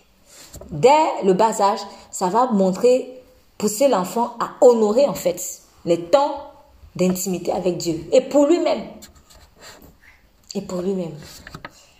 [0.69, 1.79] Dès le bas âge,
[2.11, 3.21] ça va montrer,
[3.57, 6.51] pousser l'enfant à honorer en fait les temps
[6.95, 8.05] d'intimité avec Dieu.
[8.11, 8.83] Et pour lui-même.
[10.55, 11.15] Et pour lui-même.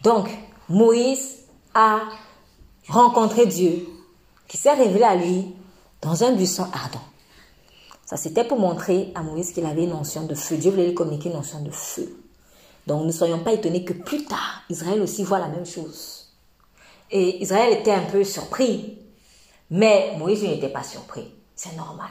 [0.03, 0.30] Donc,
[0.69, 1.39] Moïse
[1.73, 2.01] a
[2.88, 3.88] rencontré Dieu,
[4.47, 5.55] qui s'est révélé à lui
[6.01, 7.01] dans un buisson ardent.
[8.05, 10.57] Ça, c'était pour montrer à Moïse qu'il avait une notion de feu.
[10.57, 12.13] Dieu voulait lui communiquer une notion de feu.
[12.88, 16.20] Donc, ne soyons pas étonnés que plus tard, Israël aussi voit la même chose.
[17.11, 18.98] Et Israël était un peu surpris.
[19.69, 21.31] Mais Moïse n'était pas surpris.
[21.56, 22.09] C'est normal.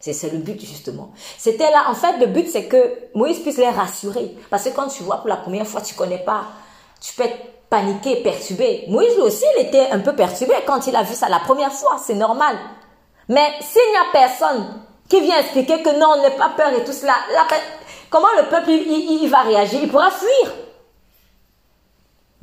[0.00, 1.12] C'est le but justement.
[1.38, 4.36] C'était là, en fait, le but c'est que Moïse puisse les rassurer.
[4.50, 6.44] Parce que quand tu vois pour la première fois, tu connais pas,
[7.00, 8.84] tu peux être paniqué, perturbé.
[8.88, 11.72] Moïse lui aussi, il était un peu perturbé quand il a vu ça la première
[11.72, 12.56] fois, c'est normal.
[13.28, 16.92] Mais s'il n'y a personne qui vient expliquer que non, n'aie pas peur et tout
[16.92, 17.14] cela,
[18.10, 19.80] comment le peuple il va réagir?
[19.82, 20.52] Il pourra fuir.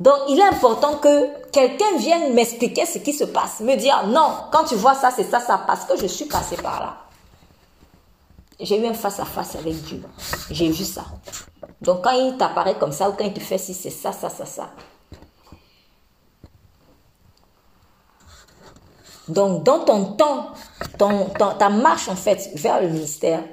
[0.02, 4.34] Donc, il est important que quelqu'un vienne m'expliquer ce qui se passe, me dire non,
[4.50, 6.96] quand tu vois ça, c'est ça, ça, parce que je suis passé par là.
[8.58, 10.02] J'ai eu un face-à-face avec Dieu.
[10.50, 11.04] J'ai vu ça.
[11.80, 14.28] Donc, quand il t'apparaît comme ça, ou quand il te fait si c'est ça, ça,
[14.28, 14.70] ça, ça.
[19.28, 20.48] Donc, dans ton temps,
[20.98, 23.44] ta marche en fait vers le ministère,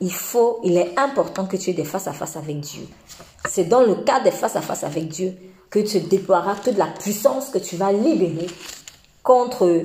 [0.00, 2.86] il faut, il est important que tu aies des face-à-face avec Dieu.
[3.48, 5.34] C'est dans le cadre des face-à-face avec Dieu
[5.68, 8.46] que tu déploieras toute la puissance que tu vas libérer
[9.22, 9.84] contre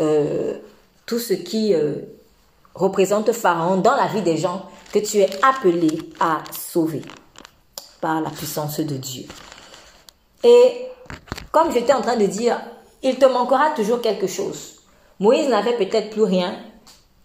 [0.00, 0.58] euh,
[1.06, 1.96] tout ce qui euh,
[2.74, 7.02] représente Pharaon dans la vie des gens que tu es appelé à sauver
[8.00, 9.24] par la puissance de Dieu.
[10.44, 10.86] Et
[11.52, 12.60] comme j'étais en train de dire,
[13.02, 14.80] il te manquera toujours quelque chose.
[15.20, 16.58] Moïse n'avait peut-être plus rien,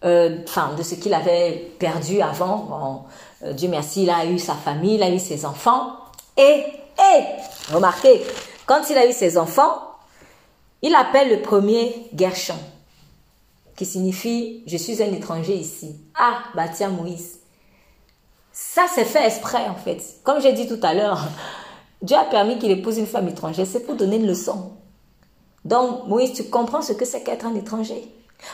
[0.02, 3.06] enfin, de ce qu'il avait perdu avant.
[3.42, 5.96] Euh, Dieu merci, il a eu sa famille, il a eu ses enfants.
[6.36, 6.64] Et,
[6.98, 8.22] et, remarquez,
[8.66, 9.82] quand il a eu ses enfants,
[10.82, 12.58] il appelle le premier Gershon,
[13.76, 15.96] qui signifie je suis un étranger ici.
[16.16, 17.40] Ah, bah tiens, Moïse.
[18.52, 20.02] Ça, c'est fait exprès, en fait.
[20.24, 21.24] Comme j'ai dit tout à l'heure,
[22.02, 24.72] Dieu a permis qu'il épouse une femme étrangère, c'est pour donner une leçon.
[25.64, 28.08] Donc, Moïse, tu comprends ce que c'est qu'être un étranger.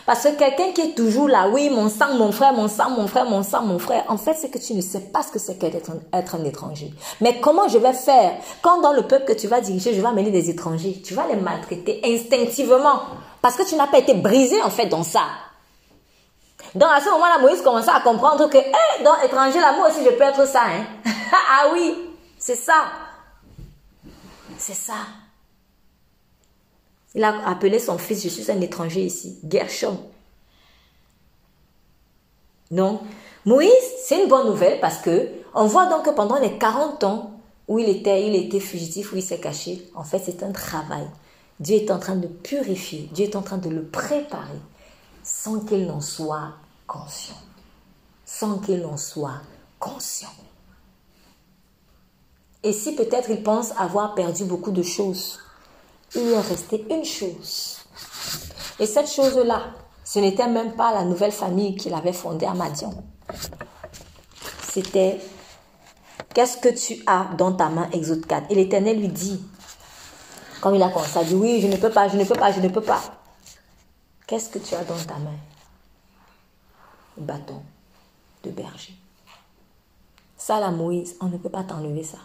[0.07, 3.07] Parce que quelqu'un qui est toujours là, oui, mon sang, mon frère, mon sang, mon
[3.07, 5.39] frère, mon sang, mon frère, en fait, c'est que tu ne sais pas ce que
[5.39, 6.93] c'est qu'être être un étranger.
[7.21, 8.33] Mais comment je vais faire?
[8.63, 11.27] Quand dans le peuple que tu vas diriger, je vais amener des étrangers Tu vas
[11.27, 13.03] les maltraiter instinctivement
[13.43, 15.23] parce que tu n'as pas été brisé en fait dans ça.
[16.75, 20.05] Donc à ce moment-là, Moïse commençait à comprendre que, eh, dans étranger, là, moi aussi,
[20.05, 20.63] je peux être ça.
[20.65, 20.85] Hein?
[21.33, 21.95] ah oui,
[22.39, 22.85] c'est ça.
[24.59, 24.95] C'est ça.
[27.15, 29.99] Il a appelé son fils, je suis un étranger ici, Gershom.
[32.71, 33.01] Non.
[33.45, 33.71] Moïse,
[34.05, 37.31] c'est une bonne nouvelle parce que on voit donc que pendant les 40 ans
[37.69, 41.07] où il était, il était fugitif, où il s'est caché, en fait, c'est un travail.
[41.61, 44.59] Dieu est en train de purifier, Dieu est en train de le préparer
[45.23, 46.53] sans qu'il n'en soit
[46.87, 47.37] conscient.
[48.27, 49.41] Sans qu'il en soit
[49.79, 50.33] conscient.
[52.63, 55.39] Et si peut-être il pense avoir perdu beaucoup de choses,
[56.15, 57.79] il est resté une chose.
[58.79, 62.93] Et cette chose-là, ce n'était même pas la nouvelle famille qu'il avait fondée à Madian.
[64.71, 65.21] C'était
[66.35, 69.41] Qu'est-ce que tu as dans ta main, Exode 4 Et l'Éternel lui dit,
[70.61, 72.51] comme il a commencé à dire, oui, je ne peux pas, je ne peux pas,
[72.51, 73.01] je ne peux pas.
[74.27, 75.37] Qu'est-ce que tu as dans ta main?
[77.17, 77.63] Bâton
[78.43, 78.95] de berger.
[80.37, 82.19] Ça, la Moïse, on ne peut pas t'enlever ça.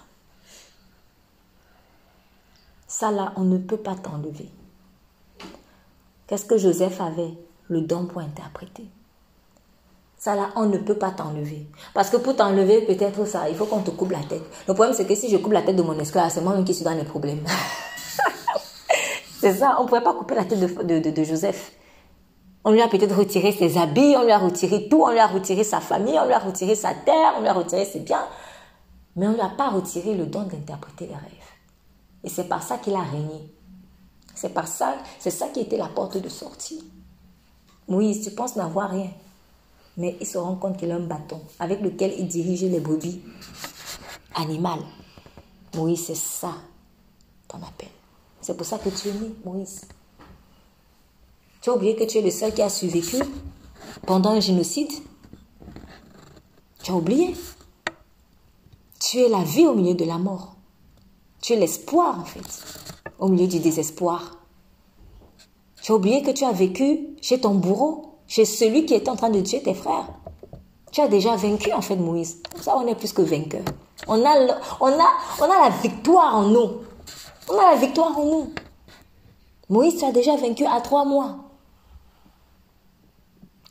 [2.90, 4.50] Ça là, on ne peut pas t'enlever.
[6.26, 7.38] Qu'est-ce que Joseph avait
[7.68, 8.86] Le don pour interpréter?
[10.18, 11.68] Ça là, on ne peut pas t'enlever.
[11.94, 14.42] Parce que pour t'enlever, peut-être ça, il faut qu'on te coupe la tête.
[14.68, 16.74] Le problème, c'est que si je coupe la tête de mon esclave, c'est moi-même qui
[16.74, 17.44] suis dans les problèmes.
[19.40, 21.74] c'est ça, on ne pourrait pas couper la tête de, Joseph.
[22.66, 25.28] On lui a peut-être retiré ses habits, on lui a retiré tout, on lui a
[25.28, 28.26] retiré sa famille, on lui a retiré sa terre, on lui a retiré ses biens.
[29.16, 31.39] Mais on ne lui a pas retiré le don d'interpréter les rêves.
[32.24, 33.54] Et c'est par ça qu'il a régné.
[34.36, 36.84] C'est par ça, c'est ça qui était la porte de sortie.
[37.88, 39.12] Moïse, tu penses n'avoir rien.
[39.98, 43.22] Mais il se rend compte qu'il a un bâton avec lequel il dirigeait les brebis
[44.36, 44.84] animales.
[45.76, 46.54] Moïse, c'est ça
[47.48, 47.90] ton appel.
[48.42, 49.82] C'est pour ça que tu es né, Moïse.
[51.62, 53.18] Tu as oublié que tu es le seul qui a survécu
[54.06, 54.92] pendant un génocide?
[56.82, 57.36] Tu as oublié?
[59.00, 60.56] Tu es la vie au milieu de la mort.
[61.42, 62.64] Tu es l'espoir, en fait,
[63.18, 64.38] au milieu du désespoir.
[65.82, 69.16] Tu as oublié que tu as vécu chez ton bourreau, chez celui qui est en
[69.16, 70.08] train de tuer tes frères.
[70.92, 72.42] Tu as déjà vaincu en fait Moïse.
[72.62, 73.64] Ça, on est plus que vainqueur.
[74.08, 75.08] On a, on, a,
[75.40, 76.72] on a la victoire en nous.
[77.48, 78.54] On a la victoire en nous.
[79.70, 81.38] Moïse, tu as déjà vaincu à trois mois.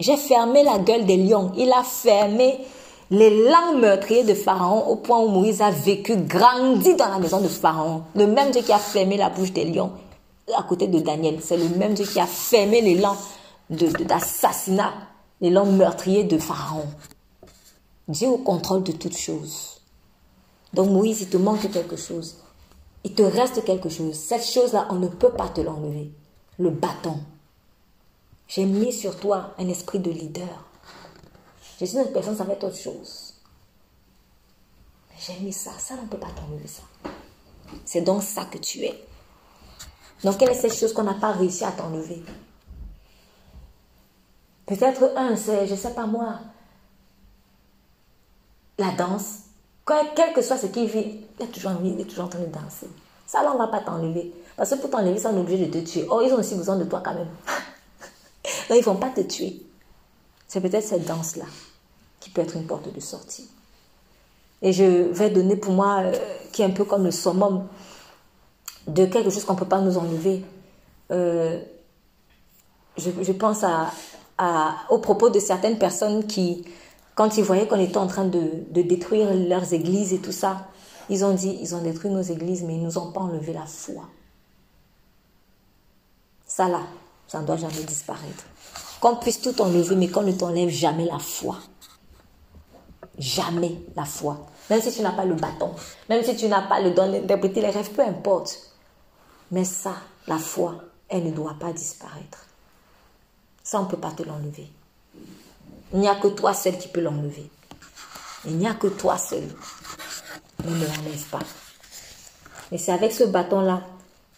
[0.01, 1.53] J'ai fermé la gueule des lions.
[1.57, 2.59] Il a fermé
[3.11, 7.49] les langues de Pharaon au point où Moïse a vécu, grandi dans la maison de
[7.49, 8.03] Pharaon.
[8.15, 9.93] Le même Dieu qui a fermé la bouche des lions
[10.57, 11.39] à côté de Daniel.
[11.43, 13.17] C'est le même Dieu qui a fermé les langues
[13.71, 14.93] d'assassinat,
[15.41, 16.87] les langues meurtriers de Pharaon.
[18.09, 19.81] Dieu au contrôle de toutes choses.
[20.75, 22.37] Donc Moïse, il te manque quelque chose.
[23.05, 24.15] Il te reste quelque chose.
[24.15, 26.11] Cette chose-là, on ne peut pas te l'enlever.
[26.59, 27.19] Le bâton.
[28.49, 30.68] J'ai mis sur toi un esprit de leader.
[31.79, 33.35] Je suis une personne, ça va être autre chose.
[35.19, 35.71] J'ai mis ça.
[35.79, 36.83] Ça, on ne peut pas t'enlever ça.
[37.85, 39.05] C'est donc ça que tu es.
[40.25, 42.23] Donc, quelle est cette chose qu'on n'a pas réussi à t'enlever?
[44.67, 46.41] Peut-être un, c'est, je ne sais pas moi,
[48.77, 49.45] la danse.
[49.87, 52.41] Quel que soit ce qu'il vit, il a toujours envie, il est toujours en train
[52.41, 52.89] de danser.
[53.27, 54.35] Ça, là, on ne va pas t'enlever.
[54.57, 56.07] Parce que pour t'enlever, ça, on est obligé de te tuer.
[56.11, 57.29] Oh, ils ont aussi besoin de toi quand même.
[58.69, 59.63] Donc, ils ne vont pas te tuer.
[60.49, 61.45] C'est peut-être cette danse-là
[62.29, 63.49] qui peut être une porte de sortie.
[64.61, 66.13] Et je vais donner pour moi, euh,
[66.53, 67.67] qui est un peu comme le summum
[68.87, 70.45] de quelque chose qu'on ne peut pas nous enlever.
[71.11, 71.63] Euh,
[72.97, 73.93] je, pense à,
[74.91, 76.65] au propos de certaines personnes qui,
[77.15, 80.67] quand ils voyaient qu'on était en train de, de, détruire leurs églises et tout ça,
[81.09, 83.53] ils ont dit, ils ont détruit nos églises, mais ils ne nous ont pas enlevé
[83.53, 84.05] la foi.
[86.47, 86.81] Ça là,
[87.29, 88.45] ça ne doit jamais disparaître.
[89.01, 91.59] Qu'on puisse tout enlever, mais qu'on ne t'enlève jamais la foi.
[93.19, 94.47] Jamais la foi.
[94.71, 95.75] Même si tu n'as pas le bâton,
[96.09, 98.59] même si tu n'as pas le don d'interpréter les rêves, peu importe.
[99.51, 99.95] Mais ça,
[100.27, 100.77] la foi,
[101.09, 102.47] elle ne doit pas disparaître.
[103.63, 104.71] Ça, on ne peut pas te l'enlever.
[105.93, 107.51] Il n'y a que toi seul qui peux l'enlever.
[108.45, 109.45] Il n'y a que toi seul.
[110.65, 111.41] Ne l'enlève pas.
[112.71, 113.83] Et c'est avec ce bâton-là,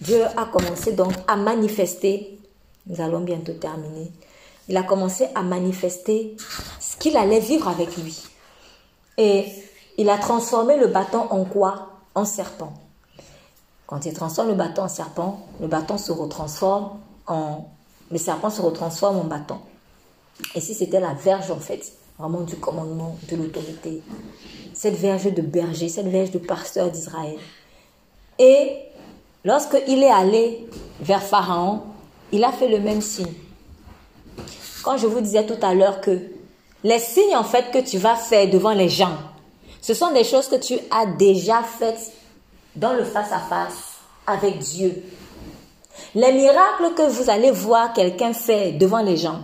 [0.00, 2.38] Dieu a commencé donc à manifester,
[2.86, 4.10] nous allons bientôt terminer,
[4.68, 6.36] il a commencé à manifester
[6.78, 8.29] ce qu'il allait vivre avec lui.
[9.20, 9.44] Et
[9.98, 11.88] il a transformé le bâton en quoi?
[12.14, 12.72] En serpent.
[13.86, 17.66] Quand il transforme le bâton en serpent, le bâton se retransforme en...
[18.10, 19.58] Le serpent se retransforme en bâton.
[20.54, 24.02] Et si c'était la verge, en fait, vraiment du commandement, de l'autorité.
[24.72, 27.36] Cette verge de berger, cette verge de pasteur d'Israël.
[28.38, 28.78] Et
[29.44, 30.66] lorsqu'il est allé
[31.02, 31.82] vers Pharaon,
[32.32, 33.34] il a fait le même signe.
[34.82, 36.39] Quand je vous disais tout à l'heure que
[36.84, 39.16] les signes en fait que tu vas faire devant les gens,
[39.80, 42.12] ce sont des choses que tu as déjà faites
[42.76, 45.02] dans le face-à-face avec Dieu.
[46.14, 49.40] Les miracles que vous allez voir quelqu'un faire devant les gens,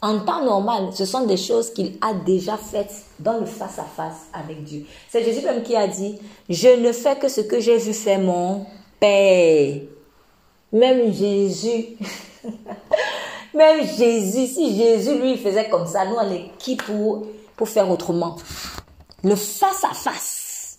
[0.00, 4.62] en temps normal, ce sont des choses qu'il a déjà faites dans le face-à-face avec
[4.62, 4.84] Dieu.
[5.08, 8.18] C'est Jésus même qui a dit, je ne fais que ce que j'ai vu faire
[8.18, 8.66] mon
[9.00, 9.80] Père.
[10.72, 11.96] Même Jésus.
[13.54, 17.26] Même Jésus, si Jésus lui faisait comme ça, nous on est qui pour,
[17.56, 18.36] pour faire autrement?
[19.22, 20.78] Le face-à-face.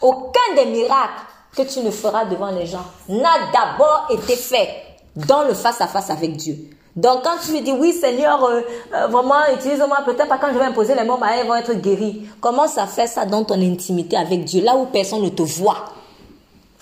[0.00, 1.22] Aucun des miracles
[1.56, 4.68] que tu ne feras devant les gens n'a d'abord été fait
[5.14, 6.56] dans le face-à-face avec Dieu.
[6.96, 8.60] Donc quand tu lui dis oui Seigneur, euh,
[8.94, 11.72] euh, vraiment utilise-moi peut-être pas quand je vais imposer les mots, mais ils vont être
[11.74, 12.26] guéris.
[12.40, 15.84] Commence à faire ça dans ton intimité avec Dieu, là où personne ne te voit?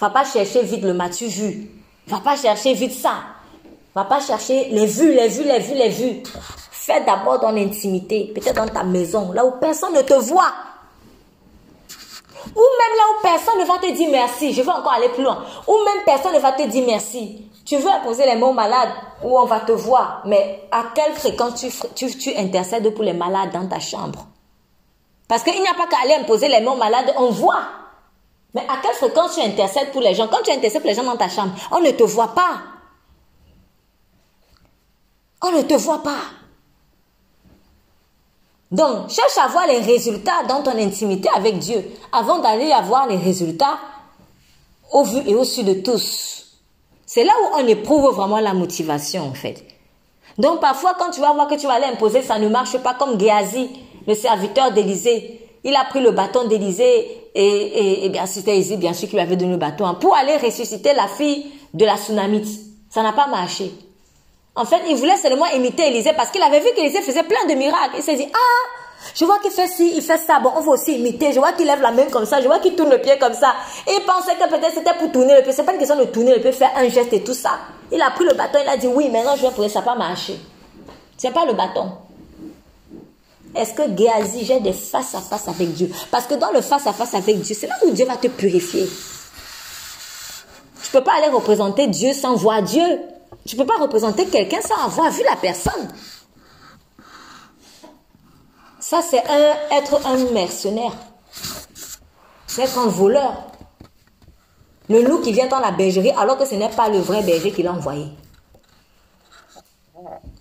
[0.01, 1.71] Va pas chercher vite le m'as-tu vu.
[2.09, 3.17] Va pas chercher vite ça.
[3.95, 6.23] Va pas chercher les vues, les vues, les vues, les vues.
[6.71, 10.53] Fais d'abord dans l'intimité, peut-être dans ta maison, là où personne ne te voit.
[12.47, 14.53] Ou même là où personne ne va te dire merci.
[14.53, 15.45] Je veux encore aller plus loin.
[15.67, 17.47] Ou même personne ne va te dire merci.
[17.67, 18.91] Tu veux imposer les mots malades
[19.23, 20.23] où on va te voir.
[20.25, 24.27] Mais à quelle fréquence tu, tu, intercèdes pour les malades dans ta chambre?
[25.29, 27.63] Parce qu'il n'y a pas qu'à aller imposer les mots malades, on voit.
[28.55, 30.27] Mais à quelle fréquence tu intercèdes pour les gens?
[30.27, 32.63] Quand tu intercèdes pour les gens dans ta chambre, on ne te voit pas.
[35.43, 36.19] On ne te voit pas.
[38.71, 43.17] Donc, cherche à voir les résultats dans ton intimité avec Dieu avant d'aller avoir les
[43.17, 43.79] résultats
[44.93, 46.59] au vu et au su de tous.
[47.05, 49.65] C'est là où on éprouve vraiment la motivation, en fait.
[50.39, 52.95] Donc, parfois, quand tu vas voir que tu vas aller imposer, ça ne marche pas
[52.95, 53.71] comme Géasi,
[54.07, 55.41] le serviteur d'Élysée.
[55.65, 59.37] Il a pris le bâton d'Élysée et, bien c'était Élysée, bien sûr, qui lui avait
[59.37, 62.47] donné le bâton pour aller ressusciter la fille de la tsunamite.
[62.89, 63.73] Ça n'a pas marché.
[64.57, 67.55] En fait, il voulait seulement imiter Élisée parce qu'il avait vu qu'Élisée faisait plein de
[67.55, 67.97] miracles.
[67.97, 68.81] Il s'est dit, ah,
[69.15, 71.33] je vois qu'il fait ci, il fait ça, bon, on va aussi imiter.
[71.33, 73.33] Je vois qu'il lève la main comme ça, je vois qu'il tourne le pied comme
[73.33, 73.55] ça.
[73.87, 75.53] Et il pensait que peut-être c'était pour tourner le pied.
[75.53, 77.59] C'est pas une question de tourner le pied, faire un geste et tout ça.
[77.93, 79.95] Il a pris le bâton, il a dit, oui, maintenant je vais pouvoir, ça pas
[79.95, 80.39] marché.
[81.17, 81.93] C'est pas le bâton.
[83.55, 85.91] Est-ce que Géasi, j'ai des face à face avec Dieu?
[86.11, 88.29] Parce que dans le face à face avec Dieu, c'est là où Dieu va te
[88.29, 88.89] purifier.
[90.83, 93.01] Tu peux pas aller représenter Dieu sans voir Dieu.
[93.47, 95.89] Tu peux pas représenter quelqu'un sans avoir vu la personne.
[98.79, 99.23] Ça, c'est
[99.71, 100.93] être un mercenaire.
[102.47, 103.47] C'est être un voleur.
[104.89, 107.53] Le loup qui vient dans la bergerie alors que ce n'est pas le vrai berger
[107.53, 108.09] qui l'a envoyé.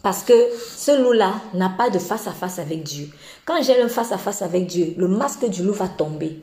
[0.01, 0.33] Parce que
[0.75, 3.09] ce loup-là n'a pas de face à face avec Dieu.
[3.45, 6.41] Quand j'ai un face à face avec Dieu, le masque du loup va tomber.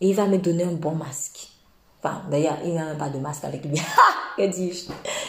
[0.00, 1.48] Et il va me donner un bon masque.
[2.02, 3.80] Enfin, d'ailleurs, il n'y a même pas de masque avec lui.
[4.36, 4.86] que dis-je?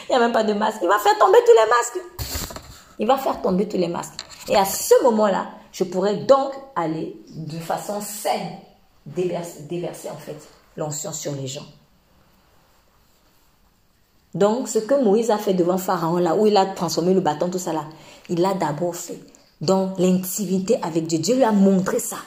[0.07, 0.79] Il n'y a même pas de masque.
[0.81, 2.59] Il va faire tomber tous les masques.
[2.99, 4.13] Il va faire tomber tous les masques.
[4.47, 8.57] Et à ce moment-là, je pourrais donc aller de façon saine
[9.05, 10.37] déverser, en fait
[10.77, 11.65] l'onction sur les gens.
[14.33, 17.49] Donc, ce que Moïse a fait devant Pharaon, là où il a transformé le bâton,
[17.49, 17.85] tout ça là,
[18.29, 19.19] il l'a d'abord fait
[19.59, 21.19] dans l'intimité avec Dieu.
[21.19, 22.17] Dieu lui a montré ça.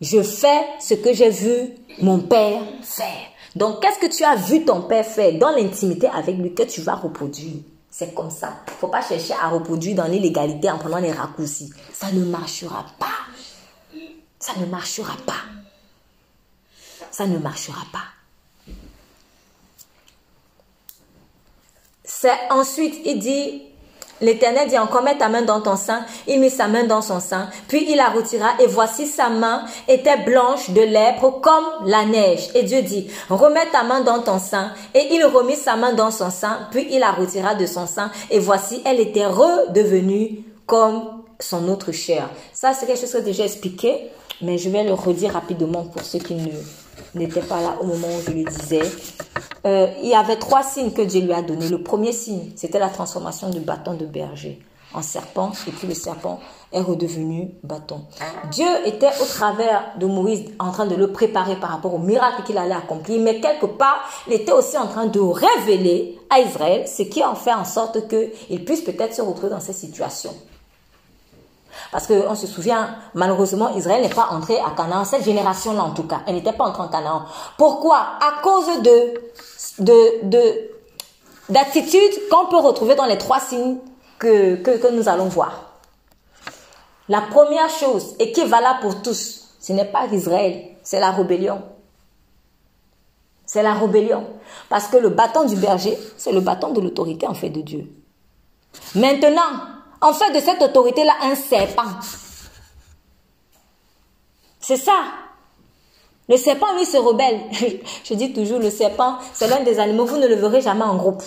[0.00, 1.70] Je fais ce que j'ai vu
[2.02, 3.30] mon père faire.
[3.56, 6.82] Donc, qu'est-ce que tu as vu ton père faire dans l'intimité avec lui que tu
[6.82, 7.56] vas reproduire?
[7.90, 8.58] C'est comme ça.
[8.68, 11.70] Il ne faut pas chercher à reproduire dans l'illégalité en prenant les raccourcis.
[11.92, 13.06] Ça ne marchera pas.
[14.38, 15.32] Ça ne marchera pas
[17.16, 18.04] ça ne marchera pas.
[22.04, 23.62] C'est ensuite, il dit,
[24.20, 26.04] L'Éternel dit encore, mets ta main dans ton sein.
[26.26, 29.64] Il mit sa main dans son sein, puis il la retira, et voici sa main
[29.88, 32.48] était blanche de lèpre comme la neige.
[32.54, 34.72] Et Dieu dit, remets ta main dans ton sein.
[34.94, 38.10] Et il remit sa main dans son sein, puis il la retira de son sein,
[38.30, 42.30] et voici, elle était redevenue comme son autre chair.
[42.52, 46.02] Ça, c'est quelque chose que j'ai déjà expliqué, mais je vais le redire rapidement pour
[46.02, 46.50] ceux qui ne
[47.14, 48.82] n'était pas là au moment où je le disais.
[49.66, 51.68] Euh, il y avait trois signes que Dieu lui a donnés.
[51.68, 54.60] Le premier signe, c'était la transformation du bâton de berger
[54.94, 56.40] en serpent, et puis le serpent
[56.72, 58.02] est redevenu bâton.
[58.50, 62.42] Dieu était au travers de Moïse en train de le préparer par rapport au miracle
[62.44, 66.86] qu'il allait accomplir, mais quelque part, il était aussi en train de révéler à Israël
[66.88, 70.34] ce qui en fait en sorte qu'il puisse peut-être se retrouver dans cette situation.
[71.96, 76.02] Parce qu'on se souvient, malheureusement, Israël n'est pas entré à Canaan, cette génération-là en tout
[76.02, 77.24] cas, elle n'était pas entrée en Canaan.
[77.56, 77.96] Pourquoi?
[77.96, 79.14] À cause de,
[79.78, 80.70] de, de,
[81.48, 83.78] d'attitudes qu'on peut retrouver dans les trois signes
[84.18, 85.72] que, que, que nous allons voir.
[87.08, 91.12] La première chose, et qui est valable pour tous, ce n'est pas Israël, c'est la
[91.12, 91.62] rébellion.
[93.46, 94.26] C'est la rébellion.
[94.68, 97.90] Parce que le bâton du berger, c'est le bâton de l'autorité en fait de Dieu.
[98.94, 99.75] Maintenant,
[100.06, 101.82] on fait de cette autorité-là un serpent.
[104.60, 104.92] C'est ça.
[106.28, 107.40] Le serpent, lui, se rebelle.
[108.04, 110.96] Je dis toujours, le serpent, c'est l'un des animaux, vous ne le verrez jamais en
[110.96, 111.22] groupe.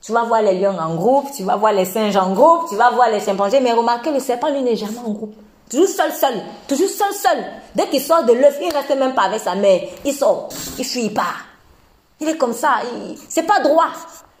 [0.00, 2.76] Tu vas voir les lions en groupe, tu vas voir les singes en groupe, tu
[2.76, 5.34] vas voir les chimpanzés, mais remarquez, le serpent, lui, n'est jamais en groupe.
[5.68, 6.34] Toujours seul, seul.
[6.66, 7.44] Toujours seul, seul.
[7.74, 9.80] Dès qu'il sort de l'œuf, il reste même pas avec sa mère.
[10.04, 10.48] Il sort.
[10.78, 11.34] Il fuit pas.
[12.20, 12.76] Il est comme ça.
[13.28, 13.88] C'est pas droit.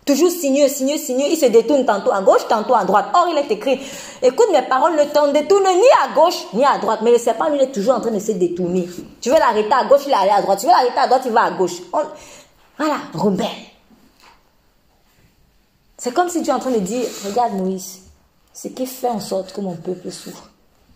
[0.08, 1.26] Toujours sinueux, sinueux, sinueux.
[1.28, 3.08] Il se détourne tantôt à gauche, tantôt à droite.
[3.12, 3.78] Or, il est écrit,
[4.22, 7.00] écoute mes paroles, ne t'en détourne ni à gauche, ni à droite.
[7.02, 8.88] Mais le serpent, lui, il est toujours en train de se détourner.
[9.20, 10.60] Tu veux l'arrêter à gauche, il va aller à droite.
[10.60, 11.82] Tu veux l'arrêter à droite, il va à gauche.
[12.78, 13.46] Voilà, rebelle.
[15.98, 18.00] C'est comme si tu es en train de dire, regarde Moïse,
[18.54, 20.48] ce qui fait en sorte que mon peuple souffre.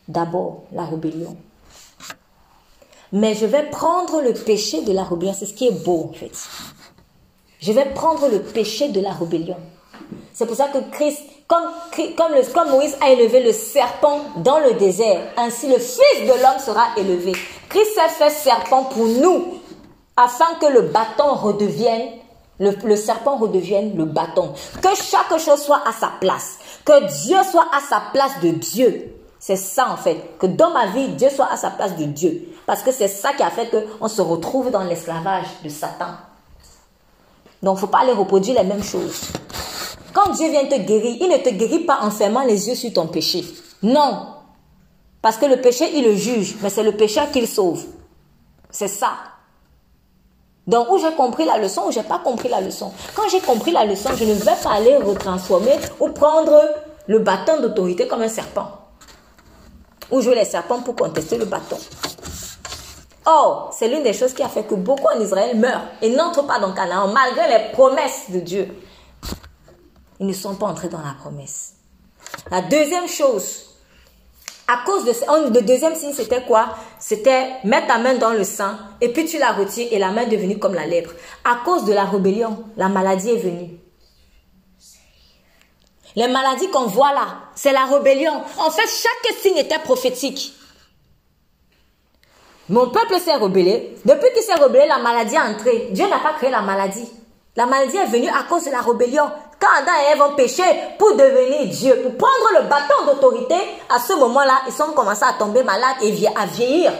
[0.09, 1.37] D'abord, la rébellion.
[3.13, 5.35] Mais je vais prendre le péché de la rébellion.
[5.39, 6.33] C'est ce qui est beau, en fait.
[7.63, 9.57] Je vais prendre le péché de la rébellion.
[10.35, 11.63] C'est pour ça que Christ, comme,
[12.17, 16.89] comme, Moïse a élevé le serpent dans le désert, ainsi le Fils de l'homme sera
[16.97, 17.33] élevé.
[17.69, 19.61] Christ s'est fait serpent pour nous,
[20.17, 22.09] afin que le bâton redevienne,
[22.59, 24.55] le, le serpent redevienne le bâton.
[24.83, 26.59] Que chaque chose soit à sa place.
[26.85, 29.15] Que Dieu soit à sa place de Dieu.
[29.39, 30.37] C'est ça en fait.
[30.41, 32.49] Que dans ma vie, Dieu soit à sa place de Dieu.
[32.67, 36.15] Parce que c'est ça qui a fait qu'on se retrouve dans l'esclavage de Satan.
[37.63, 39.23] Donc, faut pas aller reproduire les mêmes choses.
[40.13, 42.93] Quand Dieu vient te guérir, il ne te guérit pas en fermant les yeux sur
[42.93, 43.45] ton péché.
[43.83, 44.27] Non.
[45.23, 47.85] Parce que le péché, il le juge, mais c'est le péché qu'il sauve.
[48.71, 49.13] C'est ça.
[50.67, 52.93] Donc, où j'ai compris la leçon, ou j'ai pas compris la leçon?
[53.15, 56.61] Quand j'ai compris la leçon, je ne vais pas aller retransformer ou prendre
[57.07, 58.71] le bâton d'autorité comme un serpent.
[60.11, 61.79] Ou jouer les serpents pour contester le bâton.
[63.25, 66.47] Or, c'est l'une des choses qui a fait que beaucoup en Israël meurent et n'entrent
[66.47, 68.69] pas dans Canaan malgré les promesses de Dieu.
[70.19, 71.75] Ils ne sont pas entrés dans la promesse.
[72.51, 73.73] La deuxième chose,
[74.67, 76.77] à cause de le deuxième signe, c'était quoi?
[76.99, 80.23] C'était mettre ta main dans le sang et puis tu la retires et la main
[80.23, 81.13] est devenue comme la lèpre.
[81.45, 83.79] À cause de la rébellion, la maladie est venue.
[86.15, 88.43] Les maladies qu'on voit là, c'est la rébellion.
[88.59, 90.55] En fait, chaque signe était prophétique.
[92.73, 93.95] Mon peuple s'est rebellé.
[94.07, 95.89] Depuis qu'il s'est rebellé, la maladie est entrée.
[95.91, 97.07] Dieu n'a pas créé la maladie.
[97.55, 99.31] La maladie est venue à cause de la rébellion.
[99.61, 100.63] Quand Adam et Ève ont péché
[100.99, 103.57] pour devenir Dieu, pour prendre le bâton d'autorité,
[103.95, 106.93] à ce moment-là, ils sont commencés à tomber malades et à vieillir.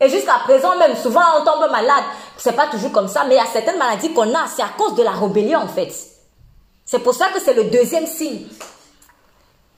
[0.00, 2.04] Et jusqu'à présent même, souvent on tombe malade.
[2.36, 4.70] C'est pas toujours comme ça, mais il y a certaines maladies qu'on a, c'est à
[4.78, 5.92] cause de la rébellion en fait.
[6.84, 8.46] C'est pour ça que c'est le deuxième signe.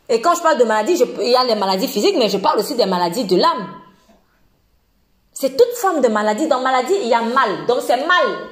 [0.08, 2.58] Et quand je parle de maladies, il y a les maladies physiques, mais je parle
[2.58, 3.68] aussi des maladies de l'âme.
[5.32, 6.46] C'est toute forme de maladie.
[6.46, 7.66] Dans maladie, il y a mal.
[7.66, 8.48] Donc c'est mal.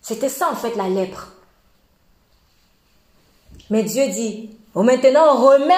[0.00, 1.28] C'était ça en fait la lèpre.
[3.70, 5.74] Mais Dieu dit, oh, maintenant on remet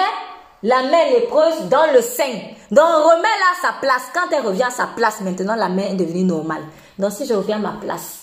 [0.61, 2.33] la main lépreuse dans le sein.
[2.69, 4.03] Donc on remet là sa place.
[4.13, 6.63] Quand elle revient à sa place, maintenant la main est devenue normale.
[6.97, 8.18] Donc si je reviens à ma place,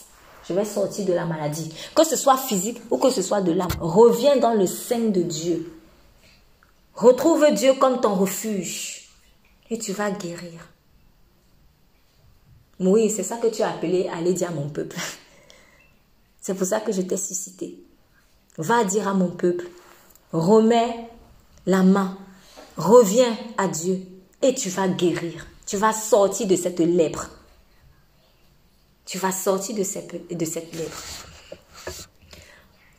[0.49, 1.73] je vais sortir de la maladie.
[1.94, 3.68] Que ce soit physique ou que ce soit de l'âme.
[3.81, 5.73] Reviens dans le sein de Dieu.
[6.94, 9.08] Retrouve Dieu comme ton refuge.
[9.70, 10.68] Et tu vas guérir.
[12.78, 14.97] Oui, c'est ça que tu as appelé aller dire à mon peuple.
[16.41, 17.83] C'est pour ça que je t'ai suscité.
[18.58, 19.66] Va dire à mon peuple,
[20.33, 21.10] remets
[21.66, 22.16] la main,
[22.76, 24.00] reviens à Dieu
[24.42, 25.47] et tu vas guérir.
[25.66, 27.31] Tu vas sortir de cette lèpre.
[29.06, 31.02] Tu vas sortir de cette, de cette lèpre.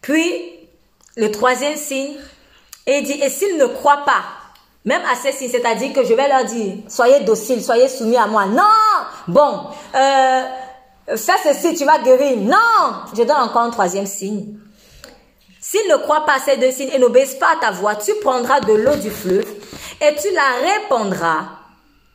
[0.01, 0.69] Puis,
[1.17, 2.15] le troisième signe,
[2.87, 4.23] il dit, et s'ils ne croient pas,
[4.85, 8.25] même à ces signes, c'est-à-dire que je vais leur dire, soyez dociles, soyez soumis à
[8.25, 8.45] moi.
[8.45, 8.63] Non
[9.27, 10.43] Bon, euh,
[11.09, 12.37] fais ceci, tu vas guérir.
[12.37, 14.57] Non Je donne encore un troisième signe.
[15.59, 18.13] S'ils ne croient pas à ces deux signes et n'obéissent pas à ta voix, tu
[18.21, 19.45] prendras de l'eau du fleuve
[19.99, 21.49] et tu la répandras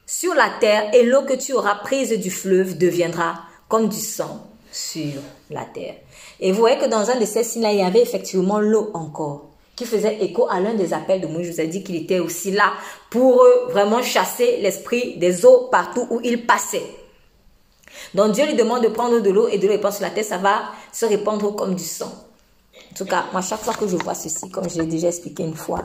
[0.06, 3.34] sur la terre et l'eau que tu auras prise du fleuve deviendra
[3.72, 5.14] comme du sang sur
[5.48, 5.94] la terre.
[6.40, 9.46] Et vous voyez que dans un de ces signes-là, il y avait effectivement l'eau encore,
[9.74, 11.46] qui faisait écho à l'un des appels de Moïse.
[11.46, 12.74] Je vous ai dit qu'il était aussi là
[13.08, 16.84] pour vraiment chasser l'esprit des eaux partout où il passait.
[18.12, 20.26] Donc Dieu lui demande de prendre de l'eau et de le répandre sur la terre,
[20.26, 22.12] ça va se répandre comme du sang.
[22.90, 25.44] En tout cas, moi, chaque fois que je vois ceci, comme je l'ai déjà expliqué
[25.44, 25.82] une fois,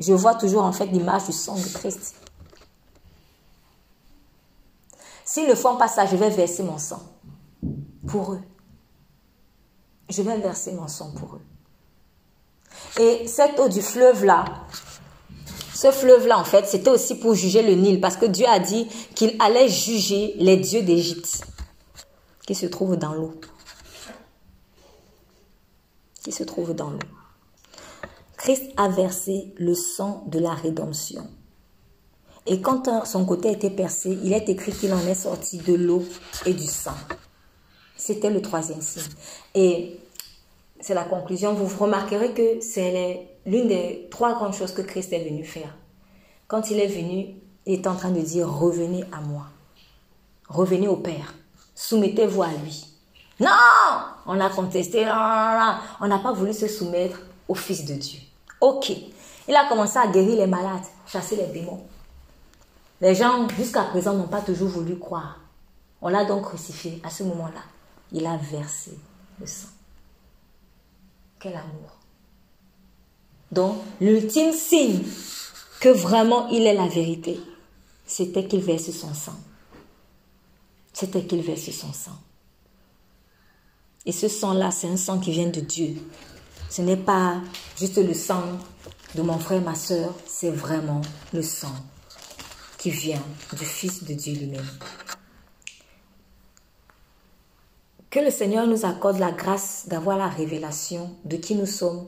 [0.00, 2.16] je vois toujours en fait l'image du sang de Christ.
[5.24, 7.00] S'ils ne font pas ça, je vais verser mon sang
[8.08, 8.40] pour eux.
[10.08, 11.42] Je vais verser mon sang pour eux.
[13.00, 14.44] Et cette eau du fleuve-là,
[15.74, 18.88] ce fleuve-là, en fait, c'était aussi pour juger le Nil, parce que Dieu a dit
[19.14, 21.44] qu'il allait juger les dieux d'Égypte
[22.46, 23.34] qui se trouvent dans l'eau.
[26.24, 26.98] Qui se trouvent dans l'eau.
[28.38, 31.28] Christ a versé le sang de la rédemption.
[32.46, 36.02] Et quand son côté était percé, il est écrit qu'il en est sorti de l'eau
[36.46, 36.94] et du sang.
[37.98, 39.02] C'était le troisième signe.
[39.54, 40.00] Et
[40.80, 41.52] c'est la conclusion.
[41.52, 45.74] Vous remarquerez que c'est l'une des trois grandes choses que Christ est venu faire.
[46.46, 47.34] Quand il est venu,
[47.66, 49.46] il est en train de dire revenez à moi.
[50.48, 51.34] Revenez au Père.
[51.74, 52.86] Soumettez-vous à lui.
[53.40, 53.50] Non
[54.26, 55.00] On a contesté.
[55.02, 58.20] On n'a pas voulu se soumettre au Fils de Dieu.
[58.60, 58.92] Ok.
[59.48, 61.82] Il a commencé à guérir les malades, chasser les démons.
[63.00, 65.38] Les gens, jusqu'à présent, n'ont pas toujours voulu croire.
[66.02, 67.00] On l'a donc crucifié.
[67.04, 67.60] À ce moment-là,
[68.12, 68.92] il a versé
[69.40, 69.68] le sang.
[71.40, 71.98] Quel amour.
[73.52, 75.02] Donc, l'ultime signe
[75.80, 77.38] que vraiment il est la vérité,
[78.06, 79.38] c'était qu'il verse son sang.
[80.92, 82.18] C'était qu'il verse son sang.
[84.04, 85.96] Et ce sang-là, c'est un sang qui vient de Dieu.
[86.70, 87.40] Ce n'est pas
[87.78, 88.42] juste le sang
[89.14, 91.00] de mon frère, ma soeur, c'est vraiment
[91.32, 91.74] le sang
[92.78, 93.22] qui vient
[93.56, 94.66] du Fils de Dieu lui-même.
[98.10, 102.06] Que le Seigneur nous accorde la grâce d'avoir la révélation de qui nous sommes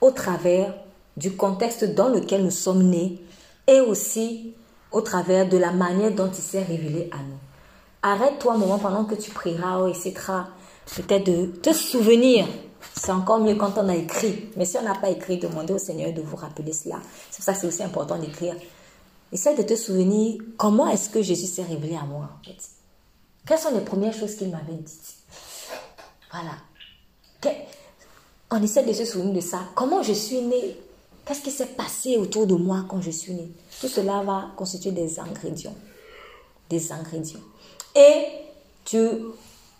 [0.00, 0.74] au travers
[1.18, 3.22] du contexte dans lequel nous sommes nés
[3.66, 4.54] et aussi
[4.92, 7.38] au travers de la manière dont il s'est révélé à nous.
[8.00, 10.14] Arrête-toi un moment pendant que tu prieras, etc.
[10.96, 12.46] Peut-être de te souvenir.
[12.96, 14.50] C'est encore mieux quand on a écrit.
[14.56, 16.96] Mais si on n'a pas écrit, demandez au Seigneur de vous rappeler cela.
[17.30, 18.56] C'est pour ça que c'est aussi important d'écrire.
[19.30, 22.56] Essaie de te souvenir comment est-ce que Jésus s'est révélé à moi en fait.
[23.46, 25.21] Quelles sont les premières choses qu'il m'avait dites?
[26.32, 26.56] Voilà.
[28.50, 29.60] On essaie de se souvenir de ça.
[29.74, 30.76] Comment je suis né
[31.24, 33.48] Qu'est-ce qui s'est passé autour de moi quand je suis né
[33.80, 35.76] Tout cela va constituer des ingrédients.
[36.68, 37.40] Des ingrédients.
[37.94, 38.24] Et
[38.84, 38.98] tu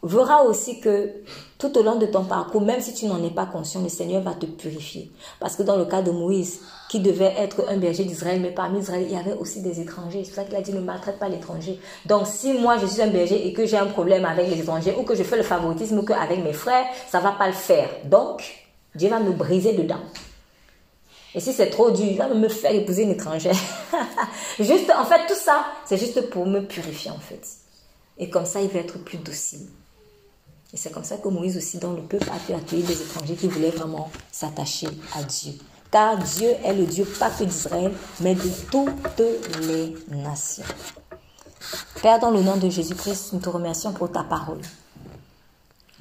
[0.02, 1.10] verras aussi que
[1.58, 4.22] tout au long de ton parcours, même si tu n'en es pas conscient, le Seigneur
[4.22, 5.12] va te purifier.
[5.38, 8.80] Parce que dans le cas de Moïse, qui devait être un berger d'Israël, mais parmi
[8.80, 10.24] Israël, il y avait aussi des étrangers.
[10.24, 11.78] C'est pour ça qu'il a dit ne maltraite pas l'étranger.
[12.04, 14.94] Donc si moi je suis un berger et que j'ai un problème avec les étrangers
[14.98, 17.88] ou que je fais le favoritisme ou qu'avec mes frères, ça va pas le faire.
[18.04, 20.00] Donc, Dieu va me briser dedans.
[21.34, 23.56] Et si c'est trop dur, il va me faire épouser une étrangère.
[24.60, 27.40] juste, en fait, tout ça, c'est juste pour me purifier, en fait.
[28.18, 29.66] Et comme ça, il va être plus docile.
[30.72, 33.34] Et c'est comme ça que Moïse aussi, dans le peuple, a pu accueillir des étrangers
[33.34, 35.52] qui voulaient vraiment s'attacher à Dieu.
[35.90, 39.22] Car Dieu est le Dieu pas que d'Israël, mais de toutes
[39.60, 40.64] les nations.
[42.00, 44.62] Père, dans le nom de Jésus-Christ, nous te remercions pour ta parole.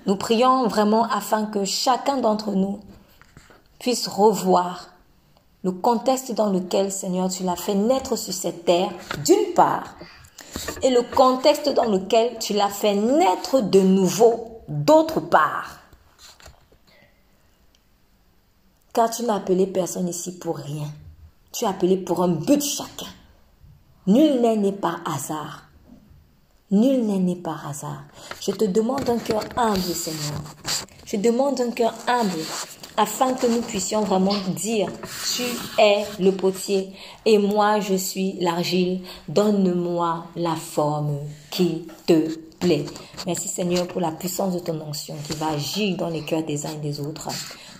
[0.05, 2.79] Nous prions vraiment afin que chacun d'entre nous
[3.77, 4.91] puisse revoir
[5.63, 8.89] le contexte dans lequel, Seigneur, tu l'as fait naître sur cette terre,
[9.23, 9.95] d'une part,
[10.81, 15.79] et le contexte dans lequel tu l'as fait naître de nouveau, d'autre part.
[18.93, 20.89] Car tu n'as appelé personne ici pour rien.
[21.51, 23.11] Tu as appelé pour un but chacun.
[24.07, 25.67] Nul n'est né par hasard.
[26.71, 28.03] Nul n'est né par hasard.
[28.39, 30.41] Je te demande un cœur humble, Seigneur.
[31.05, 32.39] Je demande un cœur humble
[32.95, 34.89] afin que nous puissions vraiment dire,
[35.35, 35.43] tu
[35.77, 36.93] es le potier
[37.25, 41.19] et moi je suis l'argile, donne-moi la forme
[41.49, 46.21] qui te Merci Seigneur pour la puissance de ton onction qui va agir dans les
[46.21, 47.29] cœurs des uns et des autres.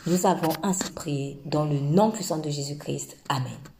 [0.08, 3.18] Nous avons ainsi prié dans le nom puissant de Jésus-Christ.
[3.30, 3.71] Amen.